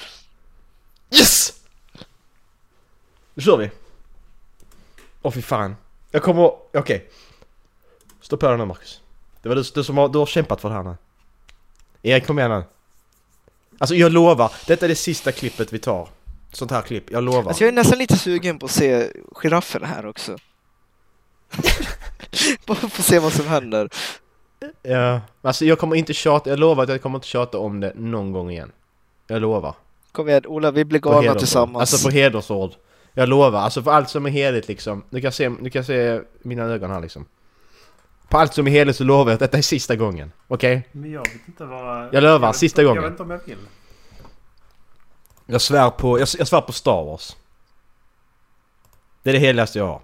Yes! 1.10 1.52
Nu 3.34 3.42
kör 3.42 3.56
vi. 3.56 3.70
Åh 5.22 5.32
fy 5.32 5.42
fan. 5.42 5.76
Jag 6.10 6.22
kommer... 6.22 6.52
Okej. 6.74 7.10
Stå 8.20 8.36
på 8.36 8.48
den 8.48 8.58
nu 8.58 8.64
Marcus. 8.64 9.00
Det 9.42 9.48
var 9.48 9.56
du, 9.56 9.62
du 9.74 9.84
som 9.84 9.98
har, 9.98 10.08
du 10.08 10.18
har 10.18 10.26
kämpat 10.26 10.60
för 10.60 10.68
det 10.68 10.74
här 10.74 10.82
nu. 10.82 10.96
Erik 12.02 12.26
kom 12.26 12.38
igen 12.38 12.50
nu. 12.50 12.64
Alltså 13.78 13.94
jag 13.94 14.12
lovar, 14.12 14.52
detta 14.66 14.86
är 14.86 14.88
det 14.88 14.94
sista 14.94 15.32
klippet 15.32 15.72
vi 15.72 15.78
tar. 15.78 16.08
Sånt 16.52 16.70
här 16.70 16.82
klipp, 16.82 17.10
jag 17.10 17.24
lovar. 17.24 17.48
Alltså 17.48 17.64
jag 17.64 17.68
är 17.68 17.72
nästan 17.72 17.98
lite 17.98 18.16
sugen 18.16 18.58
på 18.58 18.66
att 18.66 18.72
se 18.72 19.12
giraffen 19.34 19.84
här 19.84 20.06
också. 20.06 20.36
Bara 22.66 22.74
för 22.74 22.86
att 22.86 23.04
se 23.04 23.18
vad 23.18 23.32
som 23.32 23.46
händer. 23.46 23.90
Ja, 24.82 25.20
alltså 25.42 25.64
jag 25.64 25.78
kommer 25.78 25.96
inte 25.96 26.14
tjata, 26.14 26.50
jag 26.50 26.58
lovar 26.58 26.82
att 26.82 26.88
jag 26.88 27.02
kommer 27.02 27.18
inte 27.18 27.26
tjata 27.26 27.58
om 27.58 27.80
det 27.80 27.92
någon 27.96 28.32
gång 28.32 28.50
igen. 28.50 28.72
Jag 29.26 29.42
lovar. 29.42 29.74
Kom 30.12 30.28
igen, 30.28 30.46
Ola, 30.46 30.70
vi 30.70 30.84
blir 30.84 31.00
galna 31.00 31.34
tillsammans. 31.34 31.94
Alltså 31.94 32.08
på 32.08 32.14
hedersord. 32.14 32.72
Jag 33.12 33.28
lovar, 33.28 33.60
alltså 33.60 33.82
för 33.82 33.90
allt 33.90 34.10
som 34.10 34.26
är 34.26 34.30
heligt 34.30 34.68
liksom. 34.68 35.04
Du 35.10 35.20
kan 35.20 35.32
se, 35.32 35.48
du 35.48 35.70
kan 35.70 35.84
se 35.84 36.22
mina 36.42 36.62
ögon 36.62 36.90
här 36.90 37.00
liksom. 37.00 37.26
På 38.28 38.38
allt 38.38 38.54
som 38.54 38.66
är 38.66 38.70
heligt 38.70 38.96
så 38.96 39.04
lovar 39.04 39.30
jag 39.30 39.34
att 39.34 39.40
detta 39.40 39.58
är 39.58 39.62
sista 39.62 39.96
gången. 39.96 40.32
Okej? 40.48 40.88
Men 40.92 41.10
jag 41.10 41.20
vet 41.32 41.48
inte 41.48 41.64
vad... 41.64 42.14
Jag 42.14 42.22
lovar, 42.22 42.48
vet 42.48 42.56
sista 42.56 42.82
inte- 42.82 42.88
gången. 42.88 43.02
Jag 43.02 43.10
vet 43.10 43.20
inte 43.20 43.22
om 43.22 43.30
jag 43.30 43.38
vill. 43.46 43.68
Jag 45.46 45.60
svär 45.60 45.90
på, 45.90 46.18
jag, 46.18 46.28
jag 46.38 46.48
svär 46.48 46.60
på 46.60 46.72
Star 46.72 47.04
Wars. 47.04 47.36
Det 49.22 49.30
är 49.30 49.34
det 49.34 49.40
heligaste 49.40 49.78
jag 49.78 49.86
har. 49.86 50.00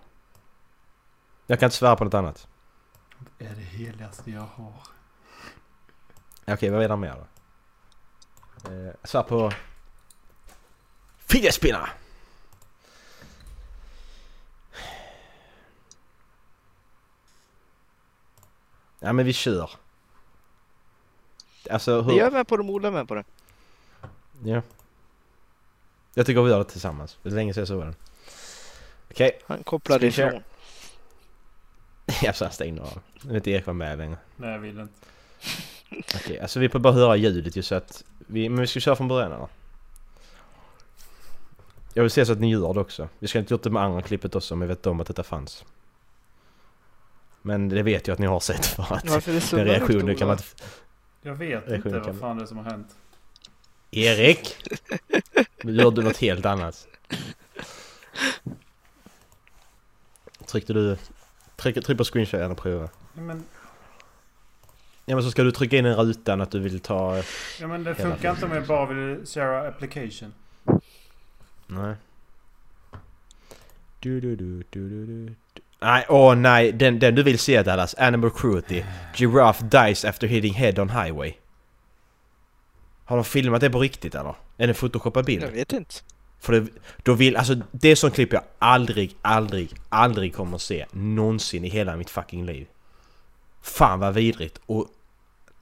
Jag 1.46 1.60
kan 1.60 1.66
inte 1.66 1.76
svära 1.76 1.96
på 1.96 2.04
något 2.04 2.14
annat. 2.14 2.48
Det 3.38 3.44
är 3.44 3.54
det 3.54 3.60
heligaste 3.84 4.30
jag 4.30 4.40
har. 4.54 4.72
Okej, 6.46 6.70
vad 6.70 6.82
är 6.82 6.88
det 6.88 6.96
mer 6.96 7.14
då? 7.14 7.26
Eh, 8.70 8.76
jag 9.00 9.08
svär 9.08 9.22
på... 9.22 9.52
Fidget 11.18 11.54
Ja 19.04 19.12
men 19.12 19.26
vi 19.26 19.32
kör. 19.32 19.70
Alltså 21.70 22.00
hur... 22.00 22.18
Jag 22.18 22.26
är 22.26 22.30
med 22.30 22.46
på 22.48 22.56
det, 22.56 22.62
Ola 22.62 22.88
är 22.88 22.92
med 22.92 23.08
på 23.08 23.14
det. 23.14 23.24
Ja. 24.44 24.62
Jag 26.14 26.26
tycker 26.26 26.42
vi 26.42 26.50
gör 26.50 26.58
det 26.58 26.64
tillsammans. 26.64 27.18
Det 27.22 27.28
är 27.28 27.32
länge 27.32 27.54
sedan 27.54 27.60
jag 27.60 27.68
såg 27.68 27.80
den. 27.80 27.94
Okej. 29.10 29.40
Han 29.46 29.62
kopplade 29.62 30.06
ifrån. 30.06 30.42
Jag 32.22 32.36
sa 32.36 32.50
stängde 32.50 32.82
av. 32.82 33.00
Jag 33.22 33.28
vet 33.28 33.34
inte 33.36 33.50
Erik 33.50 33.66
var 33.66 33.74
med 33.74 33.98
längre. 33.98 34.16
Nej, 34.36 34.50
jag 34.50 34.58
vill 34.58 34.80
inte. 34.80 34.94
Okej, 36.14 36.40
alltså 36.40 36.60
vi 36.60 36.68
får 36.68 36.78
bara 36.78 36.92
höra 36.92 37.16
ljudet 37.16 37.56
ju 37.56 37.62
så 37.62 37.74
att... 37.74 38.04
Vi, 38.18 38.48
men 38.48 38.60
vi 38.60 38.66
ska 38.66 38.80
köra 38.80 38.96
från 38.96 39.08
början 39.08 39.32
eller? 39.32 39.48
Jag 41.94 42.02
vill 42.02 42.10
se 42.10 42.26
så 42.26 42.32
att 42.32 42.40
ni 42.40 42.50
gör 42.50 42.74
det 42.74 42.80
också. 42.80 43.08
Vi 43.18 43.28
ska 43.28 43.38
inte 43.38 43.54
gjort 43.54 43.62
det 43.62 43.70
med 43.70 43.82
andra 43.82 44.02
klippet 44.02 44.34
också 44.34 44.54
om 44.54 44.60
vi 44.60 44.66
vet 44.66 44.86
om 44.86 45.00
att 45.00 45.06
detta 45.06 45.22
fanns. 45.22 45.64
Men 47.46 47.68
det 47.68 47.82
vet 47.82 48.06
jag 48.06 48.12
att 48.12 48.18
ni 48.18 48.26
har 48.26 48.40
sett 48.40 48.66
för 48.66 48.82
att 48.82 49.10
Varför 49.10 49.30
är 49.30 49.34
det 49.34 49.40
så 49.40 49.56
den 49.56 49.64
reaktionen 49.64 50.16
kan 50.16 50.28
man 50.28 50.36
inte... 50.36 50.48
Jag 51.22 51.34
vet 51.34 51.66
Det 51.66 51.72
är 51.72 51.76
inte 51.76 51.98
vad 51.98 52.18
fan 52.18 52.36
det 52.36 52.42
är 52.42 52.46
som 52.46 52.56
har 52.56 52.64
hänt. 52.64 52.96
Erik! 53.90 54.56
Nu 55.62 55.72
gör 55.72 55.90
du 55.90 56.02
något 56.02 56.16
helt 56.16 56.46
annat. 56.46 56.86
Tryckte 60.46 60.72
du... 60.72 60.96
Tryck, 61.56 61.84
tryck 61.84 61.98
på 61.98 62.04
screenshot 62.04 62.50
och 62.50 62.58
prova. 62.58 62.88
Ja, 63.14 63.20
men, 63.20 63.44
Ja 65.04 65.14
men 65.16 65.24
så 65.24 65.30
ska 65.30 65.42
du 65.42 65.52
trycka 65.52 65.76
in 65.76 65.86
en 65.86 65.96
rutan 65.96 66.40
att 66.40 66.50
du 66.50 66.60
vill 66.60 66.80
ta... 66.80 67.22
ja, 67.60 67.66
men 67.66 67.84
det 67.84 67.94
funkar 67.94 68.30
inte 68.30 68.44
om 68.44 68.52
jag 68.52 68.66
bara 68.66 68.86
vill 68.86 69.26
share 69.26 69.68
application. 69.68 70.34
Nej. 71.66 71.94
Du, 74.00 74.20
du, 74.20 74.36
du, 74.36 74.64
du, 74.70 74.88
du, 74.88 75.06
du. 75.06 75.34
Nej, 75.84 76.04
åh 76.08 76.34
nej, 76.36 76.72
den, 76.72 76.98
den 76.98 77.14
du 77.14 77.22
vill 77.22 77.38
se 77.38 77.62
Dallas, 77.62 77.94
Animal 77.94 78.30
Cruelty. 78.30 78.82
Giraffe 79.14 79.64
dies 79.64 80.04
after 80.04 80.26
hitting 80.26 80.54
head 80.54 80.78
on 80.82 80.88
highway. 80.90 81.32
Har 83.04 83.16
de 83.16 83.24
filmat 83.24 83.60
det 83.60 83.70
på 83.70 83.78
riktigt 83.80 84.14
eller? 84.14 84.30
Är 84.30 84.66
det 84.66 84.68
en 84.68 84.74
photoshopad 84.74 85.24
bild? 85.24 85.42
Jag 85.42 85.50
vet 85.50 85.72
inte. 85.72 85.94
För 86.40 86.52
det, 86.52 86.66
då 87.02 87.14
vill, 87.14 87.36
alltså 87.36 87.54
det 87.70 87.96
sånt 87.96 88.14
klipp 88.14 88.32
jag 88.32 88.42
aldrig, 88.58 89.16
aldrig, 89.22 89.74
aldrig 89.88 90.34
kommer 90.34 90.56
att 90.56 90.62
se 90.62 90.86
någonsin 90.90 91.64
i 91.64 91.68
hela 91.68 91.96
mitt 91.96 92.10
fucking 92.10 92.46
liv. 92.46 92.66
Fan 93.62 94.00
vad 94.00 94.14
vidrigt 94.14 94.60
och 94.66 94.88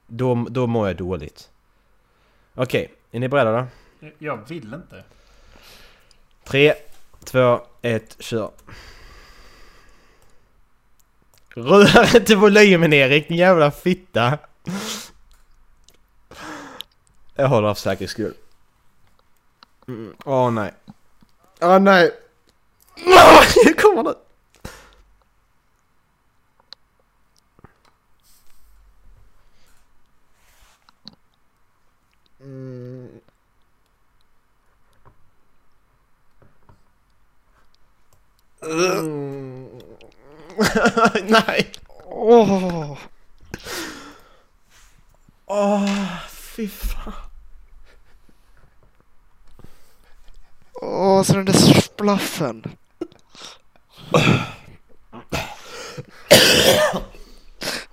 då, 0.07 0.47
då 0.49 0.67
mår 0.67 0.87
jag 0.87 0.97
dåligt. 0.97 1.49
Okej, 2.55 2.93
är 3.11 3.19
ni 3.19 3.27
beredda 3.29 3.51
då? 3.51 3.67
Jag- 3.99 4.13
Jag 4.17 4.49
vill 4.49 4.73
inte. 4.73 5.03
Tre, 6.43 6.73
två, 7.23 7.61
ett, 7.81 8.15
kör. 8.19 8.51
Rör 11.55 12.15
inte 12.15 12.35
volymen 12.35 12.93
Erik, 12.93 13.27
din 13.27 13.37
jävla 13.37 13.71
fitta! 13.71 14.37
Jag 17.35 17.47
håller 17.47 17.67
av 17.67 17.73
för 17.73 17.81
säkerhets 17.81 18.13
skull. 18.13 18.33
Mm, 19.87 20.15
Åh 20.25 20.51
nej. 20.51 20.73
Åh 21.61 21.79
nej! 21.79 22.11
Åh, 23.05 23.43
Nu 23.65 23.73
kommer 23.73 24.03
det! 24.03 24.15
Mm. 32.39 33.21
Mm. 38.61 39.22
Nej! 41.23 41.71
Åh! 42.05 42.97
Åh, 45.45 46.17
fy 46.29 46.67
fan. 46.67 47.13
Åh, 50.73 51.23
så 51.23 51.33
den 51.33 51.45
där 51.45 51.81
splaffen. 51.81 52.63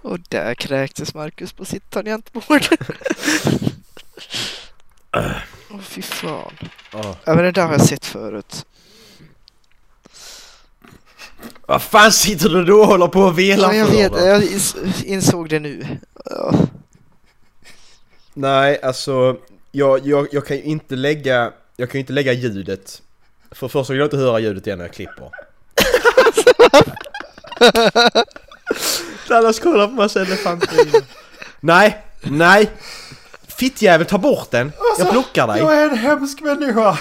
Och 0.02 0.20
där 0.28 0.54
kräktes 0.54 1.14
Marcus 1.14 1.52
på 1.52 1.64
sitt 1.64 1.90
tangentbord. 1.90 2.66
Åh, 5.70 5.80
fy 5.80 6.02
fan. 6.02 6.54
Ja, 6.92 7.16
men 7.24 7.36
det 7.36 7.52
där 7.52 7.66
har 7.66 7.72
jag 7.72 7.86
sett 7.86 8.06
förut. 8.06 8.66
Vad 11.70 11.82
fan 11.82 12.12
sitter 12.12 12.48
du 12.48 12.64
då 12.64 12.80
och 12.80 12.86
håller 12.86 13.06
på 13.06 13.20
och 13.20 13.38
velar 13.38 13.68
Ja, 13.72 13.74
jag 13.78 13.88
för 13.88 13.94
vet, 13.96 14.12
då? 14.12 14.18
jag 14.18 14.42
ins- 14.42 15.04
insåg 15.04 15.48
det 15.48 15.58
nu. 15.58 15.86
Ja. 16.24 16.54
Nej, 18.34 18.80
alltså 18.82 19.36
jag, 19.72 20.06
jag, 20.06 20.28
jag 20.32 20.46
kan 20.46 20.56
ju 20.56 20.62
inte 20.62 20.96
lägga, 20.96 21.52
jag 21.76 21.90
kan 21.90 21.98
ju 21.98 22.00
inte 22.00 22.12
lägga 22.12 22.32
ljudet. 22.32 23.02
För 23.50 23.68
först 23.68 23.90
vill 23.90 23.98
jag 23.98 24.06
inte 24.06 24.16
höra 24.16 24.38
ljudet 24.38 24.66
igen 24.66 24.78
när 24.78 24.84
jag 24.84 24.94
klipper. 24.94 25.30
Dallas 29.28 29.58
kollar 29.58 29.86
på 29.86 29.92
massa 29.92 30.20
elefanter. 30.22 30.78
Nej, 31.60 32.04
nej! 32.22 32.70
Fittjävel, 33.46 34.06
ta 34.06 34.18
bort 34.18 34.50
den! 34.50 34.72
Jag 34.98 35.12
blockar 35.12 35.46
dig! 35.46 35.58
Jag 35.58 35.78
är 35.78 35.88
en 35.88 35.98
hemsk 35.98 36.40
människa! 36.40 36.98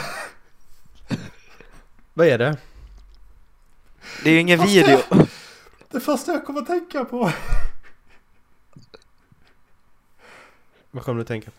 Vad 2.13 2.27
är 2.27 2.37
det? 2.37 2.57
Det 4.23 4.29
är 4.29 4.33
ju 4.33 4.39
ingen 4.39 4.59
Fast 4.59 4.71
video. 4.71 4.99
Det 5.91 5.99
första 5.99 6.31
jag 6.31 6.45
kommer 6.45 6.61
att 6.61 6.67
tänka 6.67 7.05
på. 7.05 7.31
Vad 10.91 11.03
kommer 11.03 11.19
du 11.19 11.25
tänka 11.25 11.51
på? 11.51 11.57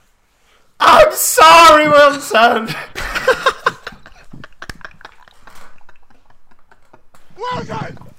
I'm 0.85 1.12
sorry 1.12 1.89
Wilson! 1.89 2.68
Fy 7.36 8.10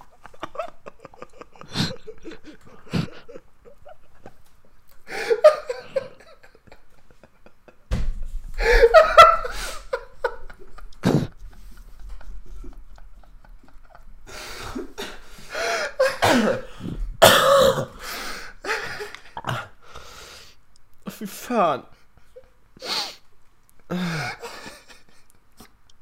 fan. 21.52 21.82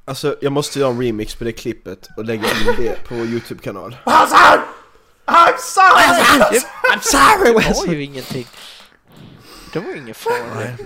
Alltså 0.06 0.38
jag 0.42 0.52
måste 0.52 0.80
göra 0.80 0.92
en 0.92 1.02
remix 1.02 1.36
på 1.36 1.44
det 1.44 1.52
klippet 1.52 2.08
och 2.18 2.26
lägga 2.26 2.44
in 2.44 2.76
det 2.78 3.08
på 3.08 3.16
YouTube-kanal. 3.16 3.98
Wilson! 4.06 4.60
I'm 5.26 5.58
sorry! 5.58 6.60
I'm 6.94 7.02
sorry 7.02 7.54
Det 7.54 7.88
var 7.88 7.94
ju 7.94 8.04
ingenting. 8.04 8.48
Det 9.74 9.80
var 9.80 9.88
ju 9.88 9.98
ingen 9.98 10.16
fara. 10.16 10.78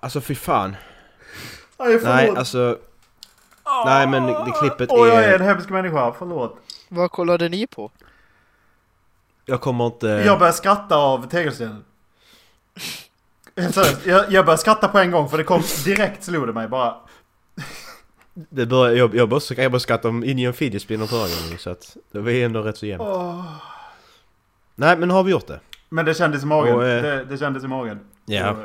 Alltså 0.00 0.20
fy 0.20 0.34
fan. 0.34 0.76
Förlåt. 1.76 2.02
Nej 2.02 2.28
alltså. 2.36 2.78
Nej 3.84 4.06
men 4.06 4.26
det 4.26 4.52
klippet 4.60 4.90
Åh, 4.92 5.08
jag 5.08 5.24
är 5.24 5.28
är... 5.28 5.38
en 5.38 5.44
hemsk 5.44 5.68
människa, 5.70 6.14
förlåt. 6.18 6.58
Vad 6.88 7.10
kollade 7.10 7.48
ni 7.48 7.66
på? 7.66 7.90
Jag 9.44 9.60
kommer 9.60 9.86
inte... 9.86 10.06
Jag 10.06 10.38
började 10.38 10.56
skratta 10.56 10.96
av 10.96 11.28
tegelstenen. 11.28 11.84
Seriöst, 13.56 14.06
jag, 14.06 14.32
jag 14.32 14.44
började 14.44 14.60
skratta 14.60 14.88
på 14.88 14.98
en 14.98 15.10
gång 15.10 15.28
för 15.28 15.38
det 15.38 15.44
kom 15.44 15.62
direkt 15.84 16.24
slog 16.24 16.46
det 16.46 16.52
mig 16.52 16.68
bara. 16.68 16.96
Det 18.34 18.66
börjar, 18.66 18.96
jag, 18.96 19.14
jag, 19.14 19.28
bara, 19.28 19.40
jag 19.56 19.72
bara 19.72 19.80
skrattade 19.80 20.08
om 20.08 20.24
Indian 20.24 20.52
Fidget 20.52 20.82
Spinner 20.82 21.06
förra 21.06 21.20
gången 21.20 21.58
så 21.58 21.70
att 21.70 21.96
det 22.12 22.20
var 22.20 22.30
ändå 22.30 22.62
rätt 22.62 22.76
så 22.76 22.86
jämnt. 22.86 23.08
Nej 24.74 24.96
men 24.96 25.08
nu 25.08 25.14
har 25.14 25.22
vi 25.22 25.30
gjort 25.30 25.46
det. 25.46 25.60
Men 25.88 26.04
det 26.04 26.14
kändes 26.14 26.42
i 26.42 26.46
magen. 26.46 26.74
Och, 26.74 26.86
eh, 26.86 27.02
det, 27.02 27.24
det 27.24 27.38
kändes 27.38 27.64
i 27.64 27.68
magen. 27.68 28.00
Ja. 28.26 28.56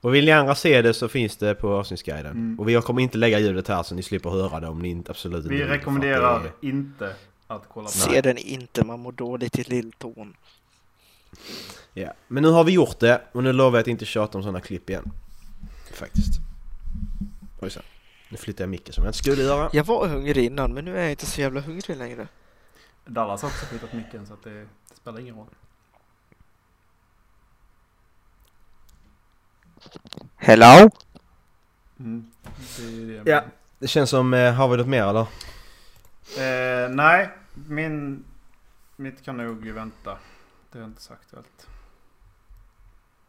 Och 0.00 0.14
vill 0.14 0.24
ni 0.24 0.32
andra 0.32 0.54
se 0.54 0.82
det 0.82 0.94
så 0.94 1.08
finns 1.08 1.36
det 1.36 1.54
på 1.54 1.68
avsnittsguiden. 1.74 2.32
Mm. 2.32 2.60
Och 2.60 2.68
vi 2.68 2.80
kommer 2.80 3.02
inte 3.02 3.18
lägga 3.18 3.38
ljudet 3.38 3.68
här 3.68 3.82
så 3.82 3.94
ni 3.94 4.02
slipper 4.02 4.30
höra 4.30 4.60
det 4.60 4.68
om 4.68 4.78
ni 4.78 4.88
inte 4.88 5.10
absolut 5.10 5.38
inte 5.38 5.48
vi 5.48 5.64
rekommenderar 5.64 6.52
inte 6.60 7.14
att 7.46 7.62
kolla 7.68 7.84
på 7.84 7.90
Se 7.90 8.20
den 8.20 8.38
inte, 8.38 8.84
man 8.84 9.00
mår 9.00 9.12
dåligt 9.12 9.58
i 9.58 9.62
lilltån. 9.62 10.34
Ja, 11.94 12.12
men 12.28 12.42
nu 12.42 12.48
har 12.48 12.64
vi 12.64 12.72
gjort 12.72 12.98
det 12.98 13.22
och 13.32 13.42
nu 13.42 13.52
lovar 13.52 13.78
jag 13.78 13.82
att 13.82 13.88
inte 13.88 14.04
tjata 14.04 14.38
om 14.38 14.42
sådana 14.44 14.60
klipp 14.60 14.90
igen. 14.90 15.12
Faktiskt. 15.92 16.40
Ojsan. 17.60 17.82
Nu 18.28 18.36
flyttar 18.36 18.64
jag 18.64 18.68
micken 18.68 18.92
som 18.92 19.04
jag 19.04 19.08
inte 19.08 19.18
skulle 19.18 19.42
göra. 19.42 19.70
Jag 19.72 19.84
var 19.84 20.06
hungrig 20.06 20.44
innan, 20.44 20.74
men 20.74 20.84
nu 20.84 20.98
är 20.98 21.02
jag 21.02 21.10
inte 21.10 21.26
så 21.26 21.40
jävla 21.40 21.60
hungrig 21.60 21.96
längre. 21.96 22.28
Dallas 23.04 23.42
har 23.42 23.48
också 23.48 23.66
flyttat 23.66 23.92
micken 23.92 24.26
så 24.26 24.34
att 24.34 24.44
det, 24.44 24.60
det 24.60 24.96
spelar 24.96 25.20
ingen 25.20 25.34
roll. 25.34 25.46
Hello? 30.36 30.90
Mm. 31.98 32.30
Det 32.76 33.22
det 33.22 33.30
Ja. 33.30 33.44
Det 33.78 33.88
känns 33.88 34.10
som, 34.10 34.34
eh, 34.34 34.52
har 34.52 34.68
vi 34.68 34.76
något 34.76 34.86
mer 34.86 35.02
eller? 35.02 35.26
Eh, 36.38 36.90
nej, 36.90 37.30
min... 37.54 38.24
Mitt 38.96 39.24
kan 39.24 39.36
nog 39.36 39.68
vänta. 39.68 40.18
Det 40.76 40.82
är 40.82 40.84
inte 40.84 41.02
så 41.02 41.12
aktuellt. 41.12 41.68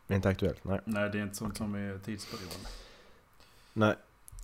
Det 0.08 0.14
är 0.14 0.16
inte 0.16 0.30
aktuellt, 0.30 0.64
nej. 0.64 0.80
Nej, 0.86 1.10
det 1.10 1.18
är 1.20 1.24
inte 1.24 1.36
sånt 1.36 1.58
som 1.58 1.76
är 1.76 2.00
tidsberoende. 2.06 2.70
Nej. 3.74 3.96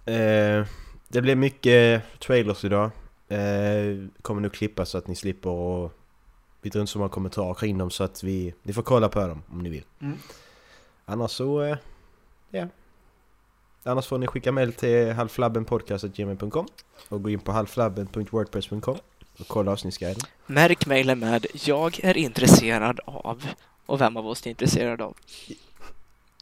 Eh, 0.06 0.68
det 1.08 1.22
blir 1.22 1.36
mycket 1.36 2.04
trailers 2.20 2.66
idag. 2.66 2.92
Eh, 3.28 4.08
kommer 4.22 4.42
nu 4.42 4.50
klippa 4.50 4.86
så 4.86 4.98
att 4.98 5.08
ni 5.08 5.16
slipper 5.16 5.50
och 5.50 5.92
vi 6.62 6.70
drar 6.70 6.82
inte 6.82 6.92
så 6.92 7.00
många 7.00 7.10
kommentarer 7.10 7.54
kring 7.54 7.78
dem 7.78 7.90
så 7.90 8.04
att 8.04 8.24
vi, 8.24 8.54
ni 8.64 8.74
får 8.74 8.84
kolla 8.84 9.10
på 9.10 9.28
dem 9.28 9.44
om 9.52 9.60
ni 9.60 9.70
vill. 9.70 9.86
Mm. 10.00 10.18
Annars 11.06 11.32
så, 11.32 11.62
eh, 11.62 11.78
ja. 12.50 12.68
Annars 13.84 14.08
får 14.08 14.18
ni 14.18 14.28
skicka 14.28 14.52
mail 14.52 14.74
till 14.74 15.12
halflabbenpodcast.gmail.com 15.12 16.68
och 17.10 17.24
gå 17.24 17.30
in 17.30 17.40
på 17.40 17.52
halflabben.wordpress.com 17.52 18.98
och 19.40 19.48
kolla 19.48 19.72
avsnittsguiden. 19.72 20.22
Märk 20.46 20.86
mejlen 20.86 21.20
med 21.20 21.46
“Jag 21.54 22.00
är 22.04 22.18
intresserad 22.18 23.00
av” 23.06 23.48
och 23.86 24.02
vem 24.02 24.18
av 24.18 24.28
oss 24.28 24.46
är 24.46 24.50
intresserad 24.50 25.02
av. 25.02 25.18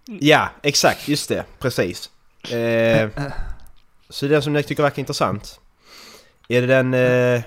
Ja, 0.06 0.50
exakt, 0.62 1.08
just 1.08 1.30
det, 1.30 1.46
precis. 1.60 2.10
Eh, 2.52 3.10
så 4.10 4.28
den 4.28 4.42
som 4.42 4.54
ni 4.54 4.64
tycker 4.64 4.84
verkar 4.84 5.00
intressant. 5.00 5.60
Är 6.48 6.62
det 6.62 6.68
den... 6.68 6.94
Eh, 6.94 7.44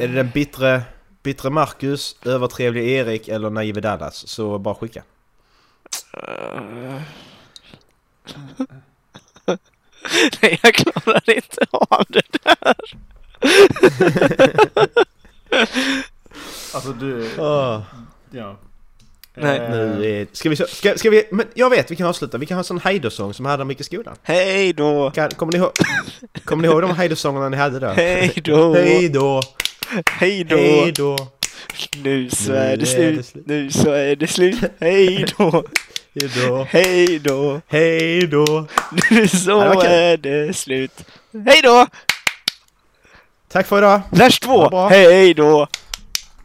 är 0.00 0.08
det 0.08 0.14
den 0.14 0.30
bittre, 0.30 0.82
bittre 1.22 1.50
Marcus, 1.50 2.16
övertrevlig 2.24 2.88
Erik 2.88 3.28
eller 3.28 3.50
naive 3.50 3.80
Dallas? 3.80 4.28
Så 4.28 4.58
bara 4.58 4.74
skicka. 4.74 5.02
Nej, 10.42 10.60
jag 10.62 10.74
klarar 10.74 11.30
inte 11.30 11.66
av 11.70 12.04
det 12.08 12.38
där. 12.42 12.74
Alltså 16.72 16.92
du... 16.92 17.30
Åh, 17.38 17.80
Ja. 18.30 18.56
Nej. 19.36 19.58
Eh, 19.58 19.70
nu 19.70 20.06
är, 20.20 20.26
ska 20.32 20.48
vi, 20.48 20.56
ska, 20.56 20.98
ska 20.98 21.10
vi... 21.10 21.24
Men 21.30 21.46
jag 21.54 21.70
vet, 21.70 21.90
vi 21.90 21.96
kan 21.96 22.06
avsluta. 22.06 22.38
Vi 22.38 22.46
kan 22.46 22.54
ha 22.54 22.60
en 22.60 22.64
sån 22.64 22.80
hejdåsång 22.80 23.34
som 23.34 23.46
hade 23.46 23.62
om 23.62 23.70
i 23.70 23.82
skolan. 23.82 24.16
Hej 24.22 24.72
då! 24.72 25.10
Kan, 25.10 25.30
kommer, 25.30 25.52
ni 25.52 25.58
ihåg, 25.58 25.70
kommer 26.44 26.62
ni 26.62 26.68
ihåg 26.68 26.82
de 26.82 26.90
hejdåsångerna 26.96 27.48
ni 27.48 27.56
hade 27.56 27.78
då? 27.78 27.86
Hej 27.86 28.32
då! 28.44 28.74
Hej 28.74 29.08
då! 29.08 29.42
Hej 30.10 30.44
då! 30.44 30.56
Hej 30.56 30.92
då! 30.92 31.16
Nu 32.02 32.30
så 32.30 32.52
Nu 32.52 32.56
är 32.58 32.76
det 32.76 32.82
är 32.82 32.86
slut. 32.86 33.16
det 33.16 33.22
slut. 33.22 33.46
Nu 33.46 33.70
så 33.70 33.90
är 33.90 34.16
det 34.16 34.26
slut. 34.26 34.58
Hej 34.80 35.26
då! 35.38 35.64
Hej 36.14 36.30
då! 36.36 36.66
Hej 36.70 37.18
då! 37.18 37.60
Hej 37.66 38.26
då! 38.26 38.66
Nu 39.10 39.28
så 39.28 39.60
är 39.80 40.16
det 40.16 40.56
slut. 40.56 40.92
Hej 41.46 41.60
då! 41.62 41.86
Tack 43.54 43.66
för 43.66 43.78
idag! 43.78 44.00
Ja, 44.10 44.68
bra. 44.68 44.88
Hej 44.88 45.34
då! 45.34 45.66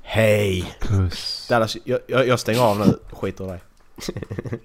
Hej! 0.02 0.76
Puss. 0.80 1.48
Dallas, 1.50 1.78
jag, 1.84 2.00
jag, 2.08 2.28
jag 2.28 2.40
stänger 2.40 2.62
av 2.62 2.80
nu. 2.80 3.00
Skiter 3.12 3.46
i 3.46 3.48
dig. 3.48 3.60